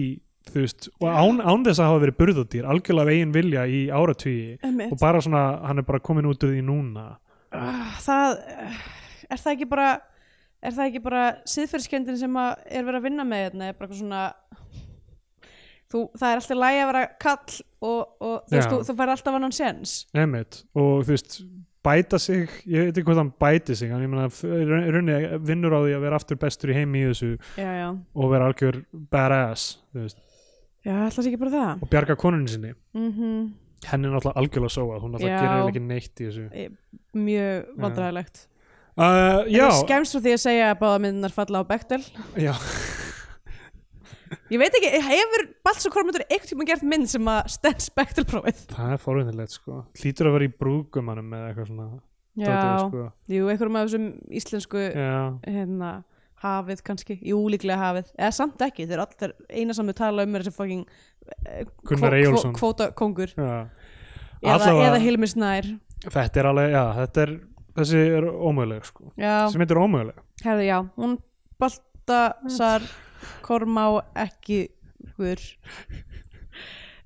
veist, 0.55 0.89
og 0.97 1.07
án, 1.13 1.43
án 1.45 1.67
þess 1.67 1.83
að 1.83 1.89
hafa 1.91 2.01
verið 2.07 2.17
burðardýr, 2.23 2.69
algjörlega 2.73 3.05
af 3.05 3.13
eigin 3.13 3.35
vilja 3.37 3.67
í 3.69 3.81
Einmitt. 4.65 4.91
og 4.95 5.01
bara 5.03 5.21
svona, 5.21 5.43
hann 5.67 5.83
er 5.83 5.87
bara 5.91 6.01
komin 6.01 6.25
út 6.31 6.47
úr 6.47 6.55
því 6.55 6.63
núna. 6.65 7.05
Ah, 7.53 7.93
það 8.01 8.39
er 9.29 9.41
það 9.43 9.53
ekki 9.55 9.69
bara 9.71 9.87
er 10.67 10.73
það 10.73 10.87
ekki 10.89 11.01
bara 11.05 11.23
siðferðskendin 11.53 12.17
sem 12.17 12.37
er 12.41 12.83
verið 12.87 12.99
að 13.01 13.07
vinna 13.09 13.25
með 13.27 13.43
hérna, 13.45 13.67
er 13.71 13.77
bara 13.77 13.87
eitthvað 13.87 14.01
svona 14.01 14.23
þú, 15.91 16.01
það 16.17 16.27
er 16.33 16.41
alltaf 16.41 16.59
lægi 16.63 16.81
að 16.83 16.89
vera 16.91 17.03
kall 17.23 17.59
og, 17.87 18.01
og 18.19 18.35
þú, 18.49 18.55
veist, 18.57 18.71
þú, 18.73 18.79
þú 18.89 18.95
fær 18.99 19.11
alltaf 19.13 19.37
annan 19.39 19.55
sens 19.55 19.95
Einmitt. 20.17 20.61
og 20.75 21.05
þú 21.07 21.13
veist 21.13 21.37
bæta 21.87 22.17
sig, 22.19 22.49
ég 22.67 22.89
veit 22.89 22.97
ekki 22.99 23.05
hvað 23.07 23.21
hann 23.21 23.29
bæti 23.39 23.75
sig 23.79 23.91
en 23.95 24.01
ég 24.03 24.09
meina, 24.11 24.25
f- 24.27 24.43
í 24.43 24.65
raun- 24.67 24.83
í 24.83 24.89
rauninni 24.91 25.37
vinnur 25.47 25.77
á 25.77 25.79
því 25.85 25.93
að 25.95 26.03
vera 26.03 26.17
aftur 26.19 26.39
bestur 26.41 26.73
í 26.73 26.75
heimi 26.75 27.05
í 27.05 27.11
þessu 27.13 27.29
já, 27.55 27.69
já, 27.79 27.85
og 28.17 28.33
vera 28.33 28.49
algjör 28.49 28.81
badass 29.13 29.77
þú 29.93 30.03
veist, 30.03 30.19
já, 30.83 30.95
alltaf 31.05 31.29
ekki 31.29 31.39
bara 31.45 31.53
það? 31.55 31.85
Og 31.85 31.93
bjarga 31.93 32.17
konunni 32.19 32.51
sinni. 32.55 32.73
Mm 32.97 33.47
henni 33.87 34.07
er 34.09 34.13
náttúrulega 34.15 34.41
algjörlega 34.41 34.73
sóa 34.73 34.95
hún 34.99 35.11
náttúrulega 35.13 35.41
gerir 35.45 35.67
ekki 35.69 35.81
neitt 35.85 36.19
í 36.19 36.25
þessu. 36.27 36.45
Mjög 37.13 37.67
vandræðilegt 37.77 38.39
uh, 38.97 39.45
já, 39.51 39.67
skemst 39.83 40.15
frá 40.17 40.23
því 40.25 40.33
að 40.35 40.43
segja 40.45 40.69
að 40.73 40.79
báða 40.83 41.01
myndinar 41.05 41.35
falla 41.35 41.61
á 41.61 41.69
Bechdel 41.69 42.01
já, 42.37 42.53
ég 44.51 44.59
veit 44.61 44.75
ekki, 44.79 44.91
hefur 45.07 45.45
Baltzar 45.65 45.93
Kormundur 45.93 46.25
eitthvað 46.27 46.51
tíma 46.51 46.67
gert 46.67 46.83
mynd 46.87 47.07
sem 47.11 47.29
að 47.31 47.49
stens 47.55 47.89
Bechdel 47.95 48.25
prófið 48.27 48.65
það 48.73 48.93
er 48.97 49.01
forvinnilegt 49.03 49.55
sko. 49.55 49.81
Hlýtur 50.01 50.29
að 50.31 50.37
vera 50.37 50.47
í 50.49 50.53
brúgumanum 50.59 51.33
eða 51.37 51.49
eitthvað 51.51 51.69
svona. 51.71 51.87
Dótið, 52.37 52.53
já, 52.53 52.77
sko. 52.83 53.05
jú, 53.33 53.47
einhverjum 53.49 53.77
af 53.79 53.87
þessum 53.87 54.07
íslensku 54.39 54.81
hérna, 55.47 55.91
hafið 56.43 56.83
kannski, 56.85 57.15
jú 57.25 57.39
líklega 57.49 57.79
hafið. 57.81 58.11
Eða 58.13 58.33
samt 58.37 58.61
ekki, 58.67 58.85
þeir 58.91 59.01
allir 59.07 59.33
eina 59.49 59.73
við 59.87 59.97
tala 59.97 60.25
um 60.27 60.37
þessi 60.37 60.53
fucking 60.53 60.83
eh, 60.85 61.63
Gunnar 61.87 62.13
kvó- 62.13 62.19
Eyjólfsson. 62.19 62.53
kvó- 62.53 62.59
kvóta 62.75 62.89
kongur 62.99 63.33
já. 63.33 63.55
eða, 64.43 64.69
eða 64.85 64.99
Hilmi 65.01 65.31
Snær. 65.31 65.71
Þetta 66.05 66.43
er 66.43 66.49
alveg, 66.51 66.75
já, 66.75 66.83
þetta 66.99 67.23
er 67.25 67.33
þessi 67.77 68.03
er 68.17 68.27
ómöguleg 68.27 68.87
sko. 68.87 69.11
Já, 69.19 69.47
sem 69.51 69.63
heitir 69.63 69.79
ómöguleg. 69.81 70.19
Herðu 70.43 70.67
já, 70.67 70.77
hún 70.97 71.17
Baltasar 71.61 72.85
Kormá 73.45 73.87
ekki 74.17 74.67
hver 75.15 75.41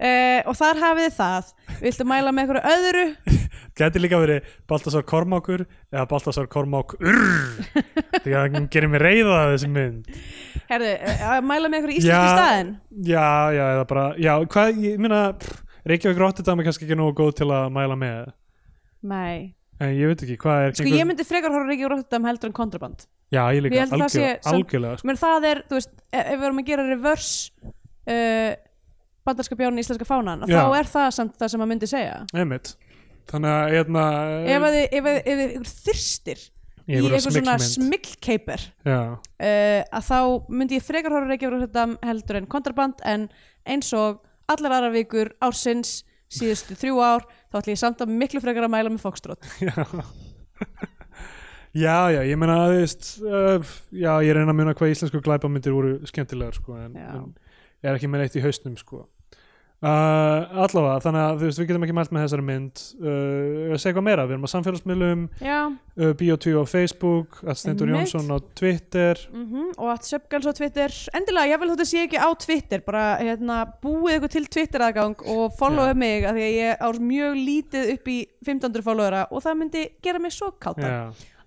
uh, 0.01 0.41
og 0.49 0.57
þar 0.57 0.81
hafið 0.81 1.07
þið 1.07 1.15
það. 1.19 1.53
Viltu 1.81 2.07
mæla 2.09 2.33
með 2.35 2.43
einhverju 2.45 2.75
öðru? 2.75 3.05
Gæti 3.79 4.01
líka 4.03 4.19
verið 4.19 4.47
Baltasar 4.67 5.05
Kormákur 5.07 5.63
eða 5.63 6.05
Baltasar 6.11 6.49
Kormák 6.51 6.97
Urr. 6.99 7.61
Því 8.23 8.35
að 8.35 8.57
hann 8.57 8.67
gerir 8.73 8.91
mér 8.91 9.05
reyða 9.07 9.45
þessi 9.53 9.69
mynd. 9.71 10.09
Herðu, 10.67 10.91
uh, 10.99 11.37
mæla 11.45 11.71
með 11.71 11.79
einhverju 11.79 12.01
íslenski 12.01 12.35
staðin 12.35 12.73
Já, 13.07 13.27
já, 13.55 13.63
eða 13.77 13.85
bara 13.89 14.03
Já, 14.19 14.33
hvað, 14.51 14.83
ég 14.83 15.07
pff, 15.39 15.61
Reykjavík 15.87 16.19
Rotterdam 16.21 16.59
er 16.61 16.67
kannski 16.67 16.85
ekki 16.85 16.97
nógu 16.99 17.15
góð 17.17 17.31
til 17.39 17.47
að 17.49 17.71
mæla 17.73 17.95
með. 17.97 18.27
Nei, 19.09 19.55
En 19.81 19.93
ég 19.97 20.11
veit 20.11 20.23
ekki, 20.25 20.37
hvað 20.41 20.63
er 20.67 20.75
sko 20.77 20.91
ég 20.91 21.07
myndi 21.09 21.25
frekar 21.25 21.53
horfa 21.53 21.69
Reykjavík 21.71 21.91
Rotterdam 21.95 22.27
heldur 22.29 22.51
en 22.51 22.55
kontraband. 22.57 23.05
Já, 23.33 23.41
ég 23.49 23.61
Ég 23.61 23.65
líka, 23.65 23.85
það 23.89 23.95
algjör, 23.97 24.13
sé 24.13 24.51
algjörlega 24.51 24.99
sko. 24.99 25.07
menn 25.09 25.19
það 25.21 25.47
er, 25.49 25.61
þú 25.69 25.77
veist, 25.79 25.93
ef 26.11 26.21
ef 26.21 26.31
við 26.35 26.47
erum 26.49 26.61
að 26.61 26.69
gera 26.69 26.85
reverse 26.89 27.71
uh, 28.11 28.51
bandarska 29.25 29.57
bjárn 29.57 29.79
í 29.79 29.85
íslenska 29.85 30.07
fánan, 30.09 30.45
þá 30.49 30.63
er 30.77 30.89
það 30.91 31.09
samt 31.17 31.37
það 31.39 31.53
sem 31.53 31.65
að 31.65 31.71
myndi 31.71 31.89
segja. 31.89 32.17
Einmitt. 32.35 32.73
Þannig 33.31 33.53
að, 33.55 33.75
hérna 33.77 34.05
ef 34.51 34.67
að 34.67 34.77
þið, 34.77 34.85
ef 34.99 35.09
þið 35.31 35.43
ykkur 35.45 35.71
þyrstir 35.71 36.45
í 36.81 36.97
eitthvað 36.97 37.25
svona 37.25 37.55
Já, 38.85 38.99
uh, 39.15 39.81
að 39.97 40.07
þá 40.11 40.19
myndi 40.51 40.77
ég 40.77 40.85
frekar 40.85 41.15
horfa 41.15 41.31
Reykjavík 41.31 41.55
Rotterdam 41.55 41.97
heldur 42.05 42.41
en 42.41 42.49
kontraband 42.51 43.01
en 43.07 43.27
eins 43.69 43.93
og 43.97 44.21
allar 44.51 44.77
aðra 44.77 44.93
vikur 44.93 45.31
ársins 45.41 46.01
síðustu 46.31 46.77
þrjú 46.79 46.99
ár 47.03 47.25
þá 47.51 47.59
ætlum 47.59 47.75
ég 47.75 47.81
samt 47.83 48.03
að 48.03 48.13
miklu 48.23 48.41
frekar 48.43 48.67
að 48.67 48.73
mæla 48.73 48.93
með 48.93 49.03
fokstrót 49.03 49.47
já. 49.67 49.85
Já, 51.71 52.23
ég 52.27 52.35
meina 52.35 52.57
að 52.65 52.73
uh, 53.23 53.71
Já, 53.95 54.11
ég 54.25 54.35
reyna 54.35 54.51
að 54.51 54.57
muna 54.59 54.73
hvað 54.75 54.91
íslensku 54.91 55.21
glæpamyndir 55.23 55.75
voru 55.75 55.93
skemmtilegar 56.09 56.57
sko, 56.57 56.75
en, 56.75 56.97
en 56.99 57.29
ég 57.79 57.87
er 57.87 57.95
ekki 57.95 58.09
með 58.11 58.25
eitt 58.25 58.35
í 58.35 58.43
hausnum 58.43 58.75
sko. 58.79 59.05
Uh, 59.81 60.61
Allavega, 60.65 60.99
þannig 61.05 61.23
að 61.25 61.39
þú 61.41 61.47
veist, 61.47 61.61
við 61.61 61.69
getum 61.71 61.85
ekki 61.87 61.95
mælt 61.97 62.13
með 62.13 62.25
þessari 62.25 62.45
mynd. 62.47 62.83
Uh, 63.01 63.73
segja 63.81 63.95
hvað 63.97 64.07
meira, 64.07 64.25
við 64.27 64.35
erum 64.37 64.45
á 64.47 64.53
samfélagsmiðlum 64.53 65.23
uh, 65.41 66.11
Bio2 66.21 66.53
á 66.61 66.65
Facebook 66.69 67.41
Stendur. 67.57 67.91
Jónsson 67.95 68.29
á 68.29 68.37
Twitter. 68.57 69.25
Mm 69.33 69.71
og 69.81 69.89
að 69.93 70.07
Söpgals 70.09 70.45
á 70.45 70.53
Twitter. 70.53 70.93
Endilega, 71.17 71.53
ég 71.53 71.61
vil 71.61 71.71
þetta 71.71 71.87
sé 71.87 72.05
ekki 72.05 72.19
á 72.21 72.29
Twitter 72.37 72.83
bara 72.85 73.05
hérna, 73.21 73.61
búið 73.81 74.19
ykkur 74.19 74.33
til 74.35 74.45
Twitter 74.51 74.85
aðgang 74.85 75.25
og 75.31 75.55
followa 75.57 75.95
mig 75.97 76.25
af 76.27 76.35
því 76.35 76.45
að 76.45 76.57
ég 76.57 76.81
á 76.83 76.87
mjög 77.01 77.37
lítið 77.39 77.91
upp 77.95 78.11
í 78.11 78.17
1500 78.45 78.85
followera 78.85 79.25
og 79.31 79.43
það 79.45 79.59
myndi 79.61 79.85
gera 80.03 80.21
mig 80.21 80.35
svo 80.35 80.51
káta. 80.61 80.91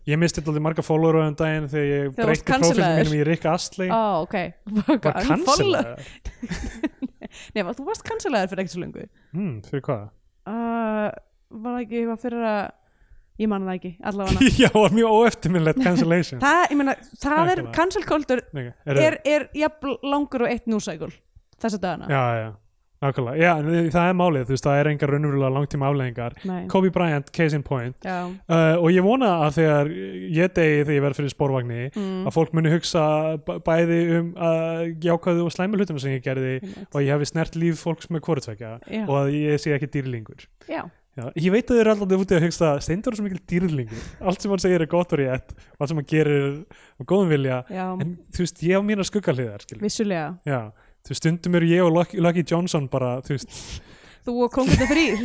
Ég 0.05 0.21
misti 0.21 0.43
alltaf 0.43 0.61
marga 0.61 0.85
follower 0.85 1.17
á 1.17 1.21
enn 1.25 1.37
daginn 1.39 1.69
þegar 1.73 1.87
ég 1.89 2.15
breytti 2.19 2.45
cancelaður. 2.51 2.99
mínum 3.01 3.17
í 3.17 3.25
Rick 3.31 3.47
Astley. 3.49 3.89
Ó, 3.89 4.25
ok. 4.27 4.37
Var 4.85 5.01
cancelaður 5.25 6.09
Nei, 7.55 7.63
var- 7.65 7.75
þú 7.75 7.87
varst 7.89 8.05
cancelaður 8.07 8.53
fyrir 8.53 8.63
ekkert 8.63 8.75
svo 8.77 8.83
lengu 8.85 9.07
hmm, 9.35 9.55
Fyrir 9.67 9.83
hvað? 9.89 10.03
uh, 10.47 11.09
Var 11.55 11.71
það 11.73 11.81
ekki 11.87 12.01
eitthvað 12.03 12.25
fyrir 12.27 12.49
að 12.51 12.65
Ég 13.35 13.51
man 13.51 13.65
það 13.67 13.79
ekki, 13.81 13.91
allavega. 14.07 14.49
Já, 14.63 14.69
var 14.77 14.93
mjög 14.95 15.15
óeftirminnlegt 15.19 15.81
cancellation. 15.83 16.39
Það, 16.45 16.61
ég 16.71 16.79
meina, 16.79 16.93
það 17.19 17.49
er 17.51 17.63
cancel 17.75 18.05
culture 18.07 18.45
er, 18.55 19.17
er, 19.27 19.49
er 19.59 19.89
langur 20.07 20.45
og 20.47 20.53
eitt 20.53 20.69
núsækul 20.71 21.11
þessa 21.59 21.81
dagana. 21.83 22.07
Já, 22.07 22.23
já, 22.39 22.47
nákvæmlega. 23.05 23.37
Já, 23.41 23.53
það 23.95 24.09
er 24.09 24.17
málið, 24.19 24.47
þú 24.49 24.55
veist, 24.55 24.67
það 24.67 24.81
er 24.81 24.91
engar 24.91 25.13
raunverulega 25.15 25.53
langtíma 25.55 25.91
afleðingar 25.91 26.37
Nei. 26.49 26.59
Kobe 26.73 26.91
Bryant, 26.95 27.31
case 27.37 27.59
in 27.59 27.65
point. 27.67 27.97
Uh, 28.05 28.75
og 28.81 28.89
ég 28.95 29.07
vona 29.07 29.31
að 29.45 29.61
þegar 29.61 29.93
ég 30.39 30.57
degi 30.57 30.83
þegar 30.83 30.97
ég 30.97 31.07
verð 31.07 31.21
fyrir 31.21 31.35
spórvagni 31.35 31.81
mm. 31.93 32.19
að 32.25 32.37
fólk 32.39 32.57
muni 32.57 32.75
hugsa 32.75 33.05
bæði 33.69 34.01
um 34.19 34.35
uh, 34.35 34.83
jákvæðu 35.05 35.47
og 35.47 35.55
slæmu 35.55 35.81
hlutum 35.81 36.03
sem 36.03 36.17
ég 36.17 36.27
gerði 36.27 36.59
Einmitt. 36.59 36.91
og 36.91 37.01
ég 37.05 37.15
hafi 37.15 37.31
snert 37.31 37.57
líf 37.59 37.81
fólks 37.85 38.11
með 38.11 38.27
hvorutvekja 38.27 38.77
Já. 38.89 39.07
og 39.07 39.17
að 39.23 39.33
ég 39.39 39.63
sé 39.63 39.75
ekki 39.77 39.93
dýrlingur. 39.99 40.47
Já, 40.71 40.85
Já, 41.15 41.29
ég 41.39 41.53
veit 41.55 41.69
að 41.69 41.77
þið 41.77 41.81
eru 41.81 41.91
alltaf 41.93 42.23
úti 42.25 42.35
að 42.35 42.45
hugsa 42.49 42.69
Steindur 42.83 43.15
er 43.15 43.19
svo 43.21 43.25
mikil 43.29 43.43
dýrlingur. 43.47 44.07
Allt 44.27 44.43
sem 44.43 44.51
hann 44.51 44.63
segir 44.65 44.83
er 44.83 44.91
gott 44.91 45.13
og 45.15 45.21
rétt 45.21 45.53
og 45.55 45.85
allt 45.85 45.93
sem 45.93 46.01
hann 46.01 46.09
gerir 46.11 46.39
er 46.43 47.07
góðum 47.07 47.31
vilja. 47.31 47.61
Já, 47.71 47.85
en 48.03 48.17
þú 48.35 48.43
veist, 48.43 48.65
ég 48.67 48.75
á 48.75 48.83
mína 48.83 49.07
Já, 50.43 50.59
þú 51.05 51.13
veist, 51.13 51.21
stundum 51.21 51.59
eru 51.59 51.69
ég 51.69 51.85
og 51.85 51.93
Lucky, 51.93 52.21
Lucky 52.23 52.45
Johnson 52.49 52.89
bara, 52.89 53.19
þú 53.25 53.37
veist. 53.37 53.59
Þú 54.25 54.37
og 54.47 54.55
kongurna 54.55 54.87
þrýr 54.89 55.19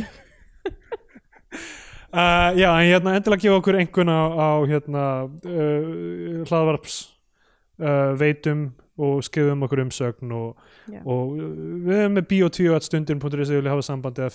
uh, 2.12 2.50
Já, 2.58 2.68
en 2.68 2.90
hérna 2.90 3.14
endilega 3.16 3.46
gefa 3.46 3.56
okkur 3.62 3.78
einhvern 3.80 4.12
á, 4.12 4.20
á 4.28 4.48
hérna 4.68 5.04
uh, 5.24 6.44
hlaðvarps 6.50 7.00
uh, 7.80 8.12
veitum 8.20 8.68
og 9.00 9.22
skrifum 9.24 9.64
okkur 9.64 9.80
umsögn 9.86 10.34
og, 10.36 10.58
og 11.00 11.30
uh, 11.32 11.52
við 11.86 12.02
erum 12.02 12.18
með 12.18 12.28
bio2.stundin.is 12.34 13.52
eða 13.56 13.72
hafa 13.72 13.86
sambandi 13.86 14.26
eða 14.26 14.34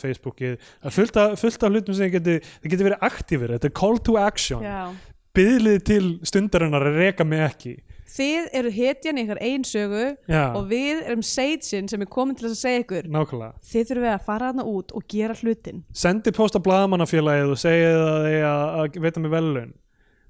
er 0.89 0.95
fullt 0.97 1.19
af, 1.21 1.35
hlutum 1.69 1.97
sem 1.97 2.09
geti, 2.15 2.39
geti 2.65 2.87
verið 2.87 3.05
aktífir, 3.05 3.53
þetta 3.53 3.69
er 3.69 3.75
call 3.77 4.01
to 4.01 4.17
action. 4.17 4.65
Já. 4.65 4.89
byðlið 5.35 5.83
til 5.85 6.05
stundarinnar 6.25 6.87
að 6.89 6.97
reka 7.03 7.27
mig 7.27 7.45
ekki 7.45 7.75
Þið 8.15 8.45
eru 8.55 8.69
hetjan 8.71 9.17
í 9.19 9.25
ykkar 9.25 9.39
einn 9.43 9.63
sögu 9.67 10.05
Já, 10.31 10.43
og 10.55 10.69
við 10.69 11.01
erum 11.03 11.23
seitsin 11.25 11.89
sem 11.91 12.03
er 12.05 12.09
komin 12.11 12.37
til 12.39 12.47
að 12.47 12.55
segja 12.59 12.83
ykkur. 12.85 13.09
Nákvæmlega. 13.11 13.53
Þið 13.71 13.89
þurfum 13.89 14.05
við 14.05 14.13
að 14.13 14.27
fara 14.29 14.51
hana 14.51 14.63
út 14.71 14.93
og 14.95 15.01
gera 15.11 15.35
hlutin. 15.41 15.83
Sendi 15.91 16.31
post 16.35 16.55
á 16.55 16.61
blaðamannafélagið 16.63 17.51
og 17.51 17.59
segið 17.59 17.99
að 18.05 18.19
þið 18.29 18.45
að, 18.51 18.63
að 18.79 18.99
veita 19.07 19.19
mig 19.25 19.35
velun 19.35 19.73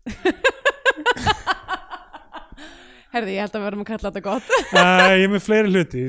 Herði, 3.15 3.31
ég 3.37 3.45
held 3.45 3.53
að 3.53 3.61
við 3.61 3.65
verðum 3.69 3.83
að 3.85 3.89
kalla 3.93 4.09
þetta 4.09 4.23
gott. 4.25 4.47
Uh, 4.75 5.13
Ég 5.15 5.23
er 5.23 5.31
með 5.31 5.43
fleiri 5.45 5.69
hluti. 5.71 6.01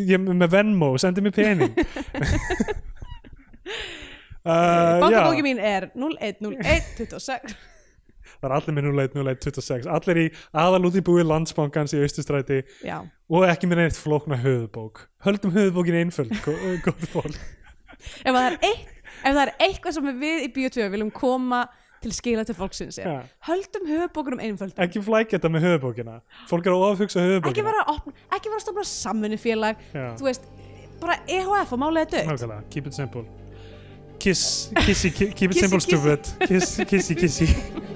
Ég 0.00 0.14
er 0.16 0.22
með 0.24 0.50
Venmo, 0.54 0.88
sendi 1.02 1.24
mér 1.24 1.34
pening. 1.36 1.74
Uh, 4.44 5.00
Bankabóki 5.00 5.40
já, 5.40 5.44
mín 5.46 5.56
er 5.56 5.86
010126 5.96 7.54
Það 8.44 8.50
er 8.50 8.56
allir 8.58 8.76
með 8.76 8.88
010126 8.92 9.86
Allir 9.96 10.18
í 10.20 10.24
aðal 10.60 10.82
út 10.90 10.98
í 11.00 11.02
búi 11.06 11.22
landsbankans 11.24 11.94
í 11.96 12.02
Austustræti 12.04 12.58
Já, 12.84 12.98
og 13.32 13.46
ekki 13.48 13.70
með 13.70 13.80
neitt 13.80 13.96
flókna 13.96 14.36
höfubók 14.42 15.06
Höldum 15.24 15.54
höfubókin 15.56 15.96
einföld, 16.02 16.34
gó- 16.44 16.58
góð 16.84 17.06
fólk. 17.14 17.38
Ef 18.20 18.28
það 18.34 18.44
er, 18.50 18.58
eitt, 18.68 18.92
ef 19.24 19.30
það 19.32 19.42
er 19.46 19.52
eitthvað 19.68 19.96
sem 19.96 20.12
við 20.20 20.44
í 20.44 20.50
Bíotvíu 20.58 20.90
viljum 20.92 21.12
koma 21.16 21.62
til 22.04 22.12
skila 22.12 22.42
til 22.44 22.52
fólksins 22.58 22.98
Já. 23.00 23.22
höldum 23.48 23.86
höfubókunum 23.88 24.42
einföld 24.44 24.76
Ekki 24.84 25.00
flækja 25.06 25.38
þetta 25.38 25.50
með 25.54 25.64
höfubókina 25.70 26.18
Fólk 26.50 26.68
er 26.68 26.74
að 26.76 26.84
ofhugsa 26.90 27.22
ekki 27.24 27.64
að 27.64 27.80
opna, 27.94 28.12
ekki 28.36 28.50
vera 28.52 28.58
að 28.60 28.66
stofna 28.66 28.84
samvinnufélag. 28.90 29.80
Já. 29.96 30.10
þú 30.20 30.28
veist, 30.28 30.44
bara 31.00 31.16
EHF 31.32 31.72
og 31.72 31.80
málega 31.80 32.12
dött. 32.12 32.68
Keep 32.74 32.90
it 32.92 32.94
simple. 33.00 33.24
Kiss, 34.20 34.70
kissy, 34.84 35.10
ki- 35.16 35.32
keep 35.36 35.50
it 35.52 35.58
simple 35.64 35.80
stupid. 35.80 36.28
Kiss, 36.48 36.76
kissy, 36.88 37.16
kissy 37.18 37.48